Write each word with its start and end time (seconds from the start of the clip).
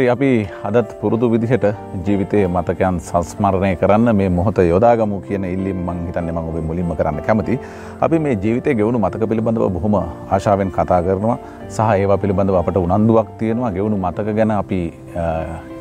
හරි 0.00 0.06
අපි 0.12 0.28
අදත් 0.68 0.90
පුරුදු 1.00 1.26
විදිහට 1.32 1.64
ජීවිතයේ 2.06 2.48
මතකයන් 2.54 2.96
සංස්මරණය 3.08 3.72
කරන්න 3.80 4.08
මේ 4.18 4.28
මොහොත 4.36 4.58
යොදාගමු 4.72 5.16
කියන 5.26 5.44
ඉල්ලීම 5.54 5.80
මං 5.86 5.98
හිතන්නේ 6.06 6.34
මම 6.34 6.48
ඔබේ 6.50 6.64
මුලින්ම 6.68 6.92
කරන්න 6.98 7.18
කැමති. 7.26 7.58
අපි 8.04 8.18
මේ 8.24 8.34
ජීවිතයේ 8.44 8.76
ගෙවුණු 8.78 9.02
මතක 9.04 9.28
පිළිබඳව 9.30 9.66
බොහොම 9.76 9.96
ආශාවෙන් 10.00 10.70
කතා 10.76 11.00
කරනවා 11.06 11.36
සහ 11.76 11.88
ඒවා 11.96 12.18
පිළිබඳව 12.22 12.56
අපට 12.62 12.78
උනන්දුවක් 12.84 13.28
තියෙනවා 13.40 13.72
ගෙවුණු 13.76 13.98
මතක 14.04 14.36
ගැන 14.38 14.54
අපි 14.60 14.80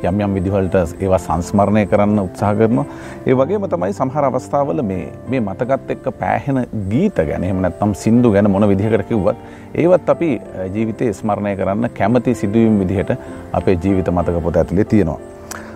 යම් 0.09 0.21
යම් 0.25 0.33
විදිහවලට 0.37 0.75
ඒවා 1.03 1.19
සංස්මරණය 1.25 1.85
කරන්න 1.91 2.19
උත්සාහ 2.23 2.53
කරනවා. 2.59 2.85
ඒ 3.27 3.35
වගේම 3.39 3.67
තමයි 3.73 3.93
සමහර 3.99 4.25
අවස්ථාවල 4.29 4.81
මේ 4.91 5.05
මේ 5.29 5.41
මතකත් 5.47 5.95
එක්ක 5.95 6.07
පෑහෙන 6.21 6.59
ගීත 6.91 7.19
ගැන 7.29 7.43
එහෙම 7.43 7.61
නැත්නම් 7.65 7.93
සින්දු 8.03 8.31
ගැන 8.35 8.51
මොන 8.51 8.67
විදිහකට 8.71 9.07
කිව්වත් 9.09 9.37
ඒවත් 9.83 10.09
අපි 10.15 10.31
ජීවිතේ 10.75 11.11
ස්මරණය 11.13 11.55
කරන්න 11.61 11.89
කැමති 11.99 12.35
සිදුවීම් 12.41 12.79
විදිහට 12.81 13.11
අපේ 13.53 13.77
ජීවිත 13.83 14.11
මතක 14.17 14.43
පොත 14.43 14.57
ඇතුලේ 14.63 14.85
තියෙනවා. 14.85 15.19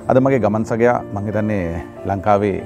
අද 0.07 0.17
මගේ 0.19 0.39
ගමන් 0.45 0.65
සගයා 0.65 0.97
මං 1.13 1.25
හිතන්නේ 1.27 1.83
ලංකාවේ 2.05 2.57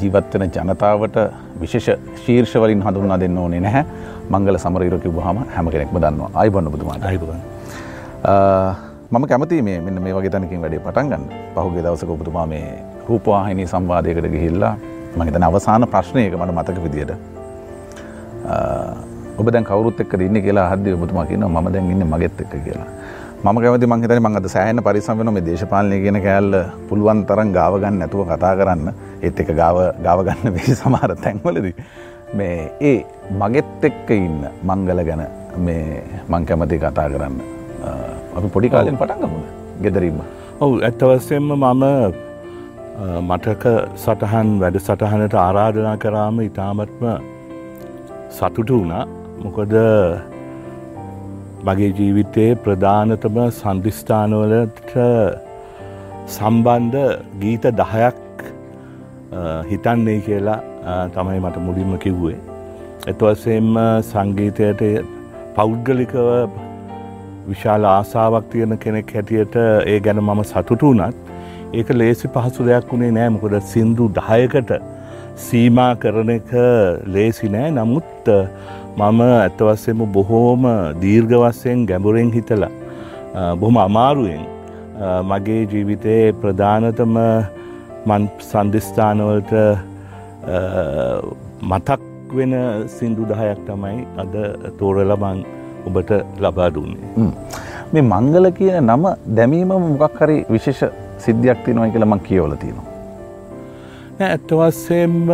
ජීවත් 0.00 0.34
වෙන 0.40 0.50
ජනතාවට 0.56 1.16
විශේෂ 1.60 1.98
ශීර්ෂ 2.24 2.54
වලින් 2.62 2.82
හඳුන්වා 2.86 3.20
දෙන්න 3.20 3.38
ඕනේ 3.38 3.60
නැහැ. 3.60 3.84
මංගල 4.30 4.58
සමරවීර 4.64 4.98
කිව්වහම 5.04 5.44
හැම 5.56 5.70
කෙනෙක්ම 5.74 6.00
දන්නවා. 6.04 6.30
ආයිබෝන් 6.34 6.66
ඔබතුමාට. 6.72 7.04
ආයිබෝන්. 7.04 8.90
මම 9.12 9.24
කැමති 9.28 9.56
මේ 9.64 9.80
මෙන්න 9.84 10.00
මේ 10.02 10.12
වගේ 10.16 10.30
තැනකින් 10.34 10.60
වැඩේ 10.64 10.80
පටන් 10.84 11.08
ගන්න. 11.10 11.24
පහුගිය 11.54 11.82
දවසක 11.84 12.10
ඔබතුමා 12.14 12.46
මේ 12.52 12.68
රූපවාහිනී 13.08 13.66
සංවාදයකට 13.72 14.28
ගිහිල්ලා 14.34 14.70
මම 15.16 15.22
හිතන්නේ 15.28 15.48
අවසාන 15.48 15.84
ප්‍රශ්නයක 15.94 16.36
මට 16.38 16.54
මතක 16.58 16.78
විදියට 16.84 17.12
ඔබ 19.40 19.50
දැන් 19.56 19.66
කවුරුත් 19.70 20.00
එක්කද 20.04 20.24
ඉන්නේ 20.28 20.42
කියලා 20.46 20.64
අහද්දී 20.70 20.94
ඔබතුමා 20.98 21.26
කියනවා 21.32 21.62
මම 21.62 21.68
දැන් 21.74 21.90
ඉන්නේ 21.96 22.08
මගෙත් 22.14 22.40
එක්ක 22.44 22.54
කියලා. 22.64 22.88
මම 23.44 23.60
කැමති 23.64 23.90
මං 23.90 24.06
හිතන්නේ 24.06 24.24
මං 24.24 24.40
අද 24.40 24.48
සෑහෙන 24.54 24.82
පරිස්සම් 24.88 25.20
වෙනවා 25.20 25.36
මේ 25.38 25.44
දේශපාලනය 25.50 26.00
කියන 26.06 26.20
කෑල්ල 26.28 26.58
පුළුවන් 26.88 27.22
තරම් 27.28 27.52
ගාව 27.58 27.78
ගන්න 27.84 28.02
නැතුව 28.04 28.26
කතා 28.32 28.56
කරන්න. 28.62 28.90
ඒත් 29.22 29.44
එක 29.44 29.54
ගාව 29.62 29.84
ගාව 30.08 30.26
ගන්න 30.30 30.56
වෙයි 30.56 30.80
සමහර 30.80 31.16
තැන්වලදී. 31.26 31.74
මේ 32.40 32.58
ඒ 32.92 32.98
මගෙත් 33.44 33.88
එක්ක 33.90 34.18
ඉන්න 34.20 34.42
මංගල 34.72 35.08
ගැන 35.10 35.26
මේ 35.68 36.02
මං 36.28 36.52
කැමති 36.52 36.84
කතා 36.86 37.10
කරන්න. 37.14 37.42
අපි 38.36 38.48
පොඩි 38.54 38.68
කාලෙන් 38.74 38.96
පටන් 39.00 39.18
ගමුද? 39.22 39.46
ගෙදරින්ම. 39.84 40.18
ඔව් 40.64 40.70
ඇත්ත 40.88 41.02
වශයෙන්ම 41.10 41.48
මම 41.54 41.84
මතක 43.28 43.64
සටහන් 44.04 44.48
වැඩ 44.62 44.76
සටහනට 44.84 45.34
ආරාධනා 45.46 45.96
කරාම 46.04 46.36
ඉතාමත්ම 46.48 47.04
සතුටු 48.36 48.78
වුණා. 48.78 49.04
මොකද 49.44 49.74
මගේ 51.66 51.90
ජීවිතයේ 51.98 52.58
ප්‍රධානතම 52.64 53.36
සන්ධිස්ථානවලට 53.60 54.92
සම්බන්ධ 56.36 56.98
ගීත 57.42 57.64
දහයක් 57.80 58.18
හිතන්නේ 59.70 60.18
කියලා 60.26 60.60
තමයි 61.14 61.40
මට 61.44 61.56
මුලින්ම 61.66 61.92
කිව්වේ. 62.04 62.38
එතුවසෙන්ම 63.10 63.72
සංගීතයට 64.10 64.82
පෞද්ගලිකව 65.56 66.16
විශාල 67.48 67.84
ආසාාවක් 67.90 68.48
තියෙන 68.52 68.78
කෙනෙක් 68.84 69.12
හැටියට 69.16 69.56
ඒ 69.92 69.98
ගැන 70.06 70.20
මම 70.22 70.42
සතුටු 70.50 70.90
වනත් 70.92 71.16
ඒක 71.78 71.88
ලේසි 72.00 72.28
පහසු 72.34 72.66
දෙයක් 72.68 72.92
වුණේ 72.92 73.12
නෑ. 73.18 73.30
මොකද 73.36 73.54
සින්දු 73.72 74.08
දහයකට 74.18 74.72
සීමා 75.46 75.92
කරන 76.02 76.30
එක 76.36 76.50
ලේසි 77.14 77.48
නෑ. 77.54 77.70
නමුත් 77.78 78.30
මම 78.98 79.20
ඇත්තවස්සෙම 79.26 80.04
බොහෝම 80.16 80.68
දීර්ඝ 81.02 81.36
වස්සයෙන් 81.42 81.86
ගැඹුරෙන් 81.90 82.32
හිතලා 82.36 82.72
බොහොම 83.60 83.78
අමාරුවෙන් 83.86 84.44
මගේ 85.30 85.62
ජීවිතයේ 85.72 86.32
ප්‍රධානතම 86.42 87.16
මන් 88.06 88.28
සන්ධස්ථානවලට 88.50 89.52
මතක් 91.62 92.00
වෙන 92.36 92.54
සින්දු 92.96 93.22
දහයක් 93.32 93.58
තමයි 93.66 93.98
අද 94.22 94.34
තෝරලබං 94.78 95.42
ඔබට 95.86 96.10
ලබා 96.44 96.70
දුන්නේ. 96.74 97.28
මේ 97.92 98.04
මංගල 98.12 98.46
කියන 98.58 98.76
නම 98.88 99.04
දැමීම 99.36 99.72
මොකක් 99.88 100.18
හරි 100.22 100.38
විශේෂ 100.54 100.82
සිද්ධියක් 101.24 101.58
තියෙනවා 101.64 101.90
කියලා 101.94 102.10
මං 102.12 102.22
කියවල 102.28 102.54
තියෙනවා. 102.62 102.88
ඇත්තවස්සෙන්ම 104.28 105.28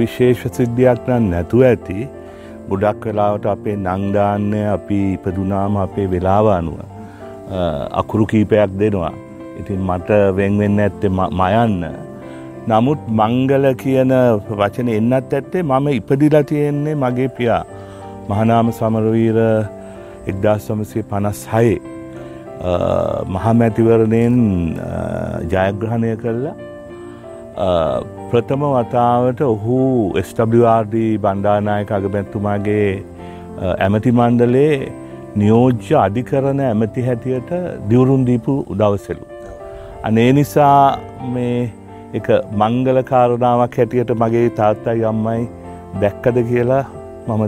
විශේෂ 0.00 0.44
සිද්ධියක් 0.58 1.08
නම් 1.08 1.24
නැතුව 1.32 1.62
ඇති 1.70 1.98
ගොඩක් 2.70 3.02
වෙලාවට 3.08 3.46
අපේ 3.54 3.76
නංදාන්න 3.76 4.52
අපි 4.76 4.98
ඉපදුනාම 5.16 5.76
අපේ 5.84 6.06
වෙලාව 6.12 6.46
අනුව 6.58 6.78
අකුරු 8.00 8.26
කීපයක් 8.32 8.70
දෙනවා. 8.80 9.12
ඉතින් 9.60 9.80
මට 9.88 10.10
වෙන්වෙන්න 10.36 10.80
ඇත්තේ 10.84 11.10
මයන්න. 11.40 11.82
නමුත් 12.70 13.00
මංගල 13.20 13.64
කියන 13.82 14.12
වචන 14.60 14.88
එන්නත් 14.98 15.34
ඇත්තේ 15.38 15.62
මම 15.62 15.86
ඉපදිලා 16.00 16.44
තියෙන්නේ 16.50 16.94
මගේ 17.02 17.28
පියා. 17.36 17.62
මහනාම 18.28 18.72
සමරවීර 18.78 19.38
එක්දා 20.32 20.56
සමසය 20.66 21.02
පනස් 21.10 21.40
හයේ 21.52 21.78
මහමැතිවරණයෙන් 23.36 24.36
ජයග්‍රහණය 25.54 26.12
කරලා 26.22 26.54
ප්‍රථම 28.30 28.62
වතාවට 28.74 29.40
ඔහු 29.48 29.78
ස්WRD 30.28 30.94
බණ්ඩානායක 31.24 31.92
අගමැත්තුමාගේ 31.98 32.88
ඇමති 33.84 34.12
මණ්ඩලේ 34.20 34.72
නියෝජ්‍ය 35.42 35.94
අධිකරණ 36.06 36.64
ඇමති 36.70 37.06
හැටියට 37.08 37.52
දිවුරුන් 37.90 38.26
දීපු 38.30 38.54
දවසලු. 38.80 39.24
අනේ 40.06 40.30
නිසා 40.38 40.98
මේ 41.34 41.70
එක 42.18 42.28
මංගල 42.62 42.98
කාරණාවක් 43.12 43.78
හැටියට 43.80 44.10
මගේ 44.22 44.48
තාත්තයි 44.60 45.04
අම්මයි 45.12 45.40
දැක්කද 46.02 46.36
කියලා 46.50 46.84
මම 47.26 47.42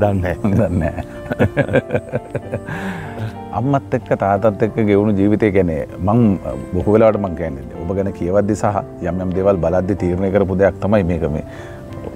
දන්න 0.00 0.18
දන්න 0.52 0.82
අම්මත් 3.54 3.94
එක්ක 3.96 4.10
තාතත් 4.18 4.62
එක්ක 4.62 4.76
ගෙවුණු 4.88 5.14
ජීවිතය 5.14 5.50
ගැනේ 5.52 5.86
මං 5.98 6.38
බොහෝ 6.72 6.94
වෙලාට 6.94 7.18
මං 7.18 7.36
කියන්නේ 7.38 7.78
ඔබ 7.82 7.94
ගැන 7.96 8.12
කියවද්දි 8.12 8.56
සහ 8.56 8.78
යම් 9.02 9.20
යම් 9.24 9.30
දේවල් 9.36 9.58
බලද්දි 9.58 9.96
තීරණය 9.96 10.30
කරපු 10.34 10.56
දෙයක් 10.56 10.80
තමයි 10.82 11.04
මේක. 11.04 11.22
මේ 11.30 11.44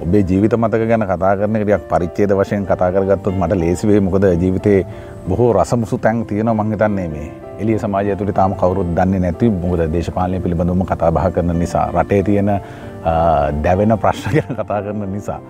ඔබේ 0.03 0.23
ජීවිත 0.23 0.55
මතක 0.55 0.89
ගැන 0.91 1.05
කතා 1.05 1.37
කරන 1.37 1.57
එක 1.57 1.65
ටිකක් 1.65 1.89
පරිච්ඡේද 1.93 2.33
වශයෙන් 2.33 2.67
කතා 2.67 2.91
කරගත්තොත් 2.91 3.35
මට 3.35 3.55
ලේසි 3.55 3.88
වෙයි. 3.88 4.00
මොකද 4.00 4.25
ජීවිතේ 4.35 4.87
බොහෝ 5.29 5.53
රසමුසු 5.55 5.99
තැන් 5.99 6.27
තියෙනවා 6.27 6.56
මං 6.56 6.73
හිතන්නේ 6.73 7.09
මේ. 7.09 7.31
එළිය 7.59 7.79
සමාජය 7.79 8.11
ඇතුලේ 8.11 8.32
තාම 8.32 8.55
කවුරුත් 8.55 8.93
දන්නේ 8.93 9.21
නැති. 9.21 9.50
මොකද 9.62 9.87
දේශපාලනය 9.94 10.41
පිළිබඳවම 10.41 10.85
කතා 10.85 11.12
බහ 11.12 11.31
කරන 11.31 11.59
නිසා 11.59 11.93
රටේ 11.93 12.23
තියෙන 12.23 12.61
දැවෙන 13.62 13.99
ප්‍රශ්න 13.99 14.31
ගැන 14.37 14.55
කතා 14.61 14.82
කරන 14.82 15.12
නිසා. 15.12 15.41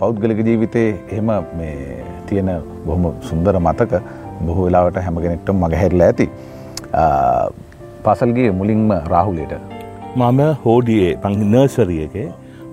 පෞද්ගලික 0.00 0.40
ජීවිතේ 0.46 0.88
එහෙම 1.10 1.30
මේ 1.58 2.04
තියෙන 2.26 2.50
බොහොම 2.86 3.06
සුන්දර 3.28 3.54
මතක 3.60 4.02
බොහෝ 4.40 4.66
වෙලාවට 4.66 5.00
හැම 5.06 5.16
කෙනෙක්ටම 5.24 5.64
මගහැරලා 5.64 6.08
ඇති. 6.08 6.26
පසල්ගේ 8.04 8.50
මුලින්ම 8.52 8.92
රාහුලයට. 9.12 9.54
මම 10.16 10.40
හෝඩියේ 10.64 11.16
පං 11.22 11.40
නර්සරියගේ 11.46 12.28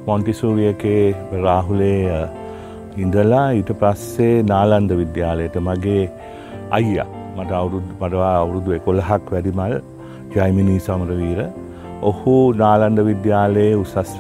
මොන්ටිසූරියකේ 0.07 1.06
රාහුලේ 1.44 2.27
ඉඳලා 2.98 3.47
ඊට 3.57 3.71
පස්සේ 3.81 4.36
නාලන්ද 4.44 4.92
විද්‍යාලයට 5.01 5.57
මගේ 5.68 6.04
අයියා 6.71 7.09
මට 7.38 7.51
අවුරුදු 7.51 7.88
මටවා 7.94 8.36
අවුරුදු 8.38 8.77
එකොළහක් 8.77 9.33
වැඩිමල් 9.33 9.75
ජයිමිනී 10.36 10.80
සමරවීර 10.80 11.42
ඔහු 12.09 12.36
නාලන්ඩ 12.62 13.01
විද්‍යාලයේ 13.09 13.74
උසස් 13.81 14.13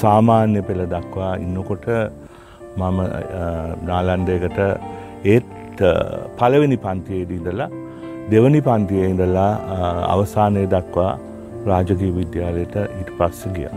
සාමාන්‍ය 0.00 0.62
පෙළ 0.68 0.82
දක්වා 0.94 1.32
ඉන්නකොට 1.44 1.86
මම 2.78 2.98
නාලන්ඩයකට 3.90 4.58
ඒත් 5.34 5.78
පළවෙනි 6.38 6.78
පන්තියේදී 6.84 7.38
ඉඳලා 7.40 7.70
දෙවනි 8.32 8.60
පන්තියේ 8.68 9.08
ඉඳලා 9.14 9.50
අවසානය 10.14 10.64
දක්වා 10.74 11.12
රාජකී 11.70 12.12
විද්‍යාලයට 12.18 12.76
ඊට 12.82 13.10
පස්ස 13.18 13.42
ගිය. 13.56 13.68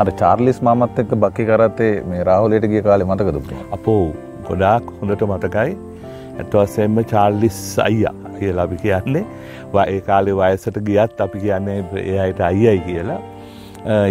අර 0.00 0.08
චාර්ලිස් 0.22 0.60
මාමත් 0.68 1.02
එක්ක 1.02 1.12
බක්කි 1.24 1.48
කරත්තේ 1.50 1.92
මේ 2.10 2.22
රාහුලයට 2.30 2.70
ගිය 2.72 2.82
කාලේ 2.88 3.10
මතකද? 3.10 3.38
අපෝ 3.76 4.02
ගොඩාක් 4.48 4.94
හොඳට 5.00 5.28
මතකයි. 5.32 5.76
ඇත්ත 6.38 6.52
වශයෙන්ම 6.54 7.04
චාර්ලිස් 7.12 7.60
අයියා 7.88 8.27
කියලා 8.40 8.68
අපි 8.68 8.76
කියන්නේ. 8.84 9.24
ඒ 9.86 10.00
කාලේ 10.08 10.36
වයසට 10.40 10.78
ගියත් 10.90 11.20
අපි 11.26 11.38
කියන්නේ 11.44 11.78
ඒ 12.04 12.18
අයට 12.26 12.40
අයියයි 12.50 12.80
කියලා. 12.86 13.20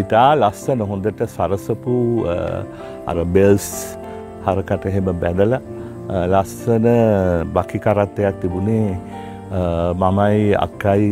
ඉතා 0.01 0.29
ලස්සන 0.41 0.81
හොඳට 0.91 1.23
සරසපු 1.35 1.95
අර 3.11 3.17
බෙල්ස් 3.37 3.67
හරකට 4.45 4.85
එහෙම 4.91 5.09
බැඳල 5.23 5.57
ලස්සන 6.33 6.87
බකි 7.55 7.79
කරත්තයක් 7.85 8.35
තිබුණේ 8.41 8.97
මමයි 10.03 10.53
අක්කයි 10.65 11.09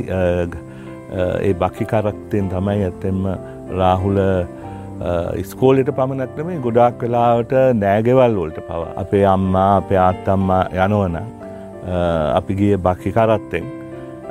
ඒ 1.47 1.53
බකි 1.63 1.85
කරක්තයෙන් 1.91 2.47
තමයි 2.53 2.85
ඇත්තෙම 2.87 3.19
රාහුල 3.81 4.19
ස්කෝලට 5.51 5.89
පමණක් 5.97 6.37
නෙමේ 6.39 6.59
ගොඩාක් 6.65 7.01
වෙලාවට 7.03 7.53
නෑගෙවල් 7.83 8.35
වලට 8.39 8.59
පව. 8.67 8.81
අපේ 9.03 9.25
අම්මා 9.35 9.71
අපේ 9.81 9.99
ආත්තම්මා 10.07 10.63
යනවන 10.85 11.17
අපි 12.37 12.53
ගිය 12.59 12.77
බක්කි 12.87 13.11
කරත්තෙන්. 13.17 13.65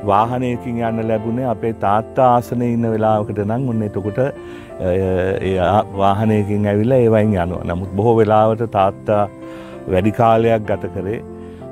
වාහනයකින් 0.08 0.80
යන්න 0.88 1.08
ලැබුණේ 1.08 1.46
අපේ 1.50 1.72
තාත්තා 1.84 2.28
ආසන 2.36 2.62
ඉන්න 2.62 2.86
වෙලාවකට 2.94 3.38
නම් 3.44 3.68
ඔන්න 3.72 3.82
එතකොට 3.88 4.18
වාහනයකින් 6.00 6.66
ඇවිල්ලා 6.72 6.98
ඒවයින් 7.04 7.36
යනවා. 7.44 7.64
නමුත් 7.70 7.90
බොහෝ 8.00 8.16
වෙලාවට 8.18 8.64
තාත්තා 8.78 9.22
වැඩි 9.92 10.12
කාලයක් 10.18 10.66
ගත 10.70 10.90
කරේ 10.96 11.20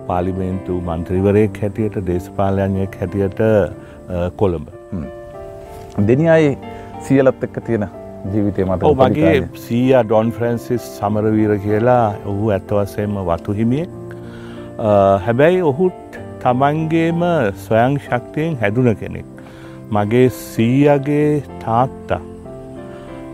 පාලිමේන්තු 0.06 0.78
මන්ත්‍රීවරයෙක් 0.88 1.58
හැටියට 1.62 1.96
දේශපාලයන්යෙක් 2.06 2.96
හැටියට 3.00 3.40
කොළඹ. 4.36 4.68
දෙනියයි 6.08 6.58
සියලත් 7.08 7.44
එක්ක 7.48 7.56
තියෙන 7.66 7.88
ජීවිතය 8.32 8.64
මත 8.64 8.82
මගේ 9.02 9.34
සීය 9.66 9.94
ඩොන් 10.04 10.32
ෆ්‍රන්සිස් 10.36 10.84
සමරවීර 10.98 11.58
කියලා. 11.66 12.06
ඔහු 12.30 12.50
ඇත්තවසයෙන්ම 12.56 13.14
වතු 13.28 13.52
හිමියෙක් 13.60 13.90
හැබැයි 14.78 15.62
ඔහුත් 15.62 16.18
තමන්ගේම 16.42 17.22
ස්වයං 17.64 17.98
ශක්තියෙන් 17.98 18.56
හැදුන 18.56 18.94
කෙනෙක්. 18.96 19.26
මගේ 19.90 20.28
සීයගේ 20.30 21.42
තාත්තා. 21.60 22.20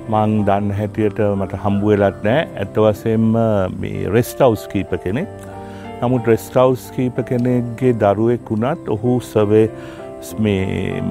මං 0.08 0.44
දන්න 0.46 0.70
හැටියට 0.72 1.20
මට 1.36 1.60
හම්බුවෙලත් 1.64 2.24
නෑ. 2.24 2.48
ඇත්තවසෙන්ම 2.56 3.30
මේ 3.80 4.08
රෙස්ටවස් 4.08 4.66
කීප 4.72 4.92
කෙනෙක්. 5.04 5.28
නමුත් 6.02 6.26
රෙස්ටවස් 6.26 6.90
කීප 6.96 7.16
කෙනෙක්ගේ 7.28 7.94
දරුවෙක් 7.94 8.50
වුණත් 8.50 8.88
ඔහු 8.88 9.20
සවේ 9.20 9.66
මේ 10.38 11.02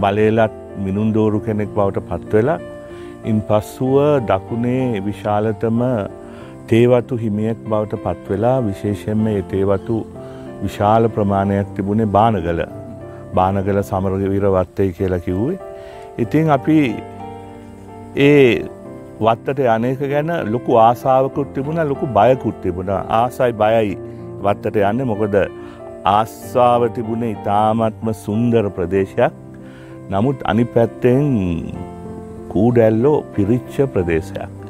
බලේලත් 0.00 0.54
මිනුන්දෝරු 0.84 1.40
කෙනෙක් 1.40 1.68
බවට 1.74 2.06
පත්වෙලා 2.10 2.58
ඉන් 3.24 3.40
පස්සුව 3.48 4.26
දකුණේ 4.28 5.00
විශාලතම 5.00 5.80
තේවතු 6.66 7.16
හිමියෙක් 7.16 7.58
බවට 7.64 7.98
පත්වෙලා 8.04 8.56
විශේෂයෙන්ම 8.62 9.26
ඒ 9.26 9.42
තේවතු 9.50 9.96
විශාල 10.62 11.08
ප්‍රමාණයක් 11.08 11.68
තිබුණේ 11.76 12.08
බානගල 12.08 12.62
බානගල 13.34 13.82
සමරගවීර 13.82 14.46
වත්තයි 14.50 14.92
කියලා 14.92 15.20
කිව්වේ. 15.20 15.58
ඉතින් 16.18 16.50
අපි 16.50 16.78
ඒ 18.22 18.48
වත්තට 19.20 19.60
යනක 19.76 20.02
ගැන 20.10 20.32
ලොකු 20.52 20.76
ආසාාවකුත් 20.78 21.54
තිබුණ 21.54 21.82
ලොකු 21.88 22.10
බයකුත් 22.10 22.60
තිබුණ 22.62 22.92
ආසයි 22.92 23.52
බයයි 23.54 23.96
වත්තට 24.42 24.82
යන්න 24.84 25.08
මොකද 25.12 25.40
ආස්සාාව 26.06 26.88
තිබුණේ 26.92 27.32
ඉතාමත්ම 27.32 28.14
සුන්දර 28.24 28.70
ප්‍රදේශයක් 28.70 29.42
නමුත් 30.10 30.44
අනි 30.44 30.64
පැත්තෙන් 30.66 31.32
කූඩැල්ලෝ 32.48 33.18
පිරිච්ච 33.34 33.82
ප්‍රදේශයක්. 33.92 34.65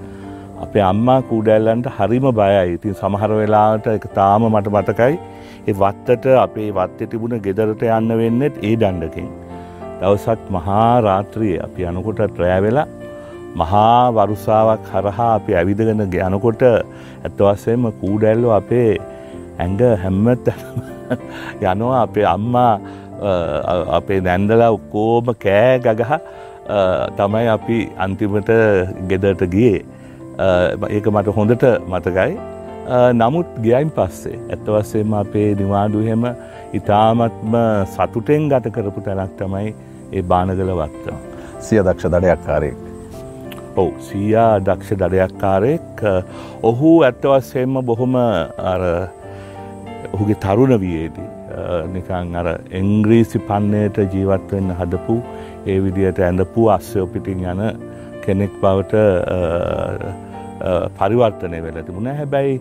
අපේ 0.65 0.83
අම්මා 0.83 1.19
කූඩැල්ලන්ට 1.23 1.89
හරිම 1.97 2.27
බයයි. 2.33 2.77
ඉතින් 2.77 2.95
සමහර 2.95 3.31
වෙලාට 3.41 3.87
එක 3.95 4.07
තාම 4.19 4.47
මට 4.51 4.73
මතකයි. 4.75 5.15
ඒ 5.69 5.75
වත්තට 5.75 6.27
අපේ 6.45 6.69
වත්ත 6.73 7.09
තිබුණ 7.13 7.43
ගෙදරට 7.47 7.83
යන්න 7.89 8.17
වෙන්නෙත් 8.21 8.57
ඒ 8.63 8.77
දණ්ඩකින්. 8.77 9.29
දවසත් 10.01 10.47
මහා 10.51 11.01
රාත්‍රිය 11.07 11.57
අපි 11.67 11.89
යනකොට 11.91 12.23
ට්‍රෑවෙලා 12.25 12.87
මහා 13.55 14.13
වරුසාවක් 14.17 14.89
හරහා 14.93 15.31
අපි 15.35 15.57
ඇවිදගෙන 15.61 16.05
යනකොට 16.07 16.63
ඇත්තවසේම 16.67 17.89
කූඩැල්ලෝ 18.01 18.53
අපේ 18.61 18.93
ඇඟ 19.59 19.83
හැම්මත් 20.05 20.49
යනවා. 21.63 22.03
අපේ 22.03 22.27
අම්මා 22.27 22.73
අපේ 23.99 24.21
නැන්දලා 24.21 24.71
ඔක්කෝම 24.71 25.35
කෑ 25.45 25.77
ගගහ 25.81 26.15
තමයි 27.19 27.47
අපි 27.49 27.79
අන්තිමට 27.99 28.51
ගෙදට 29.11 29.47
ගියේ. 29.55 29.85
ඒක 30.39 31.07
මට 31.09 31.37
හොඳට 31.37 31.65
මතකයි 31.89 32.37
නමුත් 33.15 33.47
ගියයින් 33.63 33.91
පස්සේ 33.91 34.39
ඇත්තවස්සේම 34.49 35.15
අපේ 35.15 35.55
නිවාඩුහෙම 35.55 36.27
ඉතාමත්ම 36.73 37.55
සතුටෙන් 37.89 38.49
ගත 38.49 38.73
කරපු 38.73 39.01
තැනක් 39.03 39.39
තමයි 39.39 39.75
ඒ 40.13 40.23
බානගල 40.25 40.73
වත්ත. 40.73 41.15
සිය 41.61 41.81
දක්ෂ 41.81 42.07
දඩයක්කාරයෙක්. 42.09 42.77
ඔවු 43.77 43.93
සීයා 44.01 44.61
දක්ෂ 44.61 44.99
දඩයක්කාරයෙක් 45.01 46.05
ඔහු 46.63 46.93
ඇත්තවස්සෙන්ම 47.03 47.81
බොහොම 47.83 48.15
ඔහුගේ 50.13 50.37
තරුණ 50.37 50.77
වියේදී 50.81 51.29
නිකං 51.93 52.37
අර 52.37 52.49
එංග්‍රීසි 52.73 53.39
පන්නයට 53.41 53.99
ජීවත්වෙන්න 54.15 54.71
හදපු 54.81 55.17
ඒ 55.67 55.79
විදියට 55.85 56.21
ඇඳපු 56.21 56.69
අස්යෝ 56.69 57.07
පිටින් 57.09 57.45
යන 57.47 57.65
කෙනෙක් 58.23 58.53
බවට 58.63 58.95
පරිවර්තනය 60.99 61.63
වෙල 61.67 61.79
තිබුණ 61.83 62.11
හැබැයි 62.13 62.61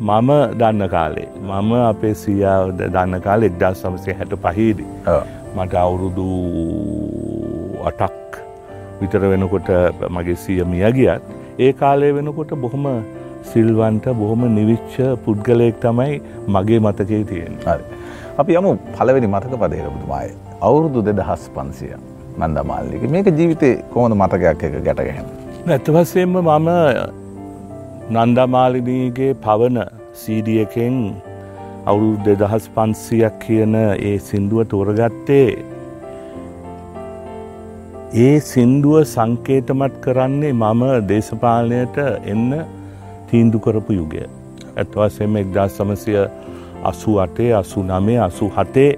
මම 0.00 0.30
දන්න 0.58 0.88
කාලේ 0.88 1.28
මම 1.42 1.72
අපේ 1.82 2.14
සියාව 2.14 2.72
දන්න 2.78 3.20
කාල 3.20 3.42
එක්දා 3.42 3.74
සමසය 3.74 4.12
හැට 4.12 4.38
පහිදී 4.44 4.88
මට 5.56 5.74
අවුරුදු 5.74 6.28
අටක් 7.84 8.40
විතර 9.00 9.22
වෙනකොට 9.32 9.68
මගේ 10.10 10.36
සිය 10.36 10.64
මිය 10.64 10.86
ගියත් 10.92 11.22
ඒ 11.58 11.72
කාලය 11.74 12.10
වෙනකොට 12.12 12.52
බොහොම 12.56 12.86
සිල්වන්ට 13.52 14.06
බොහොම 14.14 14.42
නිවිච්ච 14.56 14.94
පුද්ගලයෙක් 15.24 15.76
තමයි 15.80 16.20
මගේ 16.48 16.80
මතකේ 16.80 17.22
තියෙන. 17.24 17.54
හරි. 17.64 17.84
අපි 18.38 18.58
යමු 18.60 18.72
පළවෙනි 18.96 19.28
මතක 19.28 19.52
පදේරබුතුමාය. 19.62 20.30
අවුරුදු 20.60 21.02
දෙදහස් 21.02 21.44
පන්සිය 21.56 21.94
නන්දමාල්ලික 22.38 23.02
මේක 23.10 23.28
ජීවිතේ 23.38 23.76
කොහොඳ 23.92 24.14
මතකයක් 24.14 24.64
එක 24.66 24.74
ගැටගැහෙන. 24.86 25.26
ඇත්තවසයෙන්ම 25.68 26.36
මම 26.38 26.68
නන්දමාලිනීගේ 28.08 29.32
පවන 29.36 29.78
සීඩියකෙන් 30.14 30.98
අවුරුදු 31.86 32.34
දෙදහස් 32.34 32.66
පන්සියක් 32.70 33.40
කියන 33.40 33.74
ඒ 33.76 34.18
සින්දුව 34.20 34.60
තෝරගත්තේ 34.64 35.48
ඒ 38.16 38.36
සින්දුව 38.42 39.02
සංකේතමත් 39.04 39.94
කරන්නේ 40.00 40.52
මම 40.54 40.82
දේශපාලනයට 41.08 41.98
එන්න 42.24 42.50
තීන්දු 43.28 43.58
කරපු 43.58 43.92
යුගය. 43.92 44.22
ඇත්වසෙම 44.76 45.36
එක්දා 45.36 45.68
සමසය 45.68 46.14
අසු 46.84 47.18
අටේ 47.18 47.52
අසු 47.54 47.82
නමේ 47.84 48.20
අසු 48.20 48.50
හතේ 48.50 48.92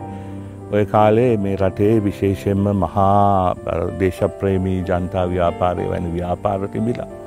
ඔය 0.70 0.84
කාලේ 0.86 1.32
මේ 1.38 1.56
රටේ 1.56 1.94
විශේෂෙන්ම 2.04 2.64
මහා 2.76 3.54
දේශප්‍රේමී 4.00 4.80
ජනතා 4.82 5.26
ව්‍යාපාරය 5.28 5.88
වැනි 5.90 6.12
ව්‍යාපාර 6.12 6.68
තිබිලා. 6.68 7.17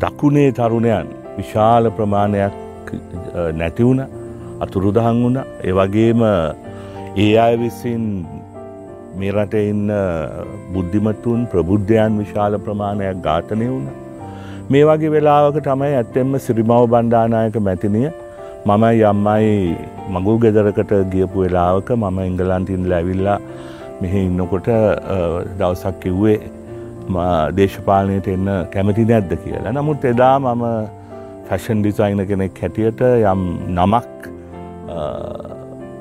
දකුණේ 0.00 0.50
තරුණයන් 0.52 1.08
විශාල 1.36 1.90
ප්‍රමාණයක් 1.96 2.52
නැතිවුණ 3.60 4.00
අතුරුදහන් 4.64 5.18
වුණ 5.22 5.38
ඒවගේම 5.68 6.22
ඒ 7.16 7.32
අය 7.44 7.56
විසින් 7.62 8.04
මේ 9.18 9.32
රට 9.32 9.64
ඉන්න 9.72 9.90
බුද්ධිමතුන් 10.74 11.40
ප්‍රබුද්ධයන් 11.52 12.16
විශාල 12.22 12.56
ප්‍රමාණයක් 12.66 13.20
ඝාතනය 13.26 13.66
වුණ. 13.72 13.88
මේ 14.70 14.84
වගේ 14.88 15.12
වෙලාවක 15.14 15.58
තමයි 15.68 15.92
ඇත්තෙන්ම 15.98 16.32
සිරිමව 16.46 16.72
බණ්ඩානායක 16.92 17.56
මැතිනිය 17.68 18.08
මම 18.66 18.84
යම්මයි 19.10 19.76
මගුල් 20.14 20.40
ගෙදරකට 20.44 20.92
ගියපු 21.12 21.44
වෙලාවක 21.44 21.88
මම 21.96 22.18
ඉංගලන්තින් 22.28 22.88
ලැවිල්ලා 22.92 23.38
මෙහි 24.00 24.26
ඉන්නකොට 24.28 24.68
දවසක් 25.58 25.94
කිව්වේ 26.02 26.38
දේශපාලනයට 27.58 28.28
එන්න 28.34 28.50
කැමති 28.74 29.04
නැද්ද 29.10 29.32
කියලා. 29.44 29.72
නමුත් 29.78 30.04
එදා 30.12 30.36
මම 30.38 30.64
ෆැෂන් 31.48 31.82
ඩිසයින 31.82 32.20
කෙනෙක් 32.30 32.60
හැටියට 32.62 33.00
යම් 33.32 33.42
නමක් 33.78 34.30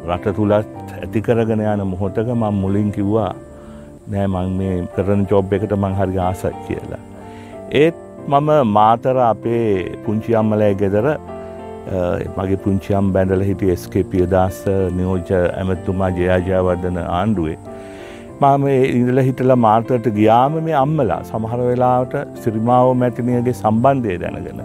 රට 0.10 0.36
තුළත් 0.38 0.94
ඇතිකරගෙන 1.02 1.64
යන 1.74 1.84
මොහොතක 1.94 2.28
මං 2.36 2.62
මුලින් 2.62 2.92
කිව්වා 2.98 3.32
නෑ 4.14 4.28
මං 4.28 4.56
මේ 4.60 4.78
කරන 4.96 5.28
ජොබ් 5.32 5.54
එකට 5.58 5.74
මං 5.78 5.98
හරි 6.00 6.18
ආසයි 6.30 6.54
කියලා. 6.68 7.02
ඒත් 7.82 7.98
මම 8.28 8.50
මාතර 8.78 9.18
අපේ 9.32 9.98
පුංචි 10.06 10.36
අම්මලෑ 10.42 10.74
ගෙදර 10.82 11.08
මගේ 12.38 12.58
පුංචියම් 12.64 13.12
බැඳල 13.14 13.44
හිටි 13.50 13.72
එස්කේ 13.76 14.04
පියදස් 14.12 14.58
නියෝජ 14.98 15.32
ඇමතුමා 15.38 16.10
ජයාජයවර්ධන 16.18 16.98
ආණ්ඩුවේ. 17.04 17.58
මම 18.44 18.68
ඉඳල 19.00 19.20
හිටල 19.26 19.54
මාර්තයට 19.66 20.08
ගියාම 20.16 20.54
මේ 20.68 20.78
අම්මලා 20.84 21.20
සමහර 21.24 21.60
වෙලාවට 21.64 22.16
සිරිමාව 22.44 22.94
මැතිනියගේ 23.02 23.56
සම්බන්ධය 23.56 24.16
දැනගෙන. 24.24 24.62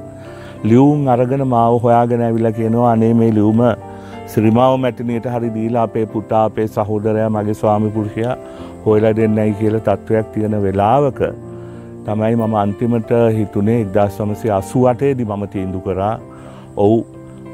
ලියවුම් 0.65 1.09
අරගෙන 1.15 1.45
මාව 1.49 1.75
හොයාගෙන 1.85 2.23
ඇවිල 2.23 2.49
කියනවා 2.59 2.93
අනේ 2.93 3.13
මේ 3.15 3.33
ලියවම 3.39 3.61
ශ්‍රීමාව 4.27 4.77
මැටිනයට 4.79 5.27
හරි 5.35 5.51
දීලා 5.57 5.85
අපේ 5.89 6.07
පුතා 6.07 6.45
අපේ 6.45 6.69
සහෝදරයා 6.69 7.29
මගේ 7.31 7.55
ස්වාමිපුරුෂයා 7.55 8.37
හොයලා 8.87 9.13
දෙන්නයි 9.19 9.53
කියල 9.61 9.77
තත්ත්වයක් 9.81 10.33
තියෙන 10.35 10.57
වෙලාවක 10.65 11.21
තමයි 12.07 12.35
මම 12.37 12.57
අන්තිමට 12.63 13.13
හිතුනේ 13.37 13.79
එක්දස් 13.83 14.19
සමසේ 14.19 14.53
අසුවටේදි 14.53 15.25
මම 15.27 15.47
තීන්දු 15.55 15.85
කරා 15.87 16.15
ඔවු 16.77 16.99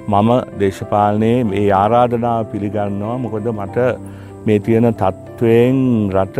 මම 0.08 0.30
දේශපාලනයේ 0.60 1.38
ඒ 1.60 1.68
ආරාධනාව 1.74 2.50
පිළිගන්නවා 2.52 3.16
මොකද 3.18 3.48
මට 3.52 3.88
මේ 4.46 4.58
තියෙන 4.58 4.88
තත්ත්වයෙන් 4.94 5.78
රට 6.14 6.38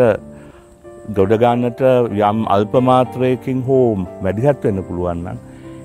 ගොඩගන්නට 1.16 1.80
යම් 2.22 2.42
අල්පමාත්‍රයකින් 2.56 3.62
හෝ 3.66 3.86
මැඩිහත් 4.22 4.64
වෙන්න 4.64 4.82
පුළුවන්න 4.88 5.38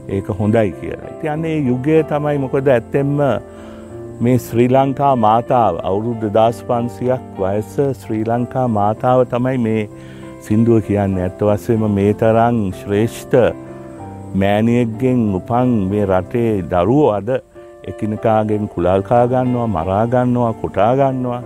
ඒක 0.10 0.28
හොඳයි 0.40 0.72
කියලා. 0.80 1.12
ඉති 1.14 1.30
අන්නේ 1.30 1.58
යුගය 1.62 1.98
තමයි 2.10 2.38
මොකද 2.44 2.68
ඇත්තෙම්ම 2.70 3.18
මේ 4.20 4.38
ශ්‍රී 4.40 4.70
ලංකා 4.70 5.14
මාතාව 5.18 5.82
අවුරුදු 5.84 6.30
දස් 6.38 6.62
පන්සියක් 6.68 7.24
වයස 7.40 7.74
ශ්‍රී 8.02 8.24
ලංකා 8.26 8.68
මාතාව 8.78 9.26
තමයි 9.34 9.58
මේ 9.66 9.84
සින්දුව 10.42 10.82
කියන්න 10.88 11.20
ඇත්ත 11.20 11.44
වස්සේම 11.48 11.84
මේ 11.98 12.14
තරං 12.22 12.58
ශ්‍රේෂ්ඨ 12.80 13.38
මෑනියෙක්ගෙන් 14.36 15.22
උපන් 15.40 15.76
මේ 15.92 16.06
රටේ 16.06 16.54
දරුවෝ 16.72 17.12
අද 17.18 17.30
එකිනකාගෙන් 17.90 18.66
කුලල්කා 18.74 19.24
ගන්නවා 19.28 19.68
මරාගන්නවා 19.76 20.54
කොටාගන්නවා 20.62 21.42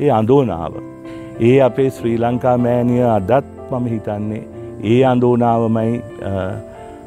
ඒ 0.00 0.10
අඳෝනාව. 0.18 0.74
ඒ 1.40 1.58
අපේ 1.68 1.90
ශ්‍රී 1.96 2.18
ලංකා 2.24 2.56
මෑනිය 2.66 3.04
අදත් 3.16 3.46
මම 3.70 3.86
හිතන්නේ 3.92 4.42
ඒ 4.92 5.02
අඳෝනාවමයි 5.12 6.02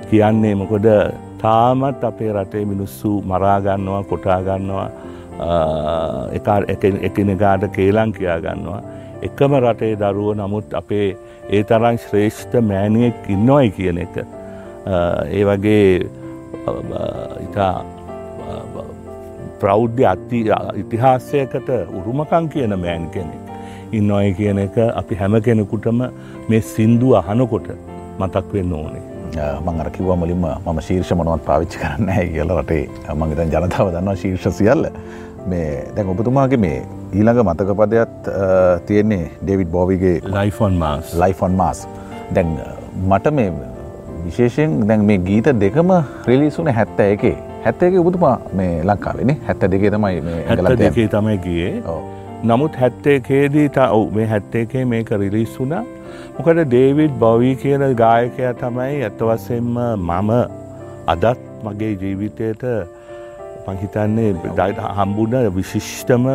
කියන්නේ 0.10 0.56
මොකොද 0.62 0.88
තාමත් 1.42 2.04
අපේ 2.10 2.32
රටේ 2.34 2.66
මිනිස්සු 2.66 3.12
මරාගන්නවා 3.32 4.04
කොටාගන්නවා 4.12 4.90
එකිනෙකාට 7.08 7.64
කේලං 7.76 8.14
කියා 8.18 8.40
ගන්නවා. 8.46 8.82
එකම 9.28 9.52
රටේ 9.64 9.94
දරුව 10.02 10.30
නමුත් 10.40 10.74
අපේ 10.80 11.10
ඒ 11.50 11.64
තරං 11.64 11.98
ශ්‍රේෂ්ඨ 12.06 12.56
මෑනියෙක් 12.70 13.30
ඉන්නවයි 13.36 13.70
කියන 13.78 13.98
එක. 14.06 14.16
ඒ 15.38 15.44
වගේ 15.46 16.10
ඉතා 17.46 17.76
ප්‍රෞද්ධ 19.62 20.02
අති 20.14 20.40
ඉතිහාසයකට 20.84 21.70
උරුමකං 22.00 22.50
කියන 22.56 22.74
මෑන් 22.86 23.06
කෙනෙක්. 23.16 23.44
ඉන්නොය 24.00 24.34
කියන 24.40 24.60
එක 24.66 24.78
අපි 25.02 25.16
හැම 25.22 25.38
කෙනෙකුටම 25.50 26.02
මේ 26.50 26.62
සින්දු 26.74 27.14
අහනකොට 27.22 27.70
මතක් 28.20 28.48
වෙන්න 28.58 28.74
ඕනේ. 28.80 29.06
මං 29.66 29.80
අර 29.84 29.90
කිව්වා 29.96 30.18
මුලින්ම 30.24 30.46
මම 30.66 30.82
ශීර්ෂ 30.90 31.14
මොනවත් 31.22 31.46
පාවිච්චි 31.50 31.80
කරන්න 31.84 32.14
හැ 32.18 32.28
කියලා 32.36 32.60
රටේ. 32.62 32.84
මං 33.16 33.30
හිතන් 33.34 33.56
ජනතාව 33.56 33.94
දන්නවා 33.96 34.20
ශීර්ෂ 34.26 34.58
සියල්ල. 34.60 34.92
මේ 35.52 35.72
දැන් 35.96 36.10
ඔබතුමාගේ 36.14 36.60
මේ 36.66 36.78
ඊළඟ 37.14 37.42
මතක 37.48 37.76
පදයක් 37.80 38.30
තියෙන්නේ 38.88 39.26
ඩේවිඩ් 39.42 39.72
බෝවිගේ 39.76 40.16
ලයිෆොන් 40.38 40.74
මාස් 40.84 41.14
ලයිෆොන් 41.22 41.54
මාස් 41.62 41.88
දැන් 42.36 42.50
මට 43.10 43.34
මේ 43.40 43.52
විශේෂයෙන් 44.26 44.74
දැන් 44.90 45.06
මේ 45.10 45.20
ගීත 45.28 45.48
දෙකම 45.62 45.94
රිලිසුන 46.30 46.70
හැත්ත 46.80 47.00
එකේ 47.06 47.38
හැත්තේක 47.66 47.98
ඔබතුමා 48.02 48.38
මේ 48.60 48.74
ලංකාවෙන 48.90 49.32
හැත්ත 49.48 49.64
දෙකේ 49.74 49.92
තමයි 49.96 50.22
හැත්ත 50.50 50.80
දෙකේ 50.84 51.08
තමයි 51.16 51.38
ගියේ. 51.46 51.74
නමුත් 52.50 52.76
හැත්තේකේදී 52.82 53.70
ඔව් 53.92 54.04
මේ 54.18 54.28
හැත්තේකේ 54.34 54.86
මේක 54.94 55.10
රිලිස් 55.24 55.56
වුණා. 55.60 55.84
මොකට 56.38 56.62
ඩේවිඩ් 56.66 57.18
බවී 57.24 57.56
කියන 57.64 57.88
ගායකයා 58.04 58.54
තමයි 58.62 59.02
ඇත්තවසෙන්ම 59.08 59.74
මම 59.96 60.32
අදත් 61.14 61.44
මගේ 61.66 61.94
ජීවිතයට 62.02 62.64
පහිතන්නේ 63.66 64.32
හම්බුණ 64.98 65.36
විශිෂ්ටම 65.56 66.26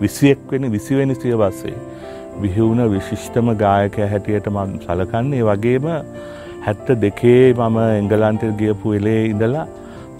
විසියෙක් 0.00 0.50
වෙන 0.50 0.72
විසිවෙනි 0.76 1.14
සියවස්සේ. 1.22 1.76
විහිවුණ 2.42 2.90
විශිෂ්ටම 2.94 3.50
ගායකය 3.64 4.06
හැටියට 4.12 4.46
මන් 4.54 4.78
සලකන්නේ. 4.84 5.42
වගේම 5.48 5.86
හැත්ත 6.66 6.88
දෙකේ 7.02 7.42
මම 7.54 7.76
එංගලන්තෙල් 7.98 8.54
ගියපු 8.60 8.92
එලේ 8.98 9.22
ඉඳලා 9.32 9.66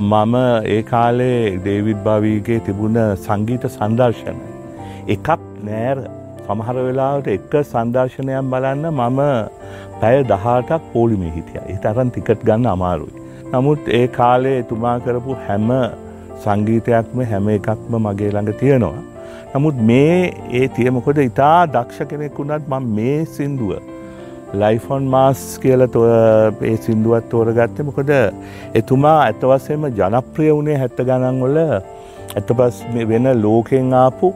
මම 0.01 0.35
ඒ 0.67 0.83
කාලේ 0.83 1.59
ඩේවිඩ් 1.59 2.03
භාවීගේ 2.05 2.59
තිබුණ 2.67 2.99
සංගීත 3.17 3.65
සංදර්ශන. 3.69 4.37
එකක් 5.09 5.29
නෑර 5.67 5.99
සමහර 6.45 6.77
වෙලාවට 6.79 7.31
එක 7.33 7.55
සංදර්ශනයක් 7.63 8.51
බලන්න 8.53 8.87
මම 8.91 9.19
පැය 10.01 10.23
දහටක් 10.25 10.87
පෝලිමේ 10.93 11.33
හිටිය 11.37 11.63
ඒ 11.65 11.79
තරන් 11.85 12.13
ටිකට් 12.13 12.47
ගන්න 12.47 12.71
අමාරුයි. 12.75 13.25
නමුත් 13.53 13.91
ඒ 13.99 14.07
කාලේ 14.19 14.55
එතුමා 14.63 14.97
කරපු 15.01 15.37
හැම 15.47 15.69
සංගීතයක්ම 16.45 17.27
හැම 17.33 17.49
එකක්ම 17.57 17.93
මගේ 17.99 18.31
ළඟ 18.31 18.59
තියෙනවා. 18.61 19.03
නමුත් 19.55 19.77
මේ 19.91 20.33
ඒ 20.53 20.67
තියමකොද 20.77 21.25
ඉතා 21.29 21.61
දක්ෂ 21.75 22.11
කෙනෙක් 22.11 22.39
වුණත් 22.39 22.71
ම 22.71 22.91
මේ 22.97 23.19
සින්දුව 23.37 23.98
ලයිෆොන් 24.55 25.05
මාස් 25.07 25.59
කියල 25.59 25.83
ඒ 25.83 26.77
සින්දුවත් 26.79 27.29
තෝරගත්ත 27.31 27.81
මොකොද 27.85 28.11
එතුමා 28.75 29.17
ඇතවසේම 29.23 29.85
ජනප්‍රිය 29.93 30.51
වුණේ 30.51 30.79
හැත්ත 30.79 31.01
ගණන්වල 31.01 31.59
ඇත 31.61 32.53
පස් 32.53 32.79
වෙන 33.07 33.29
ලෝකෙන් 33.43 33.93
ආපු 33.95 34.33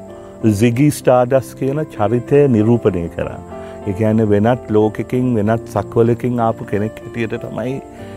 සිගී 0.53 0.91
ස්ටාඩස් 0.91 1.55
කියන 1.55 1.81
චරිතය 1.87 2.41
නිරූපණය 2.49 3.09
කරා. 3.09 3.41
එකඇන 3.87 4.21
වෙනත් 4.29 4.71
ලෝකකින් 4.71 5.35
වෙනත් 5.35 5.69
සක්වලකින් 5.69 6.41
ආපු 6.41 6.65
කෙනෙක් 6.65 6.99
හැටියට 6.99 7.37
තමයි 7.41 7.75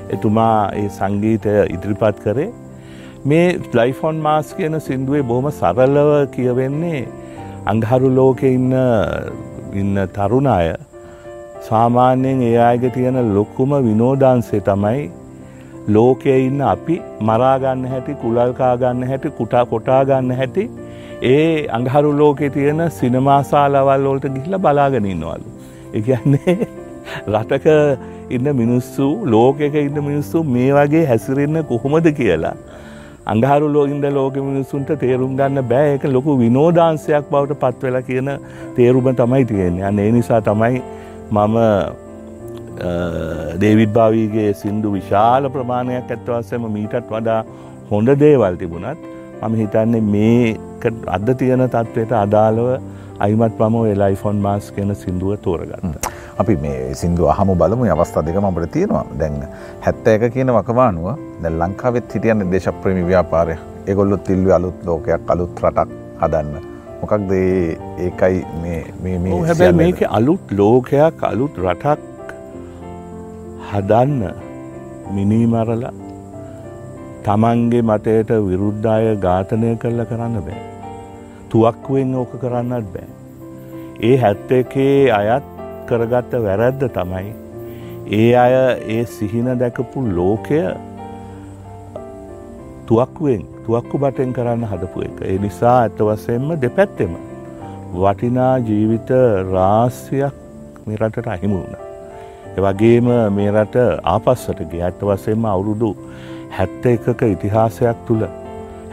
එතුමා 0.10 0.72
ඒ 0.74 0.90
සංගීතය 0.90 1.54
ඉදිරිපත් 1.70 2.20
කරේ 2.20 2.50
මේ 3.26 3.48
ලයිෆොන් 3.74 4.18
මාස් 4.18 4.52
කියන 4.54 4.80
සින්දුවේ 4.80 5.24
බොහොම 5.24 5.48
සරල්ලව 5.52 6.12
කියවෙන්නේ 6.36 7.08
අංහරු 7.66 8.12
ලෝකෙ 8.12 8.50
ඉන්න 8.50 8.76
ඉන්න 9.74 10.04
තරුණ 10.14 10.48
අය 10.48 10.68
සාමාන්‍යයෙන් 11.68 12.42
ඒ 12.48 12.56
අයග 12.64 12.84
තියෙන 12.96 13.20
ලොක්කුම 13.36 13.72
විනෝධන්සේ 13.86 14.62
තමයි 14.68 15.04
ලෝකයේ 15.96 16.40
ඉන්න 16.48 16.62
අපි 16.72 16.96
මරාගන්න 17.30 17.86
හැටි 17.92 18.16
කුලල්කාගන්න 18.24 19.08
හැටි 19.12 19.32
කුටා 19.40 19.64
කොටාගන්න 19.72 20.32
හැටි 20.40 20.66
ඒ 21.26 21.68
අංහරු 21.70 22.12
ලෝකෙ 22.18 22.50
තියෙන 22.50 22.84
සිනමාසාලවල් 22.92 24.08
වෝල්ට 24.08 24.28
ගිහිල 24.36 24.58
බලාගෙන 24.60 25.08
ඉන්නවලු. 25.14 25.48
එකන්නේ 25.94 26.58
රටක 27.28 27.68
ඉන්න 28.30 28.50
මිනිස්සු 28.56 29.08
ලෝකෙක 29.28 29.76
ඉන්න 29.82 30.00
මිනිස්සු 30.04 30.44
මේ 30.50 30.72
වගේ 30.74 31.06
හැසිරෙන්න 31.06 31.62
කොහොමද 31.72 32.10
කියලා 32.20 32.56
අඟහරු 33.28 33.70
ලෝගින්ද 33.70 34.06
ලෝක 34.12 34.38
මිනිස්සුන්ට 34.42 34.92
තේරුම් 35.00 35.34
ගන්න 35.40 35.70
බෑ 35.72 35.96
එක 35.96 36.06
ලොකු 36.10 36.38
විනෝදාන්සයක් 36.42 37.32
බවට 37.32 37.60
පත්වෙලා 37.64 38.04
කියන 38.10 38.30
තේරුම 38.78 39.10
තමයි 39.16 39.46
තියෙන්නේ 39.52 39.88
අන්න 39.90 40.04
ඒ 40.04 40.12
නිසා 40.12 40.42
තමයි 40.42 40.84
මම 41.32 41.58
දේවිඩ් 43.64 43.92
භාවීගේ 43.98 44.54
සින්දු 44.54 44.92
විශාල 44.98 45.50
ප්‍රමාණයක් 45.50 46.12
ඇත්වස්සම 46.16 46.66
මීටත් 46.78 47.12
වඩා 47.12 47.42
හොඳ 47.92 48.10
දේවල් 48.24 48.58
තිබුණත් 48.62 49.00
මම 49.42 49.56
හිතන්නේ 49.62 50.02
මේ 50.02 50.58
අද 51.18 51.30
තියෙන 51.40 51.64
තත්ත්වයට 51.70 52.12
අදාළව 52.26 52.68
අයිමත් 53.20 53.58
පම 53.58 53.76
වෙලයිෆොන් 53.88 54.36
මාස් 54.46 54.72
කියන 54.76 54.96
සිින්දුව 54.96 55.38
තෝරගන්න. 55.46 55.96
අපි 56.38 56.56
මේ 56.64 56.94
සිින්දු 57.02 57.28
අහම 57.34 57.56
බලමු. 57.62 57.86
අවස්ථා 57.96 58.26
දෙකම 58.28 58.46
අපට 58.52 58.72
තියෙනවා. 58.72 59.06
දැන් 59.20 59.40
හැත්ත 59.86 60.08
එක 60.08 60.30
කියන 60.34 60.52
වකවානුව 60.58 61.08
දැ 61.42 61.52
ලංකාවෙත් 61.62 62.14
හිටියන්න 62.14 62.52
දේශප්‍රමි 62.52 63.04
ව්‍යාපාරය. 63.12 63.58
එගොල්ලොත් 63.88 64.24
තිල්ව 64.24 64.52
අලුත් 64.52 64.78
ලෝකයක් 64.86 65.32
අලුත් 65.34 65.62
රටක් 65.64 65.90
හදන්න. 66.22 66.75
මොකක්ද 67.06 67.32
ඒකයි 67.38 68.42
හැබැ 69.50 69.72
මේක 69.82 70.04
අලුත් 70.20 70.58
ලෝකයක් 70.62 71.24
අලුත් 71.34 71.64
රටක් 71.66 72.34
හදන්න 73.70 74.22
මිනීමරලා 75.16 75.94
තමන්ගේ 77.26 77.84
මතයට 77.90 78.32
විරුද්ධාය 78.48 79.08
ඝාතනය 79.26 79.70
කරල 79.84 80.02
කරන්න 80.10 80.38
බෑ. 80.48 80.64
තුවක්වෙන් 81.52 82.12
ඕක 82.22 82.34
කරන්නත් 82.44 82.92
බෑ. 82.94 83.08
ඒ 84.10 84.16
හැත්ත 84.24 84.52
එකේ 84.60 85.00
අයත් 85.18 85.48
කරගත්ත 85.90 86.38
වැරැද්ද 86.46 86.86
තමයි 86.98 87.34
ඒ 88.20 88.30
අය 88.44 88.56
ඒ 88.96 89.04
සිහින 89.16 89.48
දැකපු 89.62 90.06
ලෝකය 90.18 90.62
තුවක්ුවෙන් 92.88 93.44
තුවක්කු 93.66 94.00
බටෙන් 94.00 94.34
කරන්න 94.34 94.68
හදපු 94.72 95.04
එක. 95.08 95.18
ඒ 95.24 95.38
නිසා 95.40 95.76
ඇත 95.82 96.00
වසයෙන්ම 96.02 96.48
දෙපැත්තෙම 96.62 97.16
වටිනා 97.96 98.54
ජීවිත 98.68 99.12
රාස්්‍යයක් 99.52 100.36
මේ 100.86 100.98
රටට 100.98 101.28
අහිමු 101.36 101.58
වුණ. 101.58 101.76
එවගේම 102.58 103.08
මේ 103.36 103.52
රට 103.52 103.86
ආපස්සටගේ 104.14 104.82
ඇත්ත 104.84 105.06
වසයෙන්ම 105.10 105.46
අවුරුදු 105.54 105.92
හැත්ත 106.58 106.86
එකක 106.94 107.22
ඉතිහාසයක් 107.28 108.08
තුළ 108.08 108.26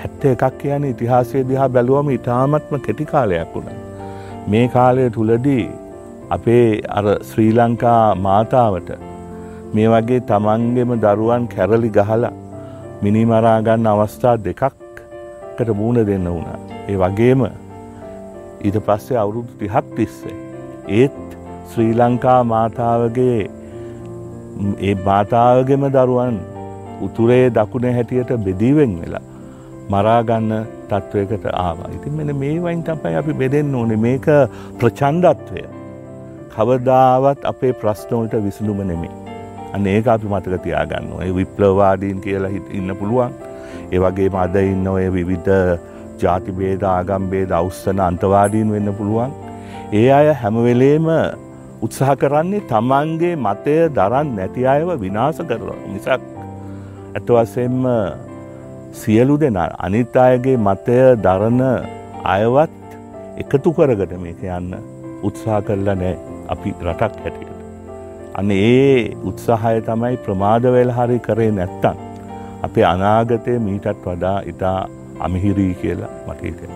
හැත්ත 0.00 0.26
එකක් 0.33 0.45
කියන 0.59 0.85
ඉතිහාසය 0.91 1.45
දිහා 1.50 1.69
බැලුවම 1.69 2.12
ඉතාමත්ම 2.19 2.75
කෙටි 2.87 3.09
කාලයක් 3.12 3.55
වුණ. 3.55 3.73
මේ 4.49 4.67
කාලය 4.69 5.09
තුළදී 5.17 5.64
අපේ 6.31 6.69
අර 6.99 7.07
ශ්‍රී 7.31 7.52
ලංකා 7.59 8.14
මාතාවට 8.26 8.95
මේ 9.75 9.88
වගේ 9.88 10.23
තමන්ගෙම 10.31 10.95
දරුවන් 11.05 11.45
කැරලි 11.55 11.91
ගහලා 11.91 12.33
මිනිමරාගන්න 13.03 13.87
අවස්ථා 13.93 14.37
දෙකක්කට 14.45 15.69
මූුණ 15.79 16.07
දෙන්න 16.09 16.27
වුණා. 16.27 16.59
ඒ 16.91 16.97
වගේම 16.97 17.41
ඊට 18.67 18.79
පස්සේ 18.87 19.19
අවුරුදු 19.23 19.59
තිහක් 19.61 19.87
තිස්සේ. 19.97 20.37
ඒත් 20.99 21.19
ශ්‍රී 21.71 21.93
ලංකා 22.01 22.41
මාතාවගේ 22.53 23.41
ඒ 24.89 24.95
මාතාවගෙම 25.09 25.85
දරුවන් 25.97 26.39
උතුරේ 27.07 27.47
දකුණ 27.57 27.89
හැටියට 27.97 28.33
බෙදීවෙන් 28.47 28.95
වෙලා 29.03 29.25
මරාගන්න 29.93 30.53
තත්ත්වයකට 30.91 31.47
ආවා. 31.55 31.91
ඉතින් 31.97 32.13
මෙන 32.19 32.37
මේ 32.37 32.57
වයින් 32.65 32.83
තමයි 32.89 33.17
අපි 33.21 33.39
බෙදෙන්න 33.43 33.75
ඕනේ 33.75 34.03
මේක 34.07 34.27
ප්‍රචන්්ඩත්වය. 34.79 35.65
කවදාවත් 36.55 37.51
අපේ 37.53 37.73
ප්‍රශ්නෝලට 37.83 38.35
විසඳුම 38.47 38.87
නෙමේ. 38.87 39.22
අන්න 39.75 39.87
ඒක 39.87 40.09
අපි 40.14 40.26
මතක 40.33 40.61
තියාගන්න 40.64 41.14
ඒ 41.23 41.31
විප්ලවාදීන් 41.38 42.19
කියලා 42.25 42.52
ඉන්න 42.79 42.97
පුළුවන්. 43.00 43.33
ඒ 43.93 44.00
වගේම 44.05 44.37
අද 44.45 44.57
ඉන්න 44.64 44.87
ඔය 44.88 45.07
විවිධ 45.17 45.52
ජාතිබේද 46.23 46.83
ආගම්බේද 46.88 47.50
අවස්සන 47.52 48.05
අන්තවාදීන් 48.09 48.75
වෙන්න 48.75 48.93
පුළුවන්. 48.99 49.33
ඒ 49.93 50.09
අය 50.19 50.29
හැමවෙලේම 50.43 51.09
උත්සාහ 51.85 52.17
කරන්නේ 52.17 52.67
තමන්ගේ 52.71 53.35
මතය 53.47 53.76
දරන් 53.97 54.29
නැති 54.37 54.69
අයව 54.75 54.91
විනාස 55.05 55.41
කරලා 55.49 55.81
මිසක් 55.87 56.23
ඇතවසෙන්ම 57.14 57.85
සියලු 58.95 59.37
දෙන 59.43 59.59
අනිත් 59.59 60.17
අයගේ 60.26 60.57
මතය 60.59 60.99
දරන 61.26 61.61
අයවත් 62.35 62.73
එකතු 63.43 63.75
කරගට 63.76 64.12
මේක 64.25 64.43
යන්න 64.59 64.76
උත්සාහ 65.23 65.61
කරලා 65.67 65.97
නෑ 65.97 66.14
අපි 66.49 66.71
රටක් 66.87 67.25
හැටියට. 67.25 67.52
අන්න 68.35 68.51
ඒ 68.53 69.15
උත්සාහය 69.31 69.81
තමයි 69.89 70.17
ප්‍රමාද 70.25 70.67
වෙල 70.75 70.91
හරි 70.99 71.19
කරේ 71.27 71.51
නැත්තන්. 71.59 71.97
අපේ 72.62 72.85
අනාගතය 72.91 73.59
මීටත් 73.67 74.05
වඩා 74.07 74.37
ඉතා 74.53 74.79
අමිහිරී 75.21 75.75
කියලා 75.81 76.12
මට 76.29 76.41
හිතෙන. 76.43 76.71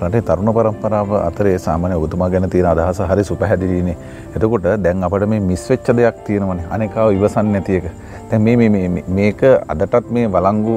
රටේ 0.00 0.22
තරුණ 0.22 0.52
පරම්පරාව 0.56 1.14
අතරේ 1.20 1.56
සාමාන්‍ය 1.66 1.96
ඔබතුමා 2.00 2.28
ගැන 2.34 2.50
තියෙන 2.50 2.68
අදහස 2.72 3.00
හරි 3.12 3.24
සුපැහැදිලිනේ. 3.30 3.96
එතකොට 4.34 4.68
දැන් 4.84 5.08
අපිට 5.08 5.26
මේ 5.34 5.40
මිස් 5.40 5.64
වෙච්ච 5.70 5.88
දෙයක් 6.00 6.20
තියෙනවනේ. 6.28 6.68
අනේකාව 6.70 7.16
ඉවසන්නේ 7.16 7.54
නැති 7.54 7.80
එක. 7.80 7.88
දැන් 8.30 8.42
මේ 8.42 8.68
මේ 8.68 9.04
මේක 9.20 9.42
අදටත් 9.68 10.10
මේ 10.10 10.26
වළංගු 10.36 10.76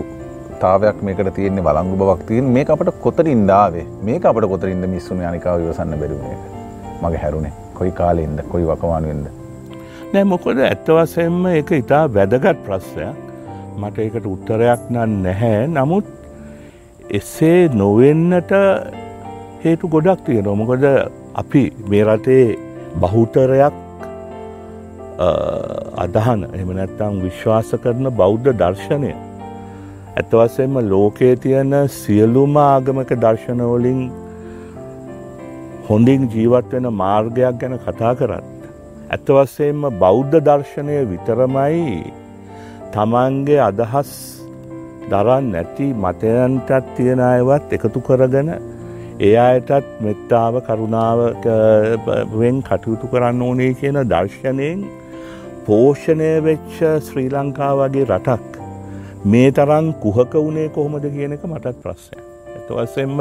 තාවයක් 0.64 1.04
මේකට 1.04 1.34
තියෙන්නේ 1.36 1.68
වළංගු 1.68 2.00
බවක් 2.02 2.26
තියෙන 2.32 2.56
මේක 2.56 2.74
අපට 2.74 2.94
කොතනින්ද 3.06 3.54
ආවේ 3.60 3.86
මේක 4.10 4.32
අපට 4.32 4.50
කොතනින්ද 4.54 4.90
මිස්සුනේ 4.96 5.30
අනිකාව 5.32 5.68
ඉවසන්න 5.68 6.00
බැරි 6.02 6.24
මේක 6.24 6.42
මගේ 7.04 7.22
හැරුණේ 7.26 7.54
කොයි 7.78 7.92
කාලෙන්ද 8.02 8.44
කොයි 8.52 8.68
වකවානුවෙන්ද 8.72 9.41
නෑ 10.14 10.28
මොකද 10.28 10.58
ඇත්ත 10.60 10.90
වශයෙන්ම 10.96 11.46
ඒක 11.50 11.70
ඉතා 11.78 12.02
වැදගත් 12.16 12.58
ප්‍රශ්නයක්. 12.66 13.20
මට 13.82 13.98
ඒකට 14.06 14.26
උත්තරයක් 14.32 14.82
නම් 14.92 15.12
නැහැ. 15.26 15.68
නමුත් 15.76 16.08
එසේ 17.20 17.70
නොවෙන්නට 17.82 18.52
හේතු 19.64 19.88
ගොඩක් 19.94 20.26
තියෙනවා. 20.26 20.56
මොකද 20.62 20.84
අපි 21.42 21.64
මේ 21.94 22.04
රටේ 22.08 22.58
බහුතරයක් 23.04 23.76
අදහන 26.06 26.44
එම 26.60 26.74
නැත්තම් 26.80 27.22
විශ්වාස 27.26 27.72
කරන 27.84 28.12
බෞද්ධ 28.22 28.52
දර්ශනය. 28.62 29.14
ඇත්තවසෙන්ම 30.20 30.76
ලෝකයේ 30.90 31.36
තියෙන 31.46 31.74
සියලුම 32.00 32.60
ආගමක 32.66 33.16
දර්ශනවලින් 33.26 34.02
හොඳින් 35.88 36.28
ජීවත් 36.36 36.76
වෙන 36.78 36.94
මාර්ගයක් 37.04 37.62
ගැන 37.64 37.80
කතා 37.86 38.14
කරත්. 39.12 39.20
ඇත්තවස්සයෙන්ම 39.20 40.00
බෞද්ධ 40.00 40.32
දර්ශනය 40.32 41.06
විතරමයි 41.12 42.14
තමන්ගේ 42.94 43.58
අදහස් 43.58 44.42
දරන් 45.10 45.52
නැති 45.52 45.94
මතයන්ටත් 45.94 46.96
තියෙන 46.96 47.20
අයවත් 47.20 47.74
එකතු 47.74 48.00
කරගෙන 48.02 48.50
ඒ 49.20 49.36
අයටත් 49.36 50.02
මෙත්තාව 50.02 50.62
කරුණාවෙන් 50.68 52.62
කටයුතු 52.62 53.08
කරන්න 53.08 53.42
ඕනේ 53.42 53.74
කියන 53.74 53.96
දර්ශනයෙන් 53.96 54.86
පෝෂණය 55.66 56.44
වෙච්ච 56.44 57.04
ශ්‍රී 57.08 57.30
ලංකා 57.30 57.76
වගේ 57.76 58.06
රටක් 58.06 58.60
මේ 59.26 59.52
තරන් 59.52 59.94
කුහක 59.94 60.34
වුණේ 60.34 60.70
කොහොමද 60.70 61.04
කියන 61.04 61.34
එක 61.34 61.44
මටත් 61.44 61.78
ප්‍රශ්නය. 61.84 62.18
ඇතවස්සෙන්ම 62.56 63.20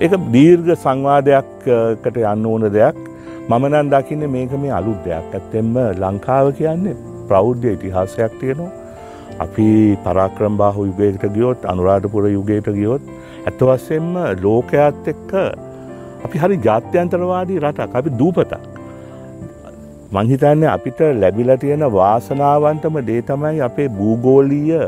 එක 0.00 0.12
දීර්ඝ 0.32 0.74
සංවාදයක්කට 0.74 2.16
යන්න 2.16 2.46
ඕන 2.46 2.72
දෙයක් 2.72 3.09
මම 3.50 3.64
නම් 3.68 3.88
දකින්න 3.92 4.24
මේක 4.32 4.52
මේ 4.62 4.74
අලුත් 4.78 4.98
දෙයක් 5.04 5.32
ඇත්තෙම 5.36 5.70
ලංකාව 6.02 6.48
කියන්නේ 6.58 6.98
ප්‍රෞද්ධ 7.28 7.64
ඉතිහාසයක් 7.70 8.34
තියෙනවා. 8.40 8.70
අපි 9.44 9.66
පරාක්‍රම් 10.04 10.58
බාහු 10.60 10.84
යුගයකට 10.88 11.24
ගියොත් 11.36 11.66
අනුරාධපුර 11.72 12.24
යුගයට 12.28 12.68
ගියොත් 12.76 13.08
ඇත්තවස්සෙන්ම 13.42 14.12
ලෝකයාත් 14.44 15.08
එක්ක 15.12 15.32
අපි 16.26 16.42
හරි 16.42 16.60
ජාත්‍යන්තරවාදී 16.66 17.58
රටක් 17.64 17.98
අපි 18.00 18.14
දූපතක්. 18.20 18.52
මංහිතන්නේ 20.12 20.70
අපිට 20.76 21.00
ලැබිල 21.22 21.50
තියෙන 21.64 21.84
වාසනාවන්තම 21.92 23.02
දේ 23.08 23.20
තමයි 23.24 23.60
අපේ 23.68 23.88
භූගෝලීය 23.98 24.80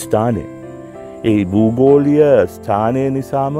ස්ථානය. 0.00 0.44
ඒ 1.24 1.40
භූගෝලිය 1.46 2.24
ස්ථානය 2.54 3.04
නිසාම 3.10 3.56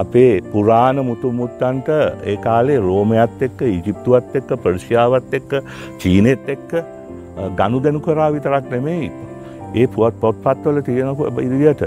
අපේ 0.00 0.32
පුරාණ 0.52 1.02
මුතුමුත්තන්ට 1.08 1.88
ඒ 2.24 2.36
කාලේ 2.46 2.78
රෝමයත් 2.80 3.42
එක්ක 3.48 3.66
ඉජිප්තුවත් 3.70 4.38
එක්ක 4.40 4.52
ප්‍රශාවත් 4.64 5.34
එක්ක 5.40 5.50
චීනෙත් 6.00 6.54
එක්ක 6.56 6.70
ගණු 7.56 7.82
දැනු 7.84 8.00
කරා 8.00 8.30
විතරක් 8.36 8.70
නෙමෙයි. 8.70 9.10
ඒ 9.72 9.86
පුවත් 9.88 10.14
පොත්පත්වල 10.22 10.80
තියෙනක 10.82 11.20
ඉදිරියට 11.40 11.82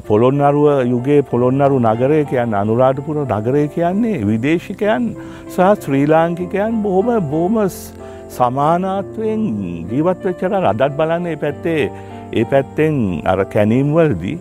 පොළොන්නරුව 0.00 0.66
යුගේ 0.86 1.22
පොළොන්නරු 1.24 1.78
නගරය 1.80 2.24
කියන්න 2.26 2.54
අනුරාධපුර 2.54 3.16
නගරය 3.26 3.62
කියන්නේ 3.68 4.18
විදේශිකයන් 4.22 5.04
සහ 5.48 5.70
ශ්‍රී 5.82 6.06
ලාංකිකයන් 6.06 6.82
බොහොම 6.82 7.08
බෝම 7.30 7.56
සමානාත්වයෙන් 8.30 9.42
ජීවත් 9.90 10.26
වෙච්චර 10.26 10.52
රදත් 10.60 10.92
බලන්න 10.98 11.26
ඒ 11.26 11.36
පැත්තේ 11.36 11.82
ඒ 12.32 12.44
පැත්තෙන් 12.44 12.96
අර 13.24 13.40
කැනීම්වලදී 13.46 14.36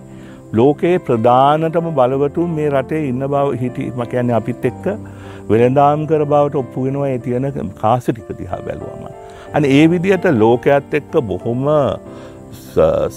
ලෝකයේ 0.54 1.00
ප්‍රධානටම 1.00 1.88
බලවතුන් 1.96 2.50
මේ 2.58 2.70
රටේ 2.70 3.08
ඉන්න 3.10 3.24
බව 3.26 3.60
හිටි 3.62 3.92
මකයන්න 3.98 4.32
අපිත් 4.32 4.66
එක්ක 4.66 4.86
වෙළඳාම් 5.50 6.08
කර 6.08 6.24
බවට 6.26 6.56
ඔප්පු 6.56 6.86
වෙනවා 6.86 7.10
ඒ 7.10 7.20
තියෙන 7.20 7.72
කාසිටික 7.82 8.30
දිහා 8.40 8.62
බැලුවම. 8.66 9.04
අන 9.54 9.66
ඒ 9.66 9.84
විදිහට 9.92 10.26
ලෝකයත් 10.34 10.94
එක්ක 10.94 11.14
බොහොම 11.30 11.64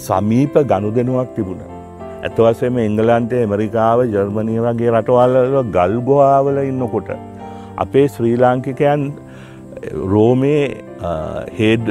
සමීප 0.05 0.55
ගණු 0.71 0.91
දෙනුවක් 0.91 1.33
තිබුණ. 1.35 1.61
ඇතවසම 2.21 2.77
එංගලන්තේ 2.85 3.43
ඇමරිකාව 3.45 4.05
ජර්මනය 4.13 4.55
වගේ 4.67 4.91
රටවල්ල 4.93 5.63
ගල්ගොවාවල 5.75 6.63
ඉන්නකොට. 6.63 7.09
අපේ 7.77 8.07
ශ්‍රී 8.07 8.37
ලාංකිකයන් 8.37 9.11
රෝමේ 10.05 10.63
හේඩ් 11.59 11.85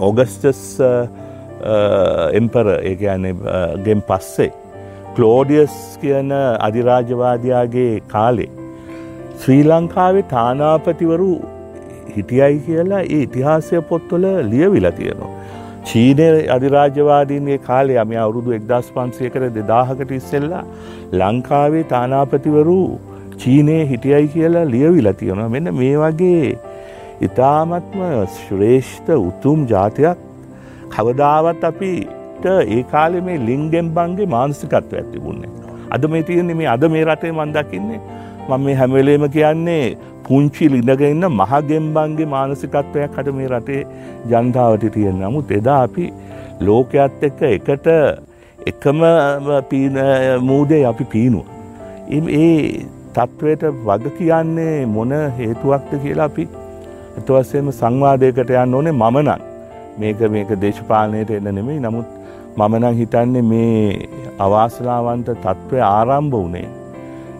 ඔගස්ටස් 0.00 0.62
Uh, 1.60 2.30
එම්පර 2.32 2.66
ඒ 2.80 2.94
uh, 2.94 3.82
ගෙන් 3.84 4.02
පස්සේ 4.02 4.50
කලෝඩියස් 5.16 5.98
කියන 6.00 6.30
අධිරාජවාදයාගේ 6.60 8.02
කාලේ. 8.08 8.50
ශ්‍රී 9.38 9.64
ලංකාවේ 9.64 10.26
තානාපතිවරු 10.30 11.32
හිටියයි 12.16 12.60
කියලා 12.66 13.02
ඒ 13.06 13.22
ඉතිහාසය 13.22 13.82
පොත්වල 13.82 14.26
ලියවිලා 14.52 14.92
තියෙනවා. 14.92 15.32
චීනය 15.84 16.28
අධිරාජවාදීන්ගේ 16.48 17.58
කාලේ 17.60 17.98
අම 17.98 18.14
අවුරුදු 18.18 18.54
එක්දස් 18.58 18.88
පන්සයකර 18.94 19.42
දෙදාහකට 19.50 20.10
ඉස්සෙල්ලා 20.12 20.64
ලංකාවේ 21.14 21.84
තානාපතිවරු 21.92 22.78
චීනය 23.38 23.76
හිටියයි 23.86 24.28
කියලා 24.28 24.66
ලියවිලා 24.70 25.16
තියෙනවා 25.20 25.48
මෙන්න 25.48 25.74
මේ 25.74 25.94
වගේ 25.96 26.48
ඉතාමත්ම 27.20 28.00
ශ්‍රේෂ්ඨ 28.36 29.12
උතුම් 29.18 29.66
ජාතියක් 29.66 30.27
කවදාවත් 30.94 31.64
අපිට 31.70 32.46
ඒ 32.52 32.82
කාලෙ 32.92 33.20
මේ 33.28 33.38
ලිංගෙම්බන්ගේ 33.48 34.28
මානසිකත්ව 34.36 34.94
ඇතිබුන්නේ. 35.00 35.50
අද 35.94 36.04
මේ 36.12 36.22
තියෙන්නේ 36.28 36.58
මේ 36.60 36.70
අද 36.74 36.84
මේ 36.94 37.04
රටේ 37.08 37.32
මන්දකින්නේ 37.38 38.00
මම 38.48 38.62
මේ 38.64 38.76
හැමවෙලේම 38.80 39.24
කියන්නේ 39.36 39.96
පුංචි 40.28 40.68
ලිඳගන්න 40.74 41.24
මහගෙම්බන්ගේ 41.40 42.28
මානසිකත්වයක් 42.36 43.16
හට 43.18 43.34
මේ 43.38 43.48
රටේ 43.54 43.82
ජනතාවට 44.32 44.86
තියෙන 44.96 45.20
නමුත් 45.24 45.50
එදා 45.58 45.80
අපි 45.88 46.06
ලෝකයත් 46.66 47.22
එක්ක 47.28 47.42
එකට 47.50 47.88
එකම 48.70 49.00
මූදේ 50.48 50.84
අපි 50.92 51.04
පීනුව. 51.12 51.44
ඒ 52.42 52.54
තත්ත්වයට 53.16 53.62
වග 53.86 54.04
කියන්නේ 54.18 54.86
මොන 54.94 55.12
හේතුවක්ද 55.38 55.92
කියලා 56.02 56.28
අපි 56.30 56.44
ඇතවස්සේම 57.16 57.70
සංවාදයකට 57.78 58.50
යන්න 58.62 58.76
ඕනේ 58.78 58.94
මමනන් 59.00 59.40
මේක 59.98 60.24
මේක 60.30 60.50
දේශපාලනයට 60.62 61.30
එන්න 61.30 61.50
නෙමෙයි 61.50 61.80
නමුත් 61.80 62.08
මම 62.56 62.74
නම් 62.78 62.94
හිතන්නේ 62.94 63.44
මේ 63.44 64.08
අවාසනාවන්ත 64.38 65.30
තත්ත්වය 65.36 65.84
ආරම්භ 65.84 66.34
වුණේ 66.34 66.68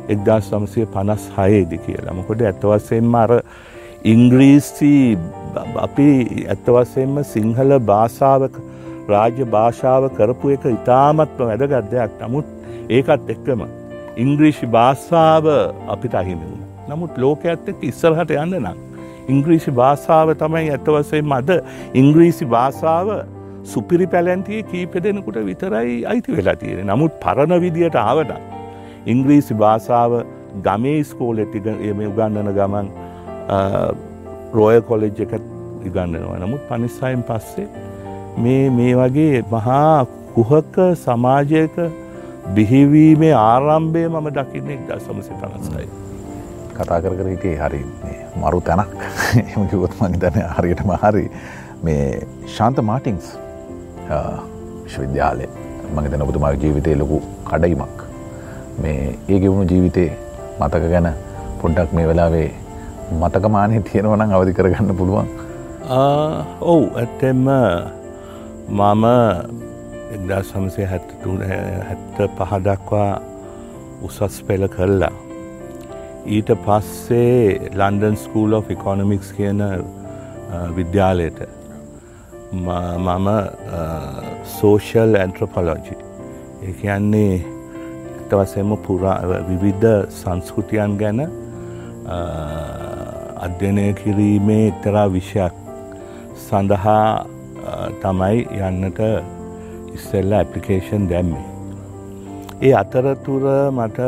එක්දා 0.08 0.38
සමසය 0.42 0.86
පනස් 0.88 1.24
හයේදි 1.36 1.78
කියලා 1.86 2.14
මොකොට 2.14 2.44
ඇත්තවස්සෙන්ම 2.44 3.18
අර 3.22 3.32
ඉංග්‍රීසි 4.04 4.92
අපි 5.78 6.08
ඇත්තවස්සෙන්ම 6.46 7.18
සිංහල 7.26 7.78
භාෂාව 7.90 8.48
රාජ්‍ය 9.08 9.48
භාෂාව 9.48 10.08
කරපු 10.16 10.54
එක 10.54 10.70
ඉතාමත්ම 10.70 11.44
වැදගත් 11.44 11.92
දෙයක් 11.92 12.22
නමුත් 12.22 12.56
ඒකත් 12.90 13.32
එක්කම 13.34 13.62
ඉංග්‍රීෂි 14.16 14.66
භාෂාව 14.68 15.46
අපිට 15.88 16.14
අහිමි 16.14 16.44
වුණ. 16.44 16.62
නමුත් 16.88 17.18
ලෝකඇත් 17.18 17.68
එක්ක 17.68 17.82
ඉස්සරහට 17.90 18.30
යන්න 18.36 18.58
නම්. 18.60 18.78
ඉංග්‍රීෂි 19.28 19.74
භාෂාව 19.80 20.32
තමයි 20.42 20.70
ඇත්තවසයෙන් 20.70 21.34
අද 21.38 21.50
ඉංග්‍රීසි 21.94 22.48
භාෂාව 22.54 23.10
සුපිරි 23.64 24.06
පැලැන්තිය 24.06 24.62
කීප 24.64 24.96
දෙෙනකුට 25.04 25.38
විතරයි 25.42 25.96
අයිති 26.06 26.36
වෙලා 26.36 26.56
තියෙන. 26.56 26.86
නමුත් 26.86 27.20
පරණ 27.20 27.60
විදියට 27.60 27.98
ආවන. 27.98 28.32
ඉංග්‍රීසි 29.06 29.54
භාෂාව 29.54 30.18
ගමේ 30.64 31.04
ස්කෝලෙටි 31.04 31.62
එම 31.90 32.00
උගන්නන 32.08 32.50
ගමන් 32.58 32.90
රෝය 34.52 34.80
කොලෙජ් 34.82 35.22
එක 35.26 35.32
ඉගන්නනවා. 35.84 36.38
නමුත් 36.38 36.62
පනිස්සායෙන් 36.68 37.22
පස්සේ 37.22 37.68
මේ 38.38 38.64
මේ 38.70 38.92
වගේ 38.96 39.44
මහා 39.50 40.06
කුහක 40.34 40.76
සමාජයක 40.96 41.80
බිහිවීමේ 42.54 43.32
ආරම්භය 43.36 44.04
මම 44.08 44.28
දකින්න 44.36 44.70
එක් 44.70 44.84
දසමසි 44.88 45.40
පනස්සයි. 45.40 45.88
කතා 46.78 47.00
කර 47.02 47.14
කර 47.18 47.28
හිටේ 47.34 47.56
හරි 47.62 47.80
මරු 48.42 48.60
තැනක්. 48.68 48.92
එම 49.52 49.68
කිවොත් 49.70 49.94
මහිතන 50.00 50.38
හරියටම 50.56 50.92
හරි. 51.04 51.24
මේ 51.82 52.04
ශාන්ත 52.56 52.78
මාටිංස් 52.90 53.32
විශ්වවිද්‍යාලය. 54.84 55.48
මගතන 55.94 56.22
ඔබතුමා 56.22 56.52
ජීවිතය 56.62 56.94
ලොකු 57.02 57.18
කඩයිමක්. 57.50 57.98
මේ 58.82 59.18
ඒ 59.28 59.38
ගෙවුණු 59.40 59.66
ජීවිතේ 59.72 60.10
මතක 60.60 60.90
ගැන 60.94 61.08
පොඩ්ඩක් 61.60 61.92
මේ 61.92 62.08
වෙලාවේ 62.08 62.48
මතකමානය 63.20 63.82
තියෙනවනම් 63.82 64.34
අවධි 64.38 64.56
කරගන්න 64.58 64.96
පුළුවන්. 64.96 65.28
ඔවු 66.62 66.84
ඇත්තෙම 66.96 67.46
මම 68.70 69.04
එක්දා 70.16 70.42
සමසය 70.42 70.84
හැත්තතුන 70.92 71.40
හැත්ත 71.88 72.18
පහදක්වා 72.38 73.12
උසස් 74.02 74.42
පෙළ 74.46 74.68
කරලා. 74.68 75.27
ඊට 76.28 76.50
පස්සේ 76.64 77.70
ලන්ඩන් 77.70 78.16
ස්කූල් 78.24 78.54
of 78.58 78.70
ඉකොනොමික්ස් 78.70 79.30
කියන 79.36 79.62
විද්‍යාලයට 80.76 81.40
මම 82.52 83.28
සෝෂල් 84.56 85.16
ඇන්ට්‍රපොලෝජි 85.20 85.96
ඒ 86.66 86.72
කියන්නේ 86.80 87.32
ඇතවසෙම 88.20 88.76
පුරා 88.86 89.16
විවිධ 89.48 89.88
සංස්කෘතියන් 90.10 90.98
ගැන 91.00 91.20
අධ්‍යනය 93.46 93.86
කිරීමේ 93.94 94.62
එක්තරා 94.68 95.08
විෂයක් 95.12 95.54
සඳහා 96.44 97.26
තමයි 98.02 98.46
යන්නට 98.68 99.00
ඉස්සෙල්ල 99.96 100.32
ඇපලිකේෂන් 100.32 101.10
දැම්මේ. 101.10 101.46
ඒ 102.62 102.74
අතරතුර 102.74 103.44
මට 103.72 103.98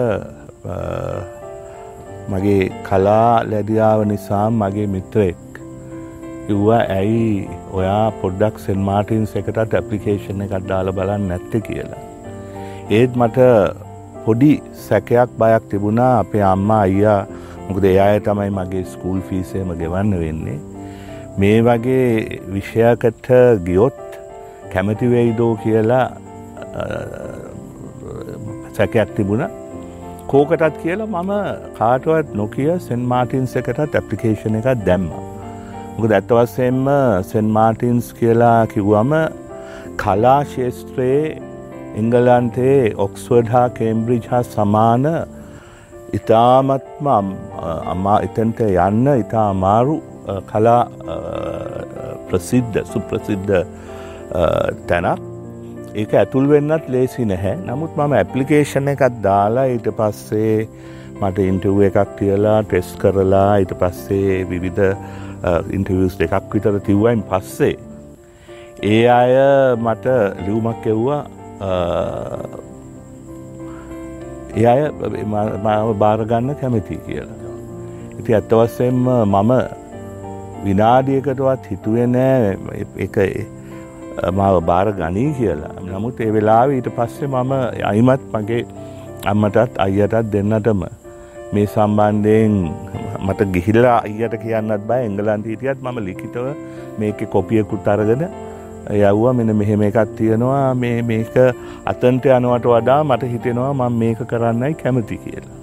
මගේ 2.33 2.65
කලා 2.89 3.45
ලැඩියාව 3.51 4.01
නිසා 4.13 4.47
මගේ 4.61 4.87
මිත්‍රෙක් 4.95 5.61
කිව්වා 6.47 6.81
ඇයි 6.97 7.49
ඔයා 7.79 8.07
පොඩ්ඩක් 8.23 8.57
සෙන් 8.65 8.81
මාටින්ස් 8.89 9.35
එකටත් 9.41 9.77
ඇපලිකේෂන් 9.79 10.45
එකත් 10.47 10.65
දාල 10.71 10.93
බලන්න 10.99 11.29
නැත්ත 11.31 11.53
කියලා. 11.67 12.01
ඒත් 12.99 13.13
මට 13.21 13.39
පොඩි 14.25 14.53
සැකයක් 14.87 15.37
බයක් 15.43 15.69
තිබුණා 15.71 16.13
අපේ 16.23 16.43
අම්මා 16.55 16.81
අයියා 16.87 17.21
මොකද 17.69 17.85
එයාය 17.93 18.21
තමයි 18.29 18.51
මගේ 18.59 18.85
ස්කූල් 18.95 19.21
ෆීසේම 19.29 19.71
ගෙවන්න 19.83 20.19
වෙන්නේ. 20.23 20.59
මේ 21.41 21.59
වගේ 21.67 22.41
විෂයකට 22.55 23.29
ගියොත් 23.67 24.01
කැමතිවෙයිදෝ 24.73 25.53
කියලා 25.63 26.07
සැකයක් 28.77 29.15
තිබුණ 29.17 29.45
කෝකටත් 30.31 30.77
කියලා 30.83 31.11
මම 31.13 31.31
කාටවත් 31.79 32.29
නොකිය 32.41 32.71
සෙන් 32.87 33.01
මාටින්ස් 33.13 33.55
එකටත් 33.61 33.95
ඇප්ලිකේෂන 33.99 34.59
එකක් 34.59 34.69
දැම්ම. 34.89 35.07
මොකද 35.95 36.13
ඇත්තවස්සෙන්ම 36.19 36.91
සෙන් 37.31 37.47
මාටින්ස් 37.57 38.11
කියලා 38.19 38.59
කිව්වම 38.73 39.15
කලා 40.03 40.37
ශේෂත්‍රයේ 40.53 41.25
එංගලන්තයේ 42.03 42.93
ඔක්ස්වඩ් 43.07 43.51
හා 43.55 43.65
කේම්බ්‍රිජ් 43.79 44.29
හා 44.33 44.43
සමාන 44.53 45.09
ඉතාමත්ම 46.19 47.11
අම්මා 47.95 48.19
එතන්ට 48.29 48.63
යන්න 48.69 49.11
ඉතා 49.17 49.49
අමාරු 49.57 49.97
කලා 50.53 50.83
ප්‍රසිද්ධ 52.31 52.81
සුප්‍රසිද්ධ 52.93 53.59
තැනක් 54.89 55.30
ඒක 55.95 56.13
ඇතුල් 56.15 56.47
වෙන්නත් 56.49 56.89
ලේසි 56.89 57.25
නැහැ 57.25 57.57
නමුත් 57.67 57.97
මම 57.97 58.13
ඇපලිකේෂණ 58.19 58.93
එකත් 58.93 59.17
දාලා 59.25 59.67
ඊට 59.73 59.89
පස්සේ 59.99 60.55
මට 61.21 61.47
ඉන්ටව 61.51 61.81
එකක් 61.89 62.17
තියලා 62.19 62.59
ටෙස් 62.63 62.93
කරලා 63.03 63.51
ඊට 63.63 63.75
පස්සේ 63.81 64.37
විවිධ 64.51 64.85
ඉන්ටවියස් 65.79 66.19
දෙකක් 66.21 66.55
විතර 66.55 66.79
තිව්වයින් 66.89 67.23
පස්සේ 67.31 67.75
ඒ 68.83 69.05
අය 69.11 69.35
මට 69.77 70.07
ලියවමක් 70.47 70.87
එව්වා 70.87 71.23
ඒ 74.57 74.67
අය 74.67 74.81
මාව 75.65 75.95
භාරගන්න 75.99 76.55
කැමති 76.61 76.97
කියලා. 77.07 77.39
ඉති 78.19 78.35
ඇත්තවස්සෙන්ම 78.35 79.07
මම 79.27 79.53
විනාඩියකටවත් 80.65 81.71
හිතුවේ 81.71 82.07
නෑ 82.07 82.57
එක 83.07 83.17
මාව 84.39 84.57
බාර 84.71 84.87
ගනී 85.01 85.31
කියලා. 85.39 85.75
නමුත් 85.87 86.21
ඒ 86.21 86.31
වෙලා 86.37 86.63
ඊට 86.77 86.89
පස්සේ 86.97 87.29
මම 87.29 87.53
අයිමත් 87.91 88.23
මගේ 88.35 88.63
අම්මටත් 89.33 89.81
අයියටත් 89.87 90.33
දෙන්නටම 90.33 90.83
මේ 91.55 91.67
සම්බන්ධයෙන් 91.67 92.55
මට 93.27 93.49
ගිහිල්ලා 93.55 93.99
අයියට 94.07 94.37
කියන්නත් 94.45 94.87
බෑ 94.89 95.07
එංගලන්ත 95.09 95.47
හිටියත් 95.53 95.83
මම 95.85 95.99
ලිකිතව 96.09 96.47
මේක 97.01 97.21
කොපියකුත් 97.35 97.89
අරගෙන 97.95 98.25
යව්වා 98.89 99.33
මෙන 99.39 99.55
මෙහෙම 99.61 99.83
එකක් 99.89 99.99
තියෙනවා 100.19 100.75
මේ 100.83 101.03
මේක 101.11 101.37
අතන්ට 101.93 102.27
යනවට 102.37 102.69
වඩා 102.73 103.01
මට 103.05 103.33
හිතෙනවා 103.33 103.73
මං 103.79 103.99
මේක 104.03 104.21
කරන්නයි 104.33 104.75
කැමති 104.83 105.21
කියලා. 105.25 105.57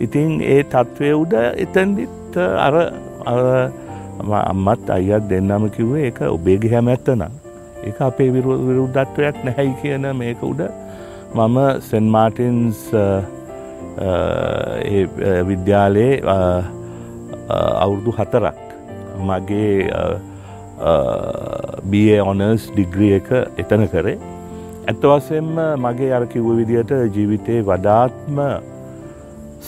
ඉතින් 0.00 0.40
ඒ 0.42 0.62
තත්ත්වය 0.72 1.14
උඩ 1.22 1.34
එතැන්දිත් 1.64 2.36
අර 2.66 2.74
අම්මත් 4.42 4.90
අයිත් 4.96 5.28
දෙන්නම 5.30 5.70
කිව්වේ 5.76 6.06
එක 6.10 6.20
ඔබේගි 6.36 6.72
හැම 6.74 6.88
ඇත්තනම් 6.88 7.43
එක 7.90 7.98
අපේ 8.08 8.30
විරුද්ධත්වයක් 8.34 9.36
නැහැයි 9.46 9.74
කියන 9.82 10.04
මේක 10.20 10.42
උඩ 10.50 10.60
මම 11.36 11.56
සෙන්මාටින්ස් 11.90 12.80
විද්‍යාලයේ 15.48 16.12
අවුරුදු 17.84 18.12
හතරක් 18.18 18.58
මගේ 19.30 19.72
බේ 21.90 22.20
ඔනර්ස් 22.30 22.62
ඩිග්‍රිය 22.70 23.12
එක 23.18 23.28
එතන 23.62 23.82
කරේ. 23.92 24.16
ඇත්තවසෙන්ම 24.90 25.50
මගේ 25.86 26.12
අර 26.16 26.24
කිව්ව 26.32 26.48
විදියට 26.60 26.94
ජීවිතයේ 27.16 27.66
වඩාත්ම 27.68 28.40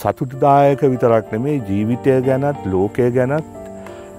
සතුටදායක 0.01 0.81
විතරක් 0.93 1.31
නෙමේ 1.35 1.61
ජීවිතය 1.69 2.17
ගැනත් 2.27 2.59
ලෝකය 2.73 3.07
ගැනත් 3.15 3.47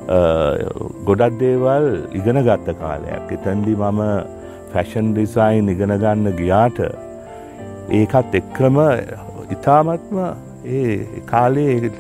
ගොඩක් 0.08 1.38
දේවල් 1.40 1.86
ඉගෙන 2.18 2.40
ගත්ත 2.46 2.74
කාලයක් 2.80 3.32
එතැන්දි 3.36 3.74
මම 3.76 4.00
ෆැෂන් 4.72 5.12
ඩිසයින් 5.12 5.68
ඉගෙන 5.74 5.92
ගන්න 6.02 6.36
ගියාට 6.40 6.78
ඒකත් 8.00 8.36
එක්කම 8.40 8.78
ඉතාමත්ම 9.56 10.16
ඒ 10.78 10.96
කාලේ 11.32 11.90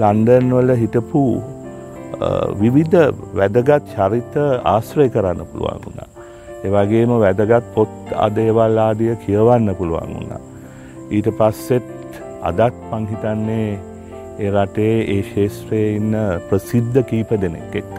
ලන්ඩන් 0.00 0.50
වල 0.56 0.74
හිටපු 0.82 1.24
විවිධ 2.62 2.98
වැදගත් 3.38 3.94
චරිත 3.94 4.34
ආශ්‍රය 4.74 5.08
කරන්න 5.14 5.46
පුළුවන් 5.52 5.80
වුණා. 5.86 6.10
ඒවගේම 6.64 7.12
වැදගත් 7.24 7.72
පොත් 7.74 8.14
අදේවල් 8.26 8.78
ආදිය 8.88 9.14
කියවන්න 9.24 9.74
පුළුවන් 9.78 10.14
වුණා. 10.16 10.42
ඊට 11.10 11.28
පස්සෙත් 11.38 11.90
අදත් 12.42 12.78
පංහිතන්නේ 12.90 13.93
ඒ 14.42 14.50
රටේ 14.50 14.94
ඒ 15.14 15.22
ශේෂත්‍රයේ 15.30 15.90
ඉන්න 15.96 16.14
ප්‍රසිද්ධ 16.48 17.00
කීප 17.10 17.30
දෙනෙක් 17.42 17.74
එක්ක. 17.80 17.98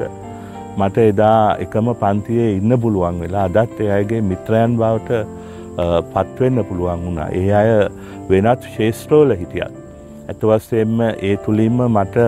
මට 0.79 0.97
එදා 1.11 1.55
එකම 1.65 1.87
පන්තියේ 2.01 2.47
ඉන්න 2.59 2.75
පුළුවන් 2.83 3.19
වෙලා 3.23 3.45
අදත් 3.49 3.79
ඒ 3.85 3.91
අයගේ 3.97 4.21
මිත්‍රයන් 4.31 4.75
බවට 4.79 5.21
පත්වෙන්න 6.13 6.63
පුළුවන් 6.69 7.05
වුණා. 7.05 7.29
ඒ 7.39 7.51
අය 7.59 7.69
වෙනත් 8.29 8.67
ශේෂත්‍රෝල 8.75 9.31
හිටියත්. 9.41 9.75
ඇතවස්සෙන්ම 10.29 11.01
ඒ 11.07 11.35
තුළින්ම 11.45 11.77
මට 11.87 12.25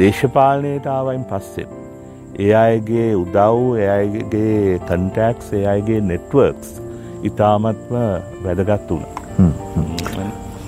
දේශපාලනයට 0.00 0.88
ආවයින් 0.94 1.24
පස්සෙත්. 1.30 1.70
ඒ 2.44 2.54
අයගේ 2.62 3.10
උදව් 3.20 3.76
එයගේ 3.84 4.80
කන්ටැක්ස් 4.88 5.52
ඒ 5.58 5.66
අයගේ 5.74 6.00
නෙට්වර්ක්ස් 6.10 6.72
ඉතාමත්ම 7.30 7.94
වැදගත් 8.44 8.90
වුණ. 8.90 9.06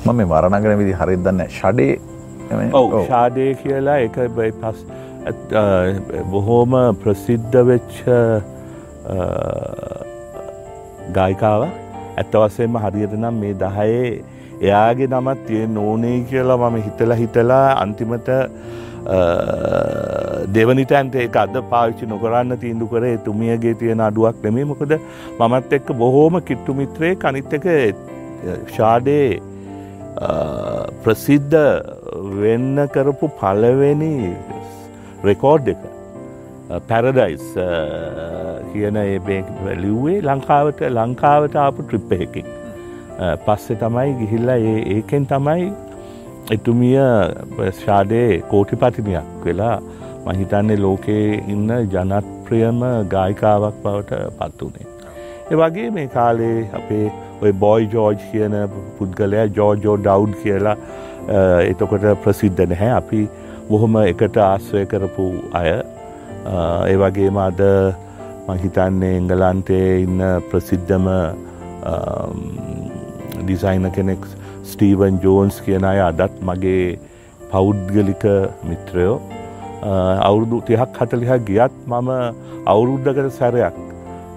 මම 0.07 0.15
මේ 0.21 0.31
වරණගන 0.35 0.79
විදි 0.83 0.95
හරිත් 1.01 1.27
දන්න 1.27 1.45
ෂඩේ 1.57 1.99
ඔව. 2.81 2.95
ෂාඩය 3.05 3.47
කියලා 3.63 3.99
එක 4.07 4.17
පස් 4.39 4.79
බොහෝම 6.33 6.73
ප්‍රසිද්ධ 7.03 7.61
වෙච්ච 7.71 8.01
ගායිකාව. 11.19 11.63
ඇත්ත 12.19 12.35
වසයෙන්ම 12.43 12.83
හරියට 12.85 13.15
නම් 13.21 13.37
මේ 13.45 13.55
දහයේ 13.63 14.09
එයාගේ 14.61 15.09
නමත් 15.13 15.47
තියෙන් 15.49 15.79
ඕනේ 15.85 16.19
කියලා 16.31 16.59
මම 16.59 16.77
හිතලා 16.87 17.19
හිතලා 17.23 17.67
අන්තිමට 17.83 18.31
දෙවනිතන්ට 20.57 21.15
ඒ 21.23 21.29
අද 21.43 21.55
පාවිච්චි 21.71 22.09
නොකරන්න 22.13 22.59
තීන්දු 22.65 22.89
කර 22.93 23.05
තුමියගේ 23.27 23.75
තියෙන 23.83 24.01
අඩුවක් 24.09 24.43
නෙමේ 24.47 24.67
මොකද 24.73 24.93
මමත් 25.39 25.79
එක්ක 25.79 25.93
බොහෝම 26.03 26.41
කිට්ටු 26.49 26.75
මිත්‍රයේ 26.81 27.21
කනිත්තක 27.25 27.69
ෂාඩේ 28.73 29.27
ප්‍රසිද්ධ 31.05 31.57
වෙන්න 32.43 32.83
කරපු 32.95 33.31
පලවෙනි 33.41 34.15
රෙකෝඩ් 35.25 35.69
එක 35.75 35.83
පැරඩයිස් 36.89 37.45
uh, 37.57 38.61
කියන 38.73 38.99
ලිව්වේ 39.83 40.17
ලංකාවට 40.23 40.81
ලංකාවට 40.91 41.61
ආපු 41.65 41.85
ට්‍රිප්ප 41.85 42.13
එකකින් 42.19 42.49
uh, 43.19 43.37
පස්සෙ 43.45 43.77
තමයි 43.77 44.17
ගිහිල්ලා 44.19 44.59
ඒකෙන් 44.97 45.27
තමයි 45.27 45.71
එතුමිය 46.51 46.99
ශාඩේ 47.79 48.43
කෝටිපතිනියක් 48.51 49.31
වෙලා 49.45 49.77
මහිතන්නේ 50.27 50.79
ලෝකයේ 50.79 51.41
ඉන්න 51.55 51.73
ජනත්ප්‍රියම 51.95 52.85
ගායිකාවක් 53.15 53.81
බවට 53.83 54.21
පත් 54.39 54.69
වනේ. 54.69 54.87
ඒ 55.51 55.57
වගේ 55.57 55.91
මේ 55.91 56.07
කාලේ 56.09 56.69
අපේ 56.73 57.07
ඔය 57.43 57.53
බොයි 57.65 57.91
ජෝර්ජ් 57.93 58.25
කියන 58.31 58.57
පුද්ගලයා 58.99 59.47
ජෝජෝ 59.57 59.97
ඩව් 59.99 60.41
කියලා 60.43 60.77
එතකොට 61.65 62.07
ප්‍රසිද්ධ 62.25 62.65
නැහැ 62.65 62.91
අපි 62.97 63.23
බොහොම 63.69 63.99
එකට 64.03 64.39
ආශ්‍රය 64.45 64.85
කරපු 64.93 65.29
අය 65.61 65.71
ඒ 65.73 66.97
වගේම 67.03 67.41
අද 67.45 67.63
මහිතන්නේ 68.49 69.15
එංගලන්තයේ 69.17 69.89
ඉන්න 70.05 70.25
ප්‍රසිද්ධම 70.51 71.09
ඩිසයින 73.41 73.91
කෙනෙක් 73.93 74.31
ස්ටීවන් 74.65 75.21
ජෝන්ස් 75.25 75.61
කියන 75.67 75.91
අය 75.91 76.01
අදත් 76.07 76.41
මගේ 76.43 76.87
පෞද්ගලික 77.51 78.25
මිත්‍රයෝ 78.71 79.19
අවුරුදු 79.83 80.63
තිහක් 80.63 80.99
හතලිහක් 81.01 81.45
ගියත් 81.47 81.77
මම 81.87 82.11
අවුරුද්ධකට 82.67 83.31
සැරයක් 83.39 83.77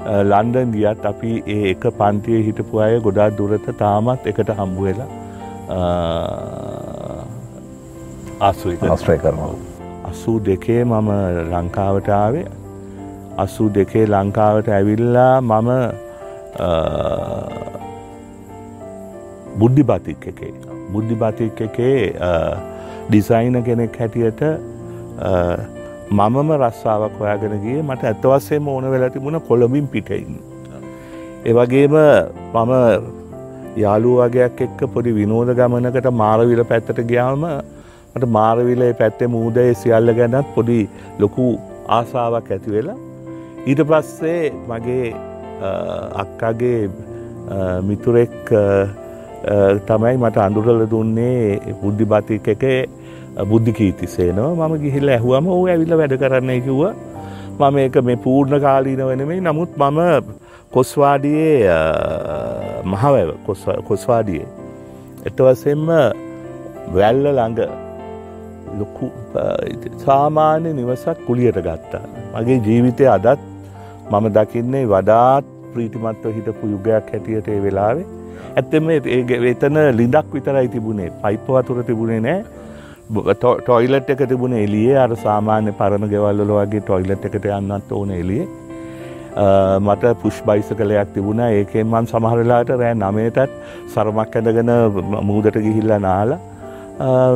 ලන්ඩන් 0.05 0.71
ගියත් 0.75 1.05
අපි 1.05 1.31
ඒ 1.55 1.63
එක 1.71 1.83
පන්තිය 1.99 2.39
හිටපු 2.47 2.79
අය 2.85 2.99
ගොඩා 3.07 3.29
දුරත 3.39 3.67
තාමත් 3.81 4.29
එකට 4.31 4.49
හම්බුවෙලා 4.59 5.09
ආශ්‍රය 8.47 8.77
කරනවා. 8.77 9.53
අසූ 10.11 10.37
දෙකේ 10.45 10.83
මම 10.83 11.09
ලංකාවට 11.51 12.09
ආවේ. 12.21 12.47
අසූ 13.37 13.67
දෙකේ 13.75 14.05
ලංකාවට 14.07 14.71
ඇවිල්ලා 14.77 15.35
මම 15.41 15.69
බුද්ධි 19.59 19.83
බතික් 19.91 20.27
එකේ. 20.33 20.53
බුද්ධි 20.91 21.15
බතික් 21.21 21.61
එකේ 21.67 21.99
ඩිසයින 23.09 23.63
කෙනෙක් 23.63 23.99
හැටියට 23.99 24.41
මමම 26.11 26.49
රස්සාාවක් 26.55 27.13
හොයාගෙන 27.21 27.53
ගිය 27.63 27.77
මට 27.81 28.07
ඇත්තවස්සේම 28.07 28.65
ඕන 28.71 28.85
වෙලා 28.93 29.11
තිබුණ 29.13 29.37
කොළඹින් 29.49 29.85
පිටයින්න. 29.93 30.33
ඒවගේම 31.49 31.95
මම 32.55 32.71
යාලු 33.83 34.11
වගේයක් 34.17 34.59
එක්ක 34.65 34.81
පොඩි 34.95 35.13
විනෝද 35.19 35.51
ගමනකට 35.59 36.09
මාරවිල 36.21 36.63
පැත්තට 36.71 36.99
ගියාම 37.11 37.45
මට 38.15 38.29
මාරවිලේ 38.37 38.91
පැත්තේ 39.01 39.31
මූදේ 39.35 39.69
සියල්ල 39.81 40.13
ගැනත් 40.19 40.49
පොඩි 40.55 40.79
ලොකු 41.19 41.45
ආසාාවක් 41.99 42.51
ඇති 42.55 42.75
වෙලා 42.75 42.97
ඊට 43.65 43.83
පස්සේ 43.91 44.41
මගේ 44.69 45.07
අක්කාගේ 46.23 46.79
මිතුරෙක් 47.89 48.39
තමයි 49.87 50.15
මට 50.17 50.43
අඳුරල 50.47 50.83
දුන්නේ 50.95 51.75
බුද්ධි 51.81 52.11
බතික 52.13 52.55
එකේ 52.55 52.79
බුද්ධි 53.49 53.73
කීතිසේනවා 53.79 54.67
මම 54.67 54.77
ගිහිල්ල 54.83 55.09
ඇහුවම 55.15 55.47
ඕ 55.55 55.63
ඇවිල්ල 55.73 55.97
වැඩ 56.01 56.15
කරන්න 56.21 56.61
කිව්ව. 56.67 56.81
මම 57.59 57.77
ඒක 57.83 57.95
මේ 58.07 58.17
පූර්ණ 58.25 58.61
කාලීන 58.65 59.03
වනමේ 59.09 59.39
නමුත් 59.47 59.77
මම 59.77 59.99
කොස්වාඩියේ 60.71 61.77
මහවැව 62.93 63.31
කොස්වාඩියේ. 63.89 64.47
එතවසෙන්ම 65.29 65.87
වැල්ල 66.95 67.23
ළඟ 67.27 67.59
ලොකු 68.79 69.11
සාමාන්‍ය 70.05 70.73
නිවසක් 70.79 71.25
කුලියට 71.27 71.59
ගත්තා. 71.67 72.05
මගේ 72.33 72.59
ජීවිතය 72.67 73.09
අදත් 73.15 73.43
මම 74.11 74.25
දකින්නේ 74.37 74.85
වඩාත් 74.93 75.45
ප්‍රීතිමත්ව 75.73 76.33
හිටපු 76.37 76.73
යුගයක් 76.73 77.13
හැටියට 77.13 77.47
ඒ 77.55 77.61
වෙලාවේ. 77.67 78.07
ඇත්තම 78.57 78.89
එතන 79.51 79.77
ලිඳක් 79.99 80.33
විතරයි 80.37 80.67
තිබුණේ. 80.75 81.11
පයිප්ප 81.23 81.47
වතුර 81.57 81.83
තිබුණේ 81.91 82.19
නෑ. 82.27 82.41
ටොයිලට් 83.11 84.09
එක 84.13 84.21
තිබුණ 84.31 84.53
එලියේ 84.63 84.97
අර 85.03 85.11
සාමාන්‍ය 85.23 85.71
පරණ 85.79 86.11
ගෙවල්ල 86.11 86.43
වගේ 86.49 86.83
ටොයිලට් 86.87 87.25
එකට 87.29 87.47
යන්නත් 87.57 87.91
ඕන 87.97 88.11
එලිය 88.21 88.43
මට 89.87 90.13
පුෂ් 90.21 90.37
බයිස 90.47 90.69
කලයක් 90.79 91.11
තිබුණ. 91.15 91.41
ඒකෙන් 91.47 91.87
මන් 91.87 92.07
සමහරලාට 92.11 92.71
රෑ 92.81 92.95
නමයටත් 93.01 93.51
සරමක් 93.93 94.35
ඇඳගෙන 94.39 94.71
මූදට 95.29 95.59
ගිහිල්ල 95.67 95.93
නාලා. 96.07 96.39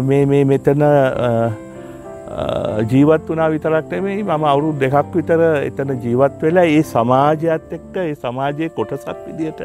මේ 0.10 0.26
මේ 0.32 0.44
මෙතන 0.52 0.84
ජීවත් 2.92 3.28
වනා 3.30 3.50
විතරක් 3.54 3.92
නෙමෙයි. 3.92 4.24
මම 4.24 4.44
අවුරුදු 4.52 4.80
දෙකක් 4.84 5.16
විතර 5.16 5.42
එතන 5.70 5.96
ජීවත් 6.06 6.42
වෙලා 6.48 6.68
ඒ 6.76 6.84
සමාජයත් 6.94 7.74
එක්ක 7.80 7.98
ඒ 8.04 8.16
සමාජයේ 8.24 8.70
කොටසක් 8.78 9.18
විදියට 9.28 9.62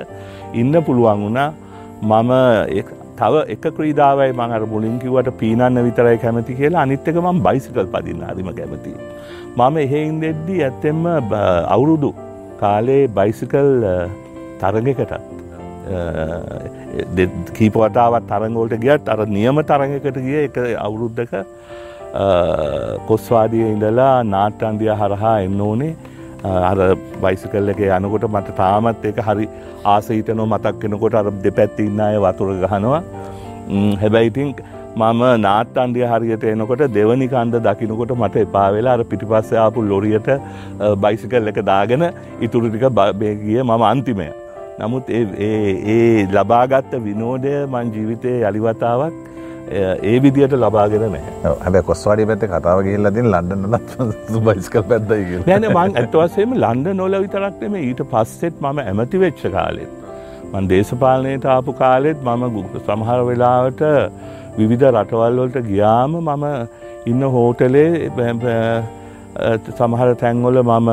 ඉන්න 0.62 0.82
පුළුවන් 0.88 1.22
වුණා. 1.26 1.50
මම 2.02 2.30
තව 3.20 3.34
එක 3.54 3.64
ක්‍රීඩාවයි 3.78 4.30
මං 4.38 4.56
අර 4.58 4.62
මුලින් 4.74 4.96
කිව්වට 5.04 5.30
පීනන්න 5.40 5.80
විතරයි 5.88 6.18
කැමති 6.24 6.58
කියලා 6.60 6.84
අනිත් 6.86 7.08
එක 7.12 7.18
මම 7.24 7.38
බයිසිකල් 7.48 7.86
පදින්න 7.94 8.22
හරිම 8.30 8.50
කැමතියි. 8.60 8.98
මම 9.58 9.76
එහෙයින් 9.84 10.16
දෙද්දී 10.24 10.60
ඇත්තෙන්ම 10.68 11.02
අවුරුදු 11.76 12.10
කාලේ 12.62 13.02
බයිසිකල් 13.18 13.70
තරගකටත් 14.62 15.12
කීපවතාවත් 17.58 18.24
තරංගෝලට 18.30 18.76
ගියත් 18.84 19.08
අර 19.14 19.20
නියම 19.36 19.56
තරඟකට 19.70 20.18
ගිය 20.26 20.38
එක 20.44 20.56
අවුරුද්ධක 20.86 21.32
කොස්වාදිය 23.08 23.66
ඉඳලා 23.72 24.14
නාට්‍යන්දිය 24.34 24.92
හරහා 25.02 25.36
එන්න 25.46 25.60
ඕනේ 25.68 25.92
අර 26.42 26.96
බයිසිකල් 27.22 27.68
එක 27.68 27.80
යනකොට 27.88 28.26
මට 28.28 28.56
තාමත් 28.56 29.04
එක 29.04 29.22
හරි 29.28 29.48
ආසහිතනෝ 29.84 30.46
මතක් 30.46 30.74
කෙනකොට 30.82 31.14
අර 31.14 31.30
දෙපැත්ති 31.46 31.86
ඉන්න 31.86 32.00
අය 32.00 32.18
වතුර 32.18 32.52
ගහනවා 32.64 33.00
හැබැයිතින් 34.02 34.54
මම 34.96 35.22
නාට්ටන්ඩිය 35.40 36.04
හරියට 36.04 36.44
එනකොට 36.44 36.82
දෙවනි 36.90 37.28
කන්ද 37.28 37.62
දකිනකොට 37.66 38.12
මට 38.16 38.44
එපා 38.46 38.68
වෙලා 38.72 38.94
අර 38.98 39.04
පිටිපස්ස 39.04 39.52
ආපු 39.54 39.84
ලොරියට 39.84 40.30
බයිසිකල් 40.98 41.50
එක 41.52 41.60
දාගෙන 41.64 42.04
ඉතුරුටික 42.40 42.86
බේගිය 43.20 43.62
මම 43.62 43.82
අන්තිමය. 43.84 44.28
නමුත් 44.80 45.10
ඒ 45.10 46.26
ලබාගත්ත 46.34 46.92
විනෝඩය 47.06 47.54
මං 47.66 47.92
ජීවිතය 47.94 48.32
යළිවතාවක් 48.48 49.29
ඒ 49.70 50.16
විදියට 50.24 50.54
ලබාගෙන 50.58 51.04
නෑ 51.14 51.54
හැබ 51.64 51.76
කොස්වාඩි 51.90 52.26
පැත්ත 52.30 52.44
කතාව 52.52 52.82
කියල්ලතින් 52.86 53.30
ලන්ඩනලත් 53.32 53.94
බයිස්කල් 54.48 54.84
පැත්තයි 54.90 55.40
නැන 55.46 55.66
මං 55.70 55.96
ඇත්වසේම 56.02 56.54
ලන්ඩ 56.58 56.96
නොල 57.00 57.16
විතරක්නෙම 57.24 57.76
ඊට 57.82 58.02
පස්සෙත් 58.12 58.60
මම 58.64 58.84
ඇමති 58.84 59.22
වෙච්ච 59.24 59.42
කාලෙත්. 59.56 59.92
මන් 60.52 60.68
දේශපාලනයට 60.72 61.44
ආපු 61.54 61.72
කාලෙත් 61.80 62.22
මම 62.26 62.44
ගුප 62.56 62.72
සමහර 62.84 63.20
වෙලාවට 63.30 63.82
විවිධ 64.58 64.86
රටවල්වලට 64.90 65.58
ගියාම 65.70 66.16
මම 66.20 66.46
ඉන්න 67.06 67.22
හෝටලේ 67.34 67.90
සමහර 69.78 70.08
තැන්වල 70.22 70.62
මම 70.62 70.90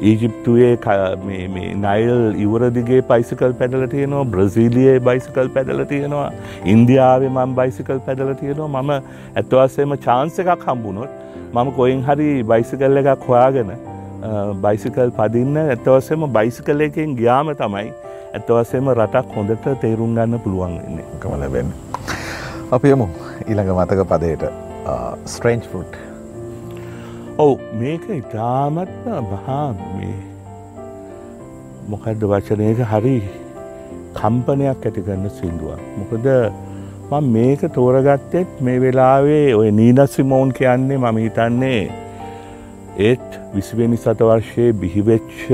ඊජිප්තුවේ 0.00 0.72
නයිල් 1.84 2.34
ඉවරදිගේ 2.44 3.02
පයිසිකල් 3.10 3.52
පැඩල 3.60 3.86
තියෙනවා 3.94 4.24
බ්‍රසීලියයේ 4.34 5.00
බයිසිකල් 5.00 5.48
පැඩල 5.54 5.84
තියෙනවා 5.92 6.30
ඉන්දියාවේ 6.74 7.30
මම් 7.30 7.54
බයිසිකල් 7.60 8.00
පැඩල 8.06 8.32
තියෙනවා 8.40 8.82
මම 8.82 8.92
ඇත්වස්සේම 9.36 9.96
චාන්ස 10.06 10.38
එකක් 10.44 10.66
හම්බුණොත් 10.68 11.10
මම 11.52 11.72
කොයින් 11.78 12.02
හරි 12.08 12.30
බයිසිකල් 12.52 13.02
එකක් 13.02 13.28
හොයාගෙන 13.28 13.72
බයිසිකල් 14.66 15.10
පදින්න 15.20 15.62
ඇත්තවස්සේම 15.62 16.28
බයිසිකල් 16.38 16.80
එකෙන් 16.88 17.16
ගියාම 17.20 17.54
තමයි 17.62 17.88
ඇත්තවස්සේම 18.34 18.92
රටක් 18.94 19.36
හොඳට 19.36 19.68
තේරුම් 19.84 20.14
ගන්න 20.18 20.40
පුළුවන් 20.44 20.76
වෙන්නේ 20.82 21.06
කමලබෙන්. 21.22 21.72
අපි 22.76 22.92
යමු 22.96 23.08
ඊළඟ 23.48 23.72
මතක 23.78 24.08
පදයට 24.12 24.44
ස්ට්‍රේන්ජ් 25.34 25.64
ෆුට් 25.72 25.98
ඔවු 27.38 27.56
මේක 27.78 28.04
ඉතාමත්ම 28.12 29.08
මහා 29.30 29.64
මේ. 29.96 30.14
මොකක්ද 31.90 32.22
වචනයක 32.30 32.78
හරි 32.92 33.16
කම්පනයක් 34.18 34.86
ඇතිගන්න 34.90 35.26
සිින්දුවක්. 35.40 35.82
මොකද 35.98 36.28
මං 37.10 37.28
මේක 37.34 37.66
තෝරගත්තෙත් 37.74 38.62
මේ 38.68 38.80
වෙලාවේ 38.84 39.44
ඔය 39.58 39.68
නීනස්සිමෝන් 39.80 40.54
කියන්නේ 40.60 40.98
මම 41.02 41.20
හිතන්නේ 41.24 41.82
ඒත් 43.10 43.38
විසිවෙනි 43.54 44.00
සතවර්ශයේ 44.06 44.72
බිහිවෙච්ච 44.80 45.44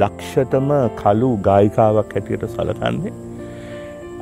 දක්ෂතම 0.00 0.70
කලු 1.02 1.32
ගායිකාවක් 1.48 2.16
හැටියට 2.18 2.48
සලකන්නේ. 2.54 3.16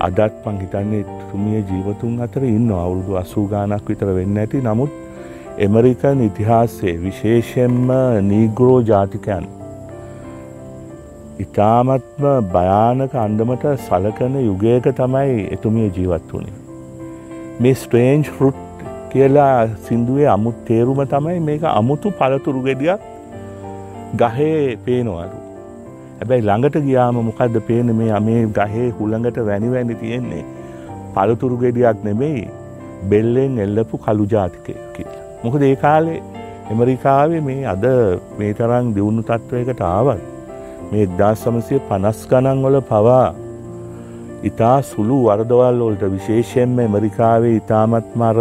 අදත් 0.07 0.41
මං 0.47 0.65
හිතන්නේ 0.65 1.05
තුමිය 1.27 1.67
ජීවතුන් 1.71 2.17
අතර 2.29 2.51
ඉන්න 2.55 2.73
අවුරුදු 2.81 3.23
අසූ 3.27 3.49
ගානක් 3.55 3.95
විතර 3.95 4.17
වෙන්න 4.21 4.45
ඇති. 4.45 4.67
නමුත් 4.71 5.10
එමරිකන් 5.59 6.21
ඉතිහාසයේ 6.23 6.93
විශේෂෙන්ම 6.99 7.89
නීග්‍රෝ 8.27 8.77
ජාතිකයන් 8.83 9.47
ඉතාමත්ම 11.39 12.25
භයානක 12.53 13.15
අන්දමට 13.25 13.67
සලකන 13.79 14.35
යුගයක 14.41 14.87
තමයි 15.01 15.47
එතුමිය 15.57 15.91
ජීවත් 15.97 16.33
වුණේ. 16.33 16.57
මේ 17.61 17.75
ස්ට්‍රේන්ජ් 17.75 18.31
ෆෘට් 18.37 18.87
කියලා 19.13 19.69
සින්දුවේ 19.89 20.29
අමුත් 20.37 20.65
තේරුම 20.67 21.03
තමයි 21.15 21.41
මේක 21.41 21.65
අමුතු 21.73 22.13
පළතුරු 22.21 22.63
ගෙඩියක් 22.69 23.01
ගහේ 24.15 24.77
පේනවලු. 24.87 25.41
හැබැයි 26.21 26.47
ළඟට 26.49 26.85
ගියාම 26.89 27.23
මොකක්ද 27.29 27.61
පේන 27.69 27.97
මේ 28.03 28.21
මේ 28.21 28.47
ගහේ 28.59 28.91
හුළඟට 28.99 29.47
වැනි 29.49 29.73
වැනි 29.75 29.95
තියෙන්නේ 29.95 30.45
පළතුරු 31.17 31.59
ගෙඩියක් 31.65 32.05
නෙමෙයි 32.05 32.45
බෙල්ලෙන් 33.11 33.59
එල්ලපු 33.59 33.99
කළු 33.99 34.27
ජාතිකය 34.35 34.77
කියලා. 34.95 35.20
මොකද 35.43 35.63
ඒ 35.63 35.77
කාලේ 35.77 36.19
ඇමරිකාවේ 36.71 37.41
මේ 37.43 37.63
අද 37.67 37.85
මේ 38.39 38.53
තරම් 38.55 38.91
දියුණු 38.97 39.23
තත්ත්වයකට 39.25 39.81
ආවත් 39.87 40.21
මේ 40.91 41.05
එක්දා 41.07 41.31
සමසය 41.35 41.79
පනස් 41.89 42.21
ගණන් 42.31 42.61
වල 42.65 42.77
පවා 42.89 43.29
ඉතා 44.43 44.77
සුළු 44.85 45.19
වරදවල් 45.23 45.81
වලට 45.81 46.13
විශේෂයෙන්ම 46.13 46.79
ඇමරිකාවේ 46.79 47.55
ඉතාමත් 47.57 48.15
මර 48.17 48.39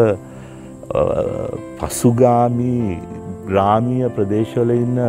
පසුගාමී 1.80 3.00
ග්‍රාමීය 3.48 4.14
ප්‍රදේශවල 4.16 4.76
ඉන්න 4.78 5.04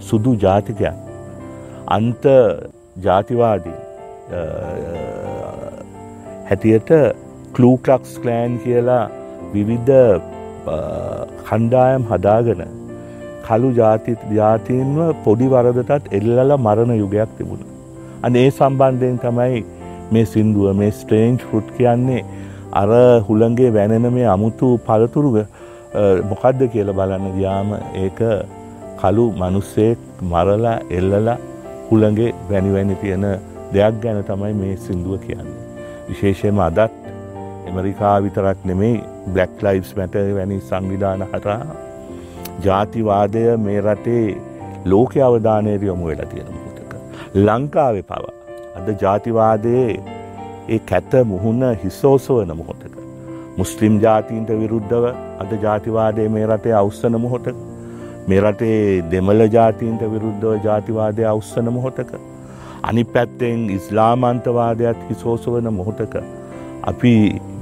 සුදු 0.00 0.34
ජාතිකයන් 0.38 1.00
අන්ත 1.88 2.28
ජාතිවාදී 3.02 3.78
හැටියට 6.48 6.90
කලූකලක්ස් 7.54 8.14
කලෑන් 8.18 8.62
කියලා 8.64 9.02
විවිධ 9.52 10.32
කණ්ඩායම් 11.46 12.02
හදාගෙන 12.10 12.62
කළු 13.46 13.70
ජාති 13.78 14.16
ජාතීන්ව 14.38 14.98
පොඩි 15.24 15.46
වරදටත් 15.54 16.12
එල්ලල 16.18 16.52
මරණ 16.56 16.92
යුගයක් 17.02 17.30
තිබුණ. 17.38 17.62
අන 18.24 18.36
ඒ 18.42 18.50
සම්බන්ධයෙන් 18.50 19.18
තමයි 19.24 19.64
මේ 20.12 20.26
සින්දුව 20.34 20.76
මේ 20.80 20.92
ස්ට්‍රේන්ජ් 20.98 21.38
ෆෘට් 21.48 21.68
කියන්නේ 21.78 22.24
අර 22.80 22.90
හුළන්ගේ 23.28 23.74
වැනෙන 23.76 24.06
මේ 24.16 24.28
අමුතු 24.34 24.68
පළතුරුග 24.86 25.36
මොකක්ද 26.30 26.60
කියල 26.72 26.92
බලන්න 26.98 27.26
ගියාම 27.36 27.74
ඒක 28.04 28.20
කළු 29.00 29.26
මනුස්සෙක් 29.40 29.98
මරලා 30.32 30.76
එල්ලලා 30.98 31.38
හුළඟේ 31.90 32.30
වැනිවැනි 32.50 32.96
තියෙන 33.02 33.26
දෙයක් 33.74 33.94
ගැන 34.02 34.22
තමයි 34.30 34.54
මේ 34.60 34.76
සින්දුව 34.86 35.14
කියන්නේ. 35.26 35.60
විශේෂයම 36.08 36.58
අදත් 36.68 36.92
එමරිකා 37.68 38.16
විතරක් 38.24 38.58
නෙමෙයි 38.70 38.98
බ්ලක් 39.26 39.62
ලයිස් 39.62 39.90
මැට 39.96 40.16
වැනි 40.38 40.60
සංවිධාන 40.68 41.26
හරා 41.32 41.60
ජාතිවාදය 42.62 43.44
මේ 43.58 43.80
රටේ 43.80 44.26
ලෝක 44.84 45.16
අවධානයට 45.26 45.82
යොමු 45.82 46.06
වෙලා 46.06 46.26
තියෙන 46.26 46.50
මුහතක. 46.54 46.92
ලංකාවෙ 47.36 48.02
පවා. 48.02 48.34
අද 48.76 48.88
ජාතිවාදයේ 49.02 50.02
ඒ 50.68 50.78
කැත 50.90 51.14
මුහුණ 51.24 51.64
හිස්සෝසවන 51.84 52.52
මොහොතක. 52.56 52.94
මුස්ලිම් 53.56 53.98
ජාතීන්ට 54.02 54.50
විරුද්ධව 54.60 55.04
අද 55.38 55.56
ජාතිවාදය 55.62 56.28
මේ 56.28 56.46
රටේ 56.46 56.76
අවස්සන 56.82 57.20
මොහොතක. 57.26 57.58
මේ 58.28 58.40
රටේ 58.40 58.78
දෙමළ 59.10 59.48
ජාතීන්ට 59.56 60.08
විරුද්ධව 60.14 60.64
ජාතිවාදය 60.64 61.28
අවස්සන 61.34 61.72
මොහොතක. 61.72 62.16
අනි 62.82 63.04
පැත්තෙන් 63.04 63.68
ඉස්ලාමන්තවාදයක් 63.70 65.06
හිසෝසවන 65.10 65.70
මොහොතක. 65.80 66.16
අපි 66.82 67.14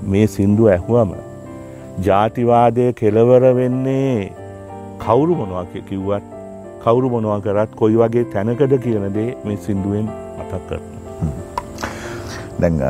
මේ 0.07 0.27
සින්දු 0.27 0.67
ඇහුවම 0.69 1.13
ජාතිවාදය 2.01 2.93
කෙලවර 2.93 3.55
වෙන්නේ. 3.55 4.33
කවුරු 4.99 5.35
මොනවා 5.35 5.65
කිව්වත් 5.89 6.25
කවුරු 6.85 7.11
මොනවා 7.11 7.41
කරත් 7.41 7.75
කොයි 7.81 7.97
වගේ 7.97 8.25
තැනකද 8.35 8.79
කියනදේ 8.85 9.29
මේ 9.45 9.57
සින්දුවෙන් 9.67 10.09
මතක් 10.39 10.63
කරන. 10.69 10.83
දැන් 12.61 12.81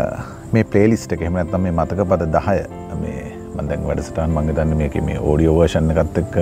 මේ 0.53 0.65
පලේලිස්ට 0.65 1.13
එහෙම 1.13 1.41
නැත්නම් 1.41 1.67
මේ 1.67 1.73
මතක 1.73 2.09
පද 2.13 2.31
දහය 2.37 2.59
මේ 3.01 3.25
මන්දැන් 3.57 3.89
වැඩසටන් 3.89 4.31
මංග 4.37 4.55
දන්න 4.55 4.79
මේක 4.83 4.97
මේ 5.09 5.19
ඕඩියෝ 5.19 5.59
වර්ෂණ 5.59 5.91
එකත් 5.97 6.23
එක්ක 6.23 6.39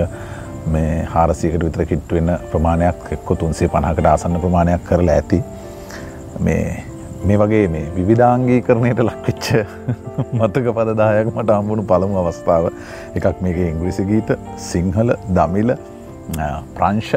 මේ 0.75 1.03
හාරසියකට 1.15 1.65
විතර 1.67 1.85
කිට්ටුවෙන 1.91 2.31
ප්‍රමාණයක් 2.51 3.11
එක්කො 3.17 3.35
තුන්සේ 3.43 3.67
පණහකට 3.73 4.11
ආසන්න 4.13 4.39
ප්‍රමාණයක් 4.45 4.87
කරලා 4.89 5.15
ඇති. 5.15 5.43
මේ 6.39 6.90
මේ 7.23 7.37
වගේ 7.37 7.67
මේ 7.67 7.85
විවිධාංගී 7.95 8.59
කරණයට 8.61 9.01
ලක්විච්ච 9.01 9.47
මතක 10.39 10.75
පදදායක 10.77 11.27
මට 11.31 11.57
අම්බුණු 11.57 11.83
පළමු 11.91 12.21
අවස්ථාව 12.21 12.69
එකක් 13.17 13.41
මේක 13.45 13.59
ඉංග්‍රිසි 13.65 14.05
ගීත 14.09 14.31
සිංහල 14.69 15.13
දමිල 15.37 15.75
ප්‍රංශ 16.77 17.11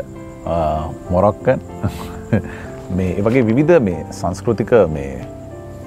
මොරක්කන් 1.13 1.61
මේ 2.97 3.23
වගේ 3.27 3.47
විවිධ 3.51 3.81
මේ 3.89 4.05
සංස්කෘතික 4.13 4.75
මේ 4.97 5.13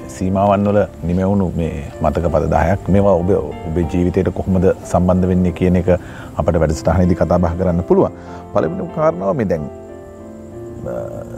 සීමාවන් 0.09 0.67
වල 0.67 0.79
නිමවුණු 1.03 1.47
මේ 1.55 1.73
මතක 2.01 2.31
පද 2.33 2.49
දායක් 2.49 2.89
මේවා 2.89 3.15
ඔබ 3.21 3.29
ඔබේ 3.39 3.85
ජීවිතයට 3.91 4.29
කොහොමද 4.33 4.65
සම්බන්ධ 4.83 5.29
වෙන්නේ 5.31 5.57
කියන 5.59 5.79
එක 5.81 5.89
අපට 6.35 6.59
වැඩසටහනේදී 6.63 7.19
කතා 7.21 7.39
බහ 7.39 7.53
කරන්න 7.59 7.83
පුළුවන්. 7.89 8.13
පළවෙනි 8.53 8.87
කාරණාව 8.95 9.37
මේ 9.39 9.49
දැන් 9.51 9.65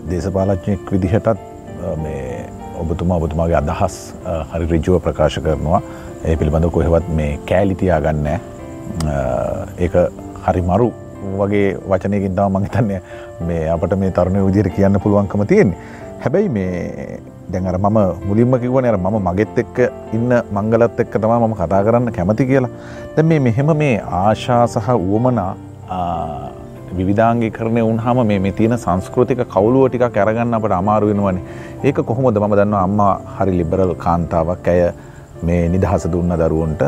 දේශපාලඥයෙක් 0.10 0.92
විදිහටත් 0.94 1.40
මේ 1.98 2.29
ඔබතුමා 2.84 3.18
ඔබතුමාගේ 3.22 3.60
අදහස් 3.62 3.96
හරි 4.52 4.66
රිජුව 4.74 4.98
ප්‍රකාශ 5.06 5.38
කරනවා. 5.46 5.82
ඒ 6.28 6.36
පිළිබඳ 6.40 6.68
කොහෙවත් 6.78 7.08
මේ 7.20 7.32
කෑලිතියා 7.50 8.00
ගන්න 8.06 8.28
ඒක 9.86 9.96
හරි 10.46 10.62
මරු 10.70 10.92
වගේ 11.40 11.66
වචනයකින් 11.92 12.36
තම 12.38 12.60
මහිතන්නේ 12.60 13.02
මේ 13.48 13.64
අපට 13.76 13.98
මේ 14.04 14.12
තරුණය 14.20 14.46
විදිහයට 14.48 14.76
කියන්න 14.78 15.02
පුළුවන්කම 15.04 15.44
තියෙන්නේ. 15.52 15.80
හැබැයි 16.24 16.50
මේ 16.58 17.20
දැන් 17.52 17.68
අර 17.72 17.78
මම 17.80 17.98
මුලින්ම 18.30 18.54
කිව්වන 18.64 18.86
අර 18.92 18.98
මම 18.98 19.18
මගෙත් 19.28 19.60
එක්ක 19.64 19.78
ඉන්න 20.18 20.32
මංගලත් 20.58 21.00
එක්ක 21.04 21.14
තමා 21.24 21.40
මම 21.40 21.54
කතා 21.62 21.82
කරන්න 21.88 22.12
කැමති 22.18 22.46
කියලා 22.50 22.72
දැ 23.16 23.26
මේ 23.32 23.40
මෙහෙම 23.48 23.70
මේ 23.82 23.96
ආශා 24.22 24.64
සහ 24.74 24.90
වුවමනා 25.10 25.52
විධාංගි 26.98 27.50
කරනය 27.58 27.82
උන්හම 27.92 28.20
මේ 28.30 28.52
තියෙන 28.60 28.78
සංස්කෘතික 28.86 29.42
කවුලුව 29.56 29.86
ටික 29.90 30.06
කැරගන්න 30.18 30.58
අපට 30.58 30.74
අමාරු 30.82 31.12
වෙනවනේ. 31.12 31.44
ඒක 31.84 32.00
කොහොමද? 32.10 32.38
මම 32.42 32.56
දන්න 32.60 32.76
අම්මා 32.86 33.14
හරි 33.38 33.54
ලිබරල් 33.60 33.94
කාන්තාවක්. 34.06 34.68
ඇය 34.74 34.92
මේ 35.48 35.62
නිදහස 35.76 36.06
දුන්න 36.14 36.34
දරුවන්ට 36.42 36.84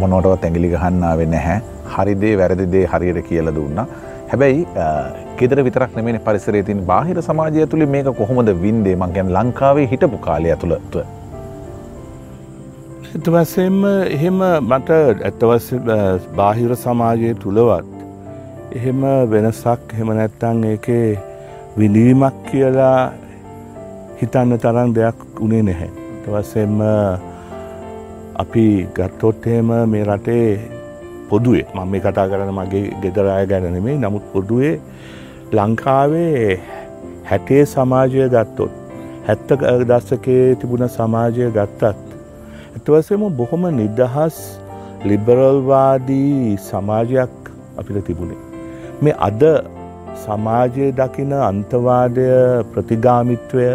මොනොටවත් 0.00 0.44
ඇඟිලි 0.46 0.72
ගහන්නා 0.74 1.14
වෙන්න 1.20 1.36
හැ 1.46 1.58
හරිදේ 1.94 2.34
වැරදිදේ 2.40 2.84
හරියට 2.92 3.20
කියල 3.28 3.54
දුන්නා. 3.58 3.86
හැබැයි 4.32 4.66
ගෙදර 5.38 5.58
විතරක් 5.66 5.96
නෙමෙන 5.96 6.20
පරිසරේ 6.26 6.62
තින් 6.68 6.84
බාහිර 6.92 7.18
සමාජය 7.30 7.66
තුළි 7.72 7.86
මේක 7.94 8.12
කොහොමද 8.20 8.52
වින්දේ? 8.62 8.96
මං 9.00 9.10
ගැන 9.16 9.34
ලංකාවේ 9.38 9.88
හිටපු 9.92 10.18
කාලය 10.28 10.48
ඇතුළත්ව. 10.54 11.04
ඇතවසෙන්ම 13.14 13.80
එහෙම 14.16 14.38
මට 14.68 14.90
ඇත්තවස 15.28 15.66
බාහිර 16.38 16.76
සමාජය 16.84 17.32
තුළවත් 17.42 17.91
එහෙම 18.72 19.02
වෙනසක් 19.30 19.92
හෙම 19.96 20.08
නැත්තං 20.16 20.64
ඒකේ 20.64 21.18
විඳීමක් 21.78 22.36
කියලා 22.46 23.12
හිතන්න 24.20 24.58
තරන් 24.58 24.94
දෙයක් 24.96 25.18
උනේ 25.40 25.62
නැහැ. 25.62 25.90
තවසෙන්ම 26.22 26.78
අපි 28.42 28.66
ගත්තොත්තේම 28.96 29.72
මේ 29.92 30.04
රටේ 30.04 30.46
පොදුවේ 31.28 31.64
මම 31.74 31.90
මේ 31.90 32.00
කතා 32.00 32.28
කරන 32.30 32.52
මගේ 32.58 32.84
ගෙදරය 33.02 33.34
ගැනනෙමේ 33.50 33.96
නමුත් 33.98 34.24
පොදුවේ 34.32 34.74
ලංකාවේ 35.52 36.60
හැටේ 37.24 37.64
සමාජය 37.66 38.28
ගත්තොත් 38.28 38.72
හැත්ත 39.26 39.52
දස්සකේ 39.88 40.46
තිබුණ 40.56 40.88
සමාජය 40.90 41.50
ගත්තත්. 41.50 42.06
ඇතවසම 42.74 43.28
බොහොම 43.38 43.68
නිදහස් 43.72 44.40
ලිබරල්වාදී 45.04 46.56
සමාජයක් 46.60 47.36
අපිට 47.78 48.04
තිබුණේ. 48.06 48.51
මේ 49.02 49.16
අද 49.28 49.42
සමාජය 50.24 50.86
දකින 50.98 51.32
අන්තවාදය 51.48 52.26
ප්‍රතිගාමිත්වය 52.72 53.66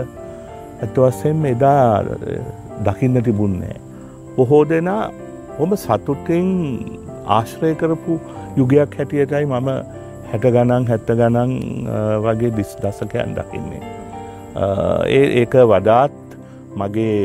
ඇතවස්සෙන් 0.84 1.46
එදා 1.52 2.04
දකින්න 2.86 3.24
තිබුන්නේ. 3.28 3.78
බොහෝ 4.36 4.64
දෙනා 4.70 5.04
හොම 5.60 5.72
සතුටින් 5.84 6.48
ආශ්‍රය 7.38 7.72
කරපු 7.76 8.20
යුගයක් 8.58 8.98
හැටියටයි 8.98 9.46
මම 9.46 9.70
හැට 10.30 10.46
ගණන් 10.56 10.88
හැත්ත 10.92 11.10
ගණන් 11.20 11.52
වගේ 12.26 12.52
දිස් 12.58 12.72
දසකයන් 12.84 13.36
දකින්නේ. 13.38 13.84
ඒ 15.08 15.26
ඒක 15.42 15.54
වඩාත් 15.72 16.16
මගේ 16.80 17.18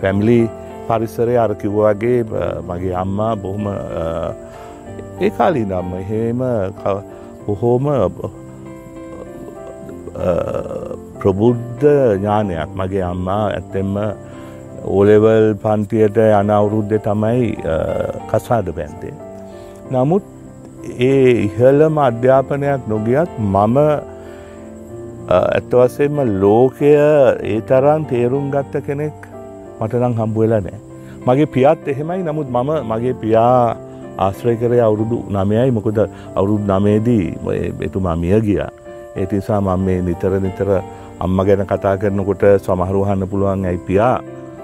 ෆැමිලි 0.00 0.40
පරිසරය 0.88 1.34
අරකිව්වාගේ 1.44 2.20
මගේ 2.68 2.94
අම්මා 3.04 3.32
බොහොම 3.36 3.66
ඒ 5.20 5.30
කාලී 5.30 5.66
නම්ම 5.66 5.94
එහෙම 6.00 6.40
බොහෝම 7.44 7.86
ප්‍රබුද්ධ 11.20 11.86
ඥානයක් 12.16 12.70
මගේ 12.78 13.04
අම්මා 13.06 13.44
ඇත්තෙම 13.46 13.94
ඕලෙවල් 14.86 15.48
පන්තියට 15.64 16.20
යන 16.24 16.52
අවුරුද්ධ 16.56 16.94
තමයි 17.06 17.48
කසාද 18.30 18.70
බැන්තේ. 18.76 19.14
නමුත් 19.90 20.24
ඒ 21.08 21.30
ඉහළම 21.46 21.98
අධ්‍යාපනයක් 21.98 22.86
නොගියත් 22.92 23.32
මම 23.46 23.76
ඇත්තවසෙන්ම 25.30 26.22
ලෝකය 26.42 26.92
ඒ 26.94 27.58
තරන් 27.68 28.06
තේරුම් 28.12 28.46
ගත්ත 28.54 28.84
කෙනෙක් 28.86 29.18
මටනම් 29.80 30.14
හම්බුවෙලා 30.20 30.62
නෑ. 30.62 30.80
මගේ 31.26 31.52
පියත් 31.56 31.88
එහෙමයි 31.88 32.22
නමුත් 32.22 32.48
මම 32.56 32.70
මගේ 32.90 33.14
පියා 33.24 33.87
ආශ්‍රය 34.18 34.56
කරය 34.56 34.80
අවුරුදු 34.80 35.18
නමයයි 35.30 35.70
මොකද 35.70 35.98
අවුරුදු 36.36 36.64
නමේදී 36.70 37.26
එතුමා 37.86 38.16
මිය 38.16 38.40
ගියා. 38.40 38.70
ඒ 39.16 39.26
නිසා 39.32 39.60
මම 39.60 39.84
මේ 39.84 40.00
නිතර 40.02 40.32
නිතර 40.40 40.68
අම්ම 41.20 41.38
ගැන 41.46 41.62
කතා 41.66 41.96
කරනකොට 41.96 42.44
සමහරුවහන්න 42.64 43.28
පුළුවන් 43.30 43.64
ඇයි 43.64 43.80
පියා? 43.86 44.16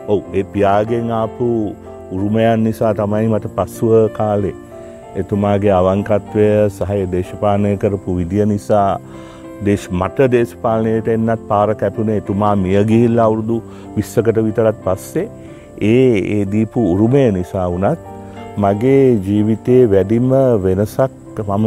ඔව් 0.08 0.20
ඒ 0.32 0.44
පියාගෙන් 0.52 1.10
ආපු 1.12 1.48
උරුමයන් 2.12 2.64
නිසා 2.64 2.94
තමයි 2.94 3.28
මට 3.28 3.50
පස්සුව 3.56 3.94
කාලේ. 4.12 4.54
එතුමාගේ 5.16 5.72
අවංකත්වය 5.72 6.48
සහය 6.78 7.00
දේශපාලනය 7.12 7.76
කරපු 7.76 8.16
විදිය 8.18 8.46
නිසා 8.52 8.88
දේශ 9.66 9.86
මට 9.92 10.30
දේශපාලනයට 10.32 11.10
එන්නත් 11.14 11.46
පාර 11.50 11.74
කැපුණ 11.74 12.10
එතුමා 12.16 12.54
මියගිහිල් 12.64 13.22
අවුරුදු 13.26 13.62
විස්සකට 13.96 14.42
විතරත් 14.48 14.82
පස්සේ. 14.86 15.28
ඒ 15.82 16.18
ඒ 16.36 16.42
දීපු 16.52 16.80
උරුමය 16.92 17.24
නිසා 17.38 17.68
වනත් 17.70 18.13
මගේ 18.62 19.18
ජීවිතයේ 19.26 19.90
වැඩිම 19.92 20.30
වෙනසක් 20.64 21.12
මම 21.46 21.66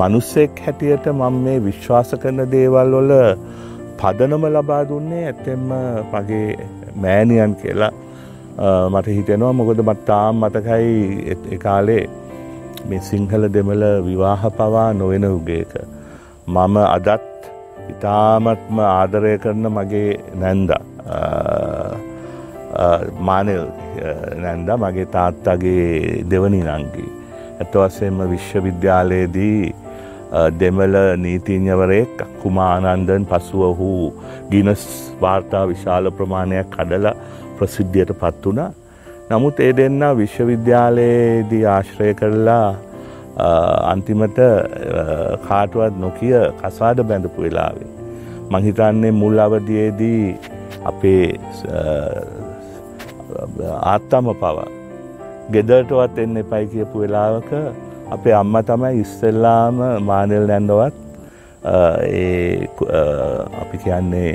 මනුස්සෙක් 0.00 0.62
හැටියට 0.64 1.06
මම 1.12 1.34
මේ 1.44 1.58
විශ්වාස 1.66 2.10
කරන 2.22 2.40
දේවල් 2.54 2.94
වල 2.98 3.12
පදනම 4.00 4.44
ලබා 4.54 4.82
දුන්නේ 4.88 5.24
ඇත්තෙම 5.26 5.68
මගේ 6.12 6.48
මෑනියන් 7.02 7.54
කියලා. 7.62 7.92
මට 8.92 9.06
හිතෙනවා 9.16 9.52
මොකද 9.58 9.82
මත් 9.88 10.00
තාම් 10.08 10.42
මතකයි 10.44 11.58
කාලේ 11.64 12.04
මේ 12.88 13.02
සිංහල 13.10 13.44
දෙමළ 13.56 13.84
විවාහ 14.06 14.42
පවා 14.58 14.88
නොවෙන 15.00 15.28
උගේක. 15.30 15.72
මම 16.48 16.76
අදත් 16.96 17.28
ඉතාමත්ම 17.92 18.76
ආදරය 18.88 19.38
කරන 19.44 19.64
මගේ 19.76 20.10
නැන්ද. 20.42 20.70
මානල්. 23.28 23.64
නැන්ද 24.42 24.70
මගේ 24.82 25.06
තාත්තගේ 25.16 26.24
දෙවනි 26.32 26.60
නංගී. 26.66 27.10
ඇතවස්සෙම 27.62 28.18
විශ්වවිද්‍යාලයේදී 28.34 29.74
දෙමළ 30.60 30.96
නීතිඥවරයෙක් 31.24 32.22
කුමානන්දන් 32.42 33.26
පසුව 33.30 33.64
ඔහු 33.70 33.90
ගිනස් 34.52 34.84
වාර්තා 35.24 35.64
විශාල 35.72 36.10
ප්‍රමාණයක් 36.18 36.70
කඩලා 36.76 37.18
ප්‍රසිද්ධියට 37.58 38.12
පත් 38.20 38.46
වුණා. 38.46 38.70
නමුත් 39.30 39.60
ඒ 39.66 39.72
දෙන්න 39.80 40.00
විශ්වවිද්‍යාලයේදී 40.22 41.64
ආශ්‍රය 41.74 42.14
කරලා 42.20 42.68
අන්තිමට 43.92 44.38
කාටුවත් 45.48 45.94
නොකිය 46.04 46.38
කසාද 46.62 47.04
බැඳපු 47.10 47.42
වෙලාවේ. 47.44 47.90
මහිතන්නේ 48.50 49.12
මුල් 49.20 49.38
අවදියේදී 49.38 50.24
අපේ 50.90 51.26
ආත්තම 53.92 54.26
පවා 54.42 54.66
ගෙදරටවත් 55.54 56.18
එන්න 56.24 56.36
එපයි 56.42 56.64
කියපු 56.72 57.04
වෙලාවක 57.04 57.50
අපේ 58.16 58.34
අම්ම 58.42 58.56
තමයි 58.70 58.92
ඉස්සෙල්ලාම 59.04 59.78
මානෙල් 60.10 60.44
නැන්දවත් 60.50 60.96
අපි 63.62 63.76
කියන්නේ 63.84 64.32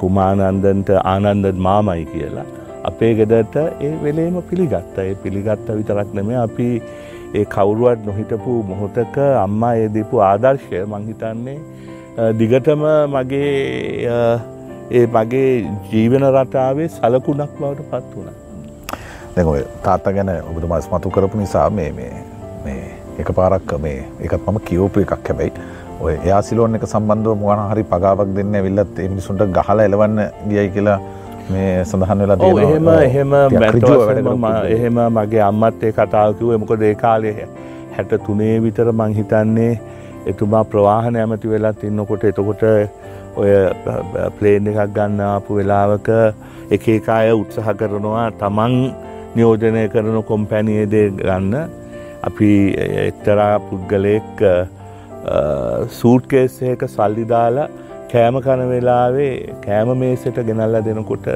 කුමානන්දන්ට 0.00 0.90
ආනන්ද 1.12 1.46
මාමයි 1.66 2.04
කියලා. 2.12 2.46
අපේ 2.88 3.12
ගෙදට 3.18 3.56
ඒ 3.86 3.92
වෙලේම 4.04 4.36
පිළිගත්ත 4.50 4.96
ඒ 5.04 5.14
පිළිගත්ත 5.22 5.68
විතරක් 5.78 6.08
නෙමේ 6.18 6.38
අපි 6.46 6.68
ඒ 7.38 7.44
කවුරුවත් 7.54 8.00
නොහිටපු 8.08 8.56
මොහොතක 8.70 9.16
අම්මා 9.44 9.74
ඒ 9.82 9.86
දීපු 9.94 10.20
ආදර්ශය 10.30 10.82
මංහිතන්නේ 10.92 11.58
දිගටම 12.40 12.82
මගේ 13.14 13.52
ඒ 14.90 15.06
මගේ 15.06 15.52
ජීවන 15.92 16.26
රටාවේ 16.30 16.88
සලකුණක් 16.88 17.52
බවට 17.60 17.86
පත් 17.90 18.16
වුණ. 18.16 18.32
ඔය 19.52 19.62
තාත්තා 19.82 20.12
ගැන 20.12 20.30
ඔබතුමා 20.50 20.80
ස්මතු 20.80 21.10
කරපු 21.10 21.38
නිසා 21.38 21.70
මේ 21.70 21.90
මේ 21.94 22.82
එක 23.18 23.32
පාරක් 23.38 23.72
මේ 23.80 24.04
එකත් 24.20 24.46
මම 24.46 24.60
කියවපු 24.68 25.00
එකක්. 25.00 25.12
හැබැයි 25.28 25.52
ඔය 26.00 26.14
එයා 26.24 26.42
සිලෝන් 26.42 26.74
එක 26.74 26.86
සම්බන්ධව 26.86 27.36
මොන 27.42 27.62
හරි 27.70 27.84
පගාවක් 27.92 28.34
දෙන්න 28.36 28.54
ඇවිල්ලත් 28.60 28.98
ඒ 28.98 29.08
මිනිසුන්ට 29.08 29.44
ගහලා 29.58 29.86
එලවන්න 29.88 30.20
ගියයි 30.48 30.68
කියලා 30.76 30.98
මේ 31.50 31.84
සඳහන් 31.84 32.18
වෙලා 32.24 32.52
එහෙම 32.60 32.88
එහෙම 32.98 33.34
එහෙම 34.76 35.00
මගේ 35.16 35.42
අම්මත් 35.48 35.82
ඒ 35.88 35.92
කතාව 35.98 36.36
කිව්වේ 36.38 36.60
මොකද 36.62 36.82
ඒ 36.90 36.94
කාලේ 37.04 37.48
63 37.96 38.60
විතර 38.66 38.92
මං 38.92 39.16
හිතන්නේ 39.20 39.72
එතුමා 40.26 40.64
ප්‍රවාහන 40.64 41.16
ඇමති 41.22 41.50
වෙලත් 41.54 41.84
ඉන්නකොට. 41.84 42.24
එතකොට 42.24 42.62
ඔය 43.40 43.52
ප්ලේන් 44.38 44.70
එකක් 44.72 44.92
ගන්න 44.96 45.20
ආපු 45.28 45.58
වෙලාවක 45.58 46.08
එක 46.76 46.84
එක 46.96 47.08
අය 47.16 47.32
උත්සාහ 47.42 47.74
කරනවා 47.80 48.26
තමන් 48.42 48.74
නියෝජනය 49.36 49.88
කරන 49.94 50.18
කොම්පැනියදේ 50.30 51.06
ගන්න. 51.18 51.54
අපි 52.28 52.50
එක්තරා 53.08 53.54
පුද්ගලයෙක් 53.68 54.44
සූට්කේසයක 55.98 56.84
සල්ලි 56.94 57.24
දාලා 57.32 57.68
කෑම 58.12 58.36
කන 58.46 58.62
වෙලාවේ 58.72 59.34
කෑම 59.66 59.92
මේසට 60.02 60.38
ගෙනල්ල 60.48 60.78
දෙනකොට 60.88 61.26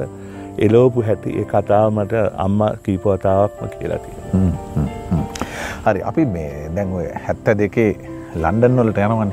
එලෝපු 0.66 1.04
හැටි 1.08 1.34
ඒ 1.40 1.46
කතාව 1.52 1.88
මට 1.96 2.22
අම්ම 2.44 2.60
කීපවතාවක්ම 2.84 3.74
කියලා 3.78 4.00
තියෙන. 4.04 4.48
හරි 5.86 6.00
අපි 6.10 6.24
මේ 6.36 6.52
දැන් 6.76 6.94
ඔය 7.00 7.06
හැත්ත 7.26 7.50
දෙකේ 7.62 7.90
ලන්ඩන් 8.42 8.80
වලට 8.82 9.04
යනවන. 9.08 9.30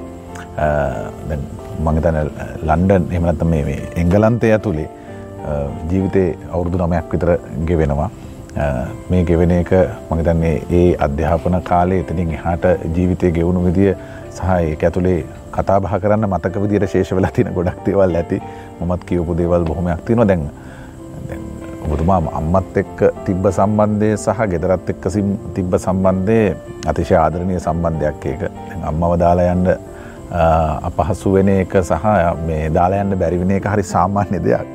මඟතන 1.83 2.17
ලන්ඩන් 2.67 3.03
එමනත 3.17 3.43
මේ 3.53 3.79
එංගලන්තය 4.01 4.51
ඇතුළේ 4.57 4.89
ජීවිතේ 5.91 6.27
අවුරුදු 6.53 6.77
නමයක් 6.85 7.09
විතර 7.13 7.31
ගෙවෙනවා. 7.69 8.09
මේ 9.09 9.23
ගෙවෙන 9.29 9.51
එක 9.61 9.71
මගතන්නේ 10.09 10.53
ඒ 10.81 10.89
අධ්‍යාපන 11.05 11.57
කාලේ 11.69 12.03
එතනින් 12.03 12.35
එහාට 12.37 12.65
ජීවිතය 12.97 13.31
ගෙවුණු 13.37 13.65
විදිය 13.65 13.89
සහ 14.35 14.51
ඒක 14.59 14.83
ඇතුළේ 14.89 15.17
කතා 15.55 15.79
බහ 15.83 15.97
කරන්න 16.03 16.27
මතක 16.29 16.61
විදියට 16.63 16.87
ශේෂ 16.93 17.11
වෙලා 17.17 17.33
තින 17.35 17.49
ගොඩක් 17.57 17.81
දේවල් 17.85 18.15
ඇති. 18.21 18.39
මමත් 18.79 19.03
කියවපු 19.09 19.37
දේවල් 19.41 19.65
බොහොමයක් 19.69 20.05
තියෙනවා. 20.05 20.27
දැන් 20.31 20.43
ඔබතුමා 21.85 22.21
අම්මත් 22.39 22.77
එක්ක 22.81 22.99
තිබ්බ 23.25 23.43
සම්බන්ධය 23.57 24.09
සහ 24.17 24.39
ගෙදරත් 24.53 24.89
එක්ක 24.93 25.05
තිබ්බ 25.55 25.75
සම්බන්ධය 25.85 26.39
අතිශය 26.91 27.15
ආදරණය 27.23 27.59
සම්බන්ධයක් 27.59 28.25
ඒක. 28.31 28.41
අම්මව 28.91 29.13
දාලා 29.23 29.51
යන්න 29.55 29.67
අපහසු 30.31 31.33
වෙන 31.35 31.49
එක 31.49 31.73
සහ 31.83 32.05
මේ 32.47 32.69
දාලා 32.77 33.03
යන්න 33.05 33.19
බැරිවෙන 33.19 33.51
එක 33.57 33.67
හරි 33.73 33.83
සාමාන්‍ය 33.83 34.39
දෙයක්. 34.47 34.67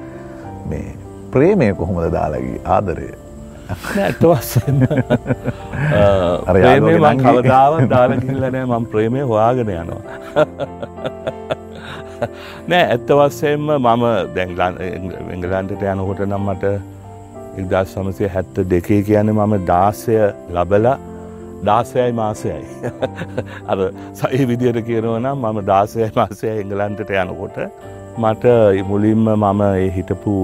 මේ 0.68 0.94
ප්‍රේමය 1.32 1.72
කොහොමද 1.80 2.12
දාලගේ 2.18 2.60
ආදරය. 2.76 3.10
මං 7.00 7.18
කවදාව 7.26 7.72
දාලකිල්ලනෑ 7.94 8.64
මං 8.64 8.86
ප්‍රේමය 8.94 9.20
හොයාගෙන 9.32 9.70
යනවා. 9.74 10.02
නෑ 12.70 12.84
ඇත්තවස්සයෙන්ම 12.94 13.68
මම 13.76 14.04
දැන්ලන් 14.34 14.80
එංගලන්ටට 15.34 15.84
යනකොට 15.92 16.24
නම් 16.26 16.50
මට 16.54 16.64
ඉදස් 17.60 17.94
සමසය 17.94 18.28
හැත්ත 18.34 18.56
දෙකේ 18.72 19.02
කියන 19.06 19.32
මම 19.36 19.54
දාසය 19.70 20.18
ලබලා 20.56 20.96
දාසයයි 21.64 22.12
මාසයයි. 22.12 22.64
අර 23.70 23.78
සයි 24.20 24.46
විදියට 24.50 24.80
කියනවනම් 24.88 25.44
මම 25.44 25.60
දාසයයි 25.72 26.10
මාසය 26.16 26.46
එංගලන්ටට 26.52 27.12
යනකොට 27.24 27.58
මට 28.18 28.44
මුලින්ම 28.88 29.28
මම 29.34 29.62
හිටපු 29.96 30.34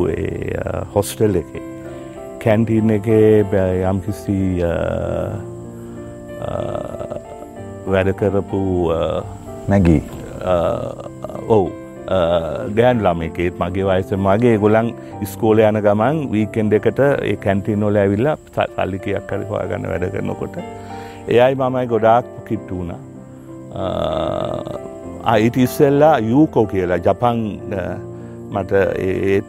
හොස්ටල් 0.95 1.41
එකේ 1.43 1.65
කැන්ටීන් 2.45 2.91
එක 2.99 3.09
යම්කිසි 3.91 4.39
වැඩ 7.87 8.13
කරපු 8.21 8.63
නැගී. 9.69 10.03
ඔවු 11.49 11.67
ගෑන් 12.77 13.03
ළමයකේත් 13.05 13.59
මගේ 13.59 13.87
වයස 13.89 14.13
මගේ 14.27 14.57
ගොලන් 14.65 14.93
ස්කෝල 15.33 15.59
යන 15.59 15.81
ගමන් 15.87 16.21
වීකෙන්ඩ 16.33 16.77
එකට 16.79 17.01
ඒ 17.07 17.37
කැන්ටින් 17.45 17.81
නොල 17.81 17.99
ඇවිල්ල 18.03 18.29
සල්ලිකයක් 18.55 19.27
කර 19.31 19.43
හොයාගන්න 19.51 19.89
වැඩ 19.93 20.07
කරනකොට 20.15 20.57
එයයි 21.29 21.55
මමයි 21.57 21.87
ගොඩාක් 21.87 22.25
කිට්ටු 22.49 22.77
වුණ. 22.79 22.93
අයිට 25.25 25.57
ඉස්සෙල්ලා 25.59 26.19
යූකෝ 26.31 26.67
කියලා 26.67 26.99
ජපන් 27.01 27.61
මට 28.53 28.73
ඒත් 29.01 29.45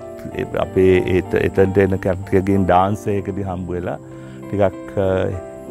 අපේ 0.59 1.03
ඒත 1.07 1.33
එතන්ට 1.41 1.77
එන 1.77 1.99
කැප්කගෙන් 1.99 2.65
ඩාන්සයකද 2.65 3.37
හම්බ 3.43 3.69
වෙලා 3.69 3.97
ටිකක් 4.43 4.97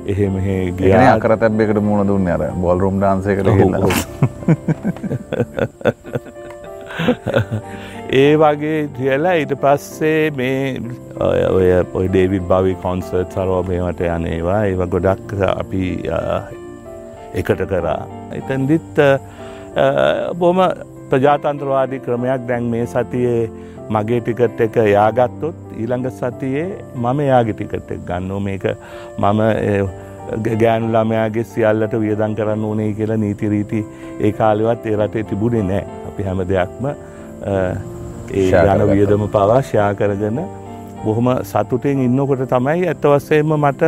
එහෙ 0.07 0.29
මෙහෙ 0.31 0.73
ගෙන 0.79 1.09
අකරතැබ්බෙකට 1.09 1.83
මුණ 1.83 2.09
දුන්න 2.09 2.29
අර 2.29 2.41
බොල්රුම් 2.63 2.99
ඩාන්සයකට 2.99 3.47
ඒ 8.13 8.37
වගේ 8.39 8.89
කියලා 8.97 9.35
ඊට 9.35 9.53
පස්සේ 9.63 10.31
මේ 10.31 10.81
ඔය 11.21 11.71
පොයි 11.93 12.09
ඩේවිඩ් 12.09 12.45
බවි 12.49 12.75
කොන්සර්ට් 12.83 13.33
සරෝ 13.35 13.63
මේවට 13.69 14.03
යනේවා 14.07 14.61
ඒව 14.67 14.83
ගොඩක් 14.93 15.33
අපි 15.47 15.83
එකට 17.35 17.63
කරා. 17.71 18.07
එතැන්දිත් 18.33 19.01
බොම 20.39 20.63
ප්‍රජාතන්ත්‍රවාදී 21.11 22.01
ක්‍රමයක් 22.01 22.47
දැන් 22.49 22.71
මේ 22.75 22.87
සතියේ 22.87 23.51
මගේ 23.91 24.21
ටිකට් 24.21 24.61
එක 24.61 24.79
යාගත්තොත් 24.93 25.59
ඊළඟ 25.77 26.11
සතියේ 26.13 26.67
මම 26.95 27.21
යාගේ 27.27 27.59
ටිකට් 27.59 27.91
එක් 27.91 28.07
ගන්න 28.07 28.43
මේක 28.43 28.69
මම 29.19 29.43
ගෑනු 30.63 30.93
ළමයාගේ 30.95 31.45
සියල්ලට 31.45 31.99
වියදන් 32.01 32.39
කරන්න 32.39 32.65
ඕනේ 32.65 32.93
කියලා 32.93 33.17
නීතිරීති 33.17 33.85
ඒ 34.21 34.33
කාලෙවත් 34.33 34.87
ඒ 34.87 34.97
රටේ 34.97 35.25
තිබුණේ 35.25 35.67
නෑ 35.73 35.85
අපි 36.09 36.23
හැම 36.23 36.47
දෙයක්ම 36.49 36.91
ඒ 38.35 38.51
යන 38.75 38.83
වියදම 38.91 39.27
පවා 39.29 39.63
ෂයා 39.63 39.95
කරගෙන 39.95 40.39
බොහොම 41.05 41.29
සතුටෙන් 41.45 42.03
ඉන්නකොට 42.07 42.43
තමයි 42.51 42.87
ඇත්ත 42.89 43.05
වස්සයෙන්ම 43.13 43.57
මට 43.57 43.83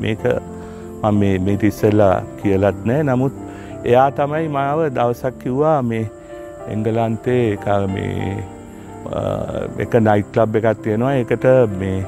මේක 0.00 0.24
මේට 1.44 1.62
ඉස්සෙල්ලා 1.62 2.22
කියලත් 2.42 2.84
නෑ. 2.84 3.02
නමුත් 3.02 3.34
එයා 3.84 4.10
තමයි 4.10 4.48
මාව 4.48 4.84
දවසක් 4.90 5.34
කිව්වා 5.42 5.82
මේ 5.82 6.06
එංගලන්තේ 6.68 7.58
මේ 7.88 8.36
එක 9.78 9.92
නයිට් 10.00 10.36
ලබ් 10.36 10.56
එකක් 10.56 10.82
තියෙනවා. 10.84 11.14
එකට 11.22 11.46
මේ 11.80 11.98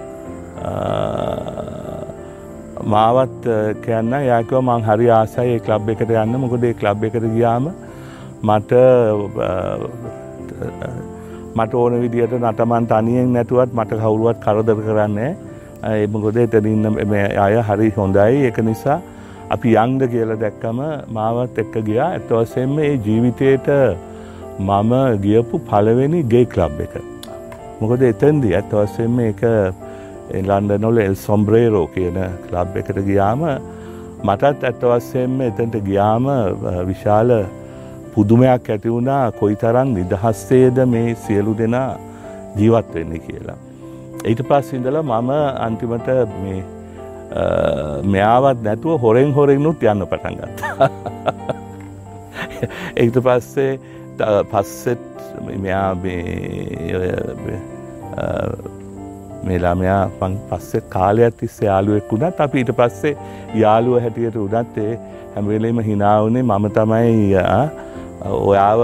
මාවත් 2.85 3.47
කියන්න. 3.85 4.13
යාකව 4.31 4.59
මං 4.63 4.83
හරි 4.89 5.11
ආසයි 5.11 5.55
ඒ 5.55 5.61
කලබ් 5.69 5.95
එකට 5.95 6.11
යන්න. 6.11 6.41
මොකද 6.45 6.65
ඒ 6.65 6.75
කලබ් 6.75 7.05
එකට 7.05 7.31
ගියාම 7.37 7.71
මට 8.43 8.73
මට 11.55 11.75
ඕන 11.75 12.01
විදියට 12.03 12.35
නටමන් 12.41 12.87
තනියෙන් 12.91 13.33
නැතුවත් 13.37 13.73
මට 13.75 14.01
කවුරුවත් 14.03 14.39
කරදර 14.45 14.83
කරන්නේ 14.87 15.31
එමකොද 16.05 16.37
එතනඉන්න 16.37 16.87
අය 17.47 17.57
හරි 17.69 17.91
හොඳයි. 17.97 18.47
එක 18.49 18.59
නිසා 18.69 19.01
අපි 19.51 19.75
යංද 19.85 20.03
කියල 20.13 20.37
දැක්කම 20.45 20.81
මාවත් 21.17 21.59
එක්ක 21.59 21.75
ගියා. 21.89 22.09
ඇතවසෙන්ම 22.17 22.79
ඒ 22.79 22.95
ජීවිතයට 23.07 23.69
මම 24.61 24.93
ගියපු 25.25 25.59
පළවෙනි 25.71 26.23
ගේ 26.33 26.47
කලබ් 26.47 26.81
එක. 26.87 26.95
මොකද 27.81 28.03
එතන්දි 28.13 28.55
ඇත්වසෙන්ම 28.59 29.21
එක 29.31 29.43
ලන්ඩනොල 30.49 30.99
එල් 30.99 31.17
සොම්බ්‍රේරෝ 31.27 31.87
කියන 31.95 32.19
කලබ් 32.49 32.77
එකට 32.83 33.01
ගියාම 33.09 33.43
මටත් 34.25 34.69
ඇත්තවස්සයෙන්ම 34.69 35.41
එතන්ට 35.49 35.81
ගියාම 35.89 36.27
විශාල 36.91 37.31
පුදුමයක් 38.15 38.71
ඇති 38.71 38.93
වුණා 38.95 39.25
කොයි 39.33 39.57
තරන් 39.57 39.95
නිදහස්සේද 39.95 40.79
මේ 40.95 41.15
සියලු 41.25 41.55
දෙනා 41.59 41.91
ජීවත් 42.57 42.95
වෙන්න 42.95 43.15
කියලා. 43.27 43.59
ඊට 44.25 44.43
පස් 44.49 44.73
ඉඳලා 44.73 45.03
මම 45.03 45.31
අන්තිමට 45.67 46.09
මේ 46.43 46.61
මෙයාවත් 48.15 48.63
නැතුව 48.63 49.01
හොරෙන් 49.03 49.31
හොරෙන්නුත් 49.33 49.83
යන්න 49.83 50.07
පටන් 50.13 50.35
ගත්තා. 50.41 50.91
ඒට 53.03 53.17
පස්සේ 53.27 53.73
පස්සෙත් 54.51 55.05
මෙයා 55.59 55.95
මේ 59.45 59.59
ළමයා 59.59 60.03
පං 60.21 60.35
පස්සේ 60.51 60.83
කාලයක් 60.95 61.37
තිස්සේ 61.41 61.69
යාළුවෙක් 61.69 62.13
වුණත් 62.13 62.41
අපි 62.47 62.59
ඊට 62.63 62.73
පස්සේ 62.81 63.15
යාළුව 63.63 64.03
හැටියට 64.05 64.37
උනත් 64.37 64.79
ඒ 64.79 64.93
හැමවෙලේම 65.35 65.79
හිනාවනේ 65.89 66.43
මම 66.43 66.67
තමයි 66.77 67.35
ඔයාව 68.29 68.81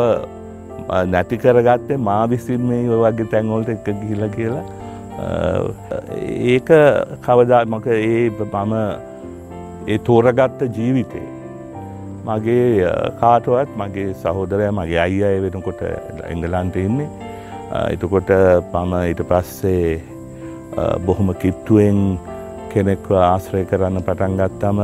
නැති 1.13 1.37
කරගත්තේ 1.45 1.97
මා 2.09 2.23
විසින් 2.33 2.67
මේ 2.71 2.99
වගේ 3.03 3.31
තැන්වලට 3.33 3.71
එක 3.75 3.89
ගිහිල 4.01 4.29
කියලා. 4.37 4.65
ඒක 6.55 6.69
කවදා 7.27 7.65
මක 7.65 7.87
ඒ 7.87 8.31
මම 8.31 8.73
ඒ 9.87 9.99
තෝරගත්ත 10.09 10.61
ජීවිතේ 10.77 11.27
මගේ 12.27 12.93
කාටුවත් 13.21 13.71
මගේ 13.81 14.15
සහෝදරය 14.23 14.71
මගේ 14.79 15.01
අයි 15.07 15.25
අය 15.25 15.41
වෙනකොට 15.45 15.83
එංගලන්ට 16.33 16.77
ඉන්නේ. 16.77 17.09
එතකොට 17.93 18.31
පම 18.73 18.93
ඊට 19.03 19.23
පස්සේ 19.31 20.01
බොහොම 21.07 21.35
කිට්ටුවෙන් 21.43 22.01
කෙනෙක්ව 22.73 23.13
ආශ්‍රය 23.19 23.65
කරන්න 23.71 24.03
පටන් 24.07 24.35
ගත්තම 24.41 24.81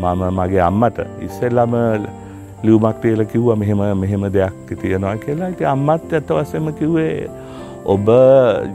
මම 0.00 0.22
මගේ 0.38 0.62
අම්මට 0.70 0.98
ඉස්සෙල්ලම 1.26 1.74
ලියවමක් 2.62 3.00
තියල 3.02 3.24
කිව්ව 3.24 3.56
මෙහෙම 3.56 3.80
මෙහෙම 4.00 4.26
දෙයක් 4.32 4.74
තියෙනවා 4.82 5.16
කියලා. 5.16 5.48
ඉති 5.48 5.64
අම්මත් 5.64 6.12
ඇත්ත 6.12 6.30
වසම 6.30 6.72
කිව්වේ 6.80 7.30
ඔබ 7.84 8.08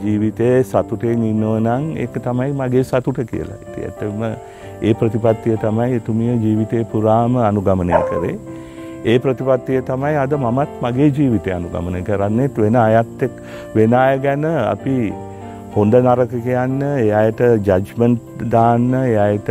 ජීවිතයේ 0.03 0.63
සතුටෙන් 0.63 1.23
ඉන්නවනං 1.23 1.83
ඒක 1.97 2.17
තමයි 2.27 2.51
මගේ 2.53 2.83
සතුට 2.83 3.19
කියලා. 3.31 3.57
ඉති 3.67 3.85
ඇතම 3.85 4.23
ඒ 4.81 4.93
ප්‍රතිපත්තිය 4.93 5.57
තමයි 5.57 5.95
එතුමිය 5.95 6.33
ජීවිතය 6.45 6.83
පුරාම 6.91 7.37
අනුගමනය 7.49 8.01
කරේ. 8.09 8.35
ඒ 9.05 9.19
ප්‍රතිපත්තිය 9.19 9.81
තමයි 9.81 10.15
අද 10.17 10.33
මමත් 10.37 10.81
මගේ 10.81 11.11
ජීවිතය 11.17 11.53
අනුගමනය 11.53 12.01
කරන්නෙත් 12.03 12.57
වෙන 12.57 12.75
අයත්තෙක් 12.75 13.31
වෙන 13.75 13.93
අය 13.93 14.19
ගැන 14.19 14.45
අපි 14.45 14.95
හොඳ 15.75 15.95
නරක 15.97 16.33
කියන්න 16.43 16.83
එයට 16.89 17.41
ජජ්මන්ට් 17.67 18.43
දාන්න 18.51 18.93
එයට 18.97 19.49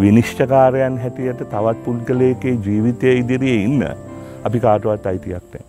විනිශ්්ඨකාරයන් 0.00 0.98
හැටියට 1.02 1.38
තවත් 1.44 1.78
පුද්ගලයකේ 1.84 2.52
ජීවිතය 2.66 3.12
ඉදිරියේ 3.20 3.62
ඉන්න 3.64 3.86
අපි 4.44 4.60
කාටුවත් 4.64 5.06
අයිතියක් 5.12 5.46
නෑ. 5.52 5.64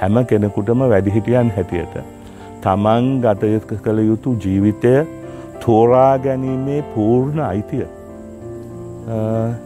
හැම 0.00 0.20
කෙනෙකුටම 0.24 0.84
වැඩිහිටියන් 0.84 1.50
හැටියට. 1.56 1.96
තමන් 2.62 3.10
ගතයක 3.24 3.74
කළ 3.82 4.04
යුතු 4.04 4.36
ජීවිතය 4.44 4.94
තෝරා 5.60 6.14
ගැනීමේ 6.18 6.80
පූර්ණ 6.94 7.40
අයිතිය 7.42 7.86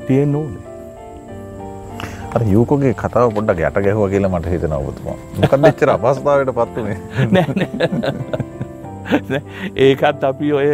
තියෙන් 0.06 0.34
ඕනේ. 0.34 0.64
යුකගේ 2.48 2.94
කතාව 3.02 3.34
පොඩ්ඩක් 3.34 3.66
යට 3.68 3.82
ගැහුව 3.84 4.08
කියලා 4.14 4.32
මට 4.32 4.54
හිතන 4.54 4.74
ඔබතුමා 4.74 5.18
මොකද 5.40 5.68
එච්චර 5.70 5.92
අපස්ථාවට 5.92 6.54
පත්වනේ 6.58 6.96
ඒකත් 9.86 10.24
අපි 10.30 10.52
ඔය 10.52 10.68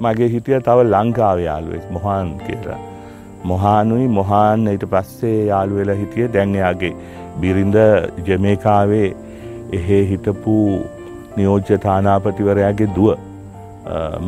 මගේ 0.00 0.28
හිටිය 0.34 0.60
තව 0.66 0.86
ලංකාව 0.86 1.40
යාළුවෙක් 1.44 1.86
මොහන් 1.96 2.34
කියලා. 2.46 2.78
මොහානුයි 3.44 4.08
මොහාන් 4.18 4.66
ඊට 4.72 4.84
පස්සේ 4.92 5.38
යාළු 5.46 5.80
වෙලා 5.80 5.96
හිටිය 6.00 6.28
දැන් 6.34 6.54
එයාගේ 6.58 6.92
බිරිඳ 7.40 7.78
ජමේකාවේ 8.28 9.08
එහෙ 9.72 9.98
හිටපු 10.10 10.58
නියෝජ්‍ය 11.36 11.78
තානාපතිවරයාගේ 11.86 12.90
දුව 12.96 13.10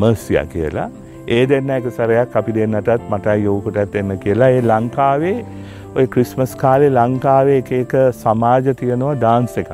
මර්සිය 0.01 0.41
කියලා 0.55 0.89
ඒ 1.29 1.43
දෙන්න 1.47 1.71
එක 1.71 1.89
සරයක් 1.93 2.37
අපි 2.37 2.57
දෙන්නටත් 2.59 3.09
මට 3.11 3.37
යෝකටත් 3.45 4.01
එන්න 4.03 4.19
කියලා 4.25 4.51
ඒ 4.57 4.63
ලංකාවේ 4.65 5.37
ඔය 5.95 6.07
ක්‍රිස්මස් 6.09 6.53
කාලේ 6.57 6.91
ලංකාවේ 6.91 7.63
එක 7.63 7.73
එක 7.79 7.97
සමාජ 8.17 8.75
තියනවා 8.75 9.15
ඩාන්ස 9.17 9.57
එකක්. 9.63 9.73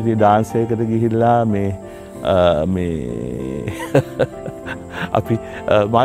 ඉති 0.00 0.12
ඩාන්සයකට 0.14 0.82
ගිහිල්ලා 0.90 1.38
මේ 1.46 1.70
මේ 1.70 1.89
අපි 5.18 5.38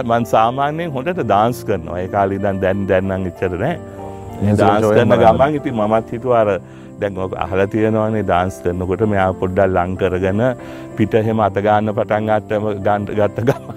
මන් 0.03 0.26
සාමාන්‍යයෙන් 0.26 0.91
හොඳට 0.91 1.28
දාන්ස් 1.28 1.63
කරනවා. 1.63 1.99
ඒ 1.99 2.07
කාලි 2.07 2.38
දන් 2.38 2.61
දැන් 2.61 2.88
දැන්නම් 2.88 3.28
ඉච්චර 3.32 3.57
නෑ. 3.57 3.80
දාන්ස් 4.55 4.86
කරන 4.89 5.09
ගමන් 5.24 5.55
ඉති 5.59 5.72
මමත් 5.72 6.09
හිතුවාර 6.18 6.59
දැන් 6.99 7.13
අහල 7.45 7.59
තියෙනවානේ 7.76 8.26
දාන්ස් 8.34 8.55
කරනකොට 8.63 9.01
මෙයා 9.13 9.32
පොඩ්ඩල් 9.43 9.78
ලං 9.78 9.91
කරගෙන 9.97 10.41
පිට 10.97 11.13
එහෙම 11.22 11.39
අතගාන්න 11.47 11.88
පටන් 11.93 12.30
අත්තම 12.38 12.63
ගන්ට 12.88 13.09
ගත්ත 13.22 13.38
ගමන්. 13.49 13.76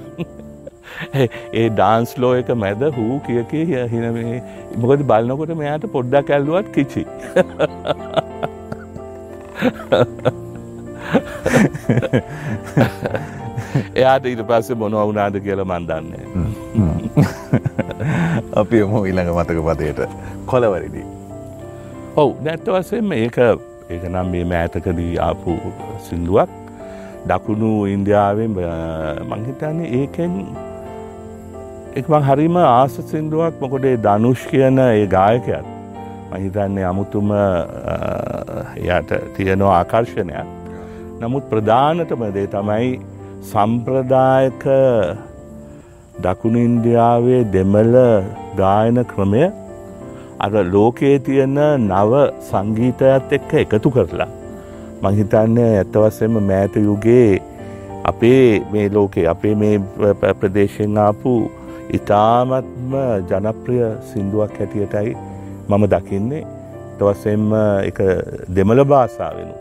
ඒ 1.61 1.69
ඩාන්ස් 1.71 2.11
ලෝ 2.19 2.35
එක 2.41 2.49
මැද 2.65 2.83
හූ 2.97 3.15
කියකේ 3.27 3.87
හින 3.93 4.05
මොකද 4.77 5.01
බලනකොට 5.13 5.53
මෙයාට 5.63 5.85
පොඩ්ඩක් 5.95 6.29
ඇල්ලුවත් 6.37 6.69
කිචි 6.75 7.03
එයාට 13.95 14.25
ඊට 14.31 14.43
පස්සේ 14.51 14.77
මොනව 14.83 14.99
වුණාද 15.09 15.37
කියලා 15.47 15.69
මන් 15.71 15.85
දන්නේ. 15.89 16.25
අපි 18.63 18.77
යමු 18.85 18.99
ඊළඟ 19.09 19.33
මතක 19.37 19.59
පදයට. 19.69 20.01
කොලවරිදි. 20.47 21.03
ඔව් 22.17 22.31
වශයෙන්ම 22.45 23.13
ඒක 23.19 23.39
ඒක 23.91 24.05
නම් 24.13 24.29
මේ 24.35 24.45
මෑතකදී 24.53 25.15
ආපු 25.29 25.53
සින්දුවක්. 26.11 26.51
දකුණු 27.29 27.71
ඉන්දියාවෙන් 27.95 28.53
මං 29.29 29.41
හිතන්නේ 29.49 29.89
ඒකෙන් 30.03 30.33
එක් 31.97 32.07
මං 32.09 32.23
හරිම 32.29 32.57
ආස 32.67 32.95
සින්දුවක්. 33.15 33.55
මොකද 33.65 33.91
ධනුෂ් 34.07 34.47
කියන 34.53 34.79
ඒ 34.85 35.07
ගායකයත් 35.17 35.67
මහිතන්නේ 36.31 36.85
අමුතුම 36.85 37.31
එයට 38.77 39.11
තියෙනවා 39.37 39.77
ආකර්ශණයක් 39.79 40.49
නමුත් 41.21 41.45
ප්‍රධානතම 41.51 42.23
දේ 42.35 42.49
තමයි 42.55 42.91
සම්ප්‍රදායක 43.51 44.65
දකුණු 46.25 46.61
ඉන්දියාවේ 46.69 47.43
දෙමළ 47.55 47.97
ගායන 48.61 48.99
ක්‍රමය. 49.13 49.45
අර 50.45 50.53
ලෝකයේ 50.75 51.19
තියෙන 51.27 51.59
නව 51.89 52.13
සංගීතයත් 52.51 53.33
එක්ක 53.39 53.53
එකතු 53.63 53.91
කරලා 53.97 54.31
මංහිතන්නේ 55.03 55.71
ඇත්තවස්සෙම 55.79 56.35
මෑත 56.51 56.77
යුගේ 56.89 57.43
අපේ 58.05 58.63
මේ 58.73 58.87
ලෝකේ 58.97 59.27
අපේ 59.35 59.55
මේ 59.63 59.75
ප්‍රදේශයෙන් 60.41 61.01
ආපු 61.07 61.33
ඉතාමත්ම 61.99 62.95
ජනප්‍රිය 63.31 63.83
සින්දුවක් 64.11 64.55
හැටියටයි 64.59 65.17
මම 65.69 65.85
දකින්නේ. 65.95 66.45
තවස්සෙන්ම 66.99 67.51
එක 67.89 67.99
දෙමළ 68.55 68.83
භාසාාවෙනු 68.85 69.55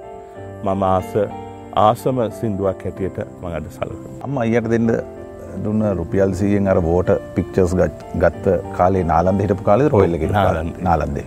මම 0.65 0.83
ආස 0.83 1.11
ආසම 1.77 2.19
සින්දුවක් 2.39 2.83
හැටියට 2.85 3.17
මඟට 3.41 3.75
සලක. 3.77 4.03
අම්ම 4.25 4.37
අයට 4.43 4.69
දෙන්න 4.73 4.89
දුන්න 5.65 5.83
රුපියල් 5.99 6.31
සීයෙන් 6.39 6.69
අර 6.73 6.79
බෝට 6.87 7.09
පික්චර්ස් 7.35 7.73
ගත්ත 8.21 8.55
කාලේ 8.77 9.03
නාලන්ද 9.11 9.43
හිටපු 9.43 9.67
කාලේ? 9.69 9.89
රොයල්ල 9.89 10.15
නාලන්දේ. 10.87 11.25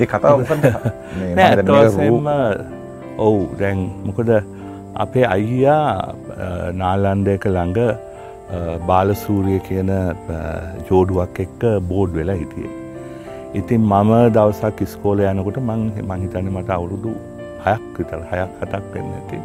ඒ 0.00 0.06
කතාව 0.06 0.44
ඇත්වසෙන්ම 0.46 2.28
ඔවු 3.26 3.42
දැන් 3.60 3.82
මොකද 4.06 4.30
අපේ 4.96 5.26
අයියා 5.26 6.14
නාලන්දයක 6.80 7.46
ළඟ 7.48 7.80
බාලසූරිය 8.88 9.60
කියන 9.68 9.92
ජෝඩුවක් 10.88 11.38
එක්ක 11.46 11.62
බෝඩ් 11.90 12.18
වෙලා 12.18 12.40
හිටියේ. 12.40 12.72
ඉතින් 13.54 13.82
මම 13.92 14.12
දවසක් 14.34 14.88
ස්කෝල 14.94 15.24
යනකොට 15.24 15.62
මං 15.62 15.82
මහිතන්න 16.10 16.50
මට 16.54 16.70
අවුරුදු 16.78 17.14
හයක් 17.66 17.84
විතර 17.98 18.22
හයක් 18.32 18.50
හටක් 18.60 18.94
වෙන්න 18.94 19.12
ඇති. 19.18 19.38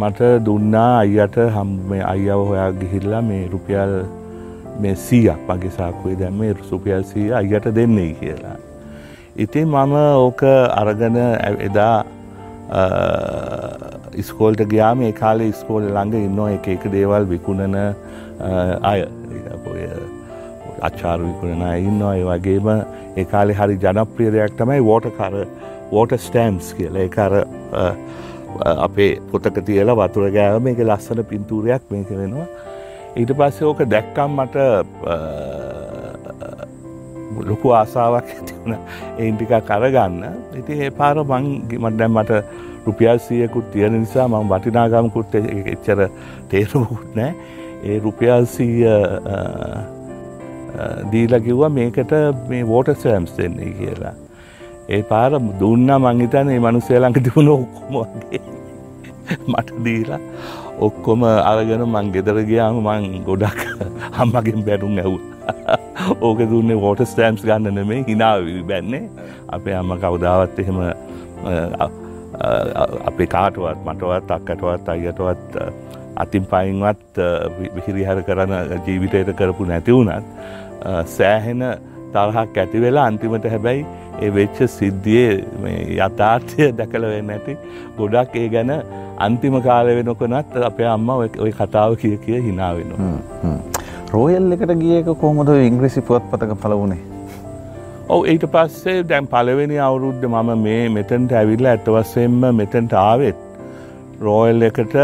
මට 0.00 0.20
දුන්නා 0.46 0.90
අයියට 0.98 1.36
හම් 1.56 1.72
මේ 1.90 2.02
අයියව 2.12 2.44
හොයා 2.50 2.70
ගිහිල්ලා 2.80 3.22
මේ 3.30 3.42
රුපියල් 3.54 3.94
මේ 4.80 4.94
සීයක් 5.06 5.40
මගේ 5.48 5.74
සාකුවේ 5.78 6.18
දැම් 6.22 6.40
මේ 6.42 6.52
රුපියල් 6.60 7.04
සීය 7.12 7.30
අයියට 7.40 7.68
දෙන්නේ 7.78 8.10
කියලා. 8.20 8.56
ඉතින් 9.36 9.68
මම 9.68 9.94
ඕක 10.26 10.42
අරගන 10.80 11.16
එදා 11.68 12.04
ඉස්කෝල්ට 14.22 14.62
ගයාම 14.72 15.02
ඒ 15.02 15.12
කාලේ 15.12 15.52
ස්කෝල 15.52 15.84
ළඟ 15.88 16.14
ඉන්න 16.28 16.40
එක 16.48 16.68
එක 16.76 16.86
දේවල් 16.92 17.26
විකුණන 17.32 17.76
අය 18.82 19.00
අච්චාර 20.88 21.18
විකුණන 21.26 21.64
ඉන්නවා 21.88 22.14
ඒ 22.16 22.24
වගේම 22.30 22.68
ඒ 23.16 23.24
කාලේ 23.32 23.58
හරි 23.60 23.76
ජනප්‍රිය 23.84 24.30
දෙයක් 24.36 24.56
තමයි 24.58 24.80
වෝටකර 24.90 25.34
වෝට 25.92 26.12
ස්ටෑම්ස් 26.26 26.74
කියල. 26.78 26.96
එකර 27.06 27.32
අපේ 28.86 29.20
පොතක 29.30 29.56
තියල 29.66 29.90
වතුර 30.00 30.30
ගෑවම 30.36 30.66
එක 30.72 30.84
ලස්සන 30.88 31.24
පින්තූරයක් 31.32 31.82
මේක 31.90 32.10
වෙනවා. 32.10 32.46
ඊට 33.16 33.32
පස්සේ 33.38 33.66
ඕක 33.70 33.80
දැක්කම් 33.94 34.30
මට 34.40 34.56
ලොකු 37.48 37.72
ආසාාවක් 37.78 38.28
ඇතිවුණ 38.34 38.76
ඒන්ටික 39.18 39.52
කරගන්න 39.70 40.22
ඉති 40.60 40.78
ඒ 40.86 40.90
පාර 41.00 41.16
මං 41.24 41.50
මට 41.80 41.98
දැම් 41.98 42.18
මට 42.20 42.32
රුපියල් 42.86 43.18
සියකුත් 43.26 43.70
තියෙන 43.72 44.00
නිසා 44.00 44.28
මම 44.28 44.50
වටිනාගමකුත් 44.52 45.34
එච්චර 45.40 46.08
තේරුමුකුත් 46.48 47.14
නෑ. 47.18 47.34
ඒ 47.84 47.98
රුපියල් 48.04 48.46
සීය 48.56 48.86
දීලා 51.12 51.40
කිව්වා 51.46 51.72
මේකට 51.78 52.12
මේ 52.48 52.66
වෝට 52.72 52.94
සෑම්ස් 53.02 53.34
දෙන්නේ 53.38 53.72
කියලා. 53.80 54.14
ඒ 54.88 55.02
පාර 55.02 55.32
දුන්න 55.60 55.88
මංහිතන 55.98 56.50
ඒ 56.50 56.60
මනුස්සය 56.60 56.98
ළඟ 56.98 57.24
තිබුණ 57.26 57.48
ඔක්කොමගේ 57.56 58.40
මට 59.48 59.78
දීලා 59.84 60.20
ඔක්කොම 60.86 61.22
අරගෙන 61.24 61.84
මං 61.86 62.10
ගෙදර 62.16 62.40
ගයාම 62.50 62.80
මං 62.82 63.22
ගොඩක් 63.28 63.60
හම්මගෙන් 64.18 64.60
බැරුම් 64.66 64.98
ඇව් 65.04 65.14
ඕක 66.20 66.40
දුන්නේ 66.50 66.76
වෝට 66.84 67.00
ස්ටෑම්ස් 67.12 67.44
ගන්න 67.48 67.74
නෙමේ 67.78 68.04
හිනාව 68.08 68.44
බැන්නේ. 68.70 69.08
අපේ 69.48 69.76
අම්ම 69.80 69.92
කවදාවත් 70.04 70.58
එහෙම 70.58 70.78
අපේ 73.08 73.28
කාටුවත් 73.34 73.80
මටවත් 73.86 74.30
අක්කටවත් 74.36 74.88
අයටවත් 74.94 75.58
අතින් 76.22 76.44
පයින්වත් 76.52 77.20
විහිරිහර 77.76 78.22
කරන 78.28 78.54
ජීවිතයට 78.86 79.34
කරපු 79.40 79.64
නැති 79.72 79.92
වුණත් 79.96 80.24
සෑහෙන 81.16 81.62
තරහක් 82.14 82.58
ඇති 82.62 82.80
වෙලා 82.84 83.06
අන්තිමට 83.10 83.46
හැබැයි 83.54 83.86
ඒ 84.22 84.30
වෙච්ච 84.38 84.58
සිද්ධියේ 84.76 85.32
යථාර්ථය 86.06 86.70
දැකල 86.80 87.06
වෙන්න 87.14 87.32
ඇති 87.36 87.56
ගොඩක් 87.98 88.36
ඒ 88.42 88.48
ගැන 88.54 88.72
අන්තිම 89.26 89.56
කාල 89.68 89.86
වෙනකොනත් 89.98 90.60
අපේ 90.70 90.90
අම්ම 90.96 91.08
ඔය 91.16 91.52
කතාව 91.60 91.96
කිය 92.02 92.16
කිය 92.26 92.42
හිනාවෙනවා. 92.46 93.56
රෝයල් 94.14 94.52
එකට 94.56 94.72
ගියක 94.84 95.10
කොහොමද 95.22 95.50
ඉංග්‍රීසි 95.70 96.06
පුවත් 96.10 96.30
පතක 96.32 96.60
පලවුණේ. 96.64 97.02
ඔව 98.14 98.26
ඊට 98.32 98.44
පස්සේ 98.54 99.02
දැන් 99.10 99.26
පළවෙනි 99.34 99.78
අවුරුද්ධ 99.88 100.26
මම 100.32 100.50
මේ 100.66 100.88
මෙතැන්ට 100.96 101.32
ඇවිල්ල 101.40 101.66
ඇත්තවස්සෙන්ම 101.72 102.40
මෙතැන්ට 102.60 102.92
ආවෙත්. 103.02 103.38
රෝයල් 104.26 104.62
එකට 104.68 104.96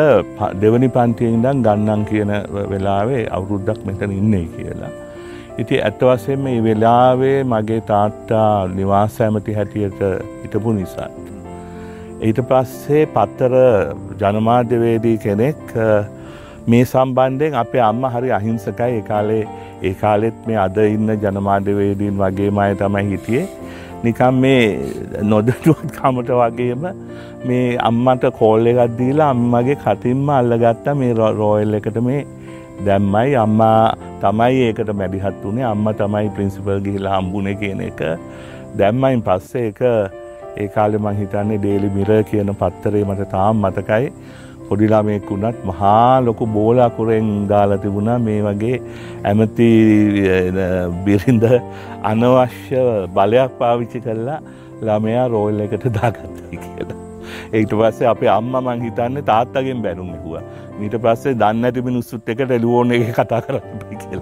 දෙවනි 0.62 0.88
පන්තියෙන්දන් 0.96 1.62
ගන්නන් 1.66 2.02
කියන 2.10 2.32
වෙලාවේ 2.72 3.22
අවුරුද්දක් 3.38 3.80
මෙතන 3.88 4.12
ඉන්නේ 4.20 4.46
කියලා. 4.56 4.92
ඉති 5.58 5.82
ඇත්තවසෙන් 5.82 6.38
මේ 6.40 6.62
වෙලාවේ 6.64 7.44
මගේ 7.44 7.80
තාත්තා 7.80 8.68
නිවාස 8.68 9.20
ඇමති 9.20 9.54
හැටියට 9.54 10.00
හිටපු 10.42 10.72
නිසාත්. 10.72 11.12
ඊට 12.20 12.40
පස්සේ 12.48 13.06
පත්තර 13.14 13.54
ජනමාධ්‍යවේදී 14.22 15.18
කෙනෙක් 15.18 15.74
මේ 16.66 16.84
සම්බන්ධයෙන් 16.84 17.54
අපේ 17.54 17.80
අම්ම 17.80 18.04
හරි 18.14 18.32
අහිංසකයි. 18.38 18.90
ඒකාලේ 18.96 19.44
ඒ 19.82 19.94
කාලෙත් 19.94 20.46
මේ 20.46 20.58
අද 20.66 20.76
ඉන්න 20.76 21.16
ජනමාධ්‍යවේදීන් 21.24 22.18
වගේ 22.22 22.50
මය 22.50 22.74
තමයි 22.82 23.06
හිටියේ. 23.10 23.46
නිකම් 24.04 24.34
මේ 24.42 24.64
නොදටුවත් 25.22 25.88
කමට 25.96 26.30
වගේම 26.40 26.84
මේ 27.48 27.78
අම්මට 27.88 28.24
කෝල් 28.38 28.66
එකක් 28.72 28.98
දීලා 28.98 29.30
අම්මගේ 29.36 29.80
කතින්ම 29.84 30.28
අල්ලගත්තා. 30.38 30.94
මේ 30.94 31.14
රෝයල් 31.40 31.74
එකට 31.80 32.00
මේ 32.08 32.26
දැම්මයි 32.86 33.36
අම්මා 33.44 33.94
තමයි 34.22 34.60
ඒකට 34.66 34.90
මැදිහත් 35.00 35.40
වුණේ 35.44 35.66
අම්ම 35.70 35.86
තමයි 36.00 36.28
ප්‍රින්සිපල් 36.36 36.80
ගිහිලා 36.86 37.16
හම්බුනේ 37.18 37.54
කියන 37.62 37.80
එක. 37.88 38.00
දැම්මයින් 38.78 39.22
පස්සේ 39.26 39.64
එක 39.70 39.80
ඒ 40.60 40.68
කාලෙ 40.76 40.98
මං 41.02 41.18
හිතන්නේ 41.22 41.58
ඩේලි 41.64 41.90
මිර 41.96 42.12
කියන 42.30 42.52
පත්තරේ 42.62 43.04
මට 43.08 43.28
තාම් 43.34 43.60
මතකයි. 43.64 44.12
පොඩිලාමයෙක් 44.68 45.30
වුණත් 45.32 45.60
මහා 45.70 46.24
ලොකු 46.26 46.46
බෝලාකුරෙන් 46.56 47.28
දාලා 47.52 47.82
තිබුණා. 47.84 48.18
මේ 48.28 48.40
වගේ 48.48 48.80
ඇමති 49.32 49.68
බිරිඳ 51.04 51.46
අනවශ්‍ය 52.12 52.82
බලයක් 53.18 53.52
පාවිච්චි 53.60 54.04
කරලා 54.06 54.40
ළමයා 54.88 55.28
රෝල් 55.34 55.60
එකට 55.66 55.86
දාගත්තයි 55.98 56.64
කියලා. 56.64 56.98
ඒට 57.56 57.72
පස්සේ 57.80 58.08
අපේ 58.14 58.32
අම්ම 58.38 58.52
මං 58.64 58.86
හිතන්න 58.86 59.22
තාත්තගෙන් 59.30 59.82
බැනුම් 59.86 60.10
හුව 60.24 60.34
මීට 60.78 60.96
පස්සේ 61.04 61.34
දන්න 61.34 61.64
ඇති 61.64 61.82
මිනිස්සුත් 61.82 62.28
එකට 62.34 62.50
එලුවෝන 62.58 62.92
එක 62.96 63.06
කතා 63.18 63.40
කරන්න 63.46 63.62
කියල. 64.00 64.20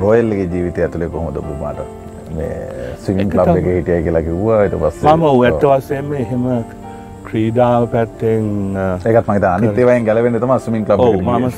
රෝයල්ලගේ 0.00 0.46
ජීවිතය 0.46 0.82
ඇතුළේ 0.82 1.10
කොහොමද 1.14 1.40
බුමාට 1.42 1.80
සිමින් 2.98 3.32
ලබ් 3.36 3.56
එක 3.56 3.66
හිටිය 3.68 4.02
කියලා 4.04 4.22
කිව්වා 4.22 4.60
ට 4.66 4.82
පස්ස 4.82 5.02
මම 5.04 5.24
ඇත්ත 5.46 5.64
වසයෙන්ම 5.72 6.12
එහෙම 6.18 6.44
ක්‍රීඩාව 7.24 7.88
පැත්තෙන් 7.94 8.46
ඒකත් 9.06 9.28
මහිත 9.28 9.44
අනිතේවයින් 9.50 10.06
ගැලවෙන්න 10.08 10.40
තම 10.40 10.54
ස්මින් 10.60 10.86
ලබ් 10.88 11.08
මම 11.22 11.50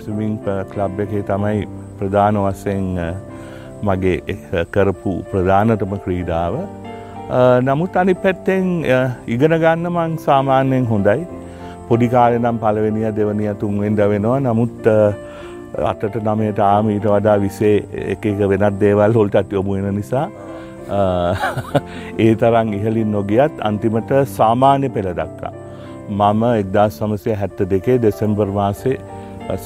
ස්මින් 0.00 0.38
කලබ් 0.72 1.02
එකේ 1.06 1.24
තමයි 1.30 1.66
ප්‍රධාන 1.98 2.40
වසයෙන් 2.44 2.86
මගේ 3.82 4.38
කරපු 4.70 5.12
ප්‍රධානතම 5.32 5.98
ක්‍රීඩාව 6.06 6.58
නමුත් 7.30 7.96
අනි 7.96 8.14
පැත්තෙන් 8.14 8.84
ඉගෙන 9.26 9.54
ගන්න 9.64 9.90
මං 9.90 10.16
සාමාන්‍යයෙන් 10.18 10.86
හොඳයි 10.86 11.26
පොඩිකාල 11.88 12.38
නම් 12.38 12.58
පලවෙනිය 12.58 13.10
දෙවනිය 13.18 13.54
තුන්වෙන්ද 13.60 14.02
වෙනවා 14.12 14.40
නමුත් 14.40 14.88
අටට 15.90 16.16
නමයට 16.20 16.58
ආම 16.60 16.90
ඊට 16.90 17.06
වඩා 17.06 17.36
විසේ 17.40 17.76
එක 18.14 18.26
එක 18.26 18.42
වෙනත් 18.52 18.80
දේවල් 18.80 19.14
හොල්ටත් 19.14 19.52
යොමුුවෙන 19.52 19.94
නිසා 19.94 20.26
ඒ 22.18 22.34
තරං 22.34 22.74
ඉහලින් 22.74 23.12
නොගියත් 23.12 23.52
අන්තිමට 23.60 24.12
සාමාන්‍ය 24.36 24.88
පෙළ 24.88 25.10
දක්කා. 25.14 25.52
මම 26.10 26.42
එක්දා 26.52 26.88
සමසය 26.90 27.34
හැත්ත 27.34 27.58
දෙකේ 27.70 27.98
දෙසැම්බර් 28.02 28.46
මාසේ 28.46 28.96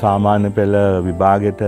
සාමාන්‍ය 0.01 0.51
පෙළ 0.51 0.77
විභාගෙට 1.07 1.63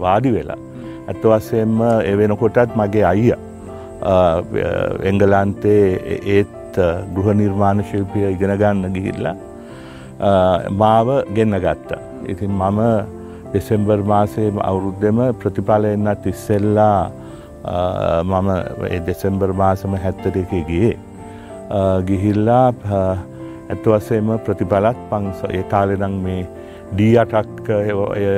වාඩි 0.00 0.32
වෙලා. 0.36 0.60
ඇත්ත 1.08 1.24
වස්සයෙන්ම 1.24 1.76
එවෙනකොටත් 2.12 2.76
මගේ 2.76 3.04
අයිය 3.04 3.34
එංගලන්තේ 5.10 5.84
ඒත් 6.36 6.78
ගෘහ 7.16 7.34
නිර්මාණ 7.40 7.84
ශිල්පිය 7.90 8.30
ඉගෙනගන්න 8.30 8.92
ගිහිල්ලා 8.94 9.36
මාව 10.70 11.08
ගෙන්න 11.34 11.58
ගත්තා. 11.58 12.00
ඉතින් 12.28 12.50
මම 12.52 12.80
දෙසෙම්බර් 13.52 14.02
මාසේ 14.02 14.52
අවුරුද්ධම 14.62 15.18
ප්‍රතිඵල 15.40 15.84
එන්නත් 15.84 16.26
ඉස්සෙල්ලා 16.26 17.10
මම 18.24 18.48
දෙසෙම්බර් 19.06 19.52
මාසම 19.52 19.94
හැත්ත 19.96 20.24
දෙක 20.34 20.52
ගියේ. 20.68 20.96
ගිහිල්ලා 22.06 22.68
ඇත්වසේම 23.70 24.28
ප්‍රතිඵලත් 24.46 24.98
පංස 25.10 25.38
ඒ 25.50 25.62
කාලෙනං 25.72 26.16
මේ 26.24 26.46
ඩී 26.92 27.16
අටක් 27.18 27.66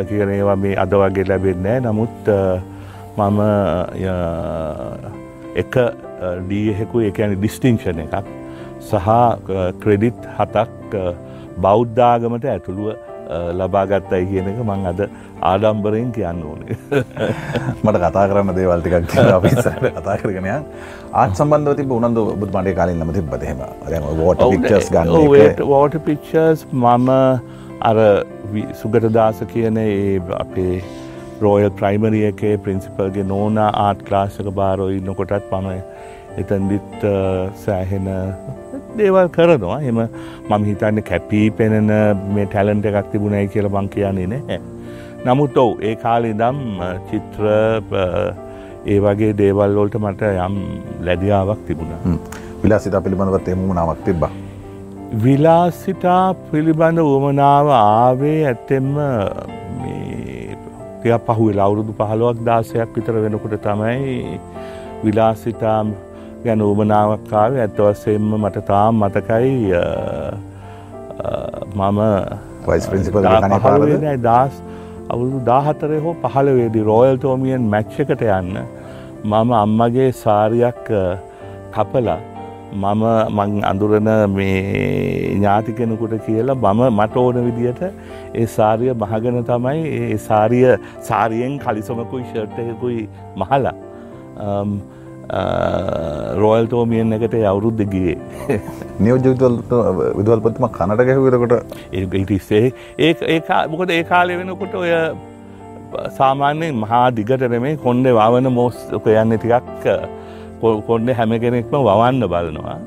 කියන 0.08 0.30
ඒවා 0.30 0.56
මේ 0.56 0.76
අද 0.78 0.92
වගේ 1.02 1.28
ලැබෙන්නේ 1.28 1.78
නමුත් 1.80 2.30
මම 3.18 3.40
එක 5.62 5.78
ඩියහෙකු 6.46 7.04
එක 7.08 7.20
ඇනි 7.20 7.40
ඩිස්ටිංෂණ 7.40 8.04
එකක්. 8.06 8.30
සහ 8.82 9.08
ක්‍රෙඩිට් 9.82 10.30
හතක් 10.38 11.04
බෞද්ධාගමට 11.58 12.48
ඇතුළුව 12.54 12.94
ලබාගත්තයි 13.58 14.26
කියන 14.30 14.48
එක 14.52 14.58
මං 14.64 14.86
අද 14.86 15.00
ආඩම්බරයෙන් 15.42 16.12
කියන්න 16.12 16.42
ඕනේ. 16.42 16.76
මට 17.84 17.96
කතා 18.04 18.26
කරන්න 18.30 18.54
දේවල්ටිකක් 18.58 19.08
කතා 19.10 20.16
කරගෙනය 20.22 20.52
ආත් 20.52 21.32
සම්බන්ධව 21.34 21.76
තිබ 21.80 21.94
උනන්ද 21.98 22.20
බුද් 22.42 22.50
මටේ 22.50 22.76
කාලින් 22.80 23.02
නම 23.02 23.12
තිබ 23.16 23.36
දෙහෙම 23.42 23.62
ෝට 24.22 24.44
පික්චස් 24.54 24.92
ගන්න 24.92 25.66
වෝට 25.72 25.98
පික්චර්ස් 26.06 26.66
මම 26.72 27.10
අර 27.80 27.98
සුගටදාස 28.74 29.42
කියන 29.52 29.76
ඒ 29.78 30.20
අපේ 30.38 30.82
රෝයල් 31.44 31.70
ප්‍රයිමරිය 31.80 32.26
එකේ 32.28 32.54
ප්‍රින්සිපල්ගේ 32.66 33.26
නෝන 33.32 33.58
ආට් 33.62 34.04
ක්ලාශක 34.08 34.48
බාරෝ 34.60 34.88
ඉන්නකොටත් 34.98 35.50
පම 35.50 35.68
එතන්දිත් 36.42 37.04
සෑහෙන 37.64 38.08
දේවල් 39.00 39.28
කරනවා 39.36 39.78
එම 39.90 40.00
මම 40.00 40.64
හිතන්න 40.70 41.02
කැපී 41.10 41.44
පෙනෙන 41.60 41.92
මේ 42.36 42.46
ටැලන්ට 42.54 42.88
එකක් 42.92 43.12
තිබුණයි 43.12 43.52
කියල 43.54 43.68
බං 43.76 43.92
කියන්නේ 43.96 44.30
නෑ. 44.32 44.58
නමුත් 45.26 45.60
ඔව් 45.64 45.84
ඒ 45.90 45.94
කාලෙ 46.06 46.32
දම් 46.40 46.58
චිත්‍ර 47.10 47.46
ඒ 48.94 48.98
වගේ 49.04 49.36
දේවල්වලට 49.42 50.00
මට 50.02 50.32
යම් 50.48 50.58
ලැදියාවක් 51.08 51.62
තිබුණ. 51.68 52.18
විලා 52.64 52.80
සිතා 52.86 53.04
පිළිබඳවත් 53.06 53.54
එමුණාවක් 53.54 54.04
තිබ්බා. 54.08 54.32
විලාසිතා 55.24 56.34
පිළිබඳ 56.50 56.98
උවමනාව 57.02 57.68
ආවේ 57.74 58.38
ඇත්තෙන්ම 58.46 58.88
තිය 61.06 61.18
පහුවෙලා 61.20 61.66
අවුරුදු 61.68 61.92
පහළුවක් 61.94 62.38
දාසයක් 62.42 62.90
විතර 62.94 63.14
වෙනකොට 63.16 63.54
තමයි 63.62 64.38
විලාසිතා 65.04 65.78
ගැන 66.44 66.62
උමනාවක්කාව 66.62 67.58
ඇත්තවසයෙන්ම 67.58 68.30
මට 68.38 68.64
තාම් 68.66 69.02
මතකයි 69.02 69.52
මම 71.74 72.00
වයිස් 72.66 72.88
පින්සිපල් 72.90 73.28
දස් 74.24 74.54
අවුරුදු 75.08 75.38
දාහතරය 75.44 75.98
හෝ 75.98 76.14
පහළවේදි 76.24 76.86
රෝයල් 76.90 77.18
තෝමියන් 77.18 77.68
මැච්චකට 77.74 78.26
යන්න 78.30 78.62
මම 79.24 79.52
අම්මගේ 79.56 80.10
සාරියක් 80.14 80.84
කපලා 81.74 82.18
මම 82.76 83.04
මං 83.36 83.52
අඳුරන 83.70 84.10
මේ 84.36 84.56
ඥාති 85.34 85.76
කෙනෙකුට 85.78 86.14
කියලා 86.26 86.58
මම 86.64 86.82
මට 86.90 87.22
ඕන 87.22 87.38
විදියට 87.46 87.82
ඒ 88.34 88.46
සාරිය 88.56 88.92
මහගෙන 89.02 89.38
තමයි 89.50 89.82
ඒ 90.00 90.18
සාරිය 90.28 90.66
සාරියෙන් 91.08 91.58
කලිසමකුයි 91.64 92.24
ෂර්ටයකුයි 92.30 93.08
මහලා. 93.42 93.74
රෝයල් 96.42 96.66
තෝමියෙන් 96.72 97.14
එකට 97.18 97.36
අවුරුද්ධ 97.52 97.84
ගියේ. 97.94 98.16
නියෝජ 99.00 99.24
විදවල්පත්ම 100.18 100.66
කනට 100.76 101.06
ගැහවිරකොට 101.08 101.54
ඒටිස්සේ 101.92 102.66
ඒ 102.98 103.40
මොකද 103.72 103.94
ඒ 103.96 104.04
කාලය 104.12 104.36
වෙනකොට 104.42 104.76
ඔය 104.82 104.92
සාමාන්‍යයෙන් 106.18 106.78
මහා 106.84 107.02
දිගට 107.18 107.42
නෙමේ 107.54 107.74
කොන්්ඩ 107.86 108.12
වවන 108.20 108.52
මෝස් 108.60 108.78
යන්න 108.92 109.36
ටිකක් 109.36 109.84
කොන්ඩ 110.60 111.10
හැම 111.12 111.32
කෙනෙක්ම 111.40 111.74
වවන්න 111.80 112.28
බලනවා. 112.28 112.78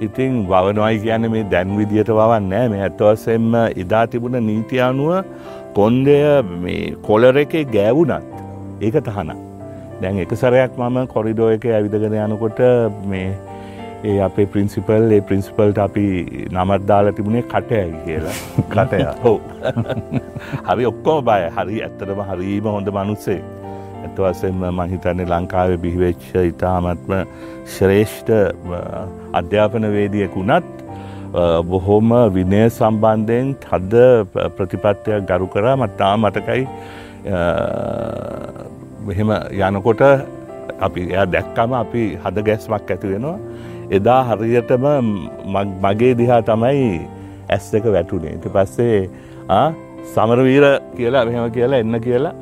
ඉතින් 0.00 0.46
වවනොයි 0.46 1.00
කියන්න 1.00 1.30
මේ 1.30 1.44
දැන් 1.50 1.76
විදියට 1.76 2.10
වවන්නෑ 2.10 2.68
මේ 2.68 2.82
ඇත්වසෙන්ම 2.82 3.52
ඉදා 3.76 4.06
තිබුණ 4.06 4.38
නීතියානුව 4.46 5.12
කොන්්ඩය 5.74 6.16
මේ 6.62 6.94
කොලර 7.02 7.36
එකේ 7.36 7.64
ගෑවුනත් 7.66 8.24
ඒක 8.80 8.98
තහනම්. 9.02 9.38
දැන් 10.02 10.18
එක 10.18 10.34
සරයක් 10.36 10.78
මම 10.78 10.98
කොරිඩෝ 11.08 11.50
එක 11.50 11.64
ඇවිදගෙන 11.68 12.18
යනකොට 12.24 12.60
මේ 13.06 13.28
ඒ 14.04 14.18
අපේ 14.20 14.46
ප්‍රින්සිපල් 14.46 15.12
ඒ 15.12 15.20
ප්‍රින්සිපල්ට 15.20 15.78
අපි 15.78 16.06
නමත් 16.52 16.82
දාලා 16.88 17.12
තිබුණේ 17.12 17.42
කටයයි 17.44 17.94
කියලා. 18.04 18.36
කටය. 18.72 19.04
හෝ 19.24 19.40
හරි 20.68 20.86
ඔක්කෝ 20.86 21.20
බය 21.22 21.40
හරි 21.56 21.82
ඇත්තටම 21.82 22.20
හරීම 22.28 22.68
හොඳ 22.74 22.90
මනුස්සේ 22.98 23.40
ඇතවසෙන්ම 24.04 24.62
මහිතන්නේ 24.78 25.30
ලංකාවේ 25.32 25.78
බිහිවෙච්ච 25.84 26.26
ඉතාමත්ම 26.52 27.12
ශ්‍රේෂ්ඨ 27.74 28.32
අධ්‍යාපන 29.40 29.84
වේදියකුණත් 29.96 30.68
බොහොම 31.70 32.08
විනය 32.36 32.62
සම්බන්ධයෙන් 32.78 33.48
හද 33.70 33.94
ප්‍රතිපත්තියක් 34.56 35.28
ගරු 35.30 35.46
කරා. 35.54 35.76
මත්තා 35.82 36.14
මතකයි 36.22 36.62
මෙහෙම 39.06 39.30
යනකොට 39.68 40.02
අපි 40.86 41.02
එය 41.18 41.26
දැක්කම 41.34 41.70
අපි 41.84 42.02
හද 42.24 42.36
ගැස්මක් 42.48 42.90
ඇති 42.90 43.06
වෙනවා. 43.12 43.38
එදා 43.96 44.20
හරියටම 44.28 44.84
මගේ 45.84 46.12
දිහා 46.20 46.42
තමයි 46.50 47.00
ඇස් 47.54 47.64
දෙක 47.72 47.84
වැටුනේ. 47.94 48.34
ඉති 48.38 48.48
පස්සේ 48.54 48.98
සමරවීර 50.14 50.64
කියලා 50.96 51.24
මෙහෙම 51.28 51.50
කියලා 51.56 51.80
එන්න 51.84 51.96
කියලා. 52.06 52.34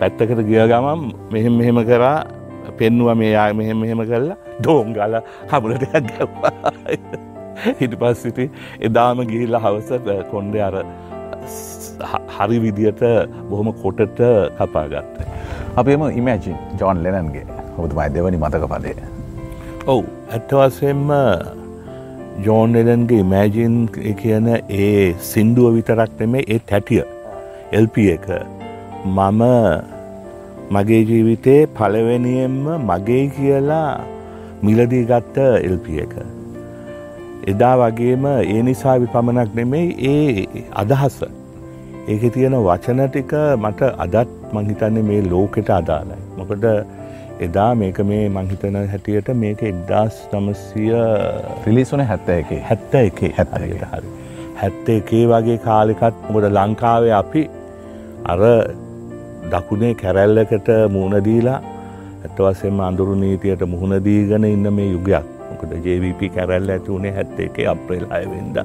පැත්තකට 0.00 0.42
ගිය 0.50 0.62
ගමම් 0.72 1.02
මෙහෙම 1.32 1.58
මෙහෙම 1.60 1.80
කරා 1.90 2.18
පෙන්නුව 2.78 3.14
මේ 3.20 3.32
යා 3.32 3.48
මෙහෙම 3.60 3.80
මෙහෙම 3.84 4.02
කරලා 4.10 4.36
දෝංගල 4.64 5.16
හමුලට 5.52 5.84
ගැව්වා 6.10 6.72
හිට 7.80 7.94
පස් 8.02 8.22
සිටි 8.24 8.50
එදාම 8.88 9.24
ගිහිල්ලා 9.32 9.62
හවස 9.66 9.90
කොන්්ඩ 10.32 10.60
අර 10.68 10.76
හරි 12.36 12.58
විදියට 12.64 13.02
බොහොම 13.50 13.72
කොටට 13.82 14.20
කපාගත්ත. 14.58 15.18
අපේම 15.76 16.04
ඉමෑජින් 16.20 16.56
ජෝන් 16.80 17.02
ලෙනන්ගේ 17.04 17.46
ඔබතුමයි 17.78 18.08
දෙවනි 18.14 18.38
මතක 18.44 18.64
පදේ. 18.72 18.96
ඔවු 19.86 20.04
ඇත්තවසෙන්ම 20.36 21.12
ජෝන් 22.46 22.72
ලෙනන්ගේ 22.78 23.20
ඉමෑජින් 23.26 23.76
කියන 24.22 24.48
ඒ 24.80 25.14
සින්දුව 25.30 25.74
විතරක් 25.76 26.18
නෙමේ 26.20 26.44
ඒ 26.48 26.60
තැටිය 26.70 27.04
එල්ප 27.78 27.96
එක 28.16 28.26
මම 29.04 29.42
මගේ 30.70 31.02
ජීවිතේ 31.04 31.66
පළවෙනියෙන්ම 31.76 32.66
මගේ 32.88 33.24
කියලා 33.36 34.00
මිලදී 34.62 35.04
ගත්ත 35.04 35.36
එල්ප 35.68 35.86
එක. 36.04 36.12
එදා 37.52 37.74
වගේම 37.80 38.26
ඒ 38.26 38.62
නිසා 38.62 38.96
විපමණක් 39.02 39.54
නෙමෙයි 39.54 39.88
ඒ 40.10 40.64
අදහස. 40.82 41.16
ඒක 42.08 42.22
තියෙන 42.34 42.54
වචන 42.66 43.02
ටික 43.08 43.32
මට 43.56 43.90
අදත් 44.04 44.30
මංහිතන්නේ 44.52 45.02
මේ 45.08 45.22
ලෝකෙට 45.32 45.72
අදාලයි. 45.78 46.18
මොකට 46.36 46.64
එදා 47.46 47.74
මේක 47.74 47.98
මේ 48.10 48.28
මංහිතන 48.28 48.78
හැටියට 48.92 49.32
මේක 49.42 49.62
එක්දස් 49.62 50.20
නමසිය 50.32 50.92
රිලිසුන 51.66 52.04
හැත්ත 52.10 52.30
එක 52.36 52.54
හැත්ත 52.68 52.94
එක 53.00 53.18
හැත්තයට 53.40 53.82
හරි. 53.90 54.14
හැත්ත 54.62 54.94
එකේ 54.96 55.26
වගේ 55.34 55.58
කාලෙකත් 55.66 56.24
මොකට 56.30 56.48
ලංකාවේ 56.58 57.12
අපි 57.18 57.44
අර 58.26 58.40
දකුණේ 59.50 59.94
කැරැල්ලකට 59.94 60.68
මුණදීලා 60.96 61.60
ඇත්තවසෙන්ම 62.24 62.80
අඳුරු 62.88 63.14
නීතියට 63.22 63.62
මුහුණදීගන 63.74 64.44
ඉන්න 64.50 64.68
මේ 64.78 64.88
යුගයක් 64.90 65.30
මොකද 65.50 65.72
ජවිප 65.86 66.22
කැරැල්ල 66.36 66.74
ඇති 66.74 66.92
වුණේ 66.94 67.14
හැත්ත 67.18 67.38
එක 67.46 67.58
අප්‍රේල් 67.74 68.04
අයවෙන්ද. 68.18 68.58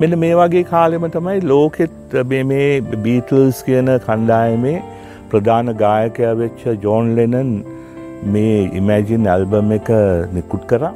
මෙන්න 0.00 0.18
මේ 0.22 0.34
වගේ 0.40 0.64
කාලෙම 0.72 1.06
තමයි 1.16 1.38
ලෝකෙත් 1.52 2.18
මේ 2.32 2.68
බීටල්ස් 3.04 3.62
කියන 3.68 3.90
කණ්ඩායමේ 4.06 4.76
ප්‍රධාන 5.30 5.74
ගායකය 5.84 6.28
වෙච්ච 6.42 6.62
ජෝන් 6.84 7.14
ලෙනන් 7.18 7.52
මේ 8.34 8.60
ඉමෑජින් 8.80 9.32
ඇල්බම් 9.34 9.74
එක 9.78 9.90
නිකුට් 10.36 10.64
කරා 10.70 10.94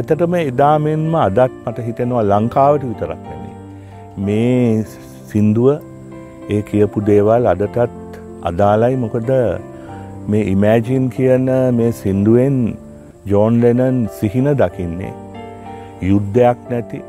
එතටම 0.00 0.34
එදාමෙන්ම 0.40 1.14
අදත් 1.26 1.54
මට 1.66 1.86
හිතෙනවා 1.88 2.24
ලංකාවට 2.32 2.88
විතරක් 2.90 3.22
නෙමේ. 3.28 3.54
මේ 4.26 4.84
සින්දුව 5.30 5.68
ඒ 6.54 6.60
කියපු 6.68 7.06
දේවල් 7.08 7.48
අදටත් 7.52 8.07
අදාලයි 8.42 8.96
මොකද 8.96 9.30
මේ 10.28 10.44
ඉමෑජින් 10.52 11.10
කියන 11.10 11.46
මේ 11.78 11.92
සින්දුවෙන් 11.92 12.58
ජෝන් 13.26 13.60
ලෙනන් 13.62 14.08
සිහින 14.18 14.48
දකින්නේ. 14.60 15.12
යුද්ධයක් 16.02 16.58
නැති 16.70 17.00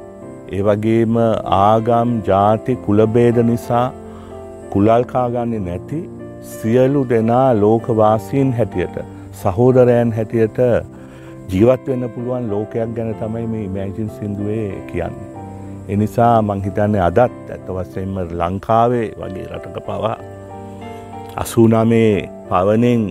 ඒ 0.52 0.62
වගේම 0.68 1.18
ආගම් 1.62 2.14
ජාති 2.30 2.76
කුලබේද 2.86 3.38
නිසා 3.52 3.86
කුලල්කාගන්නේ 4.74 5.60
නැති 5.60 6.00
සියලු 6.54 7.04
දෙනා 7.10 7.48
ලෝකවාසීන් 7.62 8.54
හැටියට 8.54 8.98
සහෝදරයන් 9.42 10.16
හැටියට 10.18 10.60
ජීවත් 11.50 11.88
වෙන්න 11.88 12.10
පුළුවන් 12.16 12.50
ලෝකයක් 12.50 12.96
ගැන 12.96 13.14
තමයි 13.22 13.48
මේ 13.54 13.64
ඉමෑජින් 13.64 14.10
සිින්දුවේ 14.18 14.82
කියන්නේ. 14.92 15.30
එනිසා 15.88 16.42
මංහිතන්නේ 16.42 17.02
අදත් 17.02 17.20
ඇත්ත 17.20 17.70
වස්සෙන්ම 17.76 18.20
ලංකාවේ 18.42 19.08
වගේ 19.22 19.48
රටක 19.54 19.80
පවා 19.86 20.18
අසූනමේ 21.36 22.30
පවනෙන් 22.50 23.02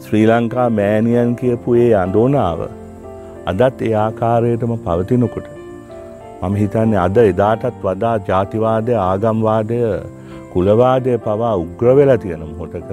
ශ්‍රී 0.00 0.26
ලංකා 0.26 0.70
මෑනියන් 0.70 1.36
කියපු 1.36 1.74
ඒ 1.74 1.92
අඳෝනාව 1.94 2.60
අදත් 3.46 3.82
ඒ 3.82 3.94
ආකාරයටම 3.96 4.72
පවතිනකොට 4.78 5.46
මම 6.42 6.54
හිතන්නේ 6.54 6.98
අද 6.98 7.16
එදාටත් 7.24 7.78
වඩා 7.84 8.16
ජාතිවාදය 8.28 8.96
ආගම්වාදය 9.02 9.78
කුලවාදය 10.52 11.18
පවා 11.18 11.54
උග්‍රවෙලා 11.56 12.18
තියෙන 12.18 12.44
මොහොටක 12.48 12.90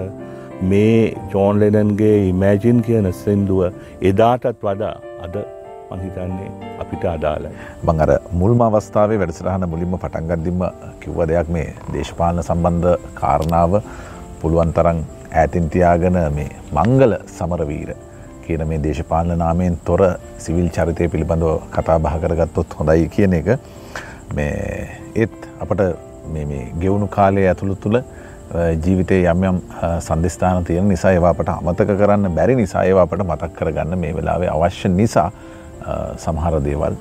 මේ 0.63 1.01
ජෝන් 1.33 1.59
ලෙනන්ගේ 1.59 2.15
ඉමෑජින් 2.29 2.81
කියන 2.81 3.11
සින්දුව 3.13 3.61
එදාටත් 4.01 4.63
වඩා 4.63 4.95
අද 5.21 5.35
මහිතන්නේ 5.91 6.49
අපිට 6.79 7.03
අදාලයි. 7.05 7.51
මං 7.83 7.99
අර 7.99 8.11
මුල්ම 8.31 8.61
අවස්ථාවේ 8.61 9.19
වැඩසටහන 9.19 9.67
මුලින්ම 9.69 9.97
පටන්ගත්දිම 9.97 10.63
කිව්ව 11.01 11.19
දෙයක් 11.27 11.49
මේ 11.49 11.67
දේශපාලන 11.93 12.43
සම්බන්ධ 12.43 12.97
කාරණාව 13.21 13.81
පුළුවන් 14.43 14.73
තරන් 14.77 14.99
ඇතින්තියාගන 15.33 16.17
මේ 16.37 16.49
මංගල 16.77 17.13
සමරවීර 17.35 17.91
කියන 18.45 18.63
මේ 18.69 18.81
දේශපාලන 18.85 19.37
නාමයෙන් 19.43 19.77
තොර 19.85 20.01
සිවිල් 20.37 20.67
චරිතය 20.69 21.07
පිළිබඳව 21.13 21.53
කතා 21.75 21.99
බහ 22.05 22.17
කරගත්තොත් 22.23 22.75
හොඳයි 22.79 23.07
කියන 23.15 23.33
එක 23.39 23.47
මේ 24.35 24.57
ඒත් 25.15 25.37
අපට 25.59 25.81
ගෙවුණු 26.81 27.07
කාලය 27.07 27.47
ඇතුළු 27.47 27.75
තුළ 27.75 27.99
ජීවිතය 28.85 29.17
යම් 29.25 29.43
යම් 29.43 29.57
සන්ධස්ථාන 29.99 30.63
තියෙන 30.63 30.87
නිසා 30.87 31.11
ඒවාපට 31.11 31.49
අමතක 31.49 31.95
කරන්න 32.01 32.35
බැරි 32.35 32.55
නිසා 32.55 32.83
ඒවාපට 32.83 33.23
මතක් 33.23 33.51
කරගන්න 33.59 33.99
මේ 33.99 34.13
වෙලාවේ 34.15 34.49
අවශ්‍ය 34.49 34.89
නිසා 34.89 35.29
සමහර 36.17 36.59
දේවල් 36.67 36.95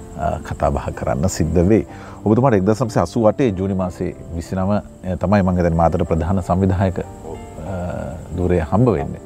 කතාබහ 0.45 0.87
කරන්න 0.95 1.29
සිද්ධ 1.29 1.61
වේ. 1.69 1.85
ඔබතුමට 2.25 2.57
එක්දසම්සේ 2.59 3.03
අසු 3.03 3.25
වටේ 3.27 3.51
ජූනි 3.59 3.75
මාසේ 3.75 4.15
විසිනම 4.37 4.73
තමයි 5.21 5.43
මංගදැන් 5.43 5.77
මාතර 5.77 6.05
ප්‍රධාන 6.05 6.43
සංවිධායක 6.43 7.05
දුරය 8.37 8.61
හම්බ 8.61 8.89
වෙන්නේ. 8.89 9.23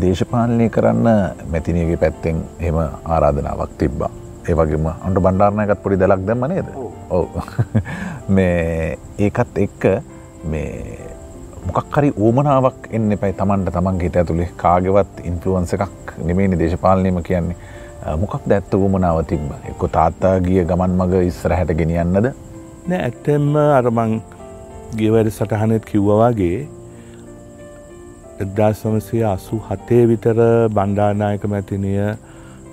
දේශපාලනය 0.00 0.68
කරන්න 0.70 1.08
මැතිනියගේ 1.52 1.96
පැත්තෙන් 1.96 2.42
එම 2.60 2.78
ආරාධනාවක් 3.06 3.72
තිබ්බා. 3.78 4.10
ඒවගේම 4.48 4.86
අන්ට 4.88 5.18
බණ්ඩාරණයකත් 5.18 5.82
පොඩි 5.82 5.96
දලක් 5.96 6.26
දැම 6.26 6.46
නේද? 6.48 6.68
ඔව. 7.10 7.28
මේ 8.36 8.98
ඒකත් 9.18 9.58
එක්ක 9.66 9.86
මේ 10.44 10.98
මොකක්හරි 11.66 12.12
ඕමනාවක් 12.18 12.90
එන්න 12.90 13.16
පැයි 13.20 13.38
තමන්ට 13.38 13.72
තමන් 13.72 14.00
හිත 14.00 14.16
ඇතුළේ 14.16 14.50
කාගෙවත් 14.56 15.24
ඉන්ෆලුවන්ස 15.24 15.74
එකක් 15.78 16.18
නෙමේනි 16.28 16.60
දේශපාලනයම 16.62 17.22
කියන්නේ. 17.22 17.56
මොකක් 18.20 18.44
දැත්ත 18.46 18.72
වුමනාව 18.74 19.24
තිබ්බ? 19.26 19.50
එක්කො 19.70 19.88
තාත්තා 19.88 20.38
ගිය 20.40 20.64
ගමන් 20.64 20.96
මග 21.00 21.22
ඉස්සරහැට 21.28 21.76
ගෙනියන්නද? 21.78 22.32
නෑ 22.88 23.00
ඇත්තෙම්ම 23.00 23.56
අරමං 23.56 24.18
ගියවැඩ 24.98 25.30
සටහනෙත් 25.30 25.84
කිව්වවාගේ 25.90 26.58
එදදා 28.36 28.72
සමසය 28.72 29.18
අසු 29.24 29.56
හතේ 29.64 30.04
විතර 30.06 30.38
බණ්ඩානායක 30.70 31.44
මැතිනිය 31.46 32.00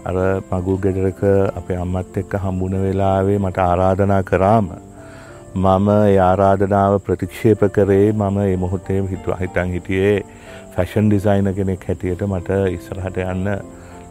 අර 0.04 0.16
මගුල් 0.52 0.78
ගෙඩරක 0.80 1.20
අපේ 1.54 1.78
අම්මත් 1.78 2.16
එක්ක 2.18 2.32
හම්බුණ 2.38 2.78
වෙලාවේ 2.82 3.38
මට 3.40 3.60
ආරාධනා 3.64 4.24
කරාම 4.24 4.72
මම 5.56 5.90
ආරාධනාව 6.22 6.98
ප්‍රතික්ෂේප 7.02 7.62
කරේ 7.72 8.08
මම 8.12 8.40
ඒ 8.40 8.56
මොහොතේ 8.58 8.98
හිතුව 9.06 9.38
හිතන් 9.40 9.76
හිටියේ 9.76 10.16
ෆැෂන් 10.74 11.10
ඩිසයින 11.10 11.54
කෙනෙක් 11.54 11.86
හැටියට 11.88 12.24
මට 12.24 12.58
ඉස්සරහට 12.72 13.22
යන්න 13.26 13.52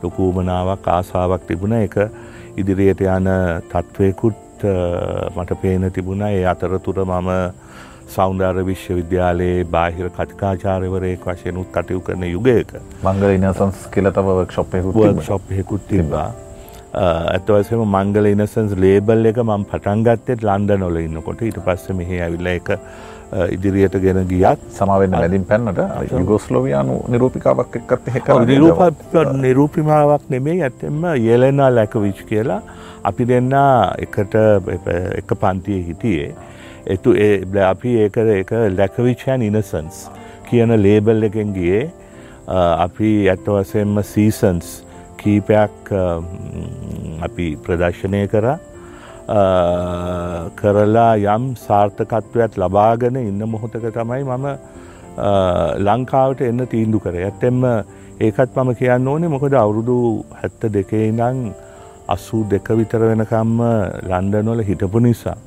ලොකූමනාවක් 0.02 0.86
ආසාාවක් 0.88 1.48
තිබුණ. 1.48 1.74
එක 1.74 1.96
ඉදිරියට 2.56 3.02
යන 3.08 3.30
තත්ත්වයකුත් 3.68 4.62
මට 5.34 5.60
පේන 5.62 5.90
තිබුණ. 5.90 6.22
ඒ 6.22 6.46
අතරතුර 6.46 7.02
මම 7.04 7.30
සෞන්දර්ය 8.16 8.62
විශ්වවිද්‍යාලයේ 8.68 9.64
බාහිර 9.74 10.12
කතිකාචාරවරයෙක් 10.18 11.26
වශයෙන් 11.30 11.58
උත් 11.62 11.72
කටයු 11.76 12.00
කරන 12.06 12.24
යුගයක 12.34 12.76
මංගල 13.06 13.34
ඉනසන්ස් 13.38 13.82
කියලතව 13.96 14.30
ක්ෂොප් 14.52 14.78
ෂොප්හෙකුත් 15.26 15.84
තිබා 15.90 16.28
ඇතවසම 16.94 17.84
මංගල 17.86 18.26
ඉනසන්ස් 18.32 18.74
ලේබල් 18.84 19.30
එක 19.30 19.38
මම 19.44 19.64
පටන්ගත්තෙත් 19.72 20.42
ලන්ඩ 20.48 20.78
නොල 20.82 20.96
ඉන්නකොට. 21.04 21.42
ඊට 21.48 21.60
පස්ස 21.66 21.94
මෙහ 22.00 22.10
ඇවිල්ල 22.18 22.50
එක 22.56 22.70
ඉදිරියට 23.54 23.96
ගෙන 24.02 24.20
ගියත් 24.32 24.62
සමාවෙන්න 24.78 25.14
මැදින් 25.14 25.44
පැන්නට 25.50 25.80
යුගෝස්ලෝවයානු 26.12 26.96
නිරූපිකාවක් 27.14 27.76
එක්කත් 27.80 28.12
හෙක 28.16 28.30
නිරූපිමාවක් 29.46 30.30
නෙමේ 30.34 30.58
ඇත්තෙම 30.68 31.04
යෙලෙනා 31.28 31.70
ලැකවිච් 31.78 32.26
කියලා. 32.30 32.60
අපි 33.08 33.24
දෙන්න 33.28 33.52
එකට 34.04 34.34
එක 35.20 35.30
පන්තිය 35.42 35.82
හිටියේ 35.88 36.30
එතු 36.86 37.14
අපි 37.70 37.96
ඒක 38.04 38.16
ඒක 38.16 38.50
ලැකවිචයන් 38.78 39.42
ඉනසන්ස් 39.42 40.08
කියන 40.48 40.70
ලේබල් 40.82 41.22
එකෙන් 41.30 41.54
ගියේ. 41.54 41.90
අපි 42.48 43.10
ඇත්ත 43.28 43.46
වසයෙන්ම 43.46 44.02
සීසන්ස් 44.02 44.82
කීපයක් 45.18 45.92
අපි 47.28 47.46
ප්‍රදර්ශනය 47.64 48.26
කරා. 48.32 48.58
කරලා 50.60 51.14
යම් 51.36 51.54
සාර්ථකත්වයක් 51.66 52.58
ලබාගෙන 52.62 53.16
ඉන්න 53.16 53.42
මොහොතක 53.54 53.86
තමයි 53.96 54.24
මම 54.24 54.46
ලංකාවට 55.86 56.40
එන්න 56.50 56.66
තීන්දු 56.66 56.98
කර. 57.04 57.14
ඇත්තෙම 57.14 57.60
ඒකත් 58.20 58.56
මම 58.56 58.74
කියන්න 58.80 59.08
ඕනේ 59.08 59.30
මොකද 59.34 59.54
අවුරුදු 59.54 60.24
හැත්ත 60.40 60.66
දෙකේ 60.78 61.12
නං 61.12 61.52
අසූ 62.08 62.42
දෙක 62.48 62.68
විතර 62.80 63.02
වෙනකම්ම 63.10 63.62
ලන්ඩනොල 64.10 64.64
හිටපු 64.70 64.98
නිසා. 65.06 65.38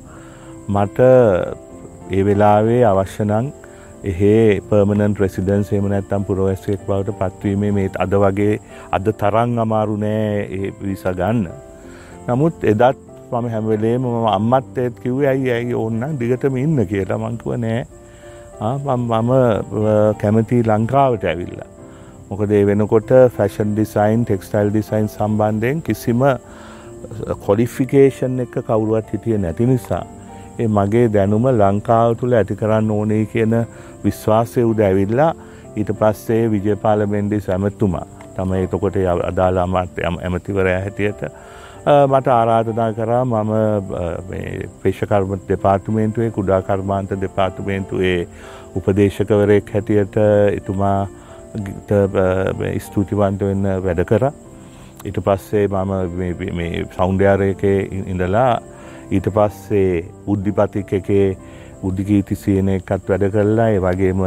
මට 0.68 1.00
ඒ 2.12 2.24
වෙලාවේ 2.26 2.84
අවශ්‍යනං 2.86 3.52
එහෙ 4.04 4.60
පර්මණන් 4.70 5.16
ප්‍රසිඩන් 5.18 5.64
සේම 5.64 5.88
නැත්තම් 5.92 6.24
පුරවැස්සෙක් 6.28 6.86
බවට 6.88 7.16
පත්වීමේ 7.20 7.72
මේ 7.72 7.90
අද 8.06 8.16
වගේ 8.24 8.60
අද 8.92 9.10
තරං 9.22 9.58
අමාරු 9.60 9.98
නෑ 9.98 10.46
ඒ 10.58 10.72
විස 10.82 11.04
ගන්න. 11.04 11.48
නමුත් 12.28 12.64
එදත් 12.64 12.98
මම 13.32 13.50
හැමවෙලේ 13.54 13.98
මම 13.98 14.28
අම්මත් 14.28 14.78
ඒත් 14.78 15.04
කිව්වේ 15.04 15.30
ඇයි 15.30 15.52
ඇයි 15.52 15.74
ඕන්න 15.74 16.18
දිගටම 16.20 16.58
ඉන්න 16.58 16.86
කියලා 16.88 17.20
මංකුව 17.20 17.60
නෑ 17.60 17.84
මම 18.62 19.32
කැමති 20.22 20.64
ලංකාවට 20.64 21.24
ඇවිල්ලා. 21.26 21.70
මොකද 22.30 22.52
ඒ 22.52 22.66
වෙනකොට 22.66 23.12
ෆැෂන් 23.38 23.76
ඩිසයින් 23.76 24.26
ටෙක්ස්ටයිල් 24.26 24.72
ඩිසයින් 24.72 25.08
සම්බන්ධයෙන් 25.10 25.82
කිසිම 25.82 26.24
කොඩිෆිකේෂන් 27.46 28.40
එක 28.40 28.60
කවුරුවත් 28.68 29.12
හිටිය 29.14 29.38
නැති 29.38 29.66
නිසා. 29.66 30.06
ඒ 30.60 30.68
මගේ 30.68 31.08
දැනුම 31.14 31.48
ලංකාව 31.52 32.18
තුළ 32.20 32.34
ඇති 32.34 32.56
කරන්න 32.56 32.92
ඕනේ 32.92 33.26
කියන 33.34 33.56
විශ්වාසය 34.04 34.66
උද 34.72 34.80
ඇවිල්ලා 34.80 35.32
ඊට 35.76 35.92
පස්සේ 36.00 36.44
විජයපාල 36.52 37.08
මෙන්ඩිස් 37.08 37.50
ඇමතුමා 37.50 38.06
තමයි 38.36 38.64
එතකොට 38.68 38.98
අදාලාමත් 39.30 40.00
ඇමතිවරය 40.04 40.74
හැටියට 40.76 41.24
මට 42.08 42.28
ආරාධනා 42.28 42.92
කරා 42.94 43.26
මම 43.26 43.52
පේෂකර්ම 44.84 45.34
දෙපාර්තුමේන්තුවේ 45.50 46.30
කුඩා 46.32 46.62
කර්මාන්ත 46.62 47.10
දෙපාර්තුමේන්තුවේ 47.22 48.28
උපදේශකවරයෙක් 48.76 49.74
හැටියට 49.74 50.16
එතුමා 50.52 51.08
ස්තුතිවන්ත 52.80 53.42
වෙන්න 53.42 53.68
වැඩ 53.86 54.04
කර. 54.06 54.30
ඊට 55.06 55.20
පස්සේ 55.26 55.68
මම 55.68 56.88
සෞන්ඩ්‍යාරයකේ 56.96 57.78
ඉඳලා 58.06 58.62
ඊට 59.12 59.30
පස්සේ 59.36 60.06
බුද්ධිපතික් 60.26 60.94
එකේ 61.00 61.28
බුද්ධිකීති 61.82 62.36
සියන 62.36 62.70
එකත් 62.76 63.10
වැඩ 63.10 63.28
කරලා 63.34 63.70
ඒ 63.72 63.82
වගේම 63.88 64.24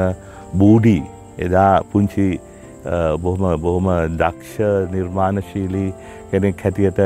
බූඩි 0.55 0.99
එදා 1.39 1.73
පුංචි 1.93 2.27
බොහොම 3.23 3.61
බොහොම 3.61 3.89
දක්ෂ 4.19 4.93
නිර්මාණශීලී 4.93 5.89
කෙනෙක් 6.31 6.63
හැටියට 6.63 7.01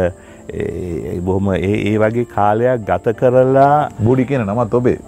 බොහොම 1.25 1.51
ඒ 1.55 1.73
ඒ 1.85 1.97
වගේ 1.99 2.27
කාලයක් 2.35 2.85
ගත 2.87 3.15
කරලා 3.17 3.89
බුඩි 4.01 4.25
කියන 4.25 4.45
නමත් 4.47 4.75
ඔබේ. 4.75 4.99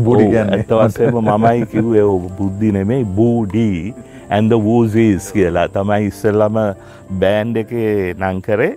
බුඩි 0.00 0.26
ඇත්තවසේම 0.38 1.20
මමයි 1.22 1.66
කිව්වේ 1.72 2.04
බුද්ධි 2.38 2.72
නෙමෙයි 2.72 3.08
බූඩී 3.16 3.94
ඇන්ද 4.30 4.52
වූසීස් 4.66 5.32
කියලා. 5.32 5.68
තමයි 5.68 6.06
ඉස්සල්ලම 6.06 6.60
බෑන්් 7.20 7.56
එක 7.56 7.72
නංකරේ 8.18 8.72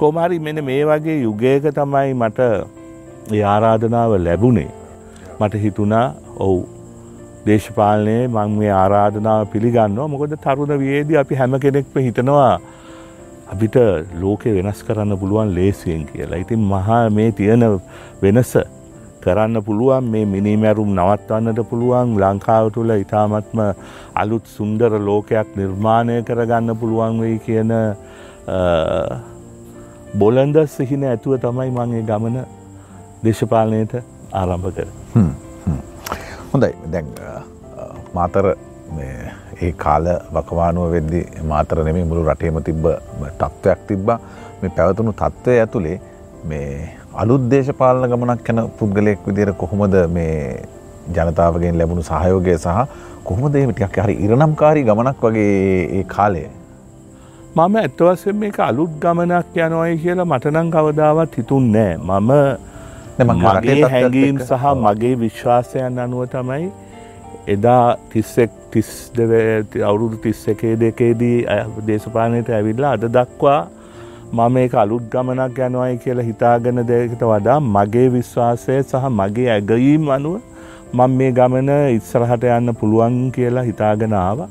කොමහරි 0.00 0.38
මෙන 0.46 0.64
මේ 0.64 0.82
වගේ 0.84 1.18
යුගයක 1.22 1.68
තමයි 1.78 2.10
මට 2.14 2.48
ආරාධනාව 3.44 4.12
ලැබුණේ 4.26 4.70
මට 5.40 5.62
හිතුණා 5.64 6.06
ඔවු 6.44 6.58
දේශපාලනය 7.46 8.16
මං 8.26 8.56
මේ 8.60 8.72
ආරාධනාව 8.78 9.46
පිළිගන්නවා 9.52 10.08
මොකද 10.14 10.34
තරුණ 10.44 10.74
වයේදී 10.82 11.18
අපි 11.22 11.38
හැම 11.40 11.58
කෙනෙක්ම 11.64 12.00
හිතනවා 12.06 12.54
අපිට 13.52 13.76
ලෝකෙ 14.22 14.50
වෙනස් 14.56 14.80
කරන්න 14.86 15.18
පුළුවන් 15.20 15.54
ලේසියෙන් 15.54 16.02
කියලා. 16.06 16.42
ඉතින් 16.44 16.60
මහා 16.72 17.04
මේ 17.10 17.30
තියෙන 17.32 17.64
වෙනස 18.22 18.52
කරන්න 19.24 19.62
පුළුවන් 19.68 20.10
මේ 20.12 20.26
මිනිමැරුම් 20.34 20.92
නවත්වන්නට 20.98 21.62
පුළුවන් 21.70 22.14
ලංකාව 22.22 22.70
තුළ 22.76 22.92
ඉතාමත්ම 22.96 23.64
අලුත් 24.22 24.46
සුන්දර 24.56 24.92
ලෝකයක් 25.08 25.56
නිර්මාණය 25.60 26.20
කරගන්න 26.28 26.76
පුළුවන් 26.82 27.20
වෙයි 27.24 27.38
කියන 27.46 27.74
බොලන්ද 30.14 30.56
සිහින 30.66 31.04
ඇතුව 31.04 31.36
තමයි 31.40 31.70
මගේ 31.70 32.02
ගමන 32.10 32.38
දේශපාලනයට 33.24 33.94
ආරම්භ 34.32 34.70
කර. 34.76 34.88
හොඳයි 36.52 36.72
දැන් 36.92 37.06
මාතර 38.14 38.46
ඒ 39.60 39.72
කාල 39.84 40.06
වකවානුව 40.34 40.92
වෙද්දි 40.94 41.20
මාතර 41.52 41.84
නෙමේ 41.88 42.04
මුළු 42.10 42.22
රටේම 42.30 42.60
තිබ්බ 42.68 42.86
තත්ත්වයක් 43.40 43.80
තිබ්බා 43.88 44.18
මේ 44.62 44.70
පැවතුණු 44.78 45.12
තත්ත්වය 45.12 45.58
ඇතුළේ 45.64 46.00
මේ 46.44 46.70
අලුත් 47.22 47.48
දේශපාලන 47.52 48.10
ගමනක් 48.10 48.48
යන 48.54 48.60
පුද්ගලයෙක් 48.78 49.26
විදිර 49.28 49.52
කොහොමද 49.62 49.96
මේ 50.16 50.62
ජනතාවගෙන් 51.16 51.78
ලැබුණු 51.80 52.02
සහයෝගය 52.02 52.56
සහ 52.58 52.78
කොහොමද 53.24 53.54
එහෙම 53.60 53.72
ටිකක් 53.72 53.98
හරි 54.04 54.14
ඉරණම්කාරී 54.26 54.84
ගමනක් 54.88 55.22
වගේ 55.26 55.52
ඒ 55.98 56.04
කාලය. 56.14 56.46
මම 57.58 57.76
ඇත්තවසෙන් 57.76 58.36
මේක 58.36 58.58
අලුත් 58.60 58.90
ගමනක් 59.02 59.56
යනොයි 59.58 59.94
කියලා 60.00 60.26
මටනම් 60.26 60.68
කවදාවත් 60.72 61.38
හිතුන් 61.38 61.64
නෑ 61.72 61.94
මම 61.98 62.28
මගේ 63.30 63.88
හැඟීම් 63.92 64.36
සහ 64.40 64.66
මගේ 64.76 65.14
විශ්වාසයන් 65.22 65.98
අනුව 65.98 66.28
තමයි 66.28 66.68
එදා 67.48 67.96
තිස්සෙක් 68.12 68.52
තිස් 68.70 68.90
අවුරුදු 69.82 70.18
තිස්ස 70.18 70.42
එකේ 70.48 70.74
දෙකේදී 70.80 71.38
දේශපානයට 71.86 72.50
ඇවිල්ලා 72.50 72.92
අද 72.98 73.06
දක්වා 73.16 73.60
මම 74.32 74.56
ඒක 74.58 74.74
අලුත් 74.74 75.08
ගමනක් 75.10 75.58
යනවයි 75.68 75.98
කියලා 76.04 76.28
හිතාගෙන 76.30 76.82
දෙකට 76.84 77.24
වඩා 77.24 77.58
මගේ 77.68 78.06
විශ්වාසය 78.12 78.78
සහ 78.82 79.10
මගේ 79.12 79.48
ඇගීම් 79.50 80.06
අනුව 80.10 80.38
මම 80.92 81.18
මේ 81.18 81.32
ගමන 81.32 81.74
ඉස්සරහට 81.96 82.48
යන්න 82.50 82.74
පුළුවන් 82.74 83.18
කියලා 83.32 83.66
හිතාගෙන 83.70 84.16
ආවා. 84.16 84.48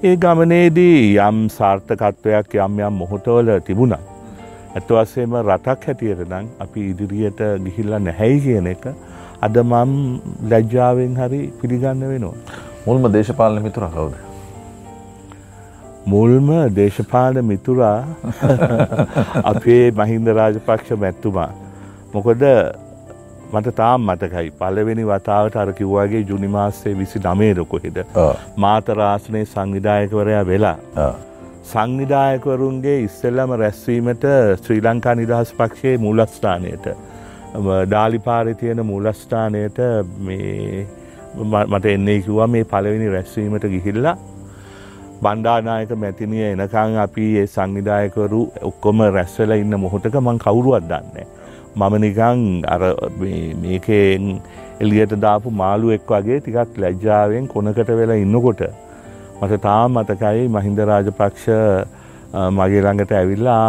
ඒ 0.00 0.16
ගමනේදී 0.16 1.18
යම් 1.18 1.38
සාර්ථකත්වයක් 1.50 2.52
යම් 2.56 2.74
යම් 2.80 2.98
මොහොතවල 2.98 3.48
තිබුණා. 3.66 3.98
ඇත්ත 4.74 4.90
වශයෙන්ම 4.90 5.32
රටක් 5.38 5.86
හැටියට 5.88 6.20
නම් 6.26 6.46
අපි 6.64 6.84
ඉදිරියට 6.90 7.40
ගිහිල්ලා 7.64 7.98
නැහැයි 7.98 8.38
කියන 8.44 8.68
එක 8.72 8.86
අද 9.42 9.58
මම 9.62 9.96
ලැජ්ජාවෙන් 10.52 11.18
හරි 11.20 11.40
පිළිගන්න 11.60 12.06
වෙනවා. 12.10 12.36
මුල්ම 12.86 13.10
දේශපාලන 13.12 13.62
මිතුරා 13.66 13.90
කවුද? 13.90 14.14
මුල්ම 16.06 16.48
දේශපාලන 16.76 17.44
මිතුරා 17.44 17.98
අපේ 19.52 19.84
මහින්ද 19.92 20.34
රාජපක්ෂ 20.40 20.94
මැත්තුමා. 20.96 21.50
මොකද 22.14 22.46
මට 23.52 23.74
තාම් 23.76 24.00
මතකයි. 24.06 24.50
පලවෙනි 24.60 25.04
වතාවට 25.10 25.56
අර 25.56 25.72
කිව්වාගේ 25.72 26.22
ජුනි 26.30 26.48
මාස්සේ 26.56 26.94
විසි 26.98 27.18
නමේද 27.26 27.60
කොහෙද 27.68 27.98
මාතරාසනය 28.56 29.44
සංවිධායකවරයා 29.46 30.44
වෙලා. 30.46 30.76
සංවිධායකවරුන්ගේ 31.64 32.98
ඉස්සෙල්ලම 33.04 33.54
රැස්වීමට 33.62 34.24
ශ්‍රී 34.62 34.80
ලංකා 34.86 35.14
නිදහස් 35.14 35.52
පක්ෂයේ 35.58 35.98
මූලස්ථානයට 35.98 36.88
ඩාලිපාරි 37.86 38.54
තියෙන 38.54 38.86
මූලස්ථානයට 38.86 39.78
මේ 40.26 40.86
මට 41.66 41.84
එන්නේ 41.86 42.18
කිව්වා 42.20 42.46
මේ 42.46 42.64
පළවෙනි 42.64 43.08
රැස්වීමට 43.16 43.64
ගිහිල්ලා. 43.74 44.16
බණ්ඩානායක 45.22 45.90
මැතිනිය 46.02 46.44
එනකං 46.52 46.96
අපි 47.04 47.26
ඒ 47.38 47.46
සංවිධායකරු 47.46 48.42
ඔක්කොම 48.68 49.00
රැස්වල 49.16 49.52
ඉන්න 49.56 49.80
මොහොතක 49.84 50.14
මං 50.20 50.38
කවුරුවත් 50.44 50.88
දන්නේ. 50.92 51.26
මම 51.78 51.94
නිකං 52.04 52.40
අර 52.74 52.82
මේකෙන් 53.62 54.22
එලියට 54.82 55.12
දාපු 55.24 55.50
මාළුවෙක් 55.60 56.10
වගේ 56.12 56.38
ටිකක් 56.40 56.78
ලැජ්ජාවෙන් 56.82 57.48
කොනකට 57.52 57.90
වෙලා 58.00 58.18
ඉන්නකොට. 58.24 58.62
මට 59.40 59.60
තාම 59.66 59.98
මතකයි 59.98 60.46
මහින්ද 60.54 60.78
රාජපක්ෂ 60.90 61.44
මගේ 62.58 62.80
ළඟට 62.84 63.12
ඇවිල්ලා 63.18 63.66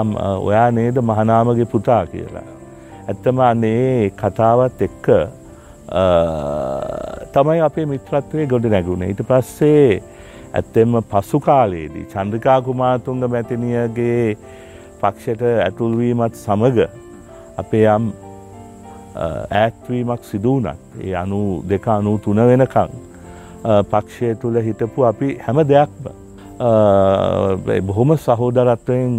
ඔයා 0.47 0.69
නේද 0.77 0.97
මහනාමගේ 1.09 1.67
පුතා 1.73 2.03
කියලා. 2.13 2.47
ඇත්තම 3.09 3.37
අනේ 3.49 4.09
කතාවත් 4.21 4.81
එක්ක 4.87 5.07
තමයි 7.33 7.59
අපේ 7.67 7.85
මිත්‍රත්වය 7.91 8.47
ගොඩ 8.53 8.65
නැගුණ. 8.73 9.05
ඊට 9.09 9.21
පස්සේ 9.29 10.01
ඇත්තෙම 10.53 10.97
පසු 11.11 11.39
කාලයේදී 11.47 12.07
චන්ද්‍රිකා 12.13 12.57
කුමාතුංග 12.67 13.21
මැතිනියගේ 13.35 14.25
පක්ෂයට 15.01 15.45
ඇතුල්වීමත් 15.67 16.35
සමග 16.45 16.89
අපේ 17.61 17.85
යම් 17.87 18.09
ඈත්වීමක් 19.17 20.23
සිදුවනත් 20.23 20.79
ඒ 21.01 21.13
අනු 21.15 21.41
දෙක 21.67 21.87
අනු 21.89 22.17
තුන 22.19 22.41
වෙනකං 22.49 22.91
පක්ෂය 23.91 24.35
තුළ 24.41 24.61
හිටපු 24.61 25.05
අපි 25.05 25.29
හැම 25.45 25.61
දෙයක්ම 25.65 26.11
බොහොම 27.83 28.17
සහෝදරත්වයෙන් 28.17 29.13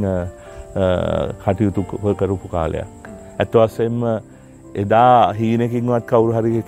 කටයුතු 1.39 1.83
කරපු 2.15 2.49
කාලයක්. 2.49 2.87
ඇත්වසෙන්ම 3.39 4.05
එදා 4.75 5.33
හීනකින්වත් 5.33 6.07
කවුරු 6.07 6.33
හරි 6.33 6.63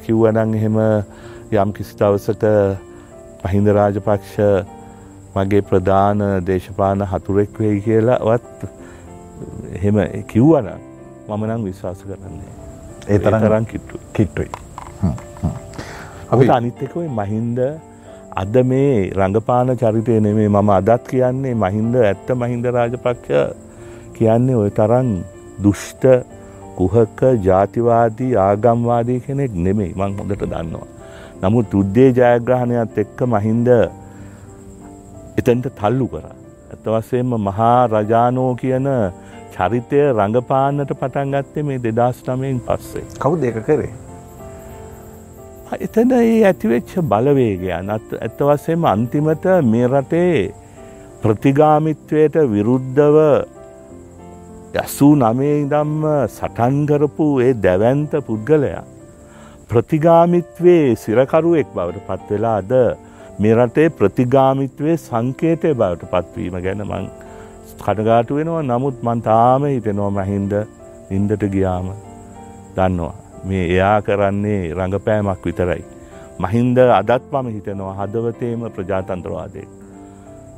කිව්වනං 0.00 0.54
එහෙම 0.54 0.78
යම් 1.52 1.72
කිසි 1.72 1.94
දවසට 1.96 2.44
පහින්ද 3.42 3.68
රාජපක්ෂ 3.70 4.34
මගේ 5.34 5.62
ප්‍රධාන 5.62 6.18
දේශපාන 6.46 7.00
හතුරෙක් 7.04 7.60
වෙයි 7.60 7.80
කියලාවත් 7.80 8.66
එහෙම 9.72 9.98
කිව්වන 10.32 10.68
මම 11.28 11.42
නම් 11.48 11.64
විශ්වාස 11.64 12.00
කරන්නේ 12.02 12.52
ඒ 13.08 13.18
තරම් 13.18 13.40
තරම් 13.42 13.64
කිට්ටු 13.72 14.02
කිට්ටුයි 14.12 14.50
අපි 16.30 16.48
අනිත්තකයි 16.50 17.06
මහින්ද 17.18 17.60
අද 18.36 18.54
මේ 18.64 19.10
රඟපාන 19.12 19.76
චරිතය 19.76 20.20
නෙමේ 20.20 20.48
මම 20.48 20.70
අදත් 20.70 21.04
කියන්නේ 21.10 21.54
මහින්ද 21.56 21.94
ඇත්ත 22.02 22.28
මහින්ද 22.42 22.64
රාජපක්ෂ 22.76 23.54
කියන්නේ 24.16 24.56
ඔය 24.56 24.70
තරන් 24.70 25.08
දුෂ්ට 25.58 26.04
කුහක 26.78 27.20
ජාතිවාදී 27.42 28.32
ආගම්වාදී 28.38 29.20
කෙනෙක් 29.26 29.52
නෙමෙයි 29.56 29.92
මං 29.96 30.16
හොඳට 30.18 30.42
දන්නවා. 30.42 30.88
නමුත් 31.42 31.74
උද්දේ 31.80 32.10
ජයග්‍රහණයත් 32.10 32.98
එක්ක 33.02 33.18
මහින්ද 33.26 33.68
එතැන්ට 35.38 35.68
තල්ලු 35.78 36.06
කර. 36.08 36.26
ඇතවසේම 36.72 37.30
මහා 37.48 37.80
රජානෝ 37.88 38.50
කියන 38.62 38.88
චරිතය 39.56 40.00
රඟපාන්නට 40.08 40.90
පටන් 40.94 41.34
ගත්තේ 41.34 41.66
මේ 41.68 41.78
දෙදස් 41.90 42.18
නමයෙන් 42.28 42.60
පස්සේ. 42.62 43.06
කවු 43.18 43.34
දෙක 43.42 43.58
කරේ. 43.66 43.92
එතන 45.78 46.12
ඒ 46.12 46.44
ඇතිවෙච්ච 46.44 46.92
බලවේගයන් 47.04 47.90
ඇත්තවසේම 47.90 48.84
අන්තිමට 48.86 49.46
මේ 49.64 49.86
රටේ 49.88 50.52
ප්‍රතිගාමිත්වයට 51.22 52.36
විරුද්ධව 52.48 53.16
යසූ 54.76 55.14
නමේ 55.16 55.56
ඉදම්ම 55.62 56.04
සටන්කරපු 56.28 57.26
ඒ 57.40 57.54
දැවන්ත 57.56 58.12
පුද්ගලයා. 58.28 58.84
ප්‍රතිගාමිත්වේ 59.70 60.96
සිරකරුවෙක් 60.96 61.68
බවට 61.74 62.06
පත්වෙලා 62.08 62.56
අද 62.58 62.72
මේ 63.38 63.54
රටේ 63.54 63.88
ප්‍රතිගාමිත්වේ 63.92 64.96
සංකේතය 64.98 65.72
බවට 65.74 66.10
පත්වීම 66.12 66.58
ගැන 66.64 66.82
මං 66.84 67.08
කටගාටු 67.78 68.38
වෙනවා 68.38 68.62
නමුත් 68.62 68.96
මන් 69.02 69.22
තාම 69.22 69.64
හිතෙනවා 69.66 70.10
මහින්ද 70.18 70.52
ඉන්දට 71.10 71.42
ගියාම 71.54 71.88
දන්නවා. 72.76 73.14
මේ 73.44 73.64
එයා 73.66 73.98
කරන්නේ 74.02 74.62
රඟපෑමක් 74.74 75.44
විතරයි. 75.44 75.82
මහින්ද 76.40 76.78
අදත් 76.90 77.24
මම 77.32 77.48
හිතෙනවා 77.56 77.94
හදවතේම 77.94 78.64
ප්‍රජාතන්ත්‍රවාදය. 78.76 79.62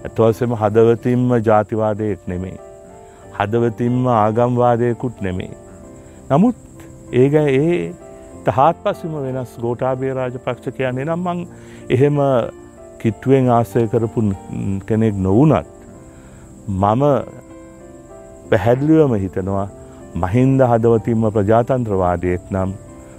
ඇත්වසම 0.00 0.52
හදවතින්ම 0.62 1.30
ජාතිවාදයෙක් 1.48 2.20
නෙමෙයි. 2.26 2.58
හදවතින්ම 3.38 4.06
ආගම්වාදයකුත් 4.16 5.20
නෙමේ. 5.20 5.54
නමුත් 6.30 6.56
ඒක 7.14 7.34
ඒ 7.34 7.92
තහත් 8.46 8.76
පස්සම 8.84 9.14
වෙනස් 9.26 9.56
ගෝටාබේ 9.60 10.14
රාජපක්ෂ 10.14 10.76
කියන්නේ 10.76 11.04
නම් 11.04 11.26
මං 11.26 11.40
එහෙම 11.88 12.22
කිට්ටුවෙන් 13.00 13.50
ආසය 13.50 13.86
කරපු 13.88 14.24
කෙනෙක් 14.88 15.14
නොවනත්. 15.26 15.77
මම 16.68 17.02
පැහැදිලිවම 18.50 19.14
හිතනවා 19.24 19.66
මහින්ද 20.22 20.60
හදවතින්ම 20.70 21.22
ප්‍රජාතන්ත්‍රවාදයෙක් 21.36 22.52
නම් 22.52 22.72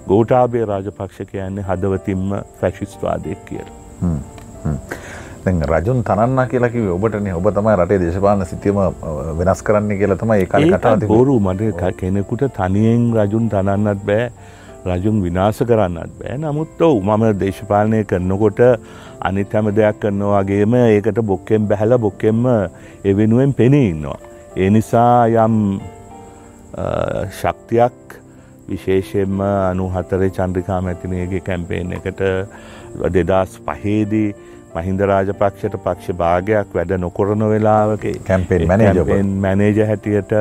ගෝටාබේ 0.08 0.66
රාජපක්ෂ 0.72 1.20
කියන්නේ 1.32 1.66
හදවතින්ම 1.70 2.30
ෆැශිස්වාදයක් 2.60 3.42
කියලා. 3.48 3.76
රජුන් 5.72 6.04
තනන්න 6.04 6.48
කියලා 6.52 6.70
කිව්වේ 6.76 6.94
ඔබටනේ 6.98 7.34
ඔබ 7.40 7.50
තමයි 7.58 7.76
රටේ 7.82 8.00
දේශපාලන 8.06 8.46
සිතියම 8.46 8.80
වෙනස් 9.42 9.66
කරන්න 9.68 9.98
කියලා 10.02 10.22
තමයි 10.24 10.40
ඒ 10.44 10.48
කාලේ 10.54 10.72
කතාව 10.78 11.00
තිබුණේ. 11.00 11.18
බොරු 11.18 11.40
මට 11.40 11.92
කෙනෙකුට 12.02 12.48
තනියෙන් 12.58 13.12
රජුන් 13.20 13.50
තනන්නත් 13.54 14.06
බෑ. 14.10 14.32
රජුන් 14.86 15.22
විනාශ 15.26 15.62
කරන්නත් 15.70 16.12
බෑ. 16.20 16.38
නමුත් 16.44 16.82
ඔව් 16.90 16.98
මම 17.04 17.24
දේශපාලනය 17.44 18.04
කරනකොට 18.12 18.60
අනිත් 19.22 19.54
හැම 19.54 19.70
දෙයක් 19.76 20.00
කරනවා 20.00 20.42
වගේම 20.44 20.76
ඒකට 20.76 21.22
බොක්කෙන් 21.24 21.68
බැහැලා 21.68 22.00
බොක්කෙන්ම 22.00 22.46
ඒ 23.06 23.16
වෙනුවෙන් 23.18 23.54
පෙනී 23.54 23.90
ඉන්නවා. 23.90 24.20
ඒ 24.58 24.70
නිසා 24.70 25.28
යම් 25.38 25.56
ශක්තියක් 27.32 28.20
විශේෂයෙන්ම 28.70 29.42
අනු 29.42 29.90
හතරේ 29.90 30.30
චන්ද්‍රිකා 30.32 30.82
මැතිනයගේ 30.82 31.42
කැම්පේෙන් 31.42 31.94
එකට 31.98 32.22
දෙදස් 33.16 33.60
පහේදී 33.68 34.28
මහින්ද 34.76 35.06
රාජපක්ෂට 35.12 35.78
පක්ෂ 35.78 36.18
භාගයක් 36.18 36.76
වැඩ 36.76 36.98
නොකොරන 37.06 37.46
වෙලාවක 37.54 38.06
කැම්පෙන් 38.26 38.68
මැනේජ 39.42 39.80
හැටියට 39.84 40.36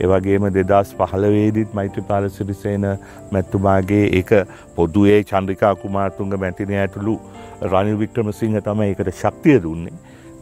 ඒවගේම 0.00 0.46
දෙදස් 0.54 0.94
පහළවේදිත් 0.98 1.74
මෛත්‍රපාල 1.74 2.28
සිරිසේන 2.30 2.86
මැත්තුමාගේ 3.32 4.04
එක 4.20 4.32
පොදුවේ 4.76 5.20
චන්ද්‍රිකා 5.24 5.74
කුමාර්තුන්ග 5.76 6.34
මැතිනය 6.38 6.78
ඇතුළු 6.78 7.18
රනිල් 7.62 7.98
වික්‍රමසිංහ 7.98 8.60
තම 8.60 8.82
එකට 8.82 9.10
ශක්තිය 9.14 9.58
දුන්නේ. 9.62 9.92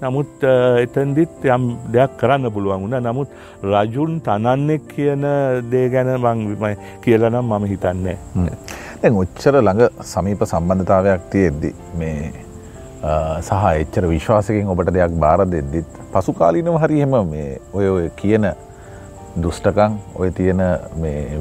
නමුත් 0.01 0.43
එතන්දිත් 0.85 1.45
යම් 1.45 1.69
දෙයක් 1.93 2.17
කරන්න 2.21 2.51
පුළුවන් 2.53 2.83
වුණ 2.85 2.99
නමුත් 3.01 3.29
රජුන් 3.65 4.19
තනන්නෙක් 4.21 4.89
කියන 4.95 5.25
දේ 5.71 5.87
ගැන 5.89 6.11
මං 6.17 6.77
කියලනම් 7.05 7.39
මම 7.43 7.65
හිතන්නේ. 7.73 8.19
දැන් 9.03 9.17
ඔච්චර 9.23 9.61
ළඟ 9.61 10.03
සමීප 10.13 10.45
සම්බන්ධතාවයක් 10.45 11.31
තියෙද්දි 11.33 11.73
මේ 11.95 12.33
සහ 13.41 13.65
එච්චර 13.73 14.09
විශ්වාසකින් 14.09 14.69
ඔබට 14.69 14.93
දෙයක් 14.93 15.17
බාර 15.25 15.45
දෙද්දිත් 15.47 15.99
පසුකාලීනව 16.13 16.79
හරිහෙම 16.83 17.17
මේ 17.31 17.59
ඔය 17.73 17.89
ඔය 17.89 18.07
කියන 18.17 18.47
දුෂ්ටකං 19.43 19.99
ඔය 20.17 20.31
තියෙන 20.31 20.63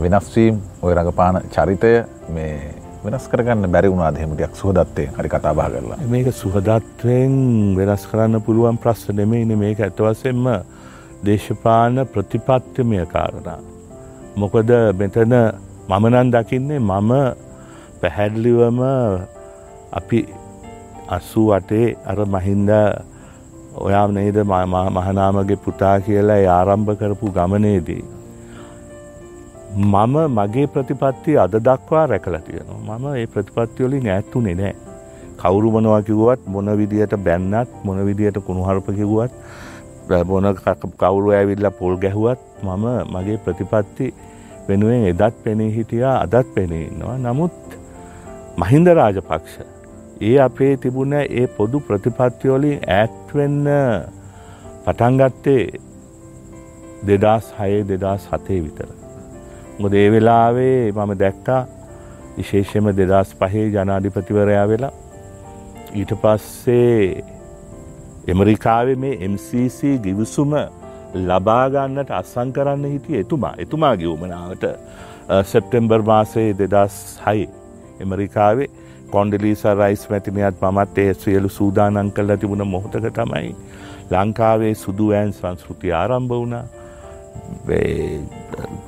වෙනස්වීම් 0.02 0.60
ඔය 0.82 0.94
රඟපාන 0.96 1.42
චරිතය 1.56 1.94
මේ 2.30 2.75
වෙනස් 3.06 3.26
කරගන්න 3.32 3.72
බැරි 3.74 3.92
වුණා 3.92 4.12
දෙහෙමටයක් 4.16 4.54
සුහදත්තේ 4.62 5.08
හරි 5.18 5.30
කතාබා 5.34 5.68
කරලා 5.74 5.98
මේක 6.14 6.28
සුහදත්වයෙන් 6.42 7.36
වෙනස් 7.80 8.04
කරන්න 8.10 8.42
පුළුවන් 8.48 8.78
ප්‍රශ්න 8.84 9.16
නෙමෙයින 9.20 9.52
මේක 9.64 9.80
ඇතවසෙන්ම 9.80 10.46
දේශපාන 11.26 11.96
ප්‍රතිපත්තිමය 12.14 13.06
කාරණා. 13.14 13.60
මොකද 14.38 14.72
මෙතන 15.00 15.34
මමනන් 15.90 16.32
දකින්නේ 16.34 16.80
මම 16.82 17.12
පැහැඩලිවම 18.02 18.80
අපි 19.92 20.20
අස්සූ 21.10 21.48
අටේ 21.58 21.88
අර 22.06 22.20
මහින්ද 22.28 22.70
ඔයා 23.78 24.08
නේද 24.10 24.38
මහනාමගේ 24.46 25.62
පුතා 25.66 25.96
කියලා 26.00 26.44
ආරම්භ 26.50 26.92
කරපු 27.00 27.34
ගමනේදී. 27.38 28.04
මම 29.76 30.16
මගේ 30.30 30.68
ප්‍රතිපත්ති 30.68 31.38
අද 31.38 31.56
දක්වා 31.60 32.06
රැකල 32.08 32.36
තියෙනවා 32.40 32.98
මම 32.98 33.06
ඒ 33.14 33.28
ප්‍රතිපත්තිවලින් 33.28 34.08
ඇත්තුනේ 34.10 34.56
නෑ. 34.56 34.76
කවුරු 35.38 35.72
මොනවා 35.72 36.02
කිව්වත් 36.02 36.48
මොන 36.48 36.72
විදියට 36.78 37.16
බැන්නත් 37.18 37.70
මොන 37.84 38.00
විදියට 38.06 38.40
කුණුහරප 38.46 38.88
කිව්වත් 38.96 39.32
බොන 40.26 40.48
කවුරු 40.98 41.32
ඇවිල්ල 41.32 41.70
පොල් 41.80 41.98
ගැහුවත් 41.98 42.40
මම 42.64 42.86
මගේ 43.14 43.38
ප්‍රතිපත්ති 43.38 44.14
වෙනුවෙන් 44.68 45.08
එදත් 45.12 45.44
පෙනී 45.44 45.72
හිටියා 45.76 46.16
අදත් 46.22 46.54
පෙනීන්නවා 46.56 47.18
නමුත් 47.20 47.80
මහින්ද 48.58 48.88
රාජපක්ෂ 48.90 49.60
ඒ 50.22 50.38
අපේ 50.40 50.74
තිබුණ 50.78 51.14
ඒ 51.14 51.48
පොදු 51.48 51.80
ප්‍රතිපත්තිවලින් 51.80 52.80
ඇත්වෙන්න 52.90 53.66
පටන්ගත්තේ 54.86 55.64
දෙදස් 57.08 57.52
හයේ 57.58 57.84
දෙදස් 57.84 58.30
හතේ 58.32 58.62
විතර. 58.64 59.05
මොද 59.80 59.94
ඒ 59.94 60.10
වෙලාවේ 60.12 60.92
මම 60.92 61.12
දැක්කා 61.20 61.62
විශේෂම 62.38 62.86
දෙදස් 63.00 63.32
පහේ 63.40 63.66
ජනාධිපතිවරයා 63.70 64.68
වෙලා. 64.68 64.94
ඊට 65.94 66.12
පස්සේ 66.22 67.24
එමරිකාවේ 68.28 68.96
මේ 68.96 69.18
MCC 69.28 69.80
ගිවිසුම 70.06 70.54
ලබාගන්නට 71.24 72.10
අත්සං 72.12 72.54
කරන්න 72.56 72.86
හිටිය 72.86 73.20
එතුමා. 73.20 73.54
එතුමා 73.58 73.94
ගිවමනාවට 73.98 74.66
සෙප්ටෙම්බර් 75.44 76.02
මාසේ 76.04 76.50
දෙදස් 76.62 76.96
හයි 77.26 77.46
එමරිකාවේ 78.00 78.70
කොන්ඩිලිස 79.12 79.64
රයිස් 79.74 80.08
මැතිනියත් 80.10 80.64
මමත් 80.64 80.98
ඒ 80.98 81.14
සියලු 81.16 81.50
සූදානන් 81.50 82.12
කල්ල 82.12 82.38
තිබුණ 82.38 82.68
මොහොතක 82.68 83.12
තමයි 83.12 83.52
ලංකාවේ 84.12 84.74
සුදුවෑන් 84.78 85.32
සංස්කෘති 85.34 85.94
ආරම්භ 85.94 86.36
වුණා. 86.36 86.66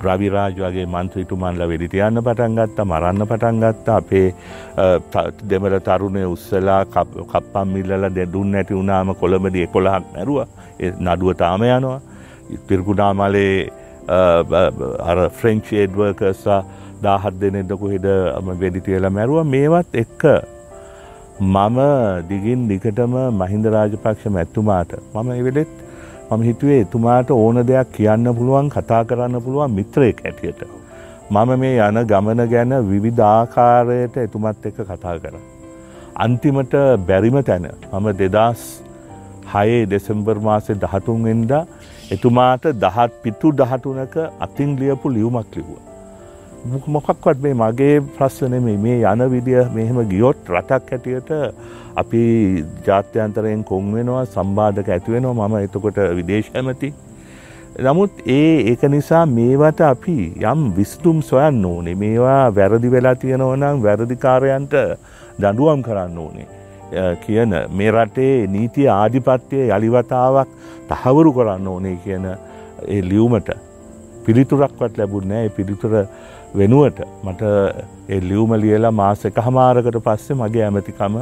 රවිරාජ 0.05 0.55
වගේ 0.63 0.85
මන්ත්‍රීතුමන්ල 0.93 1.61
වෙඩි 1.71 1.87
තියන්න 1.93 2.21
පටන් 2.27 2.57
ගත්තා 2.59 2.85
මරන්න 2.91 3.27
පටන් 3.31 3.57
ගත්තා. 3.63 3.97
අපේ 4.01 4.27
දෙමල 5.49 5.75
තරුණය 5.87 6.23
උත්සලා 6.33 6.81
කප්පම් 6.93 7.67
මිල්ලල 7.75 8.03
දෙදුන් 8.17 8.51
නැති 8.55 8.77
වුණාම 8.79 9.15
කොළඹඩි 9.21 9.65
එකොළහක් 9.67 10.05
මැරුව. 10.13 10.39
නඩුව 11.05 11.31
තාම 11.43 11.61
යනවා. 11.69 11.99
පිර්කුණාමලේ 12.67 13.55
අර 15.09 15.17
ෆ්‍රෙන්ච් 15.39 15.65
ඒඩ්වර්කසා 15.79 16.59
දාහත් 17.05 17.35
දෙනෙදකු 17.41 17.89
හෙද 17.93 18.07
වෙඩි 18.61 18.85
තියලා 18.85 19.15
මැරුව. 19.17 19.43
මේවත් 19.55 19.89
එක්ක 20.03 20.23
මම 21.39 21.79
දිගින් 22.29 22.61
දිකටම 22.69 23.17
මහින්ද 23.41 23.65
රාජපක්ෂ 23.75 24.31
මැත්තුමාට 24.37 24.95
මම 25.13 25.29
එවෙලෙත් 25.41 25.73
මම 26.29 26.41
හිතුවේ 26.43 26.79
එතුමාට 26.81 27.29
ඕන 27.33 27.57
දෙයක් 27.67 27.91
කියන්න 27.97 28.29
පුළුවන් 28.37 28.69
කතා 28.69 29.03
කරන්න 29.09 29.41
පුළුවන් 29.43 29.75
මිත්‍රයෙක් 29.75 30.17
ඇටියට. 30.25 30.61
මම 31.31 31.51
මේ 31.61 31.77
යන 31.85 31.99
ගමන 32.09 32.41
ගැන 32.53 32.73
විවිධාකාරයට 32.89 34.17
එතුමත් 34.25 34.67
එක්ක 34.69 34.81
කතා 34.89 35.15
කර. 35.23 35.35
අන්තිමට 36.25 36.75
බැරිම 37.07 37.37
තැන 37.49 37.67
මම 37.93 38.07
දෙදස් 38.21 38.65
හයේ 39.53 39.81
දෙසම්බර් 39.93 40.37
මාසේ 40.47 40.79
දහතුන්ෙන්ද 40.83 41.53
එතුමාට 42.11 42.71
දහත් 42.83 43.11
පිටු 43.23 43.51
දහටුනක 43.61 44.17
අතින් 44.47 44.79
ලියපු 44.81 45.15
ලියවමක් 45.17 45.55
ලිව්ව. 45.57 45.86
මොකක්වත් 46.87 47.41
මේ 47.41 47.53
මගේ 47.53 47.99
ප්‍රශ්න 48.15 48.55
මේ 48.65 49.01
යන 49.11 49.23
විදිය 49.33 49.59
මෙහෙම 49.75 49.99
ගියොත් 50.09 50.49
රටක් 50.49 50.93
ඇටියට 50.93 51.29
අපි 52.01 52.21
ජාත්‍යන්තරයෙන් 52.87 53.63
කොන් 53.63 53.91
වෙනවා 53.93 54.25
සම්බාධක 54.25 54.89
ඇතිවෙනවා 54.95 55.47
මම 55.47 55.57
එතකොට 55.59 55.99
විදේශ 56.19 56.49
ඇමති. 56.53 56.93
නමුත් 57.79 58.11
ඒ 58.25 58.51
ඒක 58.71 58.83
නිසා 58.95 59.25
මේවට 59.37 59.81
අපි 59.81 60.17
යම් 60.51 60.67
විස්තුම් 60.77 61.21
සොයන්න 61.21 61.65
ඕනේ. 61.65 61.95
මේවා 61.95 62.55
වැරදි 62.55 62.91
වෙලා 62.91 63.15
තියෙනවනම් 63.15 63.83
වැරදිකාරයන්ට 63.85 64.75
දඩුවම් 65.39 65.81
කරන්න 65.87 66.17
ඕනේ. 66.17 66.47
කියන 67.25 67.55
මේ 67.77 67.91
රටේ 67.91 68.47
නීතිය 68.47 68.89
ආධිපත්‍යය 68.89 69.69
යළිවතාවක් 69.69 70.49
තහවුරු 70.89 71.33
කරන්න 71.33 71.67
ඕනේ 71.67 71.97
කියන 72.03 72.25
ඒ 72.27 73.01
ලියවමට 73.09 73.49
පිළිතුරක්වත් 74.25 74.97
ලැබුන්නෑ 74.97 75.49
පිළිතුර 75.49 75.93
වෙනුවට 76.55 77.01
මට 77.23 77.41
ඒ 78.09 78.19
ලියවම 78.21 78.53
ලියලා 78.61 78.91
මාස 78.91 79.25
එක 79.25 79.39
හමාරකට 79.45 79.99
පස්සේ 80.03 80.35
මගේ 80.35 80.63
ඇමතිකම 80.63 81.17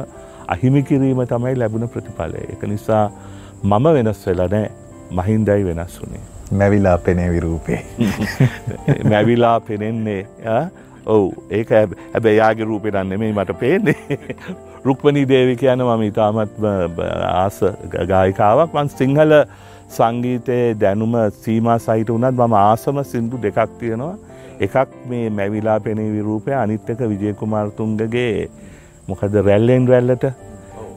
අහිමි 0.48 0.82
කිරීම 0.82 1.22
තමයි 1.26 1.54
ලැබුණ 1.56 1.88
ප්‍රතිඵලය. 1.88 2.42
එක 2.52 2.62
නිසා 2.64 3.10
මම 3.62 3.86
වෙනස් 3.94 4.26
වෙලා 4.26 4.48
නෑ 4.48 4.70
මහින්දයි 5.12 5.64
වෙනස් 5.64 6.00
වුනේ. 6.02 6.20
මැවිලා 6.52 6.98
පෙනේ 6.98 7.30
විරූපේ. 7.30 7.80
මැවිලා 9.10 9.60
පෙනෙන්නේ 9.60 10.26
ඔවු 11.06 11.34
ඒක 11.50 11.70
හැබැ 11.70 12.36
යාගේ 12.36 12.64
රූපෙනන්න 12.64 13.18
මේ 13.18 13.32
මට 13.32 13.58
පේන්නේ. 13.58 14.18
රුක්මණී 14.84 15.28
දේවි 15.28 15.56
කියන 15.56 15.82
මම 15.82 16.02
ඉතාමත්ම 16.02 16.66
ආස 17.28 17.58
ගායිකාවක් 18.08 18.74
වන් 18.74 18.90
සිංහල 18.90 19.32
සංගීතයේ 19.88 20.74
දැනුම 20.80 21.16
සීම 21.42 21.70
සහිට 21.78 22.12
වනත් 22.14 22.34
මම 22.36 22.54
ආසම 22.60 23.02
සිින්දු 23.04 23.42
දෙකක් 23.42 23.78
තියෙනවා 23.80 24.14
එකක් 24.60 24.90
මේ 25.10 25.30
මැවිලා 25.38 25.78
පෙනේ 25.86 26.10
විරූපය 26.16 26.52
අනිත්තක 26.64 27.00
විජයකුමාර්තුන්ගගේ 27.12 28.48
මොකද 29.08 29.34
රැල්ලෙන් 29.48 29.88
රැල්ලට 29.92 30.24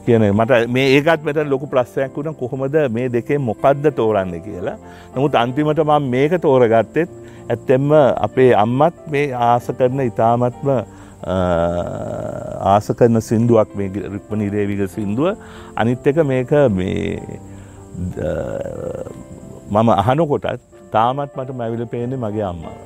කියන 0.06 0.24
මට 0.32 0.60
මේ 0.74 0.86
ඒකත් 0.96 1.24
මෙත 1.26 1.38
ලොකු 1.52 1.66
ප්‍රශ්යක් 1.72 2.16
වුණ 2.16 2.34
කොහොමද 2.40 2.76
මේ 2.96 3.08
දෙකේ 3.16 3.38
මොකක්ද 3.38 3.84
තෝරන්න 3.98 4.32
කියලා. 4.46 4.76
නමුත් 5.14 5.34
අන්තිමට 5.42 5.82
මම 5.84 6.08
මේක 6.14 6.32
තෝරගත්තෙත් 6.46 7.10
ඇත්තෙම්ම 7.50 7.92
අපේ 8.26 8.50
අම්මත් 8.64 8.96
මේ 9.12 9.26
ආස 9.50 9.66
කරන 9.78 10.00
ඉතාමත්ම 10.06 10.68
ආස 12.72 12.90
කරන 12.98 13.20
සිින්දුවක් 13.28 13.76
මේ 13.78 13.88
රික්මණී 14.16 14.50
දේවික 14.56 14.82
සිින්දුව 14.96 15.36
අනිත් 15.76 16.06
එක 16.12 16.18
මේක 16.32 16.50
මේ 16.78 17.38
මම 19.70 19.88
අහනකොටත් 20.02 20.62
තාමත් 20.94 21.36
මට 21.36 21.58
මැවිල 21.58 21.86
පේනෙ 21.86 22.16
මගේ 22.16 22.46
අම්මා. 22.52 22.76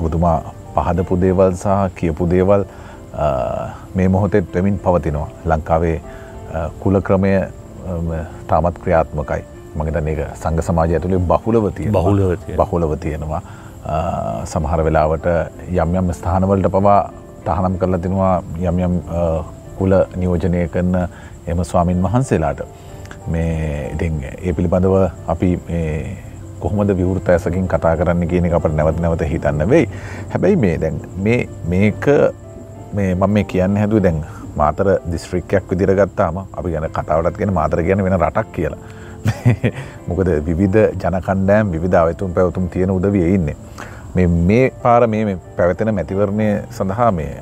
ඔබතුමා 0.00 0.38
පහදපු 0.74 1.20
දේවල් 1.24 1.54
සහ 1.62 1.78
කියපු 2.00 2.26
දේවල් 2.34 2.64
මේ 3.96 4.08
මොහොතෙත් 4.16 4.54
වෙමින් 4.54 4.76
පවතිනවා. 4.84 5.28
ලංකාවේ 5.52 5.96
කුල 6.82 7.00
ක්‍රමය 7.06 7.32
තාමත් 8.50 8.76
ක්‍රියාත්මකයි. 8.82 9.42
මගේත 9.78 9.96
ඒක 10.12 10.20
සංග 10.42 10.62
සමාජය 10.68 10.94
ඇතුළේ 10.96 11.22
බහුලවතිය 11.32 11.90
බහුලවතිය 11.96 12.56
බහුලව 12.60 12.92
තියෙනවා. 13.06 13.42
සමහර 14.52 14.80
වෙලාවට 14.86 15.26
යම් 15.82 15.94
යම් 16.00 16.12
ස්ථානවලට 16.18 16.70
පවා 16.76 17.00
තහනම් 17.46 17.76
කරලා 17.82 18.00
තිනවා 18.04 18.34
යම් 18.70 18.80
යම් 18.86 18.94
කුල 19.78 19.92
නියෝජනය 20.22 20.62
කරන 20.74 20.96
එම 21.50 21.64
ස්වාමින් 21.70 22.02
වහන්සේලාට. 22.06 22.60
මේ 23.32 23.92
ඉතින් 23.94 24.14
ඒ 24.24 24.52
පිළිබඳව 24.56 24.94
අපි 25.32 25.50
කොහොමද 26.60 26.96
විවෘත 26.96 27.28
ඇසකින් 27.28 27.68
කතා 27.68 27.96
කරන්න 27.96 28.28
කියන 28.28 28.52
අපට 28.52 28.74
නැවත 28.74 29.00
නැවත 29.00 29.24
හිතන්න 29.26 29.68
වෙයි 29.68 29.88
හැබැයි 30.28 30.56
මේ 30.58 30.76
දැන් 30.80 31.00
මේ 31.18 31.40
මේක 31.66 32.06
මේ 32.92 33.14
මම 33.14 33.30
මේ 33.30 33.44
කියන්න 33.46 33.76
හැදුව 33.76 34.02
දැන් 34.02 34.24
මාතර 34.56 34.88
දිස්ත්‍රික්කයක් 35.06 35.70
විදිර 35.70 35.94
ගත්තාම 35.94 36.38
අපි 36.38 36.72
ගැන 36.72 36.88
කතාවටත් 36.90 37.38
ගෙන 37.38 37.52
මාතර 37.52 37.82
කියන 37.82 38.04
වෙන 38.04 38.18
රටක් 38.18 38.52
කියලා. 38.52 38.78
මොකද 40.08 40.28
විවිධ 40.46 40.82
ජනකණ්ඩෑම් 40.96 41.72
විධ 41.74 41.96
අවතුම් 41.96 42.34
පැවතුම් 42.34 42.68
තියෙන 42.68 42.90
උදවිය 42.90 43.34
ඉන්නේ. 43.34 43.56
මේ 44.14 44.72
පාර 44.82 45.06
මේ 45.06 45.38
පැවතෙන 45.56 45.94
මැතිවරණය 45.94 46.48
සඳහා 46.70 47.10
මේ 47.12 47.32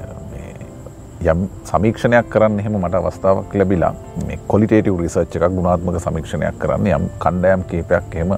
යම් 1.25 1.49
සමීක්ෂණයක් 1.65 2.31
කරන්න 2.31 2.61
එහෙම 2.61 2.77
මට 2.79 2.95
අවස්ථාවක් 2.95 3.55
ලැබිලා 3.55 3.93
මේ 4.27 4.39
කොලිටේටව 4.47 5.01
රිසර්ච් 5.01 5.37
එකක් 5.37 5.49
ගුණාත්මක 5.51 6.01
සමීක්ෂණයක් 6.01 6.59
කරන්න 6.59 6.87
යම් 6.89 7.09
කණ්ඩෑම් 7.19 7.65
කීපයක් 7.65 8.15
එහෙම 8.15 8.37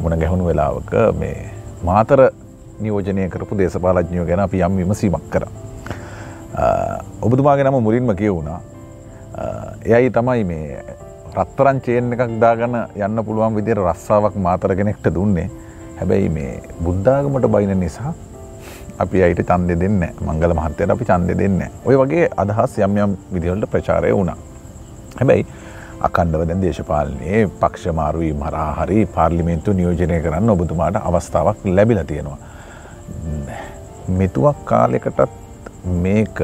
මුණ 0.00 0.18
ගැහුණු 0.22 0.44
වෙලාවක 0.50 0.92
මේ 1.20 1.36
මාතර 1.88 2.20
නියෝජනය 2.80 3.28
කරපු 3.34 3.58
දේශපාලඥයෝ 3.60 4.26
ගැන 4.30 4.42
අපි 4.46 4.62
යම් 4.66 4.76
විමසීමක් 4.80 5.26
කරා. 5.32 5.52
ඔබතුමාගේ 7.22 7.64
නම 7.64 7.78
මුලින්ම 7.88 8.14
කියවුණා. 8.20 8.60
එයයි 9.96 10.10
තමයි 10.16 10.44
මේ 10.50 10.82
රත්තරන් 11.36 11.80
චේන් 11.86 12.12
එකක් 12.14 12.38
දාගන්න 12.44 12.76
යන්න 13.06 13.24
පුළුවන් 13.28 13.56
විදිර 13.58 13.78
රස්සාාවක් 13.86 14.36
මාතර 14.46 14.74
කෙනෙක්ට 14.80 15.06
දුන්නේ. 15.16 15.48
හැබැයි 15.98 16.28
මේ 16.36 16.52
බුද්ධාගමට 16.84 17.46
බයින 17.54 17.74
නිසා 17.84 18.14
අපි 19.02 19.22
අයිට 19.26 19.42
චන්දය 19.50 19.74
දෙන්න 19.82 20.02
මංගල 20.26 20.54
මහත්තයට 20.58 20.94
අපි 20.94 21.04
චන්දය 21.10 21.34
දෙන්න 21.42 21.60
ඔය 21.88 21.96
වගේ 22.00 22.26
අදහස් 22.42 22.74
යම් 22.86 22.98
යම් 23.04 23.16
විදිහොල්ට 23.34 23.70
ප්‍රචාරය 23.72 24.12
වුණා. 24.18 24.36
හැබැයි 25.18 25.46
අකණ්ඩව 26.00 26.46
දැන් 26.48 26.62
දේශපාලනයේ 26.64 27.40
පක්ෂමාරුවී 27.62 28.32
මරා 28.42 28.70
හරි 28.80 29.06
පාර්ලිමේන්තු 29.16 29.72
නියෝජනය 29.80 30.20
කරන්න 30.26 30.54
ඔබතුමාට 30.56 30.96
අවස්ථාවක් 31.08 31.64
ලැබිල 31.76 32.00
තියෙනවා. 32.10 32.38
මෙතුවක් 34.18 34.64
කාලෙකටත් 34.64 35.20
මේක 36.04 36.40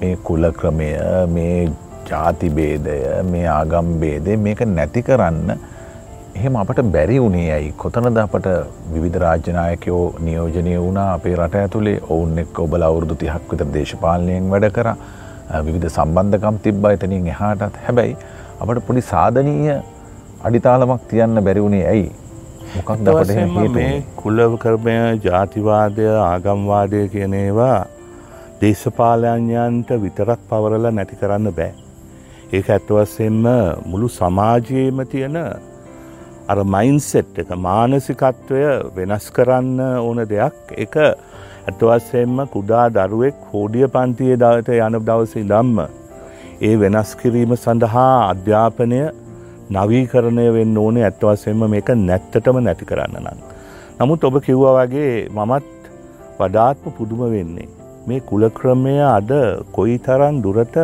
මේ 0.00 0.16
කුල 0.28 0.50
ක්‍රමය 0.58 0.90
මේ 1.36 1.72
ජාතිබේදය 2.10 2.98
මේ 3.30 3.46
ආගම්බේදය 3.58 4.36
මේක 4.46 4.60
නැති 4.76 5.02
කරන්න 5.02 5.56
එහෙම 6.36 6.56
අපට 6.62 6.80
බැරි 6.94 7.18
වුණේ 7.22 7.50
ඇයි? 7.56 7.72
කොතනද 7.82 8.18
අපට 8.22 8.46
විධ 8.94 9.18
රාජ්‍යනායකයෝ 9.24 10.04
නියෝජනය 10.28 10.72
වුණා? 10.84 11.12
අපේ 11.16 11.36
රට 11.36 11.54
ඇතුළේ 11.60 11.98
ඔවුන් 12.08 12.38
එක් 12.44 12.58
ඔබල 12.64 12.82
අවුරුදු 12.82 13.14
තිහක් 13.22 13.52
විතර 13.52 13.68
දේශපාලනයෙන් 13.76 14.50
වැඩ 14.54 14.66
කර. 14.78 14.88
විවිධ 15.66 15.88
සම්බන්ධකම් 15.96 16.56
තිබ්බ. 16.64 16.84
එතනින් 16.94 17.26
එහාටත් 17.34 17.80
හැබැයි 17.86 18.16
අපට 18.60 18.84
පොඩි 18.88 19.02
සාධනීය 19.12 19.76
අඩිතාලමක් 20.46 21.02
තියන්න 21.10 21.44
බැරිවුණේ 21.46 21.86
ඇයි? 21.92 22.10
මොකක් 22.76 22.90
දපට 23.06 23.74
මේ 23.76 23.90
කුල්ලව 24.20 24.56
කරමය 24.62 24.96
ජාතිවාදය 25.26 26.06
ආගම්වාදය 26.30 27.02
කියනේවා 27.14 27.78
දේශපාලයන්යන්ට 28.60 29.90
විතරක් 30.04 30.40
පවරල 30.50 30.86
නැති 30.96 31.20
කරන්න 31.20 31.52
බෑ. 31.58 31.72
ඒක 32.56 32.66
ඇත්වස්සෙන්ම 32.76 33.46
මුළු 33.90 34.08
සමාජයේම 34.18 34.98
තියෙන 35.12 35.36
අර 36.52 36.58
මයින්සෙට් 36.74 37.38
එක 37.42 37.50
මානසිකත්වය 37.68 38.64
වෙනස් 38.96 39.26
කරන්න 39.36 39.80
ඕන 40.06 40.18
දෙයක්. 40.32 40.56
එක 40.84 40.94
ඇත්වස්සෙන්ම 41.68 42.38
කුඩා 42.54 42.86
දරුවෙක් 42.96 43.36
හෝඩිය 43.52 43.86
පන්තියේ 43.94 44.40
දවත 44.42 44.78
යන 44.86 44.96
දවසේ 45.08 45.44
දම්ම. 45.52 45.78
ඒ 46.66 46.74
වෙනස් 46.82 47.10
කිරීම 47.20 47.52
සඳහා 47.56 48.10
අධ්‍යාපනය 48.32 49.00
නවීකරණය 49.76 50.46
වෙන්න 50.56 50.76
ඕනේ 50.82 51.06
ඇත්වස්සෙන්ම 51.08 51.64
මේක 51.74 51.88
නැත්තටම 52.08 52.58
නැති 52.66 52.88
කරන්න 52.90 53.16
නම්. 53.22 53.40
නමුත් 54.00 54.28
ඔබ 54.28 54.36
කිව්වා 54.46 54.74
වගේ 54.78 55.14
මමත් 55.36 55.90
වඩාත්ම 56.38 56.96
පුදුම 56.98 57.22
වෙන්නේ. 57.34 57.68
මේ 58.06 58.20
කුලක්‍රමය 58.30 58.96
අද 59.16 59.30
කොයි 59.76 59.98
තරන් 60.06 60.42
දුරට 60.44 60.76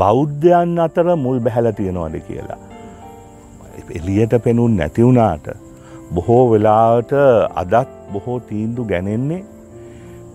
බෞද්ධයන් 0.00 0.76
අතර 0.86 1.06
මුල් 1.24 1.38
බැහැල 1.46 1.72
තියෙනවාද 1.78 2.16
කියලා. 2.28 2.60
එලියට 3.98 4.34
පෙනුන් 4.44 4.76
නැතිවුණාට 4.80 5.46
බොහෝ 6.14 6.44
වෙලාවට 6.52 7.12
අදත් 7.62 7.90
බොහෝ 8.12 8.38
තීන්දු 8.50 8.84
ගැනෙන්නේ 8.92 9.42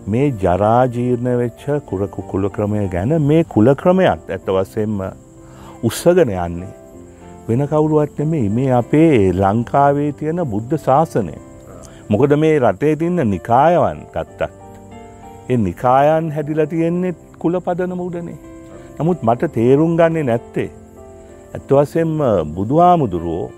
මේ 0.08 0.28
ජරාජීර්ණ 0.42 1.30
වෙච්ච 1.40 1.64
කුරකු 1.88 2.22
කුලක්‍රමය 2.32 2.84
ගැන 2.94 3.14
මේ 3.22 3.44
කුලක්‍රමයක් 3.54 4.30
ඇත්ත 4.30 4.48
වසෙන්ම 4.50 5.00
උත්සගෙන 5.84 6.32
යන්නේ. 6.36 6.70
වෙන 7.48 7.64
කවුරුවත් 7.68 8.20
නෙමේ 8.20 8.48
මේ 8.50 8.72
අපේ 8.78 9.34
ලංකාවේ 9.34 10.12
තියෙන 10.20 10.42
බුද්ධ 10.54 10.76
ශාසනය. 10.86 11.36
මොකද 12.10 12.36
මේ 12.44 12.56
රටේ 12.60 12.96
තින්න 13.02 13.24
නිකායවන් 13.34 14.02
ගත්තත්. 14.14 14.50
ඒ 15.50 15.58
නිකායන් 15.60 16.32
හැදිල 16.32 16.66
තියෙන්නේ 16.74 17.16
කුල 17.40 17.60
පදනම 17.62 18.04
උඩනේ. 18.08 18.40
නමුත් 19.00 19.24
මට 19.24 19.54
තේරුම් 19.56 19.98
ගන්නේ 20.00 20.28
නැත්තේ. 20.30 20.70
ඇත්වසෙන්ම 21.54 22.14
බුදුහාමුදුරුවෝ 22.56 23.52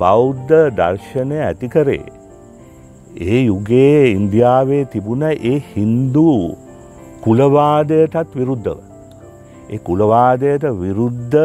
බෞද්ධ 0.00 0.54
දර්ශනය 0.78 1.36
ඇති 1.40 1.68
කරේ. 1.68 2.04
ඒ 3.18 3.38
යුගේ 3.42 4.10
ඉන්දියාවේ 4.10 4.84
තිබුණ 4.84 5.22
ඒ 5.22 5.54
හින්දු 5.70 6.56
කුලවාදයටත් 7.22 8.36
විරුද්ධව. 8.36 8.78
ඒ 9.70 9.78
කුලවාදයට 9.78 10.64
විරුද්ධ 10.82 11.38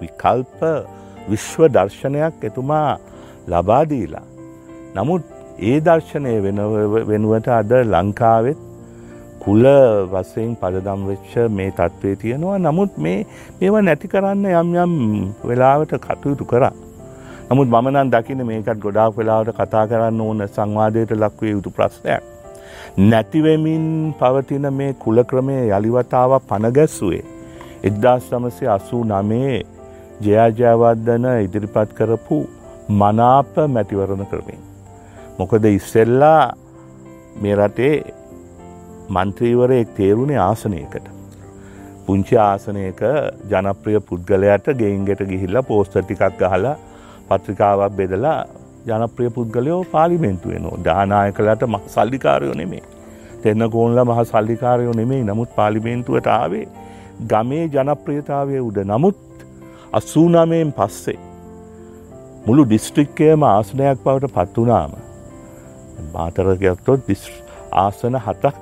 විකල්ප 0.00 0.60
විශ්ව 1.28 1.66
දර්ශනයක් 1.68 2.46
එතුමා 2.48 2.98
ලබාදීලා. 3.48 4.26
නමුත් 4.94 5.22
ඒ 5.60 5.80
දර්ශනය 5.80 6.32
වෙනුවට 7.10 7.48
අද 7.58 7.72
ලංකාවෙත් 7.92 8.58
කුල 9.44 9.64
වසයෙන් 10.12 10.56
පදදම් 10.56 11.00
වෙච්ච 11.10 11.34
මේ 11.50 11.70
තත්ත්වය 11.72 12.16
තියෙනවා 12.16 12.58
නමුත් 12.60 12.92
මේ 12.98 13.18
මේවා 13.58 13.82
නැති 13.82 14.08
කරන්න 14.08 14.46
යම් 14.54 14.74
යම් 14.76 14.94
වෙලාවට 15.44 15.98
කටයුතු 15.98 16.44
කරා. 16.44 16.74
නමුත් 17.48 17.68
මමනන් 17.68 18.08
දකින 18.10 18.40
මේකත් 18.46 18.78
ගොඩාක් 18.82 19.18
වෙලාවට 19.18 19.58
කතා 19.58 19.84
කරන්න 19.86 20.20
ඕන 20.20 20.40
සංවාදයට 20.46 21.12
ලක්වේ 21.14 21.50
යුතු 21.50 21.70
ප්‍රශ්නයක්. 21.70 22.22
නැතිවෙමින් 23.02 23.84
පවතින 24.18 24.66
මේ 24.72 24.94
කුල 24.94 25.22
ක්‍රමය 25.24 25.58
යළිවතාව 25.68 26.32
පණගැස්සුවේ. 26.48 27.24
එද්දා 27.84 28.16
සමසය 28.20 28.66
අසූ 28.68 29.02
නමේ 29.04 29.60
ජයාජයවර්ධන 30.20 31.26
ඉදිරිපත් 31.44 31.92
කරපු 31.98 32.38
මනාප 33.00 33.52
මැතිවරණ 33.68 34.26
ක්‍රමේ. 34.26 34.58
මොකද 35.38 35.64
ඉස්සෙල්ලා 35.70 36.40
මේ 37.42 37.54
රටේ 37.56 37.94
මන්ත්‍රීවරයෙක් 39.10 39.94
තේරුණේ 39.94 40.40
ආසනයකට. 40.40 41.06
පුංචි 42.06 42.36
ආසනයක 42.40 43.00
ජනප්‍රිය 43.50 44.00
පුද්ගලයට 44.10 44.74
ගෙයින්ගෙට 44.82 45.24
ගිහිල්ලා 45.30 45.66
පෝස්ට 45.70 45.96
ටිකක් 46.00 46.42
ගහලා 46.42 46.76
පත්‍රිකාවක් 47.28 47.96
බෙදලා 47.98 48.40
ජනප්‍රිය 48.88 49.30
පුද්ගලයෝ 49.30 49.80
පාලිමෙන්තුවෙනවා 49.92 50.82
දානායකලට 50.84 51.62
මහ 51.66 51.82
සල්ලිකාරයෝ 51.94 52.56
නෙමේ. 52.60 52.82
දෙන්න 53.44 53.70
කෝන්ල 53.70 53.98
මහ 54.04 54.18
සල්ලිකාරයෝ 54.32 54.94
නෙමෙයි 55.00 55.24
නමුත් 55.24 55.50
පාලිමේන්තුවට 55.56 56.28
ආවේ 56.32 56.66
ගමේ 57.30 57.64
ජනප්‍රියතාවය 57.68 58.60
උඩ 58.60 58.78
නමුත් 58.84 59.18
අස්සූනමයෙන් 59.92 60.72
පස්සේ. 60.72 61.18
මුළු 62.46 62.64
ඩිස්ට්‍රික්කයම 62.66 63.42
ආසනයක් 63.44 64.04
බවට 64.04 64.34
පත්වනාම 64.34 64.92
මාතරගයක්තොත් 66.12 67.10
ආසන 67.76 68.18
හතක් 68.26 68.54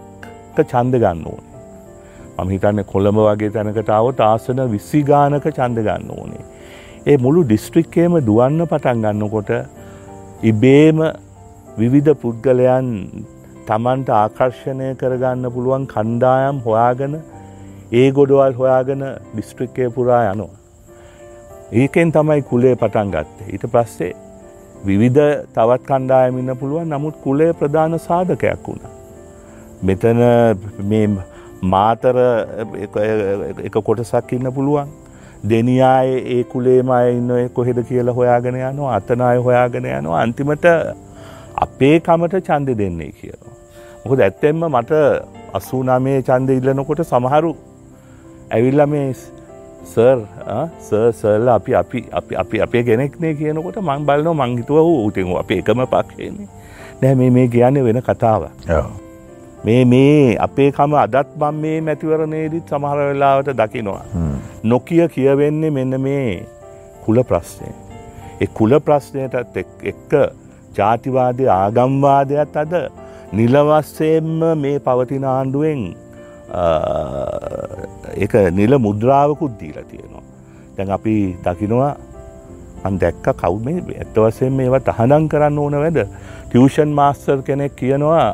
ඡන්ද 0.62 0.94
ගන්න 1.02 1.26
ඕනේ. 1.26 1.52
මම 2.38 2.50
හිතන්නේ 2.50 2.84
කොළඹ 2.84 3.20
වගේ 3.26 3.50
තැනකට 3.50 3.90
આવොත් 3.90 4.20
ආසන 4.22 4.60
20 4.68 5.02
ගානක 5.10 5.46
ඡන්ද 5.50 5.86
ගන්න 5.86 6.10
ඕනේ. 6.18 6.44
ඒ 7.06 7.16
මුළු 7.18 7.40
දිස්ත්‍රික්කයේම 7.48 8.14
දුවන්න 8.26 8.60
පටන් 8.68 9.02
ගන්නකොට 9.04 9.50
ඉබේම 10.50 11.00
විවිධ 11.78 12.12
පුද්ගලයන් 12.22 12.88
තමන්ට 13.68 14.12
ආකර්ෂණය 14.18 14.88
කරගන්න 15.00 15.50
පුළුවන් 15.54 15.84
කණ්ඩායම් 15.92 16.62
හොයාගෙන 16.66 17.16
ඒ 17.92 18.06
ගොඩවල් 18.18 18.56
හොයාගෙන 18.60 19.04
දිස්ත්‍රික්කය 19.36 19.90
පුරා 19.96 20.22
යනවා. 20.32 20.56
ඒකෙන් 21.72 22.14
තමයි 22.16 22.42
කුලේ 22.50 22.74
පටන් 22.76 23.14
ගත්තේ. 23.14 23.50
ඊට 23.52 23.68
පස්සේ 23.74 24.12
විවිධ 24.86 25.22
තවත් 25.54 25.82
කණ්ඩායමින්න 25.90 26.56
පුළුවන් 26.56 26.92
නමුත් 26.94 27.22
කුලේ 27.24 27.52
ප්‍රධාන 27.52 28.00
සාධකයක් 28.00 28.66
වුණා. 28.66 28.92
මෙතන 29.82 30.20
මේ 30.90 31.06
මාතර 31.72 32.16
එක 33.68 33.76
කොටසක් 33.84 34.38
ඉන්න 34.38 34.54
පුළුවන් 34.58 35.00
දෙනියාය 35.50 36.10
ඒ 36.34 36.42
කුලේම 36.52 36.90
අය 36.98 37.08
ඉන්න 37.16 37.32
කොහෙද 37.56 37.78
කියලා 37.88 38.16
හොයාගෙන 38.18 38.56
යනවා 38.60 38.94
අතනාය 38.98 39.38
හොයාගෙන 39.46 39.86
යනවා 39.90 40.22
අන්තිමට 40.22 40.66
අපේ 41.64 41.96
කමට 42.00 42.40
චන්ද 42.48 42.78
දෙන්නේ 42.80 43.12
කියනවා. 43.18 43.54
මොකද 44.04 44.24
ඇත්තෙන්ම 44.26 44.64
මට 44.70 44.92
අසූනාමේ 45.58 46.18
චන්ද 46.28 46.58
ඉල්ලනකොට 46.58 47.04
සමහරු 47.12 47.52
ඇවිල්ල 48.50 48.86
මේ 48.86 49.06
සර් 49.84 50.18
සර් 50.80 51.06
සර්ල 51.20 51.48
අපි 51.58 51.78
අපි 51.82 52.04
අපි 52.12 52.42
අපි 52.42 52.66
අපේ 52.66 52.84
ගෙනෙක්නේ 52.90 53.34
කියනකොට 53.40 53.80
මං 53.86 54.10
බලන 54.10 54.36
මංහිතුව 54.42 54.84
වූ 54.88 55.00
උතින් 55.06 55.32
අප 55.44 55.56
එකම 55.60 55.86
පක්ෂයන්නේ 55.86 56.48
නෑ 57.00 57.14
මේ 57.14 57.30
මේ 57.30 57.48
කියන්න 57.48 57.84
වෙන 57.84 58.04
කතාව. 58.10 58.50
මේ 59.66 59.84
මේ 59.92 60.36
අපේ 60.46 60.70
කම 60.76 60.94
අදත් 61.02 61.30
බම් 61.40 61.60
මේ 61.64 61.78
මැතිවරණයේදීත් 61.86 62.72
සමහර 62.72 62.98
වෙලාවට 63.00 63.50
දකිනවා. 63.60 64.02
නොකිය 64.72 65.08
කියවෙන්නේ 65.14 65.70
මෙන්න 65.76 66.00
මේ 66.06 66.46
කුල 67.04 67.22
ප්‍රශ්නය. 67.30 67.70
ඒ 68.42 68.48
කුල 68.58 68.78
ප්‍රශ්නයටත් 68.86 69.56
එක්ක 69.92 70.12
ජාතිවාදය 70.78 71.48
ආගම්වාදයක් 71.56 72.56
අද 72.64 72.74
නිලවස්සයෙන්ම 73.32 74.40
මේ 74.64 74.76
පවතින 74.86 75.24
ආණ්ඩුවෙන් 75.34 75.82
එක 78.24 78.34
නිල 78.60 78.78
මුද්‍රාවකුත් 78.86 79.60
දීලා 79.60 79.88
තියෙනවා. 79.90 80.24
දැන් 80.76 80.90
අපි 80.98 81.16
දකිනවා 81.44 81.92
අන් 82.86 82.98
දැක්ක 83.02 83.26
කවුම 83.42 83.66
ඇත්ත 83.72 84.16
වසයෙන් 84.28 84.52
මේවා 84.60 84.86
තහනම් 84.88 85.28
කරන්න 85.32 85.58
ඕන 85.58 85.82
වැද 85.84 86.00
ටියෂන් 86.04 86.90
මාස්ටර් 87.00 87.38
කෙනෙක් 87.46 87.76
කියනවා 87.80 88.26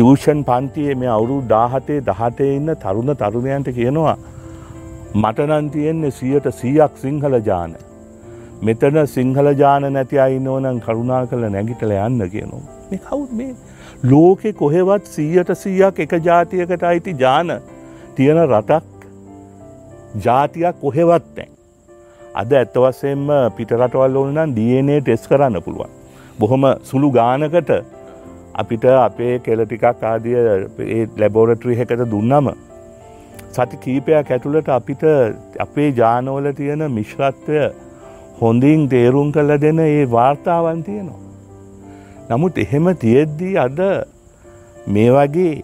ටියෂන් 0.00 0.38
පන්තියේ 0.48 0.94
මේ 1.00 1.08
අවුරු 1.14 1.34
දාහතේ 1.48 1.96
දහටේ 2.04 2.52
ඉන්න 2.58 2.72
තරුණ 2.82 3.10
තරුණයන්ට 3.22 3.66
කියනවා 3.78 4.14
මටනන් 5.22 5.66
තියෙන්නේ 5.74 6.12
සියට 6.18 6.46
සීයක් 6.60 6.94
සිංහල 7.02 7.36
ජාන. 7.48 7.74
මෙතන 8.62 9.00
සිංහල 9.16 9.50
ජාන 9.62 9.88
නැති 9.96 10.20
අයි 10.24 10.38
නෝනන් 10.46 10.80
කරුණා 10.86 11.20
කළ 11.26 11.44
නැගිටල 11.56 11.92
යන්න 11.96 12.24
කියනවා. 12.34 12.62
මේ 12.90 13.02
කවුත් 13.04 13.36
මේ 13.40 13.52
ලෝකෙ 14.04 14.54
කොහෙවත් 14.62 15.12
සීයට 15.16 15.54
සීයක් 15.64 16.02
එක 16.06 16.16
ජාතියකට 16.28 16.88
අයිති 16.92 17.16
ජාන 17.24 17.54
තියෙන 18.16 18.42
රටක් 18.46 19.06
ජාතියක් 20.24 20.82
කොහෙවත් 20.84 21.30
තැන්. 21.36 21.54
අද 22.34 22.58
ඇත්තවසෙන්ම 22.62 23.28
පිටරටවල් 23.56 24.20
ඕනනම් 24.24 24.58
DNA 24.58 25.00
ටෙස් 25.02 25.28
කරන්න 25.30 25.62
පුළුවන්. 25.62 25.96
බොහොම 26.38 26.70
සුළු 26.90 27.16
ගානකට 27.20 27.70
අපිට 28.60 28.84
අපේ 28.96 29.34
කෙල 29.46 29.64
ටිකක් 29.64 30.04
ආදිය 30.10 30.36
ලැබෝරට්‍රී 31.20 31.80
එකට 31.84 32.02
දුන්නම 32.12 32.50
සති 33.54 33.76
කීපයක් 33.84 34.30
ඇතුළට 34.34 34.68
අපිට 34.78 35.02
අපේ 35.64 35.88
ජානවල 36.00 36.46
තියෙන 36.58 36.84
මිශ්‍රත්වය 36.96 37.62
හොඳින් 38.40 38.88
තේරුම් 38.92 39.32
කළ 39.34 39.52
දෙන 39.64 39.80
ඒ 39.86 40.04
වාර්තාවන් 40.12 40.82
තියෙනවා. 40.82 41.20
නමුත් 42.30 42.58
එහෙම 42.64 42.86
තියෙද්දී 43.02 43.54
අද 43.66 43.80
මේ 44.94 45.10
වගේ 45.16 45.54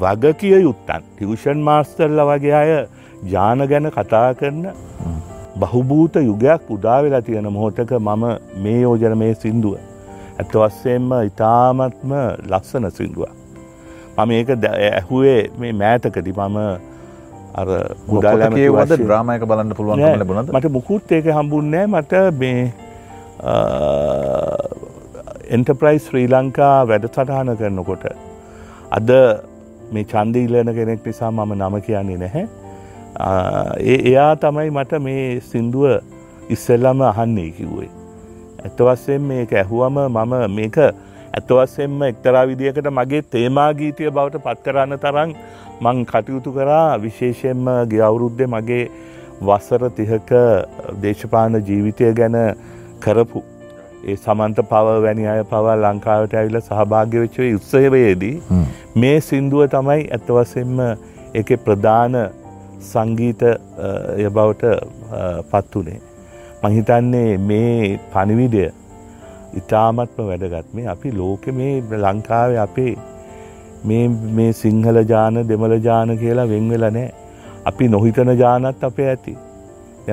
වගකිය 0.00 0.56
යුත්තන් 0.58 1.04
ටිවෂන් 1.04 1.60
මාස්තරල 1.68 2.20
වගේ 2.30 2.56
අය 2.60 2.72
ජාන 3.32 3.66
ගැන 3.70 3.90
කතා 3.96 4.28
කරන 4.40 4.64
බහුභූත 5.60 6.14
යුගයක් 6.22 6.72
උදාවෙලා 6.76 7.22
තියෙන 7.22 7.52
මොහොතක 7.52 7.92
මම 7.98 8.24
මේ 8.64 8.80
යෝජන 8.80 9.18
මේ 9.18 9.34
සින්දුව. 9.34 9.87
ඇත්ත 10.40 10.52
වස්සයෙන්ම 10.62 11.10
ඉතාමත්ම 11.30 12.12
ලස්සන 12.50 12.90
සින්දුව. 12.98 13.24
මම 14.18 14.30
ඒක 14.38 14.50
ඇහුවේ 14.70 15.40
මේ 15.62 15.72
මෑතකදි 15.82 16.32
මම 16.36 16.58
අර 17.60 17.68
ගුඩාලමකේවද 18.10 18.92
්‍රාමයක 19.12 19.42
බලන්න 19.50 19.74
පුළුවන් 19.78 20.04
ලැබුණද? 20.22 20.52
මට 20.54 20.72
මුකුත් 20.78 21.12
ඒක 21.18 21.26
හම්බුන්නෑ 21.38 21.86
මට 21.94 22.12
මේ 22.42 22.60
එන්ටප්‍රයිස් 25.56 26.08
ශ්‍රී 26.08 26.26
ලංකා 26.34 26.76
වැඩ 26.92 27.10
සටහන 27.10 27.50
කරනකොට. 27.60 28.04
අද 28.98 29.10
මේ 29.92 30.08
චන්දීලන 30.14 30.70
කෙනෙක් 30.78 31.06
නිසා 31.10 31.30
මම 31.36 31.52
නම 31.58 31.80
කියන්නේ 31.88 32.18
නැහැ. 32.24 32.46
ඒ 33.90 33.98
එයා 34.10 34.32
තමයි 34.42 34.70
මට 34.70 34.92
මේ 35.06 35.40
සින්දුව 35.50 35.84
ඉස්සෙල්ලම 36.54 37.00
අහන්නේ 37.12 37.50
කිව්වේ 37.56 37.88
ඇත්තවස්සෙන් 38.60 39.22
මේක 39.24 39.52
ඇහුවම 39.54 39.98
මම 40.06 40.34
මේක 40.52 40.78
ඇත්තවස්සෙන්ම 40.78 42.02
එක්තරා 42.04 42.46
විදිකට 42.46 42.88
මගේ 42.92 43.22
තේමාගීතය 43.30 44.10
බවට 44.10 44.42
පත් 44.44 44.64
කරන්න 44.64 44.98
තරන් 44.98 45.34
මං 45.80 46.06
කටයුතු 46.06 46.52
කරා 46.52 46.86
විශේෂයෙන්ම 46.98 47.68
ගේ 47.90 48.02
අවුරුද්ධ 48.02 48.42
මගේ 48.48 48.82
වස්සර 49.42 49.90
තිහක 49.92 50.32
දේශපාන 51.02 51.60
ජීවිතය 51.62 52.10
ගැන 52.14 52.38
කරපු 53.00 53.44
ඒ 54.04 54.16
සමන්ත 54.16 54.64
පව 54.64 54.96
වැනි 55.04 55.28
අය 55.28 55.44
පවා 55.44 55.76
ලංකාවට 55.76 56.34
ඇවිල 56.34 56.60
සහභාග්‍ය 56.60 57.16
වෙච්චවේ 57.18 57.54
උත්සහවයේදී 57.54 58.34
මේ 58.96 59.16
සින්දුව 59.20 59.64
තමයි 59.68 60.02
ඇත්තවසෙන්ම 60.08 60.84
එක 61.34 61.56
ප්‍රධාන 61.64 62.20
සංගීත 62.82 63.42
ය 64.18 64.28
බවට 64.30 64.76
පත් 65.50 65.74
වනේ. 65.76 66.00
මහිතන්නේ 66.62 67.38
මේ 67.40 67.98
පනිවිඩය 68.12 68.64
ඉතාමත්ම 69.54 70.22
වැදගත් 70.22 70.74
මේ 70.74 70.86
අපි 70.86 71.10
ලෝක 71.12 71.46
මේ 71.52 71.74
ලංකාව 71.98 72.56
අපේ 72.58 72.94
මේ 73.84 74.52
සිංහල 74.52 74.98
ජාන 75.04 75.42
දෙමළ 75.48 75.76
ජාන 75.80 76.18
කියලා 76.18 76.48
වෙන්වෙල 76.48 76.86
නෑ. 76.90 77.12
අපි 77.66 77.88
නොහිතන 77.88 78.32
ජානත් 78.36 78.84
අපේ 78.84 79.08
ඇති. 79.08 79.34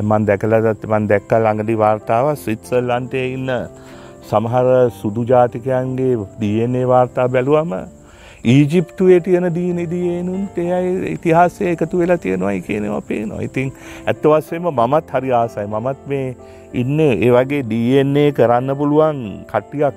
මන් 0.01 0.27
දැකලදත් 0.27 0.85
මන් 0.85 1.07
දැක්ක 1.07 1.31
ළඟදි 1.35 1.75
වාර්තාව 1.77 2.25
ස්විත්සල්ලන්ටේ 2.35 3.27
ඉන්න 3.33 3.51
සමහර 4.23 4.67
සුදු 4.91 5.23
ජාතිකයන්ගේ 5.25 6.15
DNA 6.39 6.87
වාර්තා 6.87 7.27
බැලුවම 7.27 7.73
ඊජිප්තුවේ 8.53 9.19
තියෙන 9.19 9.47
දීනදියනුන්ට 9.55 10.57
එයයි 10.57 11.11
ඉතිහාසය 11.11 11.69
එකතු 11.69 11.99
වෙලා 11.99 12.17
තියෙනවයි 12.17 12.61
කියනවා 12.67 13.01
පේනවා. 13.01 13.41
ඉතින් 13.41 13.71
ඇත්තවස්සේම 14.05 14.67
මමත් 14.71 15.15
හරි 15.15 15.31
ආසයි 15.39 15.67
මමත් 15.67 16.09
මේ 16.11 16.27
ඉන්න 16.73 16.99
ඒ 17.05 17.31
වගේ 17.37 17.63
DNA 17.71 18.25
කරන්න 18.39 18.75
පුළුවන් 18.81 19.23
කට්ටියක් 19.53 19.95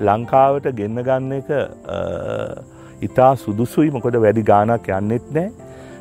ලංකාවට 0.00 0.68
ගෙන්න 0.80 1.04
ගන්න 1.06 1.32
එක 1.38 1.48
ඉතා 3.02 3.32
සුදුසුයි 3.44 3.94
මොකොද 3.96 4.20
වැඩි 4.26 4.46
ගානක් 4.52 4.92
යන්නෙත් 4.98 5.32
නෑ 5.38 5.48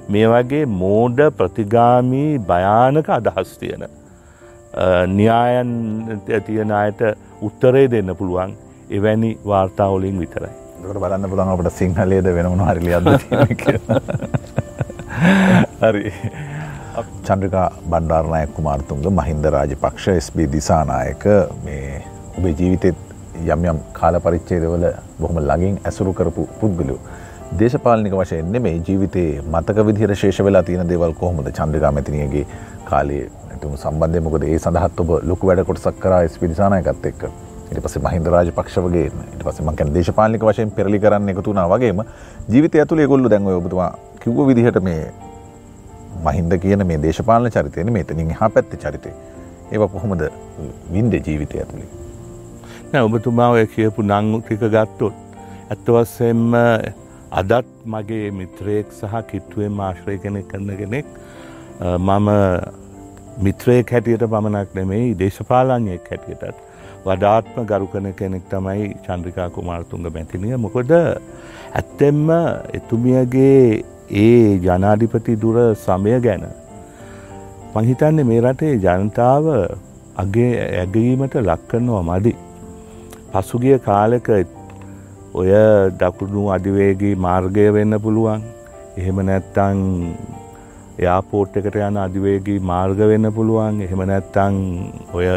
මේ 0.09 0.27
වගේ 0.33 0.65
මෝඩ 0.81 1.25
ප්‍රතිගාමී 1.39 2.29
භයානක 2.51 3.09
අදහස් 3.19 3.57
තියෙන. 3.63 3.89
න්‍යායන් 5.17 5.73
තියෙන 6.45 6.71
අයට 6.83 7.01
උත්තරේ 7.41 7.89
දෙන්න 7.91 8.15
පුළුවන් 8.15 8.55
එවැනි 8.91 9.37
වාර්තාවලින් 9.45 10.19
විතරයි. 10.19 10.66
දට 10.77 10.99
බලන්න 11.03 11.29
පුළන් 11.31 11.51
අපට 11.53 11.69
සිංහලේද 11.75 12.27
වෙනමන 12.35 12.61
හරිලි 12.67 12.91
අද 12.97 13.07
හරි. 15.81 16.11
චන්ද්‍රිකා 17.27 17.65
බණ්ඩාරණය 17.91 18.41
කුමාර්තුන්ග 18.57 19.01
මහින්ද 19.19 19.47
රාජපක්ෂ 19.55 20.07
ස්B 20.17 20.47
දිසානායක 20.55 21.25
මේ 21.65 22.03
ඔබේ 22.37 22.53
ජීවිතෙත් 22.59 22.99
යම් 23.55 23.65
යම් 23.71 23.79
කාල 23.99 24.19
පරිච්චේදවල 24.27 24.85
බොහොම 25.21 25.41
ළඟින් 25.41 25.81
ඇසුරු 25.83 26.13
කරපු 26.19 26.45
පුද්ගලු. 26.61 26.99
දේශපාලනික 27.55 28.15
වශයෙන් 28.21 28.61
මේ 28.67 28.75
ජීවිතයේ 28.87 29.41
මතක 29.47 29.87
විදිහර 29.89 30.15
ශේෂ 30.23 30.43
වෙලා 30.49 30.63
තියෙන 30.69 30.93
දේවල් 30.93 31.17
කොහොමද 31.23 31.51
චන්ද්‍රකා 31.59 31.93
මැතිනියගේ 31.97 32.45
කාලයේ 32.91 33.25
ඇතුම 33.49 33.75
සම්බන්ධය 33.83 34.23
මොකද 34.29 34.47
ඒ 34.51 34.57
සඳහත් 34.63 35.05
ඔබ 35.05 35.11
ලොකු 35.31 35.51
වැඩ 35.51 35.67
කොටසක් 35.69 36.01
කරා 36.05 36.23
ස්පිරිසානයකත් 36.37 37.11
එක්ක 37.13 37.29
ඉට 37.71 37.79
පස 37.83 37.97
මහින්ද 38.07 38.27
රාජපක්ෂවගේ 38.33 39.05
ඉට 39.07 39.43
පස 39.43 39.61
මකැන 39.69 39.93
දේශපාලික 39.95 40.43
වශයෙන් 40.49 40.73
පෙරලි 40.77 40.99
කරන්න 41.05 41.31
එකතුනා 41.33 41.67
වගේම 41.73 42.03
ජීවිත 42.53 42.75
ඇතුළේ 42.81 43.07
ගොල්ලු 43.13 43.31
දැන්ව 43.33 43.53
ඔබතුවා 43.59 43.91
කිව්ව 44.23 44.43
විදිහට 44.49 44.79
මේ 44.89 45.01
මහින්ද 46.25 46.59
කියන 46.65 46.85
මේ 46.91 47.01
දේශපාලන 47.05 47.51
චරිතයන 47.55 47.93
මේ 47.97 48.03
තනින් 48.03 48.31
හා 48.41 48.49
පැත්ත 48.49 48.77
චරිතය. 48.83 49.11
ඒ 49.71 49.77
කොහොමද 49.93 50.21
වින්ද 50.93 51.13
ජීවිතය 51.27 51.59
ඇතුළේ 51.61 51.89
නෑ 52.91 53.03
ඔබතුමා 53.07 53.49
ඔය 53.55 53.65
කියපු 53.75 54.03
නං 54.03 54.29
ටික 54.41 54.63
ගත්තොත් 54.75 55.15
ඇත්තවස්සෙන්ම 55.71 56.55
අදත් 57.41 57.71
මගේ 57.93 58.31
මිත්‍රයෙක් 58.31 58.93
සහ 58.99 59.15
කිට්ටුවෙන් 59.31 59.81
ආශ්‍රය 59.87 60.17
කෙනෙක් 60.25 60.47
කරන 60.51 60.71
කෙනෙක් 60.81 61.09
මම 61.81 62.29
මිත්‍රයෙක් 63.47 63.91
හැටියට 63.95 64.23
පමණක් 64.35 64.79
නෙමෙයි 64.79 65.11
දේශපාලඥයෙක් 65.23 66.07
හැටියටත් 66.11 66.63
වඩාත්ම 67.07 67.57
ගරු 67.71 67.87
කන 67.87 68.07
කෙනෙක් 68.13 68.45
තමයි 68.51 68.87
චන්ද්‍රිකා 69.05 69.49
කුමාරතුංග 69.49 70.07
මැතිනිය 70.09 70.61
මොකොද 70.65 70.93
ඇත්තෙම්ම 70.93 72.29
එතුමියගේ 72.73 73.83
ඒ 74.19 74.47
ජනාධිපති 74.59 75.41
දුර 75.43 75.57
සමය 75.77 76.15
ගැන 76.21 76.47
මහිතන්නේ 77.75 78.23
මේ 78.23 78.41
රටේ 78.41 78.73
ජනතාව 78.77 79.45
අගේ 80.15 80.51
ඇගීමට 80.73 81.35
ලක්කන්නවා 81.39 82.03
මදි. 82.09 82.33
පසුගිය 83.31 83.77
කාලෙක 83.79 84.27
ඔය 85.33 85.51
දකුණු 85.99 86.43
අධිවේගී 86.55 87.15
මාර්ගය 87.17 87.65
වෙන්න 87.75 87.99
පුළුවන්. 87.99 88.41
එහෙම 88.97 89.19
නැත්තං 89.29 89.83
යාපෝට් 90.99 91.59
එකට 91.59 91.77
යන 91.81 92.01
අධිවේගී 92.05 92.59
මාර්ග 92.61 92.99
වෙන්න 93.11 93.31
පුළුවන්. 93.31 93.81
එහෙම 93.81 94.01
නැත්තං 94.11 94.57
ඔය 95.13 95.27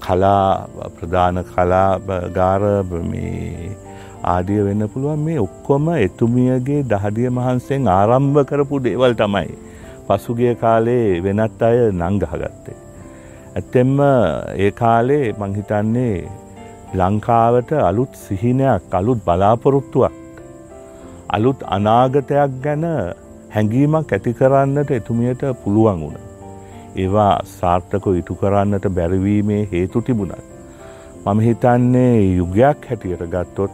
කලා 0.00 0.66
ප්‍රධාන 0.96 1.42
කලා 1.44 1.90
ගාර 2.30 2.62
මේ 3.04 3.76
ආදිය 4.24 4.60
වෙන්න 4.66 4.88
පුළුවන් 4.88 5.20
මේ 5.20 5.38
ඔක්කොම 5.38 5.86
එතුමියගේ 5.96 6.80
දහදිය 6.84 7.28
මහන්සෙන් 7.30 7.88
ආරම්භ 7.90 8.40
කරපු 8.48 8.82
දේවල් 8.86 9.14
තමයි 9.14 9.52
පසුගිය 10.08 10.54
කාලේ 10.56 11.20
වෙනත් 11.20 11.62
අය 11.62 11.78
නංගහගත්තේ. 11.92 12.76
ඇත්තෙම්ම 13.56 13.98
ඒ 14.56 14.70
කාලේ 14.72 15.26
මංහිතන්නේ 15.34 16.16
ලංකාවට 16.94 17.70
අලුත් 17.82 18.12
සිහිනයක් 18.16 18.94
අලුත් 18.94 19.20
බලාපොරොත්තුවක් 19.26 20.14
අලුත් 21.28 21.58
අනාගතයක් 21.68 22.52
ගැන 22.64 22.86
හැඟීමක් 23.50 24.12
ඇති 24.12 24.32
කරන්නට 24.38 24.90
එතුමියට 24.92 25.42
පුළුවන් 25.62 26.00
වුණ. 26.02 26.25
ඒවා 26.96 27.32
සාර්ථක 27.52 28.06
ඉටු 28.12 28.34
කරන්නට 28.34 28.86
බැරිවීමේ 28.96 29.62
හේතු 29.72 30.02
තිබුණත්. 30.02 30.44
මම 31.24 31.40
හිතන්නේ 31.40 32.36
යුගයක් 32.36 32.86
හැටියට 32.90 33.26
ගත්තොත් 33.32 33.72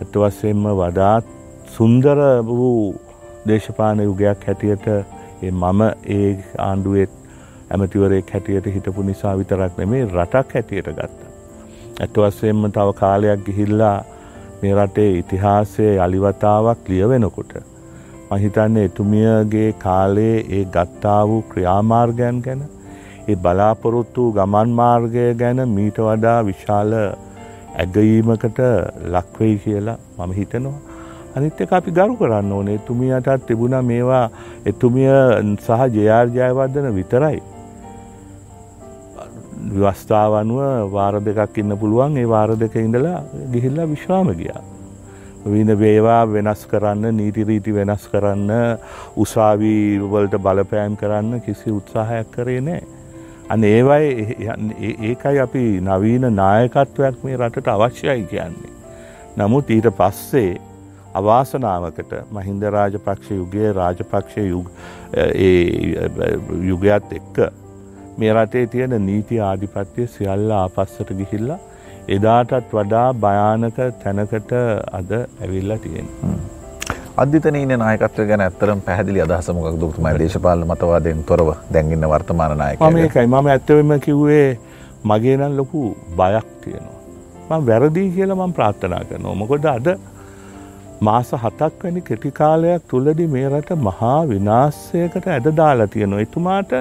ඇතවස්සෙන්ම 0.00 0.62
වඩාත් 0.80 1.24
සුන්දර 1.76 2.18
වූ 2.46 2.94
දේශපාන 3.48 4.00
යුගයක් 4.00 4.46
හැටියට 4.46 4.86
මම 5.42 5.80
ඒ 6.08 6.30
ආණ්ඩුවෙත් 6.60 7.12
ඇමතිවරෙක් 7.70 8.32
හැටියට 8.32 8.66
හිටපු 8.74 9.02
නිසා 9.02 9.36
විතරක් 9.38 9.78
නෙමේ 9.78 10.02
රටක් 10.06 10.54
හැටියට 10.54 10.90
ගත්ත. 10.90 11.20
ඇත්ත 12.00 12.16
වස්සයෙන්ම 12.18 12.64
තව 12.70 12.98
කාලයක් 13.00 13.46
ගිහිල්ලා 13.46 13.96
මේ 14.62 14.74
රටේ 14.76 15.10
ඉතිහාසය 15.18 15.86
අලිවතාවක් 15.98 16.88
ලියවෙනකොට. 16.88 17.52
මහිතන්න 18.34 18.76
එතුමියගේ 18.84 19.68
කාලේ 19.84 20.36
ඒ 20.58 20.64
ගත්තා 20.76 21.20
වූ 21.28 21.42
ක්‍රියාමාර්ගයන් 21.50 22.40
ගැන 22.46 22.64
ඒ 23.28 23.36
බලාපොරොත්තු 23.36 24.22
ගමන් 24.36 24.74
මාර්ගය 24.80 25.26
ගැන 25.42 25.68
මීට 25.76 25.98
වඩා 26.06 26.40
විශාල 26.48 26.92
ඇගීමකට 27.76 28.58
ලක්වෙයි 29.12 29.56
කියලා 29.64 29.96
මම 30.18 30.32
හිතනවා. 30.32 30.78
අනිත් 31.36 31.60
එක 31.60 31.72
අපි 31.72 31.90
ගරු 31.90 32.16
කරන්න 32.16 32.52
ඕනේ 32.52 32.76
එතුමියටත් 32.80 33.46
තිබුණා 33.46 33.82
මේවා 33.82 34.26
එතුමිය 34.66 35.10
සහ 35.56 35.80
ජයාර් 35.96 36.26
ජයවර්ධන 36.36 36.94
විතරයි. 36.98 37.40
ව්‍යවස්ථාව 39.72 40.38
අනුව 40.42 40.92
වාර 40.92 41.14
දෙකක් 41.26 41.58
ඉන්න 41.58 41.78
පුළුවන් 41.80 42.16
ඒ 42.16 42.28
වාර 42.34 42.50
දෙක 42.56 42.74
ඉඳලා 42.76 43.18
ගිහිල්ලා 43.52 43.90
විශ්‍රාම 43.92 44.30
ගියා. 44.40 44.62
වින 45.44 45.78
වේවා 45.78 46.24
වෙනස් 46.32 46.66
කරන්න 46.66 47.16
නීතිරීති 47.16 47.74
වෙනස් 47.74 48.04
කරන්න 48.12 48.50
උසාවී 49.16 50.00
වලට 50.12 50.42
බලපෑම් 50.46 50.96
කරන්න 50.96 51.40
කිසි 51.40 51.70
උත්සාහයක් 51.70 52.30
කරේ 52.36 52.60
නෑ. 52.60 52.82
අන 53.48 53.64
ඒවයි 53.64 54.36
ඒකයි 55.02 55.38
අපි 55.40 55.64
නවීන 55.80 56.24
නායකත්වයක් 56.36 57.24
මේ 57.24 57.36
රටට 57.36 57.68
අවශ්‍යයි 57.68 58.22
කියන්නේ. 58.30 58.72
නමුත් 59.36 59.70
ඊට 59.70 59.88
පස්සේ 59.98 60.52
අවාසනාවකට 61.14 62.12
මහින්ද 62.32 62.62
රාජපක්ෂ 62.76 63.30
යුගයේ 63.30 63.72
රාජපක්ෂ 63.72 64.36
යුගයත් 66.70 67.12
එක්ක 67.18 67.36
මේ 68.18 68.32
රටේ 68.32 68.66
තියෙන 68.66 68.96
නීති 69.06 69.40
ආධිපත්‍යය 69.40 70.06
සියල්ල 70.16 70.50
ආපස්සට 70.56 71.14
ගිහිල්ලා 71.20 71.58
එදාටත් 72.08 72.72
වඩා 72.72 73.06
භයානක 73.14 73.78
තැනකට 74.02 74.52
අද 74.98 75.12
ඇවිල්ලා 75.16 75.78
තියෙන. 75.78 76.08
අධිතනීන 77.16 77.72
නායකත්වය 77.78 78.26
ගැන 78.26 78.42
ඇත්තරම් 78.46 78.80
පැහැදිලි 78.86 79.20
අදහසමක් 79.26 79.66
දුතුමයි 79.82 80.18
දේශපාල 80.22 80.64
මතවාදයෙන් 80.70 81.24
තොරව 81.30 81.48
දැන්ගන්න 81.74 82.08
වර්තමාන 82.12 82.58
නායක 82.62 82.80
මේකයි 82.96 83.26
මම 83.26 83.46
ඇත්තවම 83.52 83.92
කිව්වේ 84.06 84.48
මගේ 85.10 85.36
නම් 85.36 85.56
ලොකු 85.60 85.82
බයක් 86.18 86.48
තියෙනවා. 86.64 86.98
ම 87.50 87.66
වැරදිී 87.68 88.10
කියල 88.16 88.34
මම 88.34 88.52
ප්‍රාර්ථනා 88.58 89.04
කරනවා. 89.08 89.34
මොකොද 89.42 89.64
අද 89.76 89.88
මාස 91.00 91.30
හතක් 91.44 91.84
වැනි 91.84 92.00
කෙටිකාලයක් 92.10 92.82
තුළදි 92.90 93.26
මේ 93.36 93.48
රට 93.48 93.78
මහා 93.88 94.20
විනාස්සයකට 94.32 95.26
ඇද 95.36 95.48
දාලා 95.62 95.88
තියෙනවා. 95.94 96.20
එතුමාට 96.26 96.72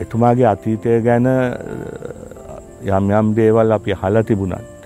එතුමාගේ 0.00 0.46
අතීතය 0.54 1.00
ගැන 1.06 1.26
යම් 2.82 3.10
යම් 3.10 3.34
දේවල් 3.34 3.72
අපි 3.72 3.92
හල 3.92 4.22
තිබුණත්. 4.22 4.80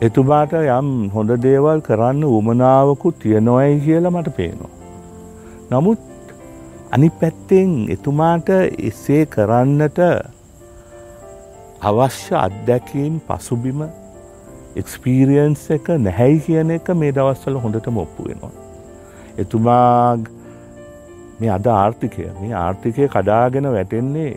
එතුමාට 0.00 0.52
යම් 0.52 0.88
හොඳ 1.14 1.30
දේවල් 1.42 1.80
කරන්න 1.80 2.24
උමනාවකු 2.28 3.12
තියෙනොයි 3.12 3.80
කියලා 3.80 4.10
මට 4.10 4.36
පේනවා. 4.36 4.72
නමුත් 5.70 6.00
අනි 6.92 7.08
පැත්තෙන් 7.20 7.70
එතුමාට 7.90 8.48
එසේ 8.88 9.24
කරන්නට 9.26 10.00
අවශ්‍ය 11.82 12.34
අත්දැකීම් 12.36 13.20
පසුබිම 13.28 13.80
එක්ස්පීරියන්ස් 14.76 15.64
එක 15.70 15.88
නැහැයි 15.98 16.40
කියන 16.46 16.70
එක 16.76 16.88
මේ 16.94 17.12
දවස්වල 17.12 17.60
හොඳට 17.64 17.88
මොප්පු 17.90 18.28
වෙනවා. 18.28 18.54
එතුමා 19.38 20.18
මේ 21.40 21.50
අද 21.50 21.66
ආර්ථිකය 21.74 22.26
මේ 22.40 22.52
ආර්ථිකය 22.56 23.08
කඩාගෙන 23.08 23.70
වැටෙන්නේ 23.76 24.32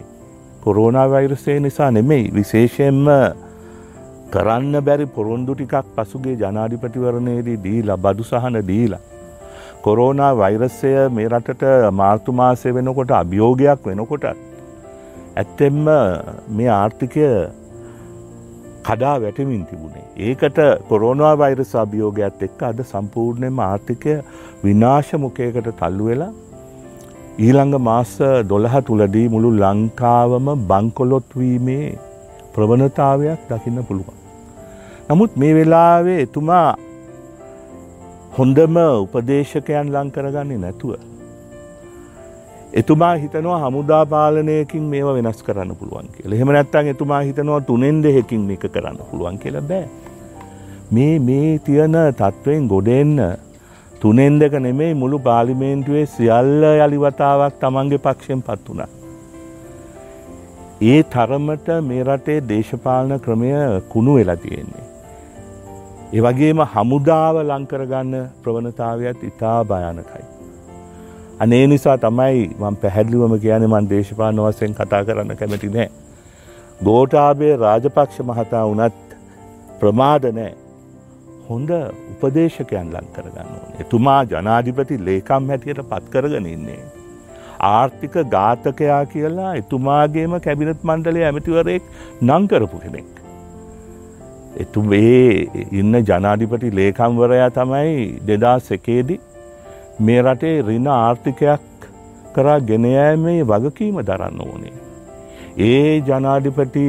කොරෝනා 0.67 1.09
වෛරසය 1.11 1.53
නිසා 1.65 1.89
නෙමෙයි 1.97 2.23
විශේෂයෙන්ම 2.37 3.05
කරන්න 4.33 4.73
බැරි 4.87 5.05
පොරොන්දු 5.17 5.53
ටිකක් 5.59 5.91
පසුගේ 5.97 6.33
ජනාධිපතිවරණයේදී 6.41 7.59
දීලා 7.65 7.97
බදු 8.05 8.25
සහන 8.29 8.57
දීලා. 8.69 8.99
කොරෝනා 9.85 10.31
වෛරසය 10.41 10.91
මේ 11.17 11.27
රටට 11.29 11.63
මාර්තුමාසය 11.99 12.73
වෙනකොට 12.77 13.13
අභියෝගයක් 13.19 13.87
වෙනකොට. 13.89 14.25
ඇත්තෙම්ම 15.35 15.87
මේ 16.57 16.69
ආර්ථිකය 16.79 17.29
කඩා 18.87 19.15
වැටමින් 19.23 19.63
තිබුණේ. 19.69 20.05
ඒකට 20.27 20.59
කොරෝනා 20.89 21.33
වෛරස 21.43 21.71
අභියෝගයක් 21.83 22.43
එක්ක 22.49 22.67
අද 22.71 22.83
සම්පූර්ණයම 22.91 23.63
ආර්ථිකය 23.69 24.17
විනාශ 24.65 25.13
මුකයකට 25.25 25.71
තල්ලු 25.81 26.11
වෙලා 26.11 26.33
ඊළඟ 27.37 27.75
මාස 27.87 28.11
දොළහ 28.49 28.75
තුළදී 28.85 29.27
මුළු 29.33 29.49
ලංකාවම 29.61 30.47
බංකොලොත්වීමේ 30.69 31.87
ප්‍රවණතාවයක් 32.53 33.41
දකින්න 33.49 33.79
පුළුවන්. 33.87 34.17
නමුත් 35.09 35.35
මේ 35.41 35.53
වෙලාවේ 35.57 36.17
එතුමා 36.23 36.69
හොඳම 38.37 38.75
උපදේශකයන් 39.03 39.93
ලං 39.93 40.09
කරගන්නේ 40.15 40.57
නැතුව. 40.57 40.91
එතුමා 42.73 43.13
හිතනවා 43.21 43.61
හමුදා 43.63 44.03
පාලනයකින් 44.13 44.89
මේව 44.93 45.07
වෙනස් 45.17 45.39
කරන්න 45.43 45.77
පුළුවන් 45.79 46.09
කියලා. 46.13 46.37
එහෙම 46.37 46.53
නැත්නම් 46.55 46.93
එතුමා 46.93 47.21
හිතනවා 47.21 47.61
තුනෙන් 47.69 48.03
දෙකකින් 48.03 48.43
මේක 48.49 48.65
කරන්න 48.75 48.97
පුළුවන් 49.11 49.37
කියලා 49.43 49.67
බෑ. 49.71 49.85
මේ 50.91 51.13
මේ 51.19 51.59
තියෙන 51.59 51.97
තත්වයෙන් 52.19 52.67
ගොඩෙන්න 52.73 53.13
තුනෙන් 54.01 54.39
දෙක 54.39 54.53
නෙමෙයි 54.59 54.93
මුළු 54.93 55.19
පාර්ලිමේන්තුවේ 55.19 56.05
සියල්ල 56.07 56.63
යලි 56.65 56.99
වතාවක් 57.03 57.59
Tamange 57.59 57.97
පක්ෂයෙන් 57.97 58.41
පත් 58.41 58.69
වුණා. 58.69 58.89
ඒ 60.81 60.99
තරමට 61.13 61.69
මේ 61.83 62.03
රටේ 62.03 62.39
දේශපාලන 62.49 63.19
ක්‍රමය 63.19 63.51
කුණු 63.89 64.15
වෙලා 64.15 64.35
තියෙන්නේ. 64.35 64.85
ඒ 66.13 66.21
වගේම 66.21 66.59
හමුදාව 66.73 67.39
ලංකරගන්න 67.43 68.13
ප්‍රවණතාවයක් 68.43 69.23
ඉතා 69.23 69.59
භයානකයි. 69.63 70.25
අනේ 71.39 71.65
නිසා 71.67 71.97
තමයි 71.97 72.45
මං 72.59 72.77
පැහැදිලිවම 72.83 73.33
කියන්නේ 73.39 73.73
මං 73.73 73.89
දේශපාලන 73.89 74.43
වශයෙන් 74.45 74.77
කතා 74.79 75.01
කරන්න 75.05 75.37
කැමති 75.41 75.69
නෑ. 75.69 75.89
ගෝඨාභය 76.83 77.49
රාජපක්ෂ 77.65 78.23
මහතා 78.29 78.63
වුණත් 78.69 79.17
ප්‍රමාද 79.79 80.31
නෑ. 80.33 80.53
හොඳ 81.49 81.71
උපදේශකයන් 81.79 82.93
ලං 82.93 83.09
කරගන්න 83.15 83.51
ඕනේ. 83.55 83.81
එතුමා 83.83 84.21
ජනාධිපති 84.31 85.03
ලේකම් 85.09 85.51
හැටියට 85.51 85.83
පත් 85.91 86.13
කරගෙන 86.13 86.47
ඉන්නේ. 86.55 86.79
ආර්ථික 87.71 88.17
ඝාතකයා 88.35 89.03
කියලා 89.13 89.51
එතුමාගේම 89.61 90.35
කැබිනට් 90.47 90.83
මණ්ඩලයේ 90.89 91.29
ඇමතිවරයෙක් 91.29 91.93
නම් 92.21 92.47
කරපු 92.47 92.81
කෙනෙක්. 92.83 93.13
එතු 94.63 94.83
ඒ 94.99 95.65
ඉන්න 95.81 96.01
ජනාධිපති 96.09 96.75
ලේකම්වරයා 96.79 97.49
තමයි 97.57 97.95
දෙදස් 98.29 98.69
එකේදි 98.77 99.19
මේ 100.05 100.21
රටේ 100.25 100.55
රින 100.69 100.87
ආර්ථිකයක් 100.95 101.89
කරා 102.35 102.59
ගෙනයෑමේ 102.71 103.39
වගකීම 103.51 103.99
දරන්න 104.09 104.41
ඕනේ. 104.47 104.73
ඒ 105.67 105.93
ජනාධිපති 106.07 106.87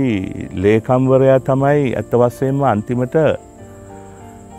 ලේකම්වරයා 0.64 1.40
තමයි 1.50 1.84
ඇත්තවස්සයෙන්ම 2.00 2.64
අන්තිමට 2.72 3.16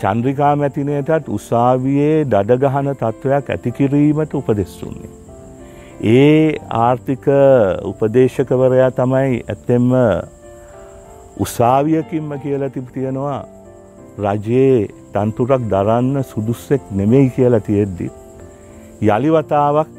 චන්ද්‍රිකා 0.01 0.55
මැතිනයටත් 0.55 1.25
උසාවියේ 1.37 2.25
දඩගහන 2.31 2.89
තත්ත්වයක් 2.93 3.49
ඇතිකිරීමට 3.55 4.35
උපදෙස්සුන්නේ. 4.39 5.09
ඒ 6.11 6.55
ආර්ථික 6.81 7.25
උපදේශකවරයා 7.89 8.91
තමයි 8.99 9.41
ඇත්තෙම්ම 9.45 9.89
උසාවියකින්ම 11.45 12.31
කියලා 12.43 12.69
තිබ 12.69 12.87
තියෙනවා 12.93 13.39
රජයේ 14.25 14.87
තන්තුරක් 15.13 15.67
දරන්න 15.73 16.23
සුදුස්සෙක් 16.31 16.81
නෙමෙයි 16.91 17.29
කියලා 17.35 17.65
තියෙද්දි. 17.67 18.07
යළිවතාවක් 19.09 19.93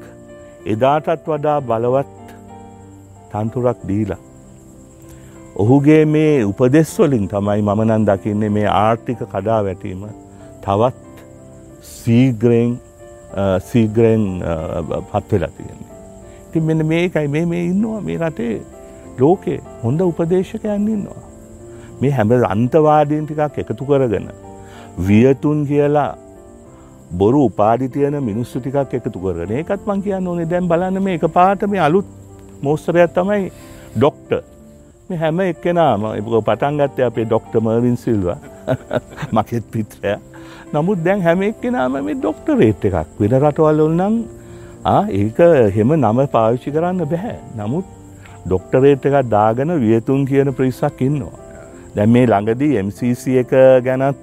එදාටත් 0.67 1.29
වඩා 1.29 1.61
බලවත් 1.61 2.35
තන්තුරක් 3.33 3.89
දීලා. 3.89 4.23
ඔහුගේ 5.57 6.05
මේ 6.07 6.45
උපදෙස්වලින් 6.45 7.29
තමයි 7.29 7.63
මමනන් 7.63 8.07
දකින්නේ 8.07 8.51
මේ 8.51 8.67
ආර්ථික 8.67 9.23
කඩා 9.33 9.65
වැටීම 9.65 10.05
තවත් 10.65 10.97
සීග්‍රයෙන් 11.83 12.77
සීග්‍රයෙන් 13.71 14.27
පත්වෙලා 15.13 15.51
තියෙන්නේ. 15.57 15.91
ඉතින් 16.49 16.63
මෙන්න 16.63 16.87
මේකයි 16.87 17.29
මේ 17.29 17.47
මේ 17.47 17.65
ඉන්නවා 17.65 18.01
මේ 18.01 18.19
රටේ 18.19 18.63
ලෝකේ 19.19 19.59
හොඳ 19.85 20.01
උපදේශකයන් 20.01 20.89
ඉන්නවා. 20.89 21.23
මේ 22.01 22.11
හැම 22.11 22.33
අන්තවාදීන් 22.55 23.27
ටිකක් 23.27 23.59
එකතු 23.65 23.85
කරගෙන 23.85 24.31
වියතුන් 25.09 25.67
කියලා 25.67 26.17
බොරු 27.19 27.45
උපාඩි 27.45 27.89
තියෙන 27.89 28.23
මිනිස්සු 28.23 28.61
ටිකක් 28.61 28.95
එකතු 29.01 29.19
කරගෙන 29.19 29.53
ඒකත් 29.59 29.87
මං 29.87 30.03
කියන්න 30.07 30.31
ඕනේ 30.33 30.49
දැන් 30.53 30.69
බලන්න 30.69 31.03
මේ 31.03 31.19
එක 31.19 31.27
පාට 31.37 31.69
මේ 31.75 31.83
අලුත් 31.89 32.09
මෝස්තරයක් 32.63 33.13
තමයි 33.19 33.51
ඩොක්ටර් 33.97 34.43
මේ 35.11 35.19
හැම 35.19 35.41
එක්කෙනාම 35.43 36.03
පටන් 36.41 36.81
ගත්තේ 36.81 37.07
අපේ 37.07 37.25
ඩොක්ටර් 37.25 37.61
මර්වින් 37.61 37.97
සිල්වා. 37.99 38.39
මකෙත් 39.35 39.65
පිත්‍රය 39.73 40.13
නමුත් 40.73 41.05
දැන් 41.05 41.23
හැම 41.23 41.43
එක්කෙනාම 41.43 41.97
මේ 42.01 42.17
ඩොක්ටරේට් 42.17 42.85
එකක් 42.91 43.17
වෙන 43.21 43.35
රටවල් 43.39 43.81
නම් 43.91 44.19
ඒක 45.15 45.41
හෙම 45.77 45.95
නම 45.97 46.21
පාවිච්චි 46.35 46.71
කරන්න 46.71 47.03
බැහැ 47.07 47.39
නමුත් 47.57 47.87
ඩොක්ටරේට් 48.47 49.09
එකක් 49.09 49.31
දාගෙන 49.31 49.73
වියතුන් 49.81 50.27
කියන 50.27 50.53
ප්‍රිස්සක් 50.55 51.03
ඉන්නවා. 51.03 51.39
දැන් 51.97 52.11
මේ 52.11 52.27
ළඟදී 52.27 52.83
MCC 52.83 53.39
එක 53.43 53.55
ගැනත් 53.85 54.21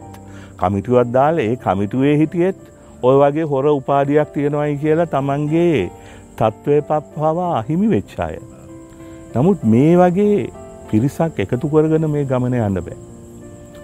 කමිටුවත් 0.58 1.12
දාල 1.14 1.40
ඒ 1.40 1.56
කමිටුවේ 1.58 2.16
හිටියෙත් 2.22 2.60
ඔය 3.04 3.16
වගේ 3.22 3.50
හොර 3.52 3.66
උපාධයක් 3.72 4.32
තියෙනවයි 4.34 4.78
කියලා 4.84 5.08
තමන්ගේ 5.08 5.90
තත්ත්වය 6.38 6.80
පප්හවා 6.84 7.52
අහිමි 7.58 7.92
වෙච්චාය. 7.92 8.40
නමුත් 9.36 9.64
මේ 9.66 9.94
වගේ 9.98 10.50
පිරිසක් 10.90 11.40
එකතු 11.40 11.70
කරගෙන 11.70 12.10
මේ 12.10 12.26
ගමන 12.26 12.58
යන්න 12.60 12.82
බෑ. 12.88 12.98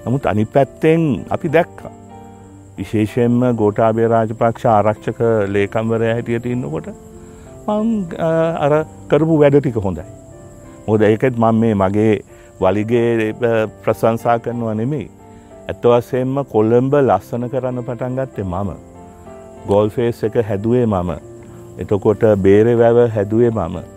නමුත් 0.05 0.25
අනි 0.25 0.45
පැත්තෙන් 0.47 1.03
අපි 1.29 1.49
දැක්ක. 1.49 1.77
විශේෂයෙන්ම 2.77 3.39
ගෝටාබේ 3.55 4.07
රාජපක්ෂ 4.07 4.65
ආරක්ෂක 4.67 5.19
ලේකම්වරය 5.55 6.11
හැටියට 6.11 6.45
ඉන්නකොට 6.45 6.87
අර 7.67 8.73
කරපු 9.09 9.39
වැඩ 9.41 9.59
ටික 9.59 9.81
හොඳයි. 9.87 10.05
මොද 10.87 11.01
ඒකෙත් 11.01 11.37
මං 11.37 11.55
මේ 11.55 11.75
මගේ 11.75 12.15
වලිගේ 12.59 13.33
ප්‍රසංසා 13.83 14.39
කරනවා 14.39 14.73
නෙමෙයි. 14.73 15.09
ඇත්තවසයෙන්ම 15.69 16.35
කොල්ලම්බ 16.53 16.93
ලස්සන 17.01 17.49
කරන්න 17.49 17.83
පටන් 17.83 18.19
ගත්තේ 18.19 18.43
මම. 18.45 18.73
ගෝල්ෆේස් 19.67 20.23
එක 20.23 20.35
හැදුවේ 20.49 20.85
මම. 20.85 21.11
එතකොට 21.79 22.23
බේරෙ 22.37 22.75
වැව 22.77 22.97
හැදුවේ 23.09 23.51
මම. 23.51 23.92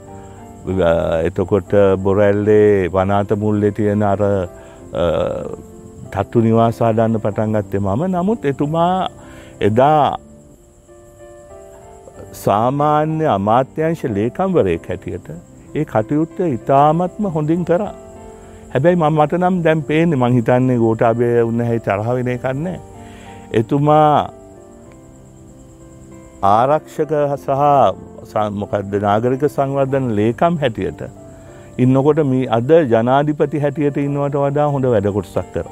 එතකොට 1.25 1.73
බොරැල්ලේ 1.99 2.89
වනාත 2.89 3.31
මුල්ලෙ 3.37 3.71
තියෙන 3.71 4.03
අර 4.03 4.23
තත්තු 6.13 6.41
නිවාසාඩන්න 6.41 7.21
පටන් 7.21 7.57
ගත්තේ 7.57 7.81
මම 7.81 8.07
නමුත් 8.15 8.45
එතුමා 8.45 9.09
එදා 9.61 10.19
සාමාන්‍ය 12.45 13.27
අමාත්‍යංශ 13.35 14.05
ලේකම්වරයෙක් 14.17 14.89
හැටියට 14.89 15.29
ඒ 15.75 15.85
කටයුත්ත 15.85 16.39
ඉතාමත්ම 16.49 17.25
හොඳින් 17.35 17.65
කරා. 17.65 17.95
හැබැයි 18.73 18.97
මම 18.97 19.19
මට 19.19 19.41
නම් 19.41 19.57
දැම් 19.65 19.83
පේන්නේ 19.83 20.21
මං 20.23 20.37
හිතන්නේ 20.39 20.79
ගෝටාබය 20.79 21.29
උන්න 21.43 21.65
හැයි 21.69 21.85
තරහවෙන 21.87 22.31
කන්නේ. 22.45 22.79
එතුමා 23.53 24.11
ආරක්ෂක 26.43 27.13
සහ 27.37 27.51
මොකක්ද 28.61 28.95
නාගරික 29.03 29.45
සංවර්ධන 29.49 30.07
ලේකම් 30.19 30.55
හැටියට 30.63 31.03
ඉන්නකොට 31.79 32.21
මේ 32.27 32.47
අද 32.51 32.71
ජනාධිපති 32.93 33.59
හැටියට 33.59 33.99
ඉන්නවට 33.99 34.39
වඩා 34.45 34.69
හොඳ 34.69 34.87
වැඩකොටසක් 34.87 35.51
කර. 35.55 35.67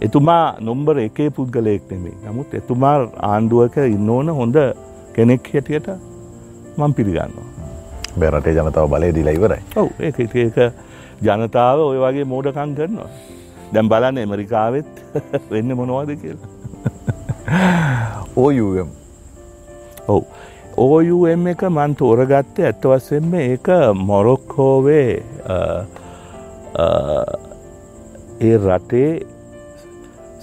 එතුමා 0.00 0.44
නොම්බර 0.60 0.96
එකේ 0.98 1.28
පුද්ගලයෙක් 1.30 1.90
නෙමේ 1.90 2.16
නමුත් 2.24 2.54
එතුමා 2.54 2.96
ආණ්ඩුවක 3.30 3.76
ඉන්න 3.86 4.08
ඕන 4.10 4.32
හොඳ 4.40 4.56
කෙනෙක් 5.12 5.52
හැටියට 5.54 5.88
මං 6.78 6.94
පිළිගන්නවා. 6.94 7.46
බැරටේ 8.18 8.56
ජනතාව 8.56 8.88
බලය 8.88 9.12
දිලා 9.14 9.36
ඉවරයි. 9.38 9.62
ඔව් 9.76 9.88
ඒක 10.00 10.18
ඒක 10.20 10.58
ජනතාව 11.22 11.84
ඔය 11.90 11.98
වගේ 12.04 12.24
මෝඩකං 12.24 12.74
කරනවා. 12.78 13.10
දැම් 13.74 13.88
බලන්න 13.88 14.18
ඇමරිකාවෙත් 14.18 15.04
වෙන්න 15.52 15.76
මොනවාද 15.76 16.16
කියලා. 16.22 16.50
ඕයම් 18.36 18.88
ඔව් 20.08 20.22
ඕම් 20.82 21.46
එක 21.46 21.62
මන් 21.68 21.94
තෝරගත්තේ 22.00 22.66
ඇත්ත 22.68 22.84
වසෙන්ම 22.84 23.34
ඒක 23.40 23.68
මොරොක්කෝවේ 24.08 25.10
ඒ 28.40 28.56
රටේ 28.58 29.10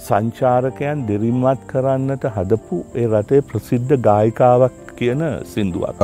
සංචාරකයන් 0.00 1.02
දෙරිම්මත් 1.08 1.66
කරන්නට 1.70 2.24
හදපු 2.36 2.78
ඒ 2.94 3.08
රටේ 3.08 3.40
ප්‍රසිද්ධ 3.42 3.94
ගායිකාවක් 4.06 4.78
කියන 4.98 5.22
සින්දුවක්. 5.52 6.00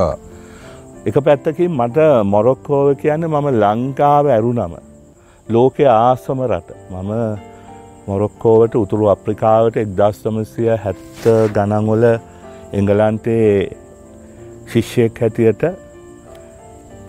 එක 1.06 1.16
පැත්තකින් 1.26 1.72
මට 1.72 1.98
මොරොක්කෝව 2.26 2.88
කියන්න 3.02 3.28
මම 3.28 3.48
ලංකාව 3.62 4.24
ඇරුනම. 4.28 4.76
ලෝකය 5.48 5.84
ආසම 5.86 6.38
රට 6.50 6.70
මම 6.92 7.12
මොරොක්කෝවට 8.06 8.74
උතුරු 8.74 9.08
අප්‍රිකාවට 9.08 9.82
එක්දස්තමසිය 9.82 10.70
හැත්ත 10.84 11.26
ගණන්වල 11.54 12.04
එංගලන්තේ 12.72 13.50
ශිෂ්‍යයෙක් 14.70 15.20
හැටියට 15.22 15.62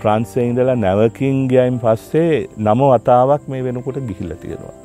ප්‍රන්සේ 0.02 0.46
ඉඳලා 0.50 0.76
නැවකින් 0.76 1.38
ගයයින් 1.52 1.80
පස්සේ 1.84 2.48
නම 2.58 2.82
වතාවක් 2.92 3.44
මේ 3.50 3.64
වෙනකොට 3.66 3.98
ගිහිල්ල 4.10 4.34
තියෙනවා. 4.42 4.76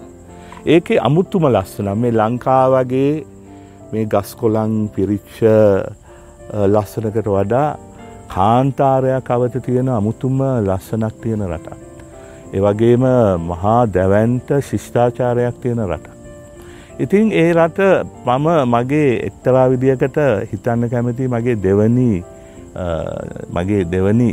ඒකේ 0.67 0.99
අමුත්තුම 1.09 1.45
ලස්සන 1.49 1.89
මේ 2.03 2.17
ලංකා 2.21 2.65
වගේ 2.75 3.13
මේ 3.93 4.05
ගස්කොලං 4.13 4.75
පිරිච්ච 4.95 5.39
ලස්සනකට 6.75 7.29
වඩා 7.37 7.69
කාන්තාරයක් 8.35 9.31
අවත 9.31 9.55
තියෙන 9.67 9.89
අමුතුම 9.91 10.39
ලස්සනක් 10.69 11.15
තියෙන 11.23 11.45
රටක්. 11.51 11.81
ඒවගේම 12.57 13.05
මහා 13.51 13.81
දැවන්ට 13.95 14.49
ශිෂ්ඨාචාරයක් 14.69 15.57
තියෙන 15.63 15.81
රට. 15.91 16.07
ඉතින් 16.99 17.33
ඒ 17.33 17.51
රට 17.53 17.81
මම 18.27 18.47
මගේ 18.75 19.11
එක්තරා 19.29 19.67
විදිකට 19.71 20.19
හිතන්න 20.51 20.91
කැමති 20.91 21.29
මගේ 21.29 21.57
දෙවනි 21.65 22.11
මගේ 23.55 23.85
දෙවනි 23.93 24.31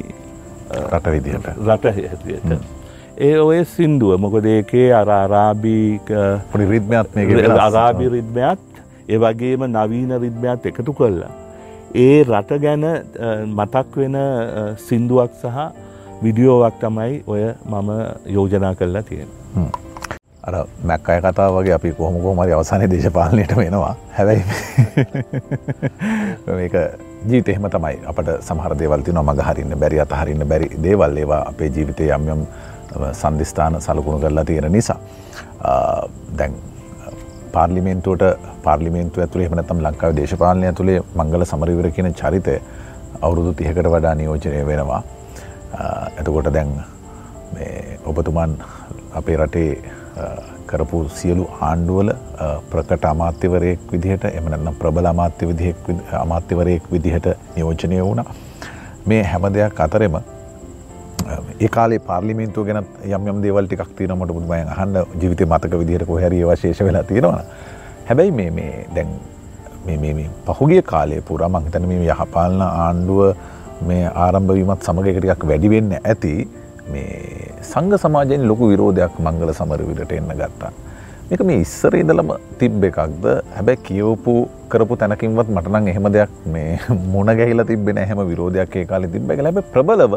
රට 0.92 1.06
විදිහට 1.14 1.48
රට 1.68 1.86
හැතියට. 1.98 2.52
ඒ 3.18 3.38
ඔය 3.40 3.66
සින්දුව 3.66 4.12
මොකද 4.26 4.46
ඒකේ 4.46 4.88
අර 4.94 5.10
අරාබී 5.10 6.00
රිද්මයක් 6.72 7.08
අරාබි 7.68 8.10
රිද්මයත් 8.16 8.62
ඒ 9.10 9.18
වගේම 9.18 9.62
නවීන 9.68 10.12
රිද්මයත් 10.24 10.66
එකතු 10.72 10.94
කරලා. 10.94 11.34
ඒ 11.96 12.24
රට 12.24 12.52
ගැන 12.64 12.86
මතක් 13.58 13.92
වෙන 14.04 14.16
සින්දුවක් 14.88 15.32
සහ 15.42 15.58
විඩියෝවක් 16.24 16.76
තමයි 16.80 17.14
ඔය 17.28 17.44
මම 17.66 17.90
යෝජනා 18.38 18.74
කරලා 18.76 19.04
තියෙන. 19.04 19.30
අර 20.44 20.56
මැක් 20.84 21.10
අය 21.10 21.20
කතා 21.22 21.50
වගේ 21.52 21.74
අපි 21.76 21.90
කොහොම 21.98 22.16
කොහමරි 22.24 22.54
අවසානය 22.58 22.86
දේශපාලනයට 22.92 23.54
වෙනවා 23.58 23.96
හැබැයි 24.18 24.44
ජීවිත 27.28 27.50
එහෙම 27.50 27.70
තමයි. 27.76 28.00
අපට 28.12 28.30
සමහර 28.48 28.74
දේවල් 28.82 29.02
තිනවා 29.08 29.24
මග 29.34 29.40
හරින්න 29.50 29.80
බැරි 29.84 30.00
අතහරින්න 30.06 30.48
බැරි 30.52 30.70
දේවල් 30.86 31.18
ඒවා 31.24 31.42
අපේ 31.52 31.70
ජීවිතය 31.78 32.10
යම් 32.18 32.28
යම් 32.34 32.42
සන්ධස්ථාන 33.22 33.82
සලකුණු 33.82 34.20
කරලා 34.24 34.46
තියෙන 34.46 34.72
නිසා. 34.72 35.00
දැන් 36.38 36.54
පාර්ලිමේන්තුවට 37.54 38.24
පාර්ලිමේන්තු 38.64 39.22
ඇතුළේ 39.22 39.48
එහමනතම් 39.50 39.82
ලංකාව 39.86 40.16
දේශපාලනය 40.20 40.66
ඇතුළේ 40.70 41.00
මංගල 41.16 41.46
සමරවිර 41.52 41.92
කියන 41.98 42.14
චරිතය 42.22 42.56
අවුරුදු 43.22 43.54
තිහකට 43.54 43.90
වඩා 43.96 44.16
නියෝජනය 44.22 44.66
වෙනවා. 44.72 45.02
එතකොට 46.20 46.54
දැන් 46.54 46.72
ඔබතුමන් 48.06 48.56
අපේ 49.20 49.38
රටේ 49.38 49.72
කරපු 50.72 51.00
සියලු 51.20 51.46
ආණ්ඩුවල 51.68 52.10
ප්‍රකට 52.72 53.06
අමාත්‍යවරයෙක් 53.12 53.86
විදිහට 53.94 54.26
එමනන්න 54.32 54.74
ප්‍රබල 54.82 55.10
අමාත්‍ය 55.14 55.50
විදිහෙක් 55.52 55.90
අමාත්‍යවරයෙක් 56.24 56.92
විදිහට 56.94 57.30
නියෝජනය 57.56 58.02
වුණ. 58.08 58.24
මේ 59.08 59.24
හැම 59.32 59.48
දෙයක් 59.58 59.82
අතරෙම 59.86 60.16
ඒ 61.60 61.70
කාලේ 61.76 62.00
පාර්ලිමේන්තුව 62.10 62.66
ගැන 62.68 62.86
යම් 63.16 63.28
යම් 63.34 63.42
දේවල් 63.46 63.68
ටිකක් 63.68 63.92
තියෙනවට 63.98 64.34
පුදුමයන් 64.38 64.72
අහන්න 64.76 64.96
ජීවිතය 65.22 65.46
මතක 65.52 65.82
විදිහට 65.82 66.08
කොහැරි 66.12 66.46
වශේෂ 66.50 66.82
වෙලා 66.88 67.04
තියෙනවා 67.12 67.44
හැබැයි 68.10 68.32
මේ 68.40 68.52
මේ 68.58 68.74
දැන් 68.96 69.10
මේ 69.88 70.30
පහුගිය 70.48 70.82
කාලය 70.92 71.22
පුරා 71.30 71.50
මං 71.50 71.66
හිතන්නේ 71.68 71.90
මේ 71.92 72.12
යහපාලන 72.14 72.62
ආණ්ඩුව 72.62 73.22
මේ 73.90 74.06
ආරම්භවීමත් 74.24 74.88
සමග 74.88 75.08
එක 75.12 75.20
ටිකක් 75.22 75.46
වැඩි 75.52 75.70
වෙන්න 75.74 75.92
ඇති. 76.00 76.34
මේ 76.92 77.54
සංඝ 77.64 77.98
සමාජයෙන් 78.04 78.48
ලොකු 78.52 78.70
විරෝධයක් 78.72 79.16
මංගල 79.26 79.52
සමරවිරට 79.54 80.14
එන්න 80.20 80.32
ගත්තා. 80.42 80.72
මේක 81.30 81.42
මේ 81.48 81.62
ඉස්සර 81.64 81.94
ඉඳලම 82.02 82.30
තිබ්බ 82.60 82.84
එකක්ද 82.90 83.26
හැබැයි 83.56 83.82
කියවපු 83.88 84.34
කරපු 84.72 84.96
තැනකින්වත් 85.02 85.50
මටනං 85.56 85.90
එහෙම 85.92 86.08
දෙයක් 86.16 86.32
මේ 86.54 86.80
මොන 87.14 87.32
ගැහිලා 87.40 87.68
තිබෙන 87.72 88.00
හැම 88.12 88.22
විරෝධයක් 88.30 88.78
ඒ 88.82 88.86
කාලේ 88.92 89.12
තිබ්බ 89.16 89.34
එක 89.34 89.44
හැබැයි 89.44 89.72
ප්‍රබලව 89.74 90.16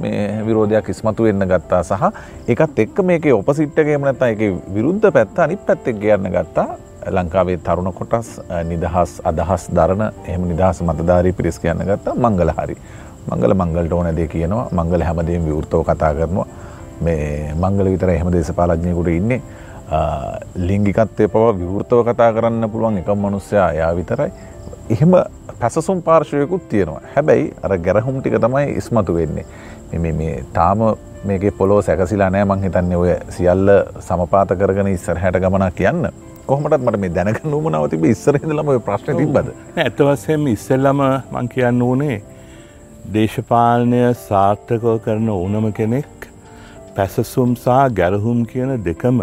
මේ 0.00 0.42
විරෝධයක් 0.48 0.90
ඉස්මතු 0.94 1.26
වෙන්න 1.26 1.46
ගත්තා 1.52 1.82
සහ 1.82 2.04
ඒකත් 2.52 2.82
එක්ක 2.84 2.98
මේකේ 3.10 3.34
ඔපසිට් 3.38 3.78
එකේම 3.84 4.06
නැත්නම් 4.08 4.28
ඒකේ 4.28 4.50
විරුද්ධ 4.76 5.08
පැත්ත 5.16 5.40
අනිත් 5.46 5.64
පැත්තෙන් 5.68 5.98
ගියන්න 6.04 6.30
ගත්තා 6.36 6.68
ලංකාවේ 7.10 7.58
තරුණ 7.66 7.92
කොටස් 7.92 8.30
නිදහස් 8.70 9.16
අදහස් 9.30 9.66
දරන 9.78 10.06
එහෙම 10.06 10.46
නිදහස් 10.52 10.82
මතධාරී 10.82 11.32
පිරිස් 11.32 11.58
කියන්න 11.58 11.82
ගත්තා 11.90 12.14
මංගල 12.16 12.52
හරි. 12.58 12.76
මංගල 13.30 13.54
මංගලට 13.54 13.92
ඕන 13.92 14.10
දේ 14.16 14.26
කියනවා. 14.34 14.68
මංගල 14.72 15.02
හැමදේම 15.08 15.46
විවෘතව 15.48 15.84
කතා 15.88 16.12
කරනවා. 16.14 16.46
මේ 17.00 17.54
මංගල 17.54 17.92
විතර 17.94 18.10
එහෙම 18.10 18.32
දේශපාලඥයකුට 18.32 19.08
ඉන්නේ. 19.08 19.40
ලිංගිකත්වය 20.68 21.28
පව 21.28 21.56
විවෘතව 21.62 22.04
කතා 22.10 22.32
කරන්න 22.32 22.70
පුළුවන් 22.70 22.98
එක 22.98 23.08
මනුස්සයා 23.24 23.72
යා 23.72 23.94
විතරයි. 23.96 24.30
එහෙම 24.90 25.12
පැසසුම් 25.60 26.02
පාර්ශවයකුත් 26.02 26.68
තියෙනවා. 26.68 27.02
හැබැයි 27.16 27.52
අර 27.62 27.78
ගැරහුම් 27.78 28.20
ටික 28.20 28.38
තමයි 28.40 28.76
ඉස්මතු 28.76 29.14
වෙන්නේ. 29.14 29.46
මේ 29.92 30.44
තාම 30.52 30.80
මේක 31.24 31.44
පොලෝ 31.58 31.82
සැකසිලා 31.82 32.30
නෑ 32.30 32.44
මං 32.44 32.62
හිතන්නේ 32.62 32.96
ඔය 32.96 33.10
සියල්ල 33.36 33.70
සමපාත 34.00 34.50
කරගෙන 34.58 34.88
ඉස්සරහැට 34.88 35.38
ගමනා 35.44 35.70
කියන්න 35.70 36.08
කොහමටත් 36.46 36.82
මට 36.82 37.00
මේ 37.02 37.14
දැනක 37.14 37.38
නුමනාව 37.44 37.88
තිබ 37.90 38.04
ඉස්සරහිදලම 38.04 38.70
ප්‍රශ්න 38.88 39.18
තිබද 39.20 39.50
ඇතවසෙම 39.84 40.46
ඉස්සෙල්ලම 40.52 41.02
මං 41.32 41.48
කියන්න 41.54 41.82
ඕනේ 41.82 42.18
දේශපාලනය 43.06 43.98
සාර්ථකව 44.18 44.86
කරන 45.00 45.28
ඕනම 45.30 45.66
කෙනෙක් 45.72 46.24
පැසසුම් 46.94 47.50
සහ 47.54 47.74
ගැරහුම් 47.92 48.38
කියන 48.44 48.70
දෙකම 48.82 49.20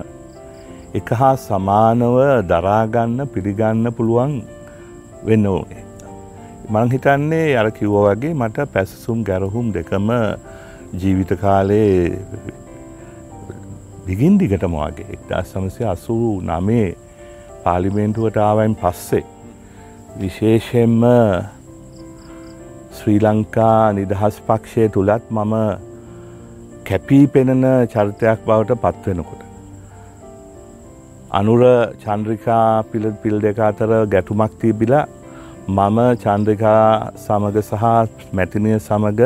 එක 0.93 1.09
හා 1.13 1.31
සමානව 1.37 2.15
දරාගන්න 2.45 3.17
පිළිගන්න 3.27 3.89
පුළුවන් 3.91 4.35
වෙන්න 5.23 5.47
ඕනේ. 5.47 5.83
මං 6.69 6.93
හිතන්නේ 6.93 7.49
අර 7.55 7.71
කිව්ව 7.71 7.97
වගේ 8.05 8.33
මට 8.33 8.67
පැසසුම් 8.67 9.23
ගැරහුම් 9.23 9.73
දෙකම 9.73 10.07
ජීවිත 10.95 11.33
කාලේ 11.37 12.13
දිගින් 14.07 14.37
දිගටම 14.37 14.77
වගේ 14.77 15.09
එක්දා 15.09 15.41
සමසය 15.43 15.83
අසූ 15.87 16.29
නමේ 16.43 16.87
පාලිමේන්ටුවට 17.65 18.39
ආවයින් 18.39 18.77
පස්සේ 18.77 19.25
විශේෂයෙන්ම 20.17 21.03
ශ්‍රී 22.97 23.19
ලංකා 23.19 23.93
නිදහස් 23.97 24.35
පක්ෂය 24.47 24.83
තුළත් 24.95 25.23
මම 25.31 25.53
කැපී 26.87 27.25
පෙනෙන 27.33 27.63
චරිතයක් 27.93 28.39
බවට 28.47 28.77
පත්වෙනකොට. 28.83 29.41
අනුර 31.31 31.61
චන්ද්‍රිකා 32.03 32.67
පිළ 32.91 33.07
පිල් 33.23 33.37
දෙක 33.45 33.59
අතර 33.69 33.91
ගැටුමක් 34.13 34.53
තිබිලා 34.61 35.05
මම 35.69 35.97
චන්ද්‍රිකා 36.23 36.83
සමග 37.17 37.57
සහ 37.61 37.83
මැතිනිය 38.33 38.77
සමග 38.79 39.21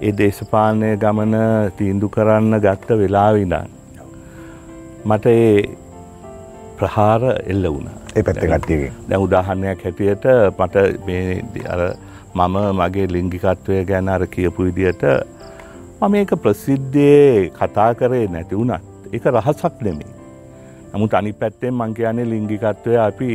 ඒ 0.00 0.12
දේශපාලනය 0.20 0.90
ගමන 1.04 1.36
තීන්දු 1.78 2.08
කරන්න 2.08 2.60
ගත්ත 2.64 2.98
වෙලාවිඳන්. 3.02 3.70
මට 5.04 5.26
ඒ 5.26 5.54
ප්‍රහාර 6.78 7.22
එල්ල 7.52 7.64
වුණ 7.74 7.88
ඒ 8.16 8.22
පැත්ත 8.26 8.42
කට්ටියගේ 8.42 8.92
දැ 9.08 9.22
උදාහරණයක් 9.26 9.80
හැටියට 9.84 10.26
මට 10.58 10.76
අර 11.74 11.82
මම 12.36 12.56
මගේ 12.78 13.06
ලිංගිකත්වය 13.14 13.76
ගැන 13.90 14.08
අර 14.08 14.22
කියපු 14.34 14.68
විදියට 14.68 15.02
මම 16.00 16.14
ඒක 16.20 16.32
ප්‍රසිද්ධයේ 16.44 17.50
කතා 17.58 17.90
කරේ 18.00 18.26
නැති 18.34 18.58
වුණත් 18.60 18.82
එක 19.12 19.24
රහසක් 19.26 19.76
නෙමේ. 19.86 20.12
නමුත් 20.92 21.14
අනි 21.14 21.32
පැත්තෙන් 21.32 21.74
මං 21.74 21.94
කියන්නේ 21.98 22.30
ලිංගිකත්වය 22.32 22.98
අපි 23.06 23.30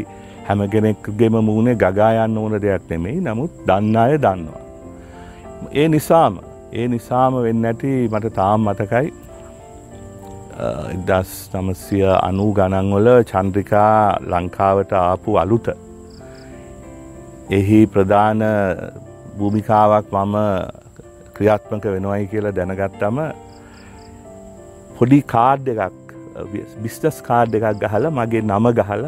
හැම 0.47 0.61
කෙනෙක්ගෙම 0.73 1.35
මූුණේ 1.47 1.79
ගගා 1.83 2.11
යන්න 2.25 2.37
ඕන 2.37 2.55
දෙයක් 2.65 2.85
නෙමෙයි 2.91 3.19
නමුත් 3.21 3.51
දන්න 3.67 3.95
අය 4.03 4.17
දන්නවා. 4.17 4.61
ඒ 5.73 5.87
නිසාම 5.87 6.39
ඒ 6.73 6.87
නිසාම 6.87 7.41
වෙන්න 7.45 7.65
ඇති 7.65 7.91
මට 8.11 8.33
තාම් 8.39 8.69
මතකයි 8.69 9.07
ඉදස් 10.95 11.31
නමසය 11.53 12.01
අනූ 12.17 12.51
ගණන්වල 12.53 13.07
චන්ද්‍රිකා 13.31 14.19
ලංකාවට 14.31 14.93
ආපු 14.99 15.37
අලුත. 15.43 15.67
එහි 17.57 17.79
ප්‍රධාන 17.93 18.41
භූමිකාවක් 19.37 20.13
මම 20.15 20.35
ක්‍රියාත්මක 21.35 21.85
වෙනවයි 21.95 22.29
කියලා 22.31 22.53
දැනගත්තම 22.59 23.17
පොඩි 24.97 25.19
කාඩ් 25.33 25.67
එකක් 25.73 26.13
බිස්ටස් 26.83 27.19
කාඩ් 27.27 27.57
එකක් 27.59 27.83
ගහල 27.83 28.07
මගේ 28.19 28.43
නම 28.43 28.69
ගහල 28.79 29.03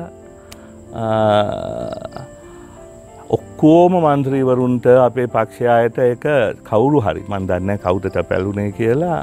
ඔක්කෝම 3.38 3.96
මන්ත්‍රීවරුන්ට 4.02 4.92
අපේ 4.98 5.30
පක්ෂයායට 5.36 6.04
එක 6.08 6.28
කවුරු 6.70 7.06
හරි 7.08 7.26
මන් 7.30 7.50
දන්න 7.50 7.82
කවුතට 7.86 8.22
පැලුනේ 8.30 8.70
කියලා 8.80 9.22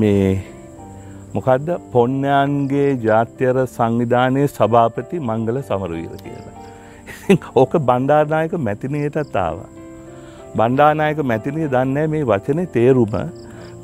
මේ 0.00 0.28
මොකක්ද 1.34 1.72
පොන්නයන්ගේ 1.92 2.90
ජාත්‍යර 3.06 3.56
සංවිධානයේ 3.68 4.52
සභාපති 4.58 5.24
මංගල 5.30 5.62
සමරවීර 5.62 6.22
කියලා. 6.24 6.55
ඕක 7.54 7.72
බණ්ඩානායක 7.80 8.54
මැතිනයටත් 8.58 9.36
ආවා. 9.36 9.68
බණ්ඩානායක 10.56 11.18
මැතිනිය 11.24 11.68
දන්න 11.68 12.10
මේ 12.10 12.24
වචනය 12.24 12.66
තේරුම 12.76 13.16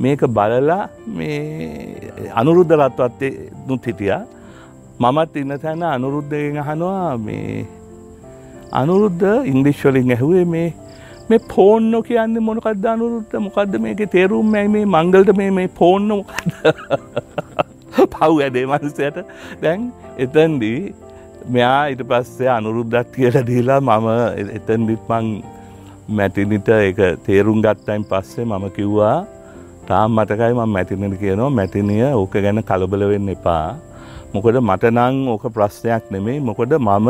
මේක 0.00 0.22
බලලා 0.28 0.82
මේ 1.08 2.30
අනුරුද්ධ 2.34 2.74
රත්වත්තේ 2.78 3.32
නුත් 3.68 3.86
හිටියා. 3.86 4.22
මමත් 5.00 5.36
ඉන්න 5.36 5.58
තැන 5.58 5.82
අනුරුද්ධයෙන් 5.88 6.58
අහනවා 6.58 7.16
මේ 7.18 7.66
අනුරුද්ධ 8.72 9.26
ඉංගලිශ්වලින් 9.44 10.14
ඇහුවේ 10.16 10.44
මේ 10.46 10.68
මේ 11.28 11.40
පෝන්නො 11.48 12.02
කියන්නේ 12.02 12.46
මොනකක්ද 12.48 12.86
අනුරුද්ධ? 12.86 13.36
මොකක්ද 13.46 13.74
මේක 13.80 14.02
තේරුම් 14.10 14.54
ඇයි 14.54 14.72
මේ 14.76 14.86
මංගල්ට 14.96 15.36
මේ 15.36 15.50
මේ 15.50 15.68
පෝන්න 15.80 16.08
මොකක්ද? 16.10 16.52
පව් 18.12 18.30
ඇඩේ 18.40 18.66
මනසයට 18.66 19.18
දැන් 19.62 19.88
එතන්දී 20.18 20.78
මෙයා 21.48 21.90
ඉට 21.92 22.02
පස්සේ 22.10 22.48
අනුරුද්ධත් 22.58 23.12
කියලා 23.14 23.46
දීලා 23.50 23.80
මම 23.80 24.08
එතන්දිත් 24.58 25.04
මං 25.10 25.26
මැටිනිට 26.18 26.68
එක 26.68 26.98
තේරුම් 27.26 27.62
ගත්තයින් 27.64 28.04
පස්සේ 28.10 28.44
මම 28.44 28.64
කිව්වා 28.76 29.18
තාම් 29.88 30.10
මතකයි 30.18 30.52
මම 30.54 30.72
මැතිනට 30.76 31.16
කියනවා 31.22 31.50
මැතිනිය 31.58 32.04
ඕක 32.20 32.34
ගැන 32.44 32.62
කලබල 32.68 33.02
වෙන්න 33.12 33.32
එපා. 33.34 33.76
මොකද 34.34 34.56
මට 34.68 34.84
නං 34.96 35.16
ඕක 35.34 35.44
ප්‍රශ්නයක් 35.56 36.04
නෙමෙයි 36.14 36.40
මොකද 36.48 36.72
මම 36.78 37.08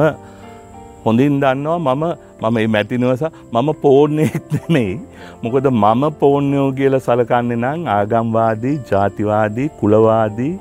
හොඳින් 1.05 1.41
දන්නවා 1.43 1.79
මම 1.95 2.05
මම 2.43 2.57
ඒ 2.63 2.69
මැතිනවස 2.75 3.25
මම 3.53 3.69
පෝර්ණයෙක් 3.83 4.45
නෙමෙයි. 4.55 5.01
මොකද 5.43 5.67
මම 5.71 6.03
පෝර්ණයෝ 6.21 6.69
කියල 6.79 6.95
සලකන්නේ 7.07 7.59
නං 7.63 7.89
ආගම්වාදී 7.97 8.77
ජාතිවාදී 8.91 9.69
කුලවාදී 9.81 10.55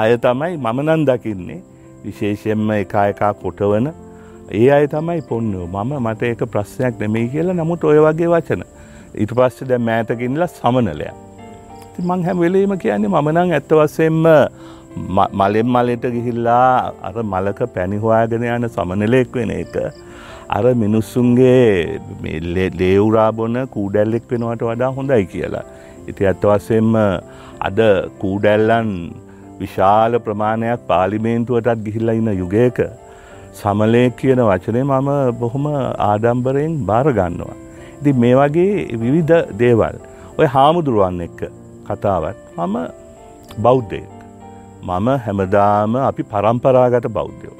අය 0.00 0.12
තමයි 0.24 0.56
මම 0.64 0.78
නන් 0.86 1.04
දකින්නේ 1.08 1.60
විශේෂයෙන්ම 2.04 2.70
එකා 2.70 3.06
එකා 3.12 3.32
කොටවන 3.42 3.86
ඒ 4.50 4.70
අය 4.76 4.86
තමයි 4.94 5.22
පොන්නෝ. 5.28 5.66
මම 5.66 5.92
මට 6.04 6.22
ඒක 6.22 6.42
ප්‍රශ්නයක් 6.54 7.00
නෙමෙයි 7.00 7.28
කියලා 7.34 7.54
නමුත් 7.54 7.84
ඔය 7.84 7.98
වගේ 8.06 8.28
වචන. 8.34 8.62
ඊට 9.20 9.32
පස්සේ 9.38 9.68
දැන් 9.68 9.82
මෑතකින්ලා 9.88 10.48
සමනලයක්. 10.48 11.14
ඉතින් 11.88 12.04
මං 12.08 12.24
හැම 12.26 12.38
වෙලෙම 12.40 12.78
කියන්නේ 12.84 13.08
මම 13.08 13.28
නම් 13.32 13.52
ඇත්ත 13.56 13.72
වශයෙන්ම 13.80 14.24
මලෙන් 15.40 15.68
මලට 15.74 16.04
ගිහිල්ලා 16.14 16.92
අර 17.08 17.16
මලක 17.24 17.68
පැණි 17.74 17.96
හොයාගෙන 18.04 18.44
යන 18.44 18.68
සමනලෙක් 18.68 19.34
වෙන 19.34 19.50
එක. 19.50 19.76
අර 20.48 20.64
මිනිස්සුන්ගේ 20.74 22.00
ලේවුරා 22.80 23.32
බොන 23.32 23.56
කූඩැල්ලෙක් 23.74 24.24
වෙනවට 24.30 24.64
වඩා 24.68 24.92
හොඳයි 24.98 25.24
කියලා. 25.32 25.64
ඉති 26.08 26.26
ඇත්ත 26.26 26.44
වශයෙන්ම 26.44 26.94
අද 27.68 27.78
කූඩැල්ලන් 28.20 28.90
විශාල 29.60 30.18
ප්‍රමාණයක් 30.26 30.86
පාලිමේන්තුවටත් 30.90 31.84
ගිහිල්ලා 31.86 32.16
ඉන්න 32.20 32.30
යුගයක 32.42 32.78
සමලය 33.54 34.02
කියන 34.20 34.40
වචනය 34.48 34.80
මම 34.82 35.10
බොහොම 35.40 35.66
ආඩම්බරයෙන් 36.08 36.74
භාරගන්නවා. 36.90 37.56
ඉති 38.00 38.12
මේ 38.22 38.34
වගේ 38.40 38.98
විවිධ 39.02 39.40
දේවල් 39.60 39.96
ඔය 40.38 40.46
හාමුදුරුවන් 40.54 41.20
එක්ක 41.26 41.40
කතාවත් 41.88 42.38
මම 42.58 42.76
බෞද්ධයෙක්. 43.64 44.12
මම 44.82 45.08
හැමදාම 45.24 45.96
අපි 46.10 46.22
පරම්පරාගත 46.32 47.08
බෞද්ධයෝ. 47.18 47.56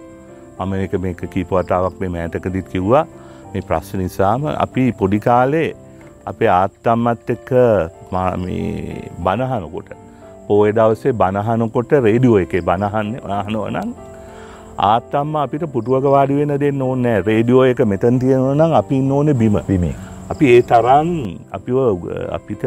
මම 0.60 0.73
එක 0.85 0.94
මේක 1.05 1.23
කීපවතාවක් 1.35 1.97
මේ 2.01 2.12
මෑතකදිත් 2.16 2.69
කිව්වා 2.74 3.05
මේ 3.52 3.66
ප්‍රශ්න 3.69 3.98
නිසාම 4.02 4.47
අපි 4.56 4.85
පොඩිකාලේ 5.01 5.70
අපේ 6.31 6.51
ආත්තම්මත් 6.51 7.31
එක්ක 7.35 7.51
බණහනකොට 9.24 10.02
පෝය 10.53 10.73
දවසේ 10.79 11.19
බණහනකොට 11.20 11.93
රේඩියෝ 12.07 12.41
එකේ 12.45 12.62
බණහන්න 12.62 13.12
වාහනුවනන් 13.27 13.93
ආත්තම්ම 14.85 15.37
අපිට 15.39 15.65
පුටුවක 15.74 16.09
වාඩි 16.11 16.39
වෙන 16.39 16.55
දෙන්න 16.61 16.83
ඕන්නෑ 16.83 17.27
රේඩියෝ 17.27 17.65
එක 17.73 17.85
මෙතන් 17.87 18.19
තියෙනව 18.23 18.49
නම් 18.53 18.81
අපි 18.81 18.99
ඉන්න 18.99 19.12
ඕන 19.12 19.35
බිම 19.43 19.59
බිමේ 19.69 19.95
අපි 20.31 20.55
ඒ 20.55 20.62
තරන් 20.65 21.11
අපිව 21.51 21.77
අපිට 22.31 22.65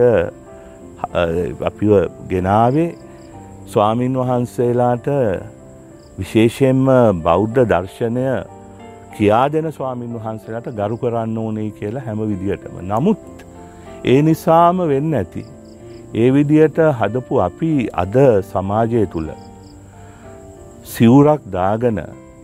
අපිව 1.64 1.94
ගෙනාවේ 2.30 2.90
ස්වාමීන් 3.68 4.16
වහන්සේලාට 4.16 5.07
විශේෂයෙන්ම 6.18 6.86
බෞද්ධ 7.24 7.62
දර්ශනය 7.66 8.26
කියා 9.18 9.48
දෙන 9.52 9.72
ස්වාමීන් 9.72 10.14
වහන්සේලාට 10.16 10.70
ගරු 10.74 10.98
කරන්න 10.98 11.38
ඕනේ 11.38 11.70
කියලා 11.72 12.06
හැම 12.06 12.20
විදිහටම. 12.24 12.78
නමුත් 12.84 13.45
ඒ 14.06 14.22
නිසාම 14.22 14.78
වෙන්න 14.90 15.14
ඇති. 15.14 15.45
ඒ 16.16 16.30
විදියට 16.34 16.78
හදපු 17.00 17.42
අපි 17.48 17.72
අද 18.04 18.16
සමාජය 18.52 19.02
තුළ 19.14 19.30
සිවුරක් 20.92 21.42
දාගන 21.56 21.98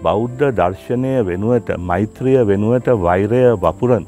බෞද්ධ 0.03 0.43
දර්ශනය 0.59 1.13
වෙනුවට 1.27 1.69
මෛත්‍රිය 1.89 2.39
වෙනුවට 2.49 2.87
වෛරය 3.05 3.43
වපුරන 3.63 4.05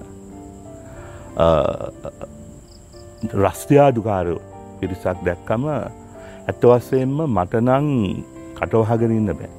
රස්තියාදුකාරයෝ 3.43 4.41
පිරිසක් 4.79 5.17
දැක්කම 5.27 5.65
ඇත්තවස්සයෙන්ම 5.69 7.17
මටනං 7.27 7.87
කටවහගෙනන්න 8.57 9.29
බෑ. 9.39 9.51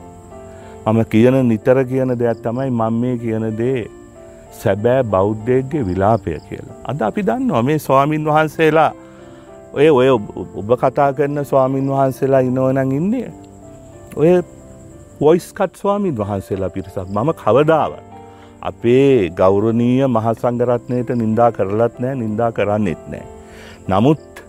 මම 0.87 1.01
කියන 1.13 1.37
නිතර 1.51 1.79
කියන 1.85 2.13
දෙයක් 2.21 2.43
තමයි 2.45 2.71
මං 2.71 2.99
මේ 3.01 3.17
කියන 3.23 3.47
දේ 3.61 3.87
සැබෑ 4.61 5.03
බෞද්ධයක්ගේ 5.05 5.87
විලාපය 5.89 6.37
කියලා. 6.49 6.77
අද 6.85 7.01
අපි 7.09 7.27
දන්නවා 7.29 7.63
මේ 7.63 7.79
ස්වාමීන් 7.79 8.29
වහන්සේලා 8.31 8.93
ඔය 9.75 9.89
ඔය 9.91 10.09
ඔබ 10.11 10.71
කතා 10.79 11.13
කරන 11.13 11.45
ස්වාමීන් 11.45 11.89
වහන්සේලා 11.91 12.41
ඉනෝනං 12.41 12.93
ඉන්නේ. 12.93 13.31
ඔය 14.17 14.43
වොයිස්කට් 15.21 15.77
ස්වාමීන් 15.77 16.19
වහන්සේලා 16.19 16.71
පිරිසක් 16.71 17.09
මම 17.09 17.31
කවදාවත්. 17.35 18.05
අපේ 18.63 19.31
ගෞරණීය 19.31 20.07
මහසංගරත්නයට 20.09 21.11
නින්දා 21.17 21.51
කරලත් 21.53 21.99
නෑ 21.99 22.15
නින්දා 22.15 22.53
කරන්නෙත් 22.53 23.03
නෑ. 23.09 23.27
නමුත් 23.89 24.45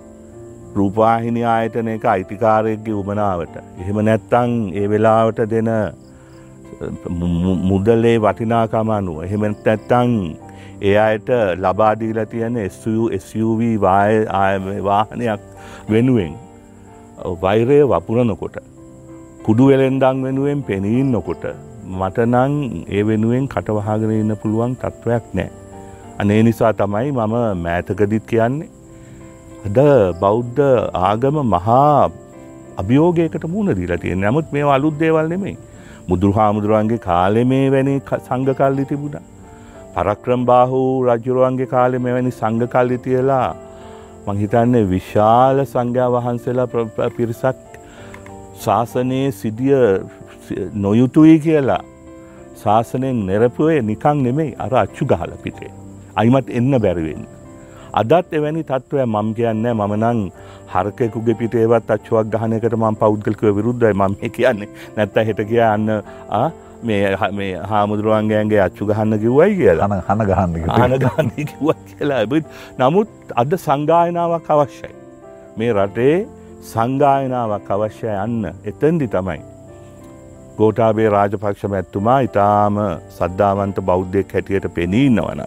රූපවාහිනි 0.75 1.43
ආයතන 1.45 1.87
එක 1.87 2.05
අයිතිකාරයක්ගේ 2.05 2.93
උමනාවට. 2.93 3.55
එහෙම 3.81 3.97
නැත්තං 4.05 4.55
ඒ 4.73 4.87
වෙලාවට 4.89 5.41
දෙන 5.49 5.71
මුදලේ 7.69 8.17
වටිනාකම 8.19 8.89
අනුව. 8.89 9.23
එහෙම 9.23 9.43
නැත්තං 9.49 10.13
ඒ 10.81 10.95
අයට 10.97 11.29
ලබාදීලා 11.57 12.25
තියෙන 12.25 12.57
SUV 13.19 13.61
වාහනයක් 13.81 15.41
වෙනුවෙන් 15.89 16.33
වෛරය 17.41 17.79
වපුරනකොට. 17.83 18.57
කුඩු 19.45 19.67
වෙලෙන්ඩං 19.67 20.23
වෙනුවෙන් 20.23 20.63
පෙනීන්නකොට 20.63 21.45
මටනං 21.99 22.53
ඒ 22.89 23.03
වෙනුවෙන් 23.07 23.47
කටවහගෙන 23.47 24.11
ඉන්න 24.11 24.35
පුළුවන් 24.41 24.75
තත්ත්වයක් 24.75 25.25
නෑ. 25.33 25.49
අනේ 26.19 26.41
නිසා 26.43 26.73
තමයි 26.73 27.11
මම 27.11 27.35
මෑතකදිත් 27.65 28.25
කියන්නේ. 28.27 28.69
අද 29.67 29.77
බෞද්ධ 30.19 30.61
ආගම 30.93 31.37
මහා 31.53 32.09
අභියෝගයකට 32.77 33.45
මුණ 33.53 33.75
දීලා 33.77 33.97
තියෙන 33.97 34.19
නමුත් 34.19 34.51
මේ 34.51 34.65
අලුත් 34.75 34.99
දේවල් 34.99 35.29
නෙමෙයි. 35.29 35.57
මුදුරු 36.09 36.33
හාමුදුරුවන්ගේ 36.33 36.97
කාලෙ 37.07 37.43
මේ 37.51 37.71
වැනි 37.71 37.95
සංඝකල්ලි 38.27 38.85
තිබුණා. 38.91 39.25
පරක්‍රම් 39.95 40.41
බාහු 40.45 40.81
රජුරුවන්ගේ 41.07 41.67
කාලෙ 41.67 41.97
මෙවැනි 41.99 42.31
සංඝකල්ලි 42.33 42.97
තියලා 42.99 43.47
මං 44.25 44.37
හිතන්නේ 44.37 44.83
විශාල 44.87 45.61
සංඝයා 45.65 46.09
වහන්සේලා 46.15 47.09
පිරිසක් 47.17 47.61
ශාසනයේ 48.59 49.27
සිදිය 49.33 49.75
නොයුතුයි 50.77 51.37
කියලා 51.39 51.83
ශාසනයෙන් 52.63 53.21
නෙරපුවේ 53.27 53.79
නිකං 53.83 54.23
නෙමෙයි 54.23 54.57
අර 54.59 54.73
අච්චු 54.75 55.05
ගහල 55.05 55.31
පිටේ. 55.43 55.71
අයිමත් 56.15 56.49
එන්න 56.51 56.73
බැරිවෙන්න. 56.79 57.23
අදත් 57.93 58.33
එවැනි 58.33 58.63
තත්ත්වය 58.63 59.05
මම 59.05 59.31
කියන්න 59.33 59.65
මම 59.69 59.95
නං 59.97 60.21
හරකෙකුගේ 60.73 61.35
පිටේවත් 61.35 61.91
අච්චුවක් 61.91 62.27
ගහනකට 62.33 62.75
මම 62.75 62.95
පෞද්ගලිකව 62.97 63.47
විරුද්ධයි 63.53 63.95
මම 63.95 64.15
කියන්නේ 64.29 64.69
නැත්ත 64.97 65.19
හෙට 65.23 65.41
කියන්න 65.45 65.89
මේ 66.83 67.15
හාමුදුරුවන්ගේන්ගේ 67.71 68.61
අච්චු 68.67 68.87
ගහන්න 68.89 69.19
කිව්වයි 69.23 69.55
කියලා 69.59 69.89
හන 70.07 70.23
ගහන්න 70.29 70.55
හන 70.77 70.95
ගහන්න 71.03 71.29
කිව්වත් 71.51 71.83
කියලා 71.91 72.19
ඇබත් 72.23 72.45
නමුත් 72.79 73.09
අද 73.35 73.57
සංගායනාවක් 73.65 74.49
අවශ්‍යයි. 74.55 74.93
මේ 75.57 75.73
රටේ 75.73 76.15
සංගායනාවක් 76.71 77.69
අවශ්‍ය 77.75 78.07
යන්න 78.15 78.51
එතන්දි 78.71 79.07
තමයි. 79.15 79.41
ගෝටාබේ 80.57 81.09
රාජපක්ෂ 81.09 81.65
මැත්තුමා 81.73 82.19
ඉතාම 82.27 82.77
සද්ධාවන්ත 83.17 83.81
බෞද්ධයක් 83.89 84.33
හැටියට 84.33 84.67
පෙනීන්නවන. 84.75 85.41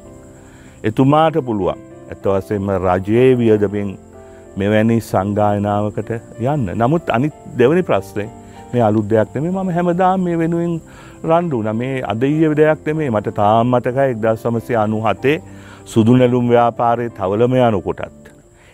එතුමාට 0.84 1.38
පුළුවන් 1.46 1.86
ඇත්තවසෙම 2.10 2.70
රජයේ 2.86 3.30
වියදමින් 3.38 3.94
මෙවැනි 4.56 5.00
සංගායනාවකට 5.00 6.10
යන්න. 6.40 6.66
නමුත් 6.74 7.10
අනිත් 7.16 7.34
දෙවනි 7.58 7.82
ප්‍රශ්නය 7.82 8.26
මේ 8.72 8.82
අලුත් 8.88 9.06
දෙයක් 9.10 9.34
නෙමේ 9.34 9.52
මම 9.52 9.70
හැමදාම 9.76 10.24
මේ 10.26 10.38
වෙනුවෙන් 10.42 10.74
රණ්ඩු 11.24 11.62
න 11.64 11.76
මේ 11.76 11.94
අද 12.12 12.22
ඊය 12.22 12.54
දෙයක් 12.60 12.86
නෙමේ 12.86 13.10
මට 13.10 13.34
තාම් 13.40 13.74
මතකයි 13.74 14.08
එක්දා 14.14 14.34
සමසය 14.36 14.76
අනු 14.84 15.00
හතේ 15.06 15.36
සුදුනැලුම් 15.86 16.48
ව්‍යාපාරය 16.52 17.06
තවලම 17.18 17.54
යනු 17.60 17.80
කොටත්. 17.80 18.24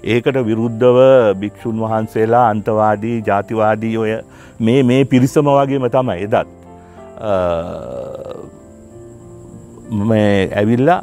ඒකට 0.02 0.38
විරුද්ධව 0.48 0.98
භික්‍ෂූන් 1.40 1.78
වහන්සේලා 1.84 2.44
අන්තවාදී 2.48 3.16
ජාතිවාදී 3.28 3.96
ඔය 3.96 4.12
මේ 4.60 4.82
මේ 4.82 5.02
පිරිසම 5.12 5.50
වගේම 5.50 5.86
තමයි 5.96 6.18
එදත්. 6.26 6.48
මේ 10.10 10.50
ඇවිල්ලා 10.54 11.00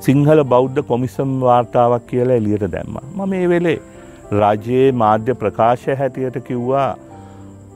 සිංහල 0.00 0.44
බෞද්ධ 0.44 0.84
කොමිසම් 0.90 1.34
වාර්තාවක් 1.40 2.06
කියලා 2.12 2.38
එලියට 2.42 2.68
දැම්ම. 2.76 2.94
ම 3.16 3.28
මේ 3.32 3.48
වෙලේ 3.48 3.78
රජයේ 4.34 4.86
මාධ්‍ය 5.02 5.34
ප්‍රකාශය 5.42 5.98
හැටියට 6.00 6.38
කිව්වා 6.48 6.90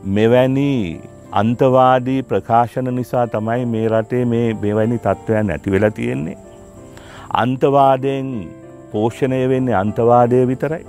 මෙවැනි 0.05 1.01
අන්තවාදී 1.33 2.23
ප්‍රකාශන 2.23 2.95
නිසා 2.95 3.27
තමයි 3.27 3.67
මේ 3.67 3.89
රටේ 3.89 4.25
මේ 4.25 4.55
මෙවැනි 4.55 4.99
තත්ත්වයන් 4.99 5.51
ඇති 5.51 5.71
වෙලා 5.71 5.91
තියෙන්නේ. 5.91 6.37
අන්තවාදයෙන් 7.33 8.49
පෝෂණය 8.93 9.49
වෙන්නේ 9.49 9.75
අන්තවාදය 9.75 10.47
විතරයි. 10.47 10.87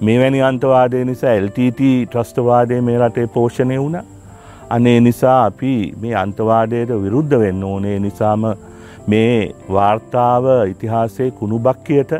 මෙවැනි 0.00 0.42
අන්තවාදය 0.42 1.04
නිසා 1.04 1.36
LTT 1.36 1.80
ට්‍රස්ටවාදය 2.06 2.80
මේ 2.80 2.98
රටේ 2.98 3.26
පෝෂණය 3.26 3.78
වුණ. 3.78 4.02
අනේ 4.70 5.00
නිසා 5.00 5.44
අපි 5.44 5.94
මේ 6.00 6.14
අන්තවාදයට 6.14 6.90
විරුද්ධ 7.02 7.38
වෙන්න 7.38 7.64
ඕනේ 7.64 7.98
නිසාම 7.98 8.44
මේ 9.06 9.54
වාර්තාව 9.72 10.44
ඉතිහාසේ 10.68 11.30
කුණුබක්කියට 11.30 12.12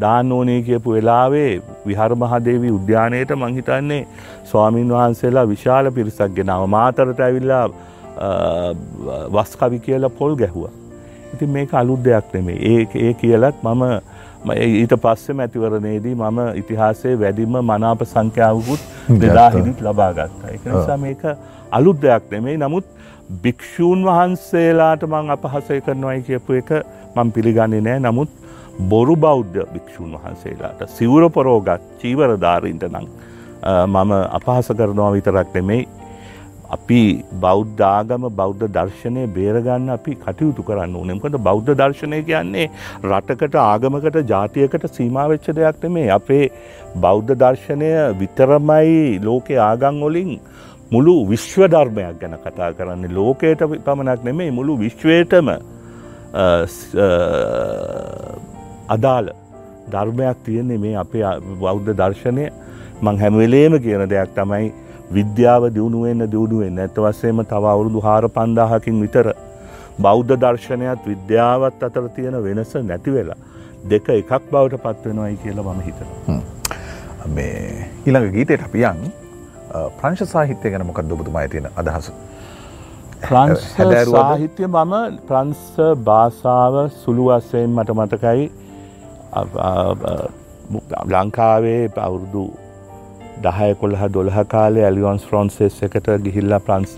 දාන්න 0.00 0.32
ඕනේ 0.32 0.60
කියපු 0.62 0.94
වෙලාවේ 0.96 1.50
විහර 1.86 2.10
මහදේවී 2.22 2.72
උද්‍යානයට 2.78 3.34
මංහිතන්නේ 3.42 4.02
ස්වාමීන් 4.44 4.92
වහන්සේලා 4.96 5.46
විශාල 5.54 5.90
පිරිසක් 5.92 6.34
ගෙනාව. 6.38 6.66
මාතරට 6.68 7.20
ඇවිල්ලා 7.20 7.64
වස්කවි 9.30 9.78
කියලා 9.80 10.16
පොල් 10.20 10.36
ගැහුව. 10.36 10.68
ඉතින් 11.34 11.50
මේක 11.50 11.74
අලුත් 11.74 12.04
දෙයක් 12.04 12.34
නෙමේ 12.34 12.58
ඒ 12.70 12.82
ඒ 13.06 13.12
කියලත් 13.14 13.62
මම 13.62 13.84
ඊට 14.46 14.94
පස්සේ 15.02 15.34
මැතිවරණයේදී 15.34 16.14
මම 16.16 16.38
ඉතිහාසේ 16.54 17.14
වැඩිම 17.20 17.58
මනාප 17.62 18.04
සංඛ්‍යාවකුත් 18.04 18.80
දෙදාහිදිත් 19.20 19.80
ලබාගත්තා. 19.80 20.54
එක 20.54 20.64
නිසා 20.66 20.96
මේක 20.96 21.22
අලුත් 21.70 22.02
දෙයක් 22.02 22.30
නෙමෙයි. 22.30 22.56
නමුත් 22.58 22.84
භික්‍ෂූන් 23.42 24.04
වහන්සේලාට 24.04 25.02
මං 25.06 25.30
අපහසය 25.30 25.80
කරනවයි 25.80 26.22
කියපු 26.22 26.60
එක 26.60 26.70
මං 27.16 27.32
පිළිගන්නේ 27.32 27.80
නෑ. 27.80 27.98
නමුත් 28.00 28.28
බොරු 28.78 29.16
බෞද්ධ 29.16 29.58
භික්‍ෂූන් 29.74 30.12
වහන්සේලාට 30.14 30.88
සිවුර 30.88 31.30
පොරෝගත් 31.30 31.86
චීවරධාරීන්ට 32.00 32.84
නං 32.88 33.06
මම 33.86 34.12
අපහස 34.38 34.68
කරනවා 34.78 35.12
විතරක් 35.12 35.54
නෙමෙයි. 35.54 35.88
අපි 36.70 37.00
බෞද්ධාගම 37.42 38.24
බෞද්ධ 38.40 38.64
දර්ශනය 38.76 39.22
බේරගන්න 39.36 39.88
අපි 39.90 40.14
කටයුතු 40.16 40.62
කරන්න 40.62 40.94
ඕනෙමකද 40.94 41.38
බෞද්ධ 41.48 41.72
දර්ශනය 41.80 42.20
කියන්නේ 42.22 42.66
රටකට 43.04 43.54
ආගමකට 43.62 44.18
ජාතියකට 44.32 44.86
සීමාවෙච්ච 44.98 45.48
දෙයක් 45.58 45.82
නෙමේ 45.84 46.08
අපේ 46.18 46.44
බෞද්ධ 46.96 47.32
දර්ශනය 47.42 47.90
විතරමයි 48.20 49.20
ලෝකෙ 49.20 49.56
ආගං 49.68 50.02
වලින් 50.04 50.32
මුළු 50.92 51.14
විශ්ව 51.30 51.64
ධර්මයක් 51.72 52.20
ගැන 52.20 52.36
කතා 52.44 52.70
කරන්නේ. 52.72 53.10
ලෝකයට 53.10 53.64
පමණක් 53.86 54.22
නෙමේ 54.24 54.50
මුළු 54.50 54.78
විශ්වයටම 54.84 55.48
අදාළ 58.88 59.28
ධර්මයක් 59.92 60.44
තියෙන්නේ 60.44 60.78
මේ 60.78 60.96
අපේ 61.04 61.24
බෞද්ධ 61.60 61.90
දර්ශනය. 61.94 62.44
මං 63.02 63.18
හැමවෙලේම 63.22 63.74
කියන 63.84 64.04
දෙයක් 64.10 64.30
තමයි 64.36 64.72
විද්‍යාව 65.10 65.68
දියුණුවෙන්න 65.74 66.30
දියුණුවෙන් 66.32 66.78
ඇත 66.78 66.96
වස්සේම 66.98 67.44
තව 67.44 67.70
අවුරුදු 67.74 68.00
හාර 68.00 68.24
පන්දාහකින් 68.30 69.00
විතර 69.04 69.26
බෞද්ධ 70.00 70.34
දර්ශනයත් 70.36 71.06
විද්‍යාවත් 71.06 71.86
අතර 71.88 72.04
තියෙන 72.16 72.36
වෙනස 72.44 72.74
නැති 72.82 73.14
වෙලා 73.16 73.38
දෙක 73.84 74.08
එකක් 74.10 74.32
බවට 74.50 74.82
පත්වෙනවයි 74.84 75.36
කියලා 75.42 75.66
මම 75.68 75.80
හිතන. 75.80 76.08
මේ 77.28 77.88
ඊළඟ 78.06 78.30
ගීතයට 78.32 78.64
අපියන් 78.68 79.02
ප්‍රංශ 79.98 80.24
සාහිත්‍යය 80.26 80.70
ගැන 80.72 80.86
මොකක් 80.86 81.02
දුබතුමයි 81.10 81.48
තියෙන 81.48 81.68
අදහස. 81.76 82.12
ප්‍රංශ 83.22 83.66
සාහිත්‍ය 84.10 84.66
මම 84.66 84.94
ප්‍රංස 85.28 85.62
භාසාව 86.04 86.74
සුළු 87.02 87.28
වස්සයෙන් 87.30 87.70
මට 87.70 87.96
මතකයි 87.98 88.50
ලංකාවේ 91.06 91.82
අවුරුදු 91.98 92.44
දහය 93.42 93.70
කොළහ 93.74 94.02
දොළහ 94.10 94.38
කාලේ 94.48 94.84
ඇලියොන්ස් 94.84 95.24
ෆ්‍රොන්සෙස් 95.24 95.78
එකට 95.82 96.10
ගිහිල්ලා 96.24 96.60
ප්‍රංස 96.60 96.96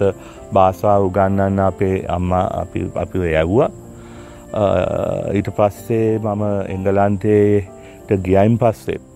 භාසාාව 0.52 1.07
උගන්නන්න 1.07 1.61
අපේ 1.61 1.97
අම්ම 2.09 2.32
අපි 2.32 3.27
යැව්වා 3.27 3.70
ඊට 5.32 5.51
පස්සේ 5.52 6.19
මම 6.19 6.43
එංගලන්තේට 6.69 8.11
ගියයින් 8.20 8.59
පස්සෙත් 8.59 9.11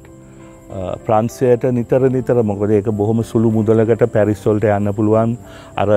ප්‍රන්සයට 1.06 1.64
නිතර 1.72 2.08
නිතර 2.10 2.42
මොකද 2.42 2.70
ඒක 2.70 2.90
බොහොම 2.92 3.22
සුළු 3.24 3.50
මුදලකට 3.50 4.04
පැරිස්සොල්ට 4.12 4.64
යන්න 4.66 4.92
පුළුවන් 4.92 5.36
අර 5.76 5.88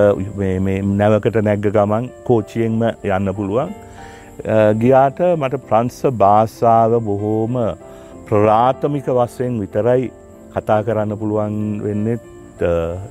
නැවකට 0.94 1.38
නැග්ග 1.42 1.70
ගමන් 1.70 2.10
කෝච්චියෙන්ම 2.24 2.82
යන්න 2.84 3.34
පුළුවන්. 3.34 3.74
ගියාට 4.38 5.18
මට 5.36 5.58
ප්‍රංස 5.68 5.96
භාසාාව 6.18 6.92
බොහෝම 7.02 7.56
ප්‍රාථමික 8.28 9.06
වස්සයෙන් 9.10 9.58
විතරයි 9.60 10.10
කතා 10.54 10.82
කරන්න 10.82 11.18
පුළුවන් 11.18 11.56
වෙන්නෙත් 11.82 12.22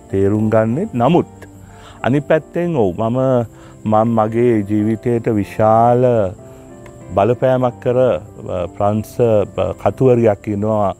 තේරුම් 0.09 0.49
ගන්නෙත් 0.49 0.93
නමුත්. 0.93 1.33
අනි 2.01 2.21
පැත්තෙන් 2.21 2.75
ඔවු 2.75 2.93
මම 2.99 3.19
මං 3.85 4.13
මගේ 4.17 4.63
ජීවිතයට 4.69 5.27
විශාල 5.35 6.07
බලපෑමක් 7.15 7.75
කර 7.83 7.99
ප්‍රංස 8.77 9.11
කතුවරයක් 9.81 10.47
ඉන්නවා 10.47 10.95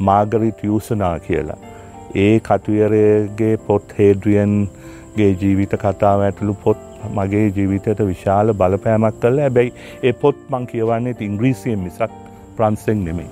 මාගරිට 0.00 0.60
යසනා 0.64 1.16
කියලා. 1.20 1.58
ඒ 2.16 2.40
කතුවරගේ 2.40 3.54
පොත් 3.66 3.96
හේඩ්‍රියන්ගේ 3.98 5.32
ජීවිත 5.40 5.72
කතාව 5.76 6.26
ඇතුළු 6.26 6.54
පොත් 6.64 6.87
මගේ 7.10 7.44
ජීවිතයට 7.50 8.00
විශාල 8.06 8.54
බලපෑමක් 8.54 9.20
කල 9.20 9.38
හැබැයි 9.38 9.72
ඒ 10.02 10.12
පොත් 10.14 10.40
මං 10.50 10.66
කියවන්නේ 10.66 11.16
ඉංග්‍රීසියෙන් 11.20 11.78
මිසක් 11.80 12.10
ප්‍රන්සෙන් 12.56 13.04
නෙමෙයි. 13.04 13.30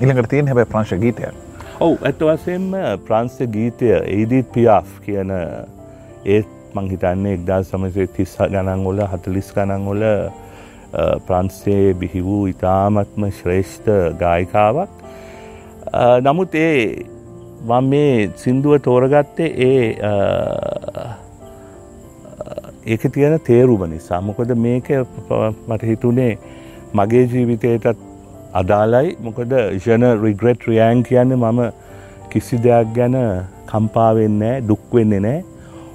ඉළඟට 0.00 0.30
තියෙන 0.30 0.46
හැබැ 0.46 0.66
ප්‍රංශ 0.66 0.94
ගීතයක්. 0.98 1.34
ඔවු 1.80 1.96
ඇත්ත 2.02 2.20
වසයෙන්ම 2.22 2.70
ප්‍රංස්ස 3.06 3.48
ගීතය 3.52 3.90
ඒදීත් 3.94 4.52
පියාෆ් 4.52 5.00
කියන 5.00 5.32
ඒත් 6.26 6.48
මංහිතන්නේ 6.74 7.34
එක්දා 7.34 7.62
සමසේ 7.62 8.06
තිස්ස 8.08 8.36
ගණන්ගොල 8.38 9.02
හතලිස් 9.06 9.52
ගණන්ගොල 9.54 10.04
ප්‍රංස්සේ 11.26 11.94
බිහි 11.94 12.24
වූ 12.24 12.46
ඉතාමත්ම 12.46 13.28
ශ්‍රේෂ්ඨ 13.32 13.92
ගායිකාවක් 14.20 15.04
නමුත් 16.22 16.54
ඒ 16.56 17.04
මං 17.64 17.84
මේ 17.86 18.30
සින්දුව 18.36 18.80
තෝරගත්තේ 18.80 19.52
ඒ 19.66 19.84
ඒක 22.86 23.02
තියෙන 23.14 23.38
තේරුම 23.48 23.82
නිසා. 23.90 24.20
මොකද 24.20 24.50
මේක 24.66 24.88
මට 25.68 25.82
හිතුනේ 25.90 26.32
මගේ 26.94 27.24
ජීවිතයටත් 27.32 28.04
අදාලයි 28.60 29.16
මොකද 29.20 29.52
ෂන 29.78 30.04
රිග්‍රෙට් 30.24 30.68
රියන් 30.68 31.02
කියන්නේ 31.08 31.42
මම 31.42 31.60
කිසි 32.30 32.58
දෙයක් 32.58 32.92
ගැන 32.98 33.16
කම්පාවෙන්නේ 33.70 34.54
දුක් 34.68 34.84
වෙන්නේ 34.92 35.20
නෑ 35.20 35.40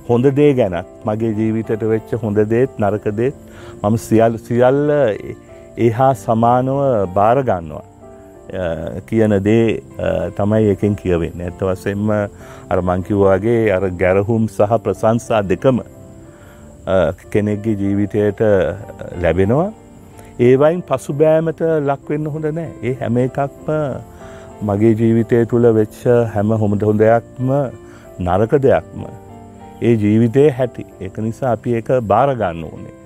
හොඳ 0.09 0.25
දේ 0.39 0.51
ගැනත් 0.53 0.91
මගේ 1.05 1.31
ජීවිතයට 1.39 1.87
වෙච්ච 1.93 2.11
හොඳ 2.23 2.43
දේත් 2.53 2.75
නරක 2.79 3.07
දේත් 3.21 3.35
මම 3.83 3.97
සියල් 4.07 4.37
සියල්ල 4.47 4.91
ඒහා 5.77 6.11
සමානව 6.25 6.81
බාරගන්නවා 7.15 7.85
කියන 9.07 9.37
දේ 9.43 9.79
තමයි 10.35 10.69
එකෙන් 10.69 10.95
කියවෙන්න. 10.95 11.41
ඇත්ත 11.41 11.61
වසෙන්ම 11.61 12.11
අර 12.69 12.79
මංකිව්වාගේ 12.81 13.71
අර 13.71 13.89
ගැරහුම් 14.01 14.47
සහ 14.49 14.77
ප්‍රසංසා 14.83 15.41
දෙකම 15.43 15.79
කෙනෙක්ගේ 17.31 17.75
ජීවිතයට 17.81 18.41
ලැබෙනවා. 19.23 19.69
ඒවයින් 20.47 20.81
පසු 20.89 21.13
බෑමට 21.13 21.61
ලක්වෙන්න 21.89 22.31
හොඳ 22.35 22.45
නෑ. 22.59 22.71
ඒ 22.83 22.93
හැම 23.01 23.17
එකක්ම 23.25 23.67
මගේ 24.69 24.93
ජීවිතය 25.01 25.45
තුළ 25.51 25.67
වෙච්ච 25.79 25.99
හැම 26.35 26.55
හොමට 26.63 26.87
හොඳයක්ම 26.89 27.51
නරක 28.19 28.53
දෙයක්ම. 28.65 29.05
ඒ 29.81 29.93
ජීවිතය 30.03 30.49
හැටි. 30.57 30.85
එක 31.05 31.17
නිසා 31.27 31.51
අපි 31.57 31.77
එක 31.79 31.89
බාරගන්න 32.11 32.65
ඕනේ. 32.71 32.97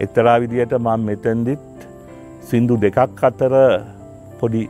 එක්තරා 0.00 0.36
විදියට 0.42 0.74
මං 0.78 1.00
මෙතැන්දිත් 1.08 1.86
සින්දු 2.50 2.76
දෙකක් 2.84 3.24
අතර 3.30 3.54
පොඩි 4.40 4.62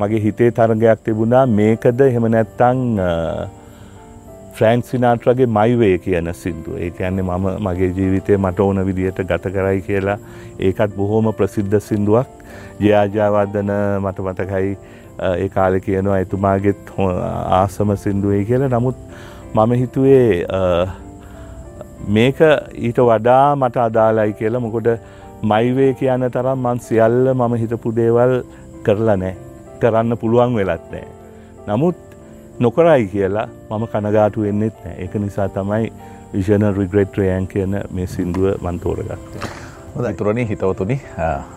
මගේ 0.00 0.20
හිතේ 0.24 0.50
තරගයක් 0.58 1.00
තිබුණා. 1.04 1.46
මේකද 1.58 2.00
එහෙම 2.08 2.26
නැත්තං 2.34 2.78
ෆ්‍රෑන්ක් 4.58 4.84
සිනාට්‍රගේ 4.90 5.46
මයිවේ 5.56 5.98
කියන 6.04 6.30
සිින්දුව. 6.34 6.78
ඒ 6.84 6.90
කියන්නේ 6.90 7.24
මම 7.24 7.48
මගේ 7.66 7.90
ජීවිතය 7.98 8.36
මට 8.36 8.60
ඕන 8.66 8.84
විදියට 8.86 9.20
ගත 9.30 9.52
කරයි 9.56 9.80
කියලා. 9.88 10.18
ඒකත් 10.60 10.96
බොහෝම 10.96 11.32
ප්‍රසිද්ධ 11.40 11.80
සිින්දුවක්. 11.88 12.28
ජයාජාවර්ධන 12.80 13.74
මට 14.04 14.24
මතකයි 14.28 14.72
ඒ 15.26 15.48
කාලෙ 15.48 15.80
කියනවා 15.80 16.18
එතුමාගෙත් 16.24 16.90
ආසම 17.60 17.94
සිින්දුවේ 18.04 18.44
කියලා. 18.44 18.72
නමුත් 18.76 18.96
මම 19.54 19.72
හිතුවේ 19.82 20.26
මේක 22.16 22.42
ඊට 22.88 22.98
වඩා 23.10 23.56
මට 23.56 23.86
අදාලයි 23.86 24.32
කියලා. 24.32 24.60
මොකොට 24.60 24.88
මයිවේ 25.42 25.94
කියන 25.94 26.30
තරම් 26.30 26.58
මන් 26.58 26.80
සියල්ල 26.80 27.34
මම 27.34 27.54
හිතපු 27.62 27.94
දේවල් 27.94 28.32
කරලා 28.82 29.16
නෑ 29.16 29.34
කරන්න 29.80 30.16
පුළුවන් 30.18 30.56
වෙලත් 30.58 30.86
නෑ 30.92 31.06
නමුත් 31.68 32.07
නොකරයි 32.60 33.06
කියලා 33.06 33.48
මම 33.70 33.86
කනගාටු 33.88 34.42
වෙන්නෙත් 34.42 34.84
නෑ 34.84 34.96
එක 35.04 35.14
නිසා 35.16 35.48
තමයි 35.50 35.92
විෂණ 36.32 36.74
රිග්‍රෙට්‍රයන් 36.78 37.46
කියන 37.46 37.76
මේ 37.90 38.06
සින්දුව 38.06 38.46
මන්තෝරගත්ත. 38.62 39.38
තුරණී 40.18 40.48
හිතවතුනි 40.48 41.00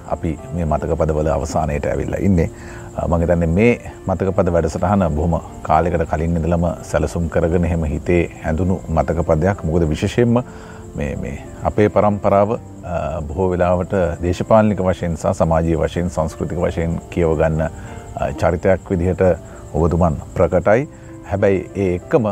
අපි 0.08 0.38
මේ 0.54 0.66
මතක 0.66 0.98
පදවල 0.98 1.28
අවසානයට 1.30 1.86
ඇවිල්ල 1.86 2.16
ඉන්නේ. 2.20 2.50
මගතන්න 3.08 3.50
මේ 3.50 3.74
මතක 4.08 4.36
පද 4.36 4.54
වැඩසටහන 4.54 5.08
බොහොම 5.16 5.36
කාලෙකට 5.64 6.06
කලින් 6.10 6.38
ඉදලම 6.38 6.66
සැලසුම් 6.84 7.30
කරගෙන 7.30 7.66
හෙම 7.66 7.84
හිතේ 7.86 8.24
හැඳුණු 8.44 8.82
මතක 8.90 9.26
පදයක් 9.26 9.64
මොකද 9.64 9.88
විශෂයෙන්ම 9.90 10.44
අපේ 11.64 11.90
පරම්පරාව 11.90 12.50
බොහෝ 13.28 13.50
වෙලාවට 13.52 13.96
දේශපාලික 14.22 14.84
වශයෙන් 14.84 15.18
සහ 15.18 15.34
සමාජී 15.34 15.78
වශයෙන් 15.78 16.10
සංස්කෘතික 16.10 16.60
වශයෙන් 16.60 17.00
කියවගන්න 17.10 17.64
චරිතයක් 18.38 18.90
විදිහට 18.90 19.24
ඔබතුමන් 19.74 20.16
ප්‍රකටයි 20.36 20.88
හැබැයි 21.24 21.60
ඒ 21.76 21.90
එක්කම 21.96 22.26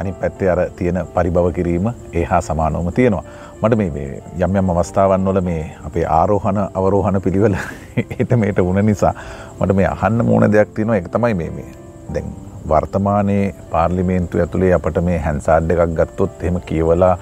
අනි 0.00 0.12
පැත්තේ 0.20 0.50
අර 0.50 0.60
තියෙන 0.76 0.98
පරිභව 1.14 1.48
කිරීම 1.52 1.88
ඒ 2.12 2.24
හා 2.24 2.40
සමානෝම 2.40 2.92
තියෙනවා. 2.92 3.24
මට 3.62 3.76
මේ 3.78 4.22
යම් 4.38 4.56
යම් 4.56 4.70
අවස්ථාවන් 4.70 5.28
වල 5.28 5.40
මේ 5.40 5.60
අපේ 5.86 6.06
ආරෝහණ 6.10 6.58
අවරෝහණ 6.74 7.20
පිළිවෙල 7.20 7.56
එතමට 8.22 8.58
වුණ 8.66 8.86
නිසා 8.86 9.12
මට 9.60 9.76
මේ 9.80 9.88
අහන්න 9.90 10.24
මෝන 10.24 10.46
දෙයක් 10.52 10.72
තියෙනවා 10.74 10.98
එක 11.02 11.10
තමයි 11.16 11.34
මේ 11.34 11.50
මේ 11.58 11.68
දැන් 12.14 12.32
වර්තමානයේ 12.68 13.44
පාර්ලිමේන්තු 13.70 14.42
ඇතුළේ 14.44 14.72
අපට 14.78 14.98
මේ 15.08 15.18
හැන්සාඩ් 15.26 15.70
එකක් 15.76 15.94
ගත්තොත් 16.00 16.42
එහෙම 16.42 16.60
කියවලා 16.70 17.14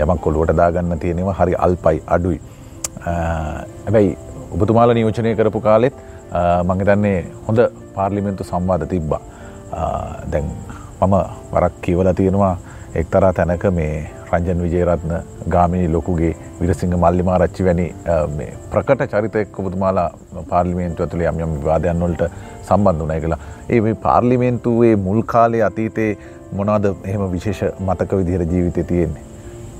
යමක් 0.00 0.20
කොළුවට 0.20 0.56
දාගන්න 0.62 0.98
තියෙනවා 1.04 1.38
හරි 1.40 1.54
අල්පයි 1.66 2.02
අඩුයි. 2.16 2.40
ඇබැයි 3.06 4.18
ඔබතුමාල 4.54 4.94
නියෝජනය 4.98 5.36
කරපු 5.36 5.60
කාලෙත් 5.60 5.96
මංහිතන්නේ 6.68 7.18
හොඳ 7.46 7.60
පාර්ලිමෙන්තු 7.94 8.44
සම්වාධ 8.50 8.86
තිබ්බා. 8.92 9.22
දැන් 10.32 10.46
මම 11.00 11.14
වරක් 11.52 11.74
කියවල 11.84 12.08
තියෙනවා 12.20 12.56
එක්තරා 13.00 13.32
තැනක 13.38 13.64
මේ 13.78 13.94
රංජන් 14.32 14.62
විජේරත්න 14.64 15.12
ගාමිණි 15.54 15.88
ලොකුගේ 15.94 16.32
විරසිංහ 16.60 16.94
මල්ලිමා 17.02 17.38
රච්චි 17.42 17.66
වැනි 17.66 17.86
ප්‍රකට 18.70 19.02
චරිතයක් 19.12 19.58
ඔබතුමාලා 19.62 20.08
පාර්ලිමේන්තු 20.52 21.02
ඇතුළේ 21.04 21.28
යම් 21.32 21.42
යම් 21.46 21.52
විවාදයන් 21.60 22.06
වලට 22.06 22.30
සම්බන්ධ 22.68 23.00
වුණා 23.02 23.20
කියලා. 23.24 23.40
ඒ 23.72 23.80
මේ 23.80 23.94
පාර්ලිමේන්තුවේ 24.06 24.94
මුල් 25.06 25.20
කාලේ 25.34 25.62
අතීතේ 25.68 26.10
මොනවද 26.52 26.86
එහෙම 27.04 27.22
විශේෂ 27.36 27.62
මතක 27.86 28.10
විදිහට 28.22 28.52
ජීවිතේ 28.52 28.84
තියෙන්නේ? 28.90 29.24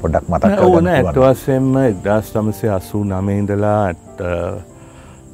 පොඩ්ඩක් 0.02 0.28
මතක් 0.28 0.62
ඕන 0.68 0.86
ඇත්ත 0.92 1.18
වශයෙන්ම 1.24 1.72
1989 1.74 3.38
ඉඳලා 3.40 3.82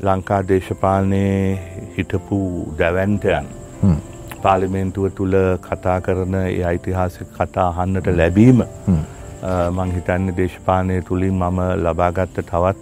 ලංකා 0.07 0.41
දේශපාලනයේ 0.49 1.89
හිටපු 1.97 2.39
දැවන්ටයන් 2.79 3.49
පාලිමේන්තුව 4.45 5.09
තුළ 5.19 5.37
කතා 5.67 5.97
කරන 6.07 6.37
ඒ 6.41 6.63
ඓතිහාසික 6.71 7.35
කතා 7.39 7.67
අහන්නට 7.73 8.09
ලැබීම 8.21 8.63
මං 9.77 9.93
හිතන්නේ 9.97 10.37
දේශපාලනය 10.39 10.97
තුළින් 11.09 11.37
මම 11.41 11.61
ලබාගත්ත 11.85 12.41
තවත් 12.53 12.79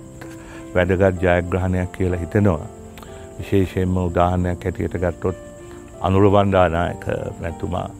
වැදගත් 0.74 1.22
ජයග්‍රහණයක් 1.24 1.92
කියලා 1.98 2.22
හිතනවා. 2.22 2.66
විශේෂයෙන්ම 3.38 3.96
උදාහරණයක් 4.04 4.64
හැටියට 4.64 4.96
ගත්තොත් 5.02 5.36
අනුරබණ්ඩානායක 6.00 7.04
මැතුමා 7.42 7.90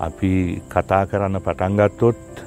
අපි 0.00 0.34
කතා 0.68 1.02
කරන්න 1.06 1.40
පටන්ගත්තොත් 1.46 2.44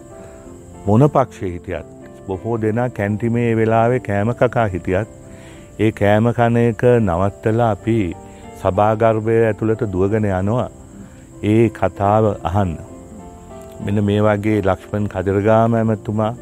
මොන 0.85 1.09
පක්ෂය 1.09 1.55
හිටියත් 1.55 1.87
බොහෝ 2.27 2.61
දෙනා 2.61 2.89
කැන්ටිමේ 2.97 3.49
වෙලාවේ 3.57 3.99
කෑම 4.07 4.39
කකා 4.39 4.71
හිටියත් 4.73 5.22
ඒ 5.79 5.91
කෑම 5.91 6.25
කන 6.37 6.57
එක 6.59 6.83
නවත්තලා 7.01 7.71
අපි 7.75 7.99
සභාගර්භය 8.61 9.37
ඇතුළට 9.45 9.83
දුවගෙන 9.93 10.25
යනවා 10.29 10.69
ඒ 11.43 11.69
කතාව 11.69 12.25
අහන්න. 12.43 12.77
මෙන්න 13.85 14.03
මේ 14.05 14.21
වගේ 14.21 14.61
ලක්ෂ්මන් 14.61 15.05
කදරගාම 15.13 15.73
ඇමතුමා 15.73 16.33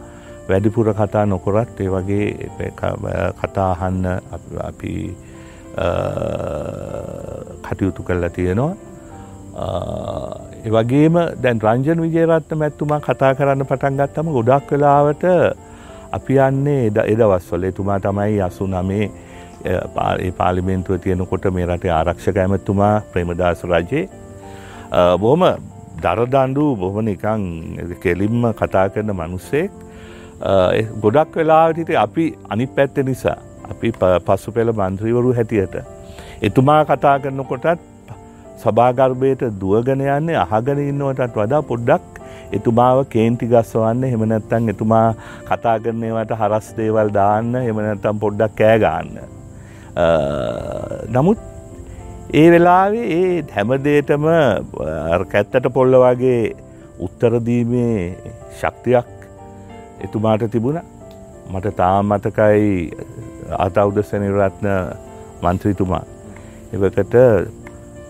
වැඩිපුර 0.50 0.88
කතා 0.94 1.26
නොකොරත් 1.26 1.80
ඒ 1.80 1.90
වගේ 1.90 2.26
කතා 3.40 3.70
අහන්න 3.72 4.06
අපි 4.70 4.96
කටයුතු 7.66 8.04
කරලා 8.04 8.30
තියෙනවා. 8.30 8.74
ඒවගේම 10.66 11.16
දැන් 11.44 11.58
රංජන් 11.62 12.00
විජේරත්න 12.06 12.58
මැත්තුමා 12.58 13.00
කතා 13.02 13.32
කරන්න 13.34 13.66
පටන් 13.66 14.00
ගත්තම 14.00 14.28
ගොඩක් 14.38 14.72
වෙලාවට 14.72 15.24
අපි 16.12 16.40
යන්නේ 16.48 16.80
එදවස්වල 17.06 17.68
එතුමා 17.72 18.00
තමයි 18.00 18.40
අසු 18.48 18.68
නමේ 18.68 19.06
පාලිමෙන්තුව 20.40 21.04
තියෙනකොට 21.04 21.46
මේ 21.58 21.68
රටේ 21.68 21.94
ආරක්ෂක 22.00 22.42
ඇමතුමා 22.46 22.96
ප්‍රේමදාස 23.14 23.64
රජයේ 23.66 24.04
බොහොම 25.24 25.46
දරදණ්ඩු 26.04 26.66
බොහොම 26.78 27.06
නිකං 27.06 27.46
කෙලින්ම 28.04 28.52
කතා 28.62 28.88
කරන 28.90 29.14
මනුස්සෙක් 29.14 29.72
ගොඩක් 31.02 31.36
වෙලාටිට 31.36 31.96
අපි 32.06 32.26
අනි 32.50 32.68
පැත්ත 32.68 32.98
නිසා 33.10 33.38
අපි 33.72 33.92
පස්සු 34.26 34.52
පෙළ 34.52 34.72
මන්ත්‍රීවරු 34.74 35.34
හැටියට. 35.34 35.76
එතුමා 36.42 36.82
කතා 36.86 37.16
කරනකොටත් 37.20 37.82
සභාගර්භයට 38.64 39.44
දුවගෙන 39.62 40.02
යන්නේ 40.08 40.40
අහගෙන 40.46 40.82
ඉන්නවටත් 40.82 41.38
වඩා 41.38 41.62
පොඩ්ඩක් 41.64 42.21
එතුමාව 42.52 43.04
කේන්ති 43.10 43.48
ගස්සවන්න 43.48 44.04
හෙමනැත්තන් 44.14 44.74
එතුමා 44.74 45.06
කතා 45.46 45.78
කරනවට 45.80 46.34
හරස් 46.40 46.68
දේවල් 46.78 47.14
දාන්න 47.14 47.54
හෙමනැත්තම් 47.60 48.20
පොඩ්ඩක් 48.24 48.58
කෑ 48.58 48.78
ගන්න. 48.80 49.16
නමුත් 51.12 51.40
ඒ 52.34 52.48
වෙලාවේ 52.52 53.06
ඒ 53.14 53.44
හැමදේටම 53.56 54.28
කැත්තට 55.32 55.72
පොල්ල 55.74 56.00
වගේ 56.04 56.42
උත්තරදීමේ 57.00 57.98
ශක්තියක් 58.60 59.10
එතුමාට 60.02 60.46
තිබුණ 60.52 60.82
මට 61.52 61.76
තාම 61.76 62.14
මතකයි 62.14 62.70
අතෞදසනිරත්න 63.60 64.68
මන්ත්‍රීතුමා 65.44 66.04
එවකට 66.74 67.16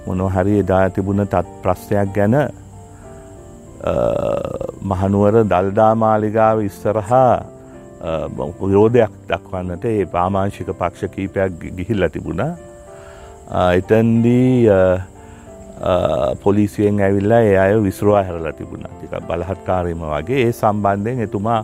මොනොහරි 0.05 0.59
එදා 0.59 0.89
තිබුණ 0.89 1.25
තත් 1.25 1.47
ප්‍රශ්නයක් 1.63 2.13
ගැන 2.15 2.35
මහනුවර 4.91 5.35
දල්දා 5.53 5.93
මාලිගාව 5.95 6.61
ඉස්සරහා 6.69 7.45
විරෝධයක් 8.61 9.13
දක්වන්නට 9.29 9.85
ඒ 9.85 10.05
පාමාංශික 10.15 10.69
පක්ෂ 10.81 11.13
කීපයක් 11.15 11.51
ගිහිල්ල 11.77 12.09
තිබුණ. 12.09 12.41
එතන්දී 13.79 14.67
පොලිසියෙන් 16.43 17.01
ඇවිල්ලා 17.01 17.41
ඒ 17.41 17.57
අය 17.57 17.73
විසරවා 17.83 18.23
හැරලා 18.23 18.53
තිබුණ 18.59 18.85
තික 19.01 19.13
බලහත්කාරීම 19.29 20.03
වගේ 20.13 20.41
ඒ 20.45 20.51
සම්බන්ධයෙන් 20.51 21.25
එතුමා 21.27 21.61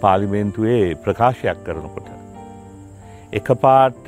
පාලිමේන්තුවේ 0.00 0.94
ප්‍රකාශයක් 1.04 1.58
කරනකොට. 1.66 2.08
එක 3.32 3.46
පාට 3.62 4.04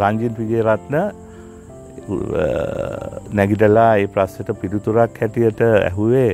රංජින් 0.00 0.34
විජේරත්න 0.38 0.96
නැගිටලා 3.32 3.90
ඒ 3.96 4.08
ප්‍රස්සට 4.14 4.50
පිළිතුරක් 4.60 5.20
හැටියට 5.20 5.62
ඇහුවේ 5.68 6.30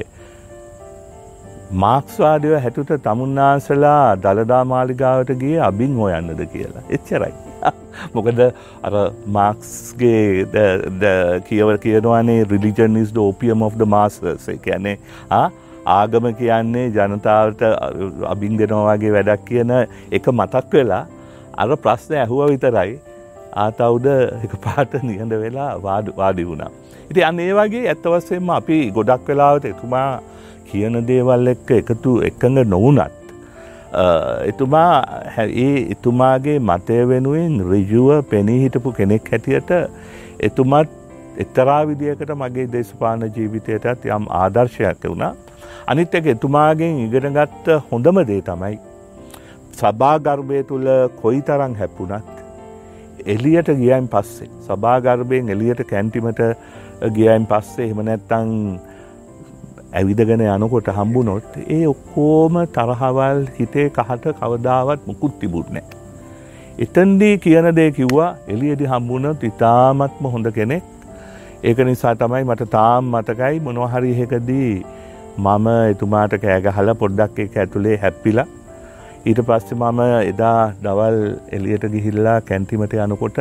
මාක්ස්වාදය 1.84 2.54
හැටුට 2.56 2.94
තමුන්නාසලා 3.02 4.16
දළදා 4.22 4.64
මාලිගාවට 4.64 5.32
ගිය 5.40 5.60
අබින් 5.60 5.96
හොයන්නද 5.96 6.40
කියලා. 6.52 6.82
එච්චරයි. 6.90 7.32
මොකද 8.14 8.40
අර 8.82 8.94
මාක්ස්ගේ 9.26 10.46
කියව 11.48 11.72
කියනවානේ 11.78 12.44
religion 12.44 12.96
is 12.96 13.12
the 13.12 13.20
opium 13.20 13.62
of 13.62 13.76
the 13.76 13.86
masters 13.86 14.48
කියන්නේ 14.62 14.96
ආගම 15.86 16.30
කියන්නේ 16.38 16.86
ජනතාවට 16.90 17.62
අබින් 18.32 18.58
දෙනවාගේ 18.58 19.12
වැඩක් 19.12 19.44
කියන 19.44 19.74
එක 20.12 20.32
මතක් 20.32 20.72
වෙලා 20.72 21.04
අර 21.56 21.76
ප්‍රශ්න 21.76 22.18
ඇහුව 22.22 22.48
විතරයි. 22.50 22.98
ආතවුද 23.64 24.06
එක 24.44 24.54
පාට 24.64 24.92
නිහඬ 25.08 25.34
වෙලා 25.44 25.70
වාඩි 26.20 26.48
වුණා. 26.50 26.70
ඉති 27.10 27.24
අන්න 27.28 27.40
ඒ 27.44 27.52
වගේ 27.58 27.84
ඇත්තවස්සෙන්ම 27.92 28.50
අපි 28.58 28.78
ගොඩක් 28.96 29.30
වෙලාවට 29.32 29.70
එතුමා 29.72 30.10
කියන 30.70 30.98
දේවල් 31.10 31.52
එක්ක 31.54 31.70
එකතු 31.80 32.12
එකඟ 32.28 32.60
නොවනත්. 32.74 33.16
එතුමා 34.50 34.92
ඒ 35.46 35.74
එතුමාගේ 35.94 36.58
මතය 36.70 37.00
වෙනුවෙන් 37.10 37.58
රිජුව 37.72 38.10
පෙනී 38.32 38.60
හිටපු 38.64 38.92
කෙනෙක් 38.98 39.30
හැටියට 39.32 39.70
එතුමත් 40.48 40.96
එක්තරා 41.44 41.82
විදියකට 41.90 42.32
මගේ 42.42 42.66
දේශපාන 42.74 43.24
ජීවිතයටත් 43.36 44.10
යම් 44.16 44.26
ආදර්ශයක් 44.42 45.08
වුණා. 45.10 45.32
අනිත් 45.86 46.14
එක 46.14 46.26
එතුමාගෙන් 46.34 47.00
ඉගෙනගත්ත 47.06 47.72
හොඳම 47.90 48.20
දේ 48.30 48.42
තමයි. 48.50 48.76
සභාගර්භය 49.78 50.60
තුළ 50.70 50.88
කොයි 51.22 51.40
තරං 51.48 51.74
හැප්පුනත් 51.80 52.37
එලියට 53.28 53.70
ගියයින් 53.76 54.08
පස්සේ 54.08 54.48
සභාගර්භයෙන් 54.66 55.48
එලියට 55.48 55.82
කැන්ටිමට 55.86 56.40
ගියයින් 57.16 57.46
පස්සේ 57.46 57.86
එහෙම 57.86 58.00
නැත්තං 58.04 58.52
ඇවිදගෙන 59.92 60.44
යනකොට 60.46 60.88
හම්බුනොත් 60.96 61.56
ඒ 61.68 61.84
ඔක්කෝම 61.86 62.58
තරහවල් 62.74 63.40
හිතේ 63.58 63.86
කහට 63.90 64.34
කවදාවත් 64.40 65.06
මුකුත් 65.06 65.38
තිබුත්නෑ. 65.40 65.84
එතන්දී 66.78 67.34
කියන 67.38 67.68
දේ 67.76 67.90
කිව්වා 67.92 68.30
එලියදි 68.48 68.90
හම්බුණොත් 68.92 69.44
ඉතාමත්ම 69.44 70.30
හොඳ 70.34 70.50
කෙනෙක් 70.58 70.84
ඒක 71.62 71.78
නිසා 71.86 72.14
තමයි 72.16 72.44
මට 72.44 72.70
තාම් 72.70 73.08
මතකයි 73.14 73.56
මොනවහරි 73.60 74.12
එකදී 74.24 74.74
මම 75.38 75.66
එතුමාට 75.88 76.34
කෑගහල 76.42 76.90
පොඩ්ඩක් 77.00 77.40
එක 77.44 77.56
ඇතුළේ 77.56 77.96
හැප්පිලා 78.04 78.46
ඊට 79.26 79.40
පස්සේ 79.48 79.78
මම 79.78 80.00
එදා 80.32 80.72
දවල් 80.84 81.18
එලියට 81.56 81.84
ගිහිල්ලා 81.94 82.40
කැන්ටිමට 82.50 82.94
යනකොට 83.06 83.38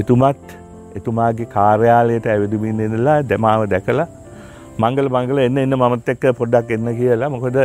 එතුමත් 0.00 0.56
එතුමාගේ 0.98 1.52
කාර්යාලයට 1.56 2.26
ඇවිදමින් 2.26 2.80
එනලා 2.86 3.18
දෙමාව 3.32 3.68
දැකලා 3.74 4.08
මංගල 4.82 5.08
මංගල 5.14 5.38
එන්න 5.44 5.62
එන්න 5.64 5.76
මමත් 5.78 6.08
එක්ක 6.14 6.24
පොඩ්ඩක් 6.40 6.74
එන්න 6.76 6.90
කියලා. 6.98 7.30
මොකද 7.34 7.56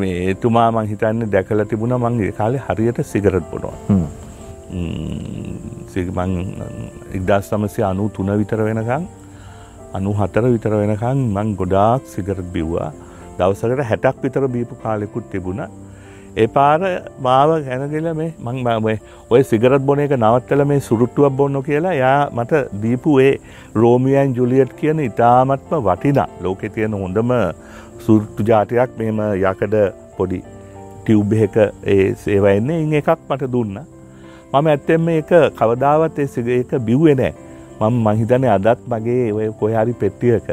මේ 0.00 0.16
එතුමා 0.32 0.68
මං 0.72 0.90
හිතන්න 0.92 1.30
දැකලා 1.34 1.68
තිබුණ 1.70 1.94
මංගේ 2.04 2.32
කාලේ 2.40 2.64
හරියට 2.66 3.00
සිගරත් 3.12 3.46
බොනවා. 3.52 3.76
සිමං 5.92 6.34
ඉක්දස් 7.18 7.50
සමසය 7.50 7.82
අනු 7.90 8.08
තුන 8.16 8.32
විතර 8.40 8.60
වෙනකං 8.68 9.06
අනු 9.98 10.10
හතර 10.20 10.44
විතර 10.54 10.72
වෙනකං 10.82 11.22
මං 11.36 11.56
ගොඩාක් 11.60 12.02
සිගරත් 12.14 12.46
බිව්වා 12.56 12.90
දවසකට 13.40 13.86
හැටක් 13.90 14.24
විතර 14.24 14.44
බීපු 14.56 14.82
කාලෙකුත් 14.82 15.30
තිබුණ. 15.32 15.62
ඒ 16.36 16.46
පාර 16.46 16.80
මාව 17.26 17.50
ගැනගෙල 17.66 18.08
මේ 18.18 18.30
මං 18.38 18.88
ඔය 19.30 19.42
සිගරත් 19.50 19.82
බොන 19.88 20.02
එක 20.04 20.12
නවත්තල 20.16 20.62
මේ 20.64 20.80
සුරුට්ටුවක් 20.88 21.36
බොන්න 21.40 21.62
කියලා 21.68 21.94
යා 21.94 22.18
මට 22.36 22.62
දීපු 22.82 23.18
ඒ 23.20 23.32
රෝමියන් 23.74 24.36
ජුලියට් 24.38 24.72
කියන 24.80 25.00
ඉතාමත්ම 25.08 25.74
වටිනා 25.88 26.28
ලෝකෙ 26.42 26.68
තියෙන 26.76 26.94
හොඳම 27.02 27.32
සුරුට්ටු 28.04 28.48
ජාතියක් 28.50 28.98
මෙම 28.98 29.20
යකඩ 29.42 29.76
පොඩි 30.16 30.40
ටියව් 31.00 31.32
එක 31.46 31.56
ඒ 31.94 32.04
සේවයන්නේ 32.24 32.82
ඉං 32.84 32.92
එකක් 33.00 33.10
මට 33.28 33.52
දුන්න. 33.54 33.76
මම 34.52 34.66
ඇත්තෙම 34.66 35.08
එක 35.08 35.30
කවදාවත් 35.58 36.18
ඒ 36.18 36.28
සිග 36.34 36.48
එක 36.54 36.72
බිව්වේ 36.86 37.14
නෑ 37.14 37.32
මම 37.80 38.02
මහිතන 38.06 38.44
අදත් 38.54 38.80
මගේ 38.92 39.32
ඔය 39.32 39.48
කොහරි 39.60 39.92
පෙට්ටියක 40.00 40.48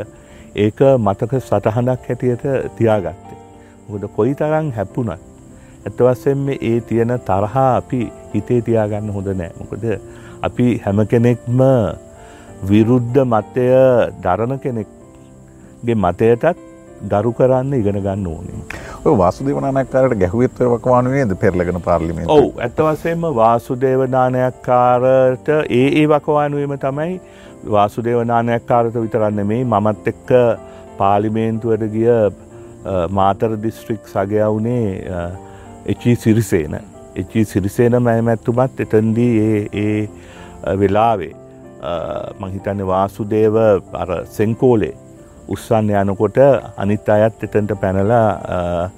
ඒක 0.57 0.79
මතක 0.97 1.39
සටහනක් 1.39 2.07
හැටියට 2.07 2.43
තියාගත්තේ. 2.77 3.37
මොකද 3.87 4.07
කොයි 4.15 4.35
තරං 4.35 4.71
හැප්පුනත්. 4.71 5.19
ඇත්තවස්සෙන් 5.85 6.57
ඒ 6.61 6.81
තියෙන 6.81 7.19
තරහා 7.21 7.75
අපි 7.75 8.11
හිතේ 8.33 8.61
තියාගන්න 8.61 9.11
හොඳ 9.11 9.33
නෑ. 9.33 9.51
මොකද 9.59 9.83
අපි 10.41 10.81
හැම 10.85 11.07
කෙනෙක්ම 11.07 11.61
විරුද්ධ 12.65 13.25
මතය 13.25 13.67
දරණ 14.23 14.59
කෙනෙක්ගේ 14.59 15.97
මතයටත් 15.97 16.57
ගරු 17.05 17.33
කරන්න 17.33 17.73
ඉගෙන 17.73 18.01
ගන්න 18.01 18.27
ඕනේ. 18.27 18.63
ඔය 19.05 19.17
වාසුදේවනානයක්කාරට 19.17 20.19
ගැහුවත්ව 20.21 20.71
වකවානුවේද 20.71 21.35
පෙරලගෙන 21.41 21.81
පාර්ලිමේ 21.81 22.25
ඔවු 22.27 22.53
ඇත්තවසෙන්ම 22.59 23.21
වාසුදේවනානයක්කාරට 23.35 25.49
ඒ 25.49 26.01
ඒ 26.01 26.09
වකවානුවීම 26.09 26.79
තමයි 26.79 27.21
වාසුදේව 27.65 28.23
නානයක්කාරට 28.25 28.97
විතරන්න 28.97 29.47
මේ 29.47 29.63
මමත් 29.65 30.13
එක්ක 30.13 30.29
පාලිමේන්තුවට 30.97 31.87
ගිය 31.93 32.11
මාතර 33.11 33.57
දිස්ත්‍රික් 33.63 34.07
සගයවුනේ 34.07 35.09
එචී 35.85 36.15
සිරිසේන. 36.17 36.79
එචී 37.15 37.45
සිරිසේන 37.45 38.03
මෑමැත්තුමත් 38.03 38.79
එතන්දී 38.79 39.33
ඒ 39.41 39.61
ඒ 39.75 40.07
වෙලාවේ 40.75 41.33
මහිතන්න 42.39 42.87
වාසුදේව 42.87 43.55
අර 43.93 44.09
සෙංකෝලේ 44.37 44.95
උත්සන්න 45.47 45.93
යනකොට 46.01 46.39
අනිත් 46.77 47.09
අයත් 47.09 47.43
එතන්ට 47.43 47.73
පැනලා 47.81 48.89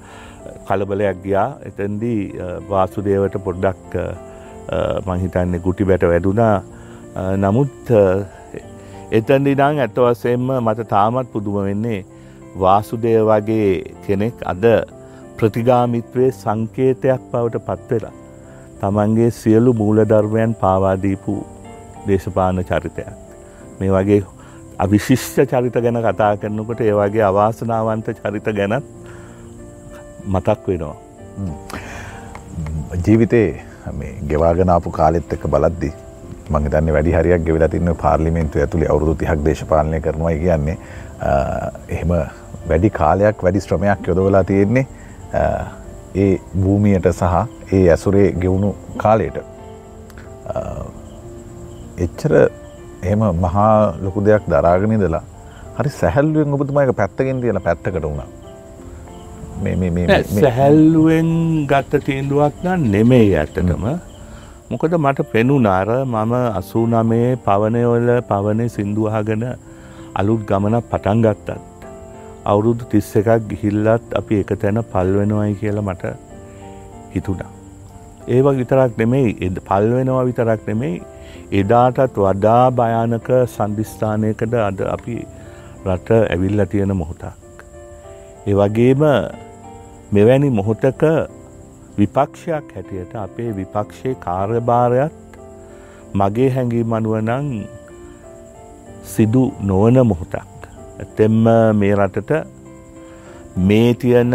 කලබලයක් 0.66 1.22
ගියා. 1.24 1.48
එතන්දී 1.62 2.20
වාසුදේවට 2.68 3.38
පොඩ්ඩක් 3.44 3.96
මහිතන්නේ 5.06 5.60
ගුටි 5.60 5.84
බැට 5.84 6.02
වැඩුණා 6.04 6.62
නමුත් 7.36 7.90
එතැන්දි 9.10 9.52
නං 9.56 9.78
ඇත්ත 9.80 9.96
වසයෙන්ම 9.98 10.50
මට 10.56 10.84
තාමත් 10.88 11.30
පුදුම 11.32 11.56
වෙන්නේ 11.60 12.00
වාසුදය 12.54 13.12
වගේ 13.20 13.70
කෙනෙක් 14.04 14.42
අද 14.44 14.64
ප්‍රතිගාමිත්වයේ 15.36 16.30
සංකේතයක් 16.32 17.22
බවට 17.32 17.62
පත්වෙලා. 17.68 18.12
තමන්ගේ 18.80 19.30
සියලු 19.32 19.72
මූලධර්මයන් 19.74 20.52
පාවාදීපු 20.54 21.34
දේශපාන 22.06 22.62
චරිතයක්. 22.64 23.08
මේ 23.78 23.90
වගේ 23.90 24.20
අවිශිෂ්ට 24.78 25.40
චරිත 25.52 25.78
ගැන 25.78 25.98
කතා 26.04 26.32
කරනකොට 26.36 26.80
ඒ 26.80 26.94
වගේ 26.94 27.24
අවාසනාවන්ත 27.24 28.12
චරිත 28.20 28.52
ගැනත් 28.52 28.86
මතක් 30.26 30.68
වෙනවා. 30.68 30.96
ජීවිතේ 33.04 33.48
මේ 33.92 34.14
ගෙවාගෙනාපු 34.28 34.90
කාලෙත් 34.90 35.32
එක 35.32 35.48
බලද්දිී 35.48 36.09
මං 36.50 36.66
හිතන්නේ 36.66 36.94
වැඩි 36.96 37.16
හරියක් 37.16 37.42
ගෙවිලා 37.48 37.70
තින්න 37.74 37.90
පාර්ලිමේන්තුව 38.04 38.62
ඇතුළේ 38.64 38.90
අවුරුදු 38.92 39.14
30ක් 39.22 39.44
දේශපාලනය 39.48 40.00
කරනවා 40.06 40.34
කියන්නේ. 40.44 40.76
එහෙම 41.94 42.12
වැඩි 42.70 42.90
කාලයක් 43.00 43.44
වැඩි 43.46 43.64
ශ්‍රමයක් 43.66 44.08
යොදවලා 44.10 44.44
තියෙන්නේ 44.50 44.86
ඒ 46.24 46.32
භූමියට 46.64 47.08
සහ 47.12 47.34
ඒ 47.78 47.84
ඇසුරේ 47.94 48.26
ගෙවුණු 48.42 48.74
කාලයට. 49.04 49.36
එච්චර 52.06 52.32
එහෙම 53.02 53.22
මහා 53.46 53.70
ලොකු 54.04 54.26
දෙයක් 54.28 54.52
දරාගෙන 54.52 54.98
ඉඳලා 54.98 55.24
හරි 55.78 55.96
සැහැල්ලුවෙන් 56.00 56.58
ඔබතුමා 56.58 56.84
එක 56.86 56.94
පැත්තකින් 57.00 57.40
තියලා 57.46 57.66
පැත්තකට 57.68 58.02
වුණා. 58.02 58.28
සැහැල්ලුවෙන් 60.36 61.32
ගත්ත 61.72 62.04
තීන්දුවක් 62.06 62.64
නම් 62.64 62.86
නෙමෙයි 62.94 63.34
ඇත්තටම 63.40 63.84
මොකද 64.70 64.92
මට 64.96 65.22
පෙනුනාර 65.30 65.88
මම 66.06 66.32
අසූ 66.58 66.82
නමේ 66.90 67.30
පවනයවල 67.46 68.10
පවනේ 68.28 68.68
සිින්දුවහගෙන 68.74 69.42
අලුත් 70.20 70.42
ගමනක් 70.50 70.84
පටන් 70.90 71.22
ගත්තත්. 71.24 71.48
අවුරුදු 72.50 72.84
තිස්ස 72.92 73.08
එකක් 73.20 73.48
ගිහිල්ලත් 73.50 74.14
අපි 74.20 74.38
එක 74.42 74.52
තැන 74.62 74.78
පල්වෙනවයි 74.92 75.56
කියලා 75.60 75.84
මට 75.88 76.12
හිතුනා. 77.14 77.50
ඒව 78.28 78.46
විතරක් 78.60 78.94
නෙමෙයි 79.00 79.34
එද 79.46 79.58
පල්වෙනවා 79.70 80.22
විතරක් 80.30 80.62
නෙමෙයි 80.70 81.02
එදාටත් 81.60 82.22
වඩා 82.24 82.64
භයානක 82.78 83.28
සන්ධිස්ථානයකට 83.56 84.54
අද 84.68 84.86
අපි 84.94 85.18
රට 85.86 86.22
ඇවිල්ල 86.30 86.66
තියෙන 86.72 86.94
මොහොතක්. 87.02 87.58
ඒ 88.46 88.54
වගේම 88.54 89.02
මෙවැනි 90.14 90.54
මොහොතක 90.60 91.04
විපක්ෂයක් 92.00 92.66
හැටියට 92.76 93.12
අපේ 93.24 93.50
විපක්ෂයේ 93.58 94.14
කාර්යභාරයත් 94.26 95.18
මගේ 96.20 96.50
හැඟීම් 96.54 96.92
අනුවනං 96.98 97.50
සිදු 99.12 99.44
නොවන 99.68 99.96
මොහොතක්. 100.10 100.56
ඇතෙම්ම 101.02 101.44
මේ 101.80 101.94
රටට 101.98 102.32
මේ 103.68 103.94
තියෙන 104.00 104.34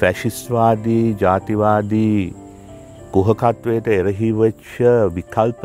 ෆැශිස්වාදී 0.00 1.06
ජාතිවාදී 1.22 2.18
කුහකත්වයට 3.14 3.86
එරහිවෙච්ච 3.98 4.72
විකල්ප 5.16 5.62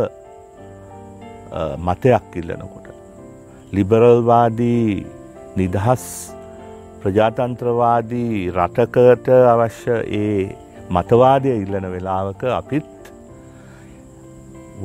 මතයක් 1.88 2.36
ඉල්ලනකොට. 2.42 2.88
ලිබරල්වාදී 3.76 5.06
නිදහස් 5.58 6.04
ප්‍රජාතන්ත්‍රවාදී 7.02 8.52
රටකට 8.58 9.28
අවශ්‍ය 9.54 9.96
ඒ 10.20 10.63
මතවාදය 10.96 11.52
ඉල්ලන 11.64 11.86
වෙලාවක 11.94 12.42
අපිත් 12.60 12.90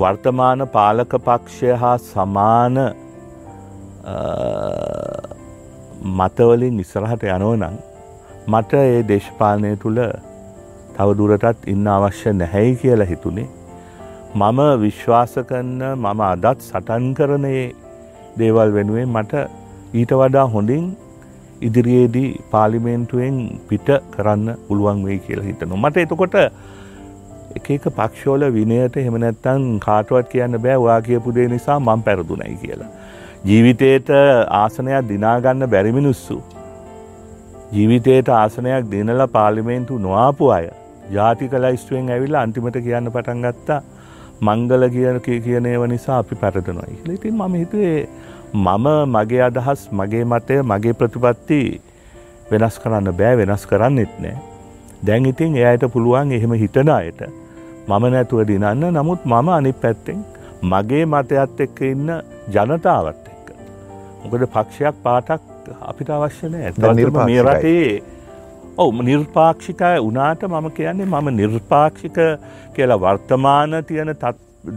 වර්තමාන 0.01 0.61
පාලක 0.77 1.13
පක්ෂය 1.27 1.71
හා 1.83 1.97
සමාන 2.07 2.77
මතවලින් 6.19 6.81
ඉස්සරහට 6.85 7.23
යනෝනං 7.35 7.79
මට 8.53 8.73
ඒ 8.91 9.01
දේශපාලනය 9.11 9.73
තුළ 9.85 10.01
තවදුරටත් 10.97 11.67
ඉන්න 11.73 11.89
අවශ්‍ය 11.95 12.33
නැහැයි 12.33 12.77
කියලා 12.83 13.11
හිතුනේ. 13.13 13.49
මම 14.35 14.61
විශ්වාස 14.85 15.35
කරන 15.49 15.83
මම 15.95 16.21
අදත් 16.31 16.65
සටන් 16.69 17.05
කරනයේ 17.19 17.67
දේවල් 18.39 18.73
වෙනුවෙන් 18.77 19.13
මට 19.17 19.45
ඊට 19.95 20.13
වඩා 20.21 20.47
හොඳින් 20.55 20.85
ඉදිරියේදී 21.61 22.31
පාලිමේන්තුවෙන් 22.51 23.39
පිට 23.69 23.89
කරන්න 24.15 24.49
පුළුවන් 24.69 25.05
වෙයි 25.05 25.19
කියලා 25.19 25.49
හිතනවා. 25.51 25.81
මට 25.83 25.97
එතකොට 26.05 26.37
එක 27.57 27.71
එක 27.71 27.89
පක්ෂෝල 27.97 28.45
විනයට 28.53 28.97
එහෙම 28.97 29.17
නැත්තම් 29.25 29.65
කාටවත් 29.87 30.31
කියන්න 30.35 30.61
බෑ 30.67 30.77
ඔයා 30.85 31.01
කියපු 31.09 31.35
දේ 31.35 31.49
නිසා 31.49 31.81
මම 31.81 32.03
පෙරදුනයි 32.03 32.57
කියලා. 32.63 32.91
ජීවිතේට 33.45 34.09
ආසනයක් 34.61 35.09
දිනාගන්න 35.09 35.71
බැරි 35.75 35.93
මිනිස්සු 35.93 36.39
ජීවිතයට 37.73 38.29
ආසනයක් 38.35 38.91
දිනලා 38.91 39.29
පාර්ලිමේන්තු 39.37 39.99
නොආපු 39.99 40.51
අය 40.57 40.67
ජාතික 41.17 41.53
ලයිස්ටුවෙන් 41.65 42.11
ඇවිල්ලා 42.15 42.43
අන්තිමට 42.47 42.79
කියන්න 42.87 43.11
පටන් 43.15 43.45
ගත්තා 43.47 43.81
මංගල 44.41 44.89
කියන 44.95 45.21
කියන 45.45 45.67
ඒව 45.67 45.85
නිසා 45.93 46.19
අපි 46.23 46.35
පැරදනවා. 46.43 46.89
ඉතින් 47.15 47.35
මම 47.35 47.55
හිතුවේ 47.55 48.09
මම 48.53 48.87
මගේ 49.15 49.43
අදහස් 49.49 49.89
මගේ 49.93 50.25
මතය 50.25 50.63
මගේ 50.63 50.93
ප්‍රතිපත්ති 51.01 51.61
වෙනස් 52.51 52.79
කරන්න 52.83 53.13
බෑ 53.19 53.37
වෙනස් 53.41 53.67
කරන්නෙත් 53.67 54.15
නෑ. 54.21 54.37
දැන් 55.07 55.27
ඉතින් 55.27 55.57
එයට 55.57 55.85
පුළුවන් 55.93 56.33
එහෙම 56.33 56.53
හිතන 56.63 56.89
අයට 56.89 57.21
මම 57.89 58.05
නැතුව 58.15 58.47
දිනන්න 58.51 58.87
නමුත් 58.97 59.25
මම 59.25 59.49
අනි 59.57 59.73
පැත්තෙන් 59.83 60.25
මගේ 60.63 61.05
මතයත් 61.07 61.61
එක්ක 61.67 61.81
ඉන්න 61.93 62.09
ජනතාවත් 62.55 63.29
එක්ක. 63.33 63.47
මොකද 64.23 64.47
පක්ෂයක් 64.55 65.03
පාටක් 65.03 65.43
අපිට 65.91 66.11
අවශ්‍ය 66.11 66.49
නෑ 66.49 66.73
මේ 67.29 67.43
රටේ 67.43 68.03
ඔව 68.79 69.05
නිර්පාක්ෂිකය 69.11 69.95
වනාට 70.09 70.43
මම 70.49 70.71
කියන්නේ 70.79 71.13
මම 71.13 71.29
නිර්පාක්ෂික 71.37 72.19
කියලා 72.75 73.01
වර්තමාන 73.05 73.85
තියෙන 73.87 74.15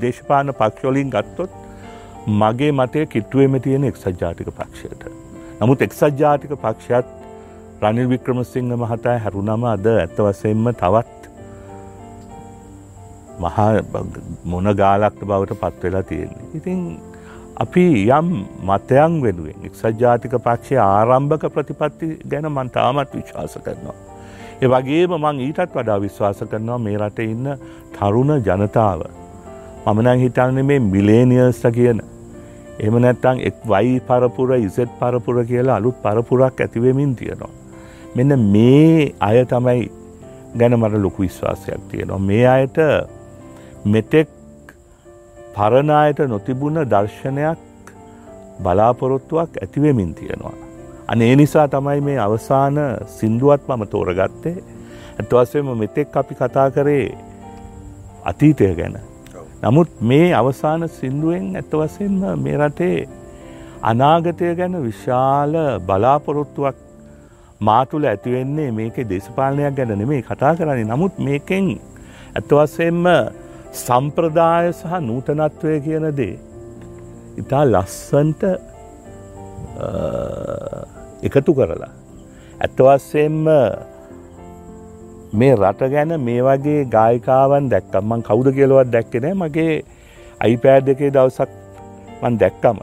දේශපාන 0.02 0.54
පක්ෂොලින් 0.60 1.10
ගත්තොත් 1.16 1.61
මගේ 2.28 2.72
මතය 2.72 3.06
කිට්ටුවම 3.08 3.60
තියෙන 3.60 3.84
එක්සත් 3.84 4.22
ජාතික 4.22 4.48
පක්ෂයට. 4.50 5.06
නමුත් 5.60 5.82
එක්සත් 5.82 6.20
ජාතික 6.20 6.52
පක්ෂත් 6.52 7.08
රනිල් 7.82 8.10
වික්‍රමසිංහ 8.10 8.74
මහතා 8.76 9.18
හැරුණම 9.20 9.64
අද 9.66 9.86
ඇත්ත 9.88 10.20
වසයෙන්ම 10.20 10.68
තවත් 10.74 11.22
මහා 13.40 13.70
මොන 14.46 14.76
ගාලක්ට 14.76 15.24
බවට 15.24 15.58
පත්වෙලා 15.62 16.04
තියෙන්නේ. 16.04 16.46
ඉතින් 16.54 17.00
අපි 17.56 17.86
යම් 18.10 18.30
මතයන් 18.64 19.22
වෙනුවෙන් 19.24 19.66
එක්සත් 19.66 20.00
ජාතික 20.00 20.38
පක්ෂය 20.40 20.78
ආරම්භක 20.78 21.50
ප්‍රතිපත්ති 21.56 22.12
ගැන 22.26 22.52
මන් 22.52 22.70
තාමත් 22.70 23.16
විශ්වාස 23.16 23.58
කරනවා. 23.66 23.98
ඒ 24.62 24.68
වගේම 24.68 25.18
මං 25.18 25.42
ඊටත් 25.42 25.74
වඩා 25.74 25.98
විශ්වාස 26.02 26.44
කරනවා 26.52 26.78
මේ 26.78 26.98
රට 26.98 27.20
ඉන්න 27.26 27.50
තරුණ 27.98 28.38
ජනතාව. 28.40 29.21
මමනං 29.86 30.20
හිතන්නේ 30.20 30.64
මේ 30.64 30.80
මිලේනියස්ට 30.82 31.66
කියන 31.74 32.02
එම 32.80 32.98
නැත්තං 32.98 33.40
එක් 33.42 33.56
වයි 33.66 33.98
පරපුර 34.02 34.54
ඉසෙත් 34.58 34.92
පරපුර 35.00 35.42
කියලා 35.46 35.76
අලුත් 35.76 35.98
පරපුරක් 36.04 36.62
ඇතිවෙමින් 36.62 37.16
තියෙනවා. 37.16 37.50
මෙන්න 38.16 38.52
මේ 38.52 39.14
අය 39.20 39.46
තමයි 39.46 39.90
ගැන 40.58 40.78
මට 40.80 41.02
ලොකු 41.02 41.22
විශ්වාසයක් 41.22 41.82
තියෙනවා. 41.90 42.20
මේ 42.20 42.46
අයට 42.48 42.78
මෙතෙක් 43.86 44.30
පරණයට 45.56 46.20
නොතිබුණ 46.28 46.84
දර්ශනයක් 46.86 47.60
බලාපොරොත්තුවක් 48.64 49.62
ඇතිවෙමින් 49.62 50.14
තියෙනවා. 50.14 50.58
අනේ 51.08 51.36
නිසා 51.36 51.68
තමයි 51.68 52.02
මේ 52.02 52.20
අවසාන 52.20 52.76
සින්දුවත් 53.10 53.64
මම 53.68 53.88
තෝරගත්තේ 53.88 54.58
ඇත්වසේම 55.20 55.78
මෙතෙක් 55.78 56.18
අපි 56.18 56.36
කතා 56.36 56.72
කරේ 56.72 57.08
අතීතය 58.24 58.76
ගැන 58.76 59.11
නමුත් 59.64 59.90
මේ 60.02 60.34
අවසාන 60.34 60.88
සින්දුවෙන් 60.90 61.56
ඇත්ත 61.56 61.74
වසයෙන්ම 61.74 62.22
මේ 62.44 62.58
රටේ 62.58 63.08
අනාගතය 63.84 64.56
ගැන 64.56 64.76
විශාල 64.82 65.54
බලාපොරොත්තුවක් 65.88 66.78
මාතුළ 67.62 68.06
ඇතිවෙන්නේ 68.06 68.72
මේක 68.72 68.98
දේශපාලනයක් 69.12 69.76
ගැන 69.78 69.94
නෙමේ 70.00 70.22
කතා 70.24 70.54
කරන්නේ. 70.58 70.86
නමුත් 70.86 71.14
මේකෙන් 71.20 71.68
ඇත්තවසයෙන්ම 72.36 73.06
සම්ප්‍රදාය 73.76 74.74
සහ 74.74 74.92
නූතනත්වය 75.02 75.76
කියන 75.86 76.06
දේ 76.18 76.36
ඉතා 77.38 77.64
ලස්සන්ට 77.66 78.42
එකතු 81.24 81.52
කරලා 81.54 81.94
ඇත්තවස්සෙන්ම 82.60 83.46
මේ 85.34 85.56
රට 85.56 85.92
ගැන 85.92 86.14
මේ 86.22 86.42
වගේ 86.42 86.86
ගායිකාවන් 86.88 87.70
දැක්කම් 87.74 88.08
මං 88.08 88.24
කවුද 88.24 88.48
කියලවත් 88.56 88.90
දැක්කෙන 88.96 89.28
මගේ 89.36 89.76
අයිපෑඩ් 90.40 90.90
එකේ 90.94 91.12
දවසක් 91.12 91.52
මන් 92.22 92.40
දැක්කම. 92.40 92.82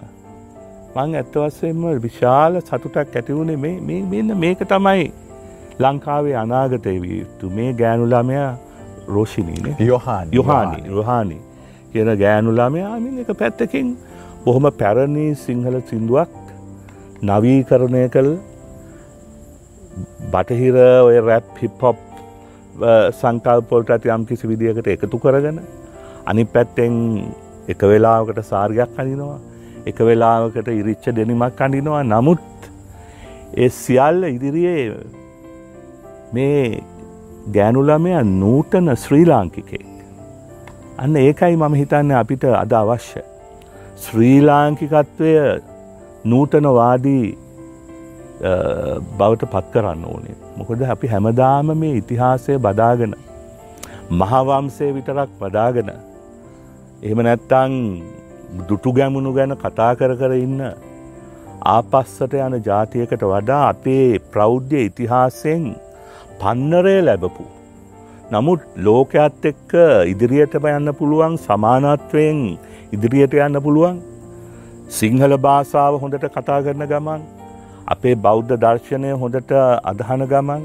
මං 0.97 1.15
ඇත්තවස්සෙන්ම 1.15 1.83
විශාල 2.03 2.61
සතුටක් 2.63 3.17
ඇතිවුණේ 3.17 3.75
මෙන්න 4.11 4.33
මේක 4.39 4.65
තමයි 4.67 5.05
ලංකාවේ 5.81 6.37
අනාගතය 6.37 6.97
විය 7.03 7.19
යුතු. 7.19 7.51
මේ 7.51 7.71
ගෑනුලාමය 7.75 8.41
රෝෂිනීන 9.09 9.69
යොහාන් 9.81 10.29
යොහානි 10.33 10.83
රොහානි 10.91 11.39
කියන 11.93 12.11
ගෑනුලාමයාමින් 12.23 13.23
එක 13.23 13.31
පැත්තකින් 13.39 13.97
බොහොම 14.45 14.71
පැරණි 14.81 15.27
සිංහල 15.37 15.81
සිින්දුවක් 15.89 16.33
නවීකරණය 17.23 18.05
කළ 18.15 18.31
බටහිර 20.33 20.77
ඔය 21.07 21.17
රැප් 21.29 21.57
හිපොප් 22.79 23.15
සංකල්පොල්ටත් 23.21 24.07
යම් 24.07 24.25
කිසි 24.27 24.49
විදිහකට 24.49 24.87
එකතු 24.87 25.19
කරගෙන 25.19 25.61
අනි 26.27 26.45
පැත්තෙන් 26.45 26.95
එක 27.69 27.81
වෙලාවකට 27.83 28.43
සාර්ගයක් 28.43 28.99
අනිනවා 28.99 29.39
එක 29.87 29.99
වෙලාවකට 29.99 30.69
ඉරිච්ච 30.69 31.11
දෙනිමක් 31.15 31.61
අඩිනවා 31.61 32.03
නමුත් 32.05 32.69
ඒ 33.57 33.69
සියල්ල 33.69 34.25
ඉදිරියේ 34.25 34.97
මේ 36.33 36.83
ගෑනුලමය 37.55 38.15
නූටන 38.41 38.95
ශ්‍රී 38.97 39.27
ලාංකිකෙක්. 39.27 39.87
අන්න 40.99 41.17
ඒකයි 41.17 41.57
මම 41.57 41.75
හිතන්න 41.75 42.11
අපිට 42.23 42.45
අද 42.45 42.73
අවශ්‍ය. 42.73 43.23
ශ්‍රී 43.97 44.41
ලාංකිකත්වය 44.41 45.33
නූටනවාදී 46.25 47.27
බවට 49.19 49.51
පත් 49.53 49.67
කරන්න 49.73 50.05
ඕනේ. 50.05 50.48
මොකද 50.59 50.83
අපි 50.89 51.11
හැමදාම 51.15 51.73
මේ 51.81 51.95
ඉතිහාසය 51.97 52.59
බදාගෙන 52.61 53.13
මහවම්සය 54.13 54.87
විතරක් 54.97 55.31
වදාගෙන 55.41 55.91
එහෙම 57.03 57.21
නැත්තං 57.23 57.75
දුටු 58.69 58.93
ගැමුණු 58.93 59.33
ගැන 59.37 59.55
කතා 59.57 59.91
කර 59.99 60.13
කර 60.21 60.33
ඉන්න 60.37 60.61
ආපස්සට 61.67 62.35
යන 62.39 62.57
ජාතියකට 62.63 63.23
වඩා 63.25 63.63
අපේ 63.69 64.19
ප්‍රෞද්ධ 64.33 64.75
ඉතිහාසයෙන් 64.81 65.65
පන්නරය 66.41 66.97
ලැබපු. 67.03 67.45
නමුත් 68.33 68.61
ලෝකයත් 68.79 69.49
එක්ක 69.51 69.73
ඉදිරියටම 70.13 70.69
යන්න 70.69 70.93
පුළුවන් 70.95 71.35
සමානත්වයෙන් 71.39 72.41
ඉදිරියට 72.93 73.35
යන්න 73.39 73.61
පුළුවන් 73.61 73.99
සිංහල 74.91 75.35
භාෂාව 75.39 76.01
හොඳට 76.03 76.27
කතා 76.31 76.61
කරන 76.65 76.85
ගමන් 76.87 77.23
අපේ 77.95 78.15
බෞද්ධ 78.25 78.53
දර්ශනය 78.65 79.11
හොඳට 79.23 79.53
අදහන 79.91 80.23
ගමන් 80.33 80.65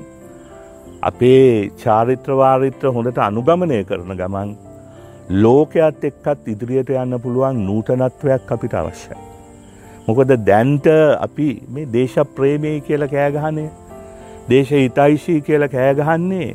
අපේ 1.09 1.45
චාරිත්‍රවාරිත්‍ර 1.83 2.91
හොඳට 2.95 3.19
අනුගමනය 3.27 3.79
කරන 3.89 4.13
ගමන් 4.21 4.49
ලෝකයත් 5.43 6.03
එක්කත් 6.09 6.49
ඉදිරියට 6.53 6.91
යන්න 6.95 7.17
පුළුවන් 7.25 7.61
නූතනත්වයක් 7.67 8.53
අපිට 8.55 8.75
අවශ්‍යයි. 8.81 9.17
මොකද 10.07 10.35
දැන්ට 10.49 10.87
අපි 11.27 11.49
මේ 11.73 11.89
දේශ 11.95 12.19
ප්‍රේමය 12.37 12.73
කියල 12.87 13.07
කෑගහනේ 13.13 13.69
දේශ 14.51 14.73
හිතයිශී 14.77 15.41
කියල 15.49 15.67
කෑගහන්නේ 15.75 16.49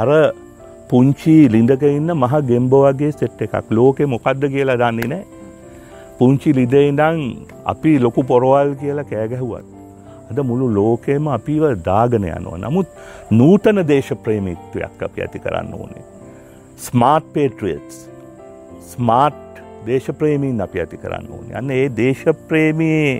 අර 0.00 0.10
පුංචි 0.90 1.38
ලිඳක 1.54 1.82
ඉන්න 1.94 2.12
මහ 2.20 2.44
ගෙම්බෝ 2.52 2.84
වගේ 2.86 3.16
සෙට් 3.18 3.42
එකක් 3.46 3.74
ලෝකෙ 3.78 4.12
මොකක්ද 4.14 4.52
කියලා 4.54 4.80
දන්නේ 4.84 5.10
නෑ. 5.14 5.24
පුංචි 6.18 6.52
ලිදඉඳං 6.60 7.26
අපි 7.72 7.98
ලොකු 8.06 8.30
පොරවල් 8.30 8.72
කියලා 8.80 9.10
කෑගැහුවත්. 9.10 9.77
අද 10.30 10.44
මුළු 10.50 10.68
ලෝකෙම 10.74 11.32
අපිව 11.38 11.64
දාගන 11.84 12.28
යනවා. 12.28 12.58
නමුත් 12.58 12.88
නූතන 13.32 13.82
දේශ 13.88 14.12
ප්‍රේමිත්වයක් 14.24 15.02
අපි 15.02 15.26
ඇති 15.26 15.38
කරන්න 15.38 15.74
ඕනේ. 15.74 16.04
ස්මාර්ට් 16.78 17.32
පේට්‍රියටස් 17.32 17.98
ස්මාර්ට් 18.88 19.48
දේශප්‍රේමීන් 19.86 20.60
අපි 20.60 20.80
ඇති 20.80 20.96
කරන්න 20.96 21.26
ඕනේ. 21.32 21.56
අන්න 21.58 21.70
ඒ 21.70 21.88
දේශප්‍රේමයේ 21.96 23.10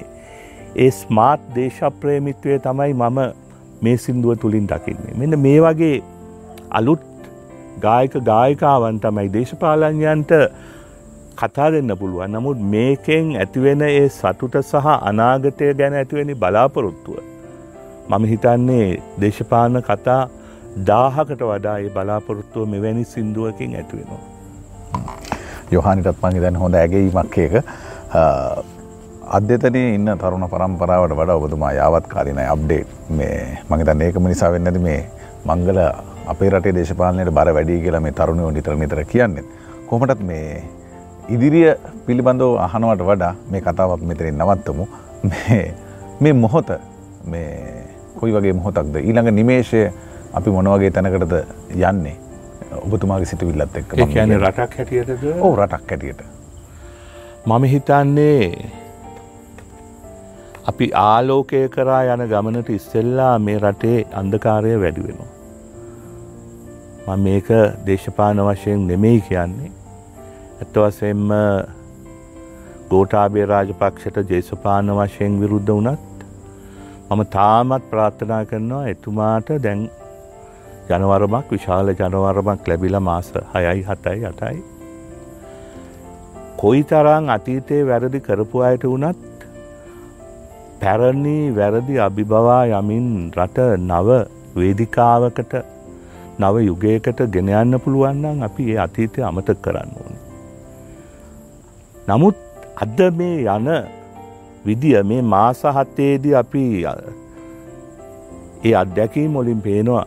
ඒ 0.77 0.91
ස්මාර්ට් 0.93 1.51
දේශප්‍රේමිත්වය 1.59 2.59
තමයි 2.67 2.95
මම 2.95 3.21
මේ 3.83 3.97
සින්දුව 3.97 4.41
තුළින් 4.43 4.67
දකින්නේ. 4.67 5.15
මෙන්න 5.17 5.39
මේ 5.41 5.61
වගේ 5.61 6.03
අලුත් 6.71 7.05
ගායක 7.81 8.19
ගායිකාවන් 8.31 9.01
තමයි 9.01 9.29
දේශපාලඥයන්ට 9.37 10.33
කතා 11.41 11.69
දෙන්න 11.73 11.93
පුළුවන්. 12.01 12.33
නමුත් 12.35 12.61
මේකෙන් 12.75 13.27
ඇතිවෙන 13.43 13.83
ඒ 13.89 14.07
සතුට 14.15 14.55
සහ 14.61 14.87
අනාගතය 15.11 15.75
ගැන 15.81 15.95
ඇතිවෙනි 16.01 16.35
බලාපොරොත්තුව. 16.43 17.19
මම 18.11 18.25
හිතන්නේ 18.33 18.89
දේශපාලන 19.23 19.83
කතා 19.89 20.23
දාහකට 20.89 21.43
වඩා 21.51 21.77
ඒ 21.85 21.93
බලාපොරොත්තුව 21.97 22.65
මෙවැනි 22.73 23.05
සින්දුවකින් 23.13 23.77
ඇතිවෙනවා. 23.81 24.23
යොහනිටත් 25.77 26.23
මං 26.23 26.41
දැන් 26.45 26.59
හොඳ 26.63 26.75
ඇගේීමක් 26.81 27.39
එක 27.45 27.55
අධ්‍යතනය 29.37 29.83
ඉන්න 29.95 30.11
තරුණ 30.23 30.49
පරම්පරාවට 30.55 31.15
වඩා 31.21 31.39
ඔබතුමා 31.41 31.73
යාවත් 31.79 32.07
කාලින 32.15 32.41
අප්ඩේට් 32.45 33.11
මේ 33.21 33.39
මහිතන් 33.71 34.05
ඒකම 34.07 34.29
නිසා 34.33 34.51
වෙන්නද 34.55 34.81
මේ 34.89 35.01
මංගල 35.51 35.79
අපේ 36.35 36.51
රටේ 36.55 36.75
දේශපාලනයට 36.79 37.33
බර 37.39 37.53
වැඩි 37.59 37.81
කියලා 37.85 38.03
මේ 38.07 38.17
තරුණයෝ 38.21 38.51
නිතර 38.57 38.77
නිතර 38.83 39.05
කියන්නේ. 39.13 39.45
කොමටත් 39.89 40.23
මේ 40.31 40.63
ඉදිරිය 41.35 41.69
පිළිබඳව 42.07 42.53
අහනවට 42.67 43.03
වඩා 43.09 43.35
මේ 43.51 43.63
කතාවත් 43.67 44.03
මෙතරින් 44.11 44.37
නවත්තමු. 44.43 44.85
මේ 46.23 46.33
මොහොත 46.33 46.69
මේ 47.33 47.53
කොයි 48.21 48.33
වගේ 48.37 48.55
මොහොතක්ද? 48.61 48.95
ඊළඟ 49.03 49.31
නිමේෂය 49.41 49.81
අපි 50.41 50.49
මොනවගේ 50.57 50.91
තැනකටද 50.97 51.35
යන්නේ? 51.91 52.17
ඔබතුමාගේ 52.85 53.31
සිතුවිල්ලත් 53.33 53.77
එක්ක 53.81 53.91
කියන 54.15 54.31
රටක් 54.41 54.73
හැටියටද? 54.79 55.23
ඕ 55.45 55.53
රටක් 55.57 55.91
හැටියට. 55.91 56.21
මම 57.47 57.63
හිතන්නේ 57.73 58.47
අපි 60.73 60.87
ආලෝකය 61.07 61.61
කරා 61.75 62.03
යන 62.15 62.23
ගමනට 62.33 62.69
ඉස්සෙල්ලා 62.79 63.35
මේ 63.49 63.59
රටේ 63.65 63.99
අන්දකාරය 64.21 64.73
වැඩි 64.85 65.03
වෙනවා. 65.09 67.17
මේක 67.27 67.49
දේශපාන 67.87 68.39
වශයෙන් 68.49 68.81
නෙමෙයි 68.93 69.21
කියන්නේ. 69.29 69.71
ඇත්තවසෙන්ම 70.59 71.29
ගෝටාබේ 72.91 73.47
රාජපක්ෂට 73.47 74.31
ජේසපාන 74.31 74.91
වශයෙන් 74.97 75.35
විරුද්ධ 75.43 75.73
වනත් 75.75 76.25
මම 77.11 77.23
තාමත් 77.35 77.85
ප්‍රාර්ථනා 77.91 78.41
කරනවා 78.45 78.83
එතුමාට 78.93 79.53
දැන් 79.65 79.85
ජනවරමක් 80.89 81.55
විශාල 81.55 81.93
ජනවරමක් 81.93 82.69
ලැබිල 82.71 82.99
මාස 83.01 83.31
හයයි 83.55 83.87
හතයි 83.89 84.27
අටයි. 84.31 84.59
කොයි 86.57 86.83
තරං 86.85 87.31
අතීතයේ 87.31 87.87
වැරදි 87.87 88.21
කරපු 88.27 88.67
අයට 88.69 88.91
වනත් 88.91 89.51
පැරණි 90.81 91.39
වැරදි 91.57 92.05
අභිබවා 92.07 92.63
යමින් 92.75 93.09
රට 93.37 93.73
නව 93.81 94.23
වේදිකාවකට 94.57 95.61
නව 96.39 96.55
යුගයකට 96.67 97.27
ගෙනයන්න 97.35 97.83
පුළුවන්නම් 97.85 98.49
අපි 98.49 98.73
ඒ 98.73 98.81
අතීතය 98.87 99.29
අමතක 99.31 99.61
කරන්න 99.63 100.01
ඕන. 100.01 100.18
නමුත් 102.09 102.37
අද 102.77 103.01
මේ 103.13 103.39
යන 103.47 103.69
විදිය 104.67 105.03
මේ 105.03 105.23
මාසහත්තේදී 105.25 106.35
අපි 106.35 106.65
ඒ 108.65 108.75
අත්දැකී 108.75 109.29
මොලින් 109.29 109.61
පේනවා 109.61 110.07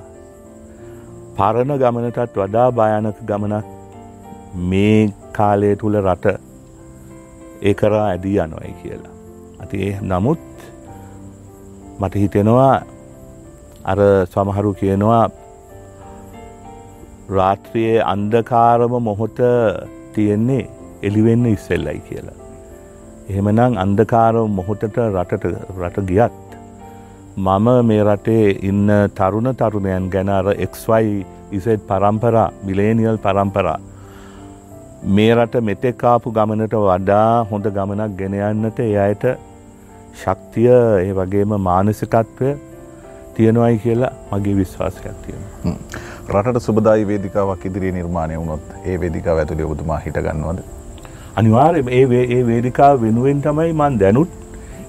පරණ 1.38 1.74
ගමනටත් 1.82 2.36
වඩා 2.36 2.70
භයනක 2.72 3.20
ගමනක් 3.24 3.66
මේ 4.70 5.14
කාලය 5.32 5.76
තුළ 5.76 5.96
රට 5.98 6.26
ඒ 7.62 7.74
කරා 7.74 8.06
ඇදී 8.08 8.38
යනොයි 8.40 8.74
කියලා. 8.82 9.14
ඇති 9.62 9.80
නමුත් 10.04 10.42
මට 12.00 12.14
හිතෙනවා 12.16 12.76
අර 13.86 14.00
සමහරු 14.34 14.74
කියනවා 14.74 15.24
රාත්‍රියයේ 17.32 18.06
අන්දකාරම 18.06 18.94
මොහොත 19.02 19.40
තියෙන්නේ 20.14 20.64
එලිවෙන්න 21.08 21.46
ඉස්සෙල්ලයි 21.56 22.00
කියලා. 22.08 22.38
එහෙමනම් 23.30 23.78
අන්දකාරව 23.84 24.48
මොහොතට 24.58 24.98
රටට 25.04 25.46
රට 25.82 26.08
ගියත්. 26.10 26.40
මම 27.38 27.68
මේ 27.90 28.04
රටේ 28.04 28.58
ඉන්න 28.70 28.90
තරුණ 29.20 29.50
තරුණයන් 29.60 30.10
ගැන 30.16 30.30
අර 30.30 30.48
එක්වයි 30.66 31.26
ඉසෙත් 31.52 31.88
පරම්පරා 31.88 32.50
මිලේනියල් 32.64 33.18
පරම්පරා. 33.18 33.80
මේ 35.16 35.32
රට 35.36 35.64
මෙතෙක්කාපු 35.70 36.32
ගමනට 36.32 36.76
වඩා 36.88 37.46
හොඳ 37.52 37.72
ගමනක් 37.78 38.12
ගෙනයන්නට 38.18 38.80
එය 38.80 38.98
අයට 39.06 39.24
ශක්තිය 40.22 40.70
ඒ 40.74 41.14
වගේම 41.14 41.56
මානසිකත්වය 41.70 42.52
තියෙනවයි 43.36 43.80
කියලා 43.86 44.12
මගේ 44.32 44.56
විශ්වාසයක් 44.60 45.18
තියෙන. 45.26 45.78
රට 46.34 46.62
සුබදායි 46.68 47.08
වේදිකාවක් 47.08 47.66
ඉදිරි 47.66 47.92
නිර්මාණය 47.92 48.38
වුණොත් 48.38 48.68
ඒ 48.86 49.00
වේදිකාව 49.00 49.42
ඇතුළේ 49.44 49.72
ඔබතුමා 49.72 50.00
හිටගන්නවද. 50.06 50.81
අනිවාර්ය 51.36 51.84
ඒ 51.90 52.06
ඒ 52.36 52.42
වේදිකාව 52.48 53.02
වෙනුවෙන් 53.02 53.42
තමයි 53.42 53.74
මන් 53.74 54.00
දැනුත් 54.00 54.32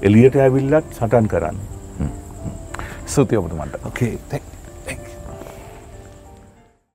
එලියට 0.03 0.37
ඇවිල්ලත් 0.37 0.97
සටන් 0.99 1.29
කරන්න. 1.29 1.59
සුතිය 3.07 3.39
ඔබතුමන්ට. 3.39 3.77
ඕකේ 3.85 4.19
තැක්. 4.31 4.52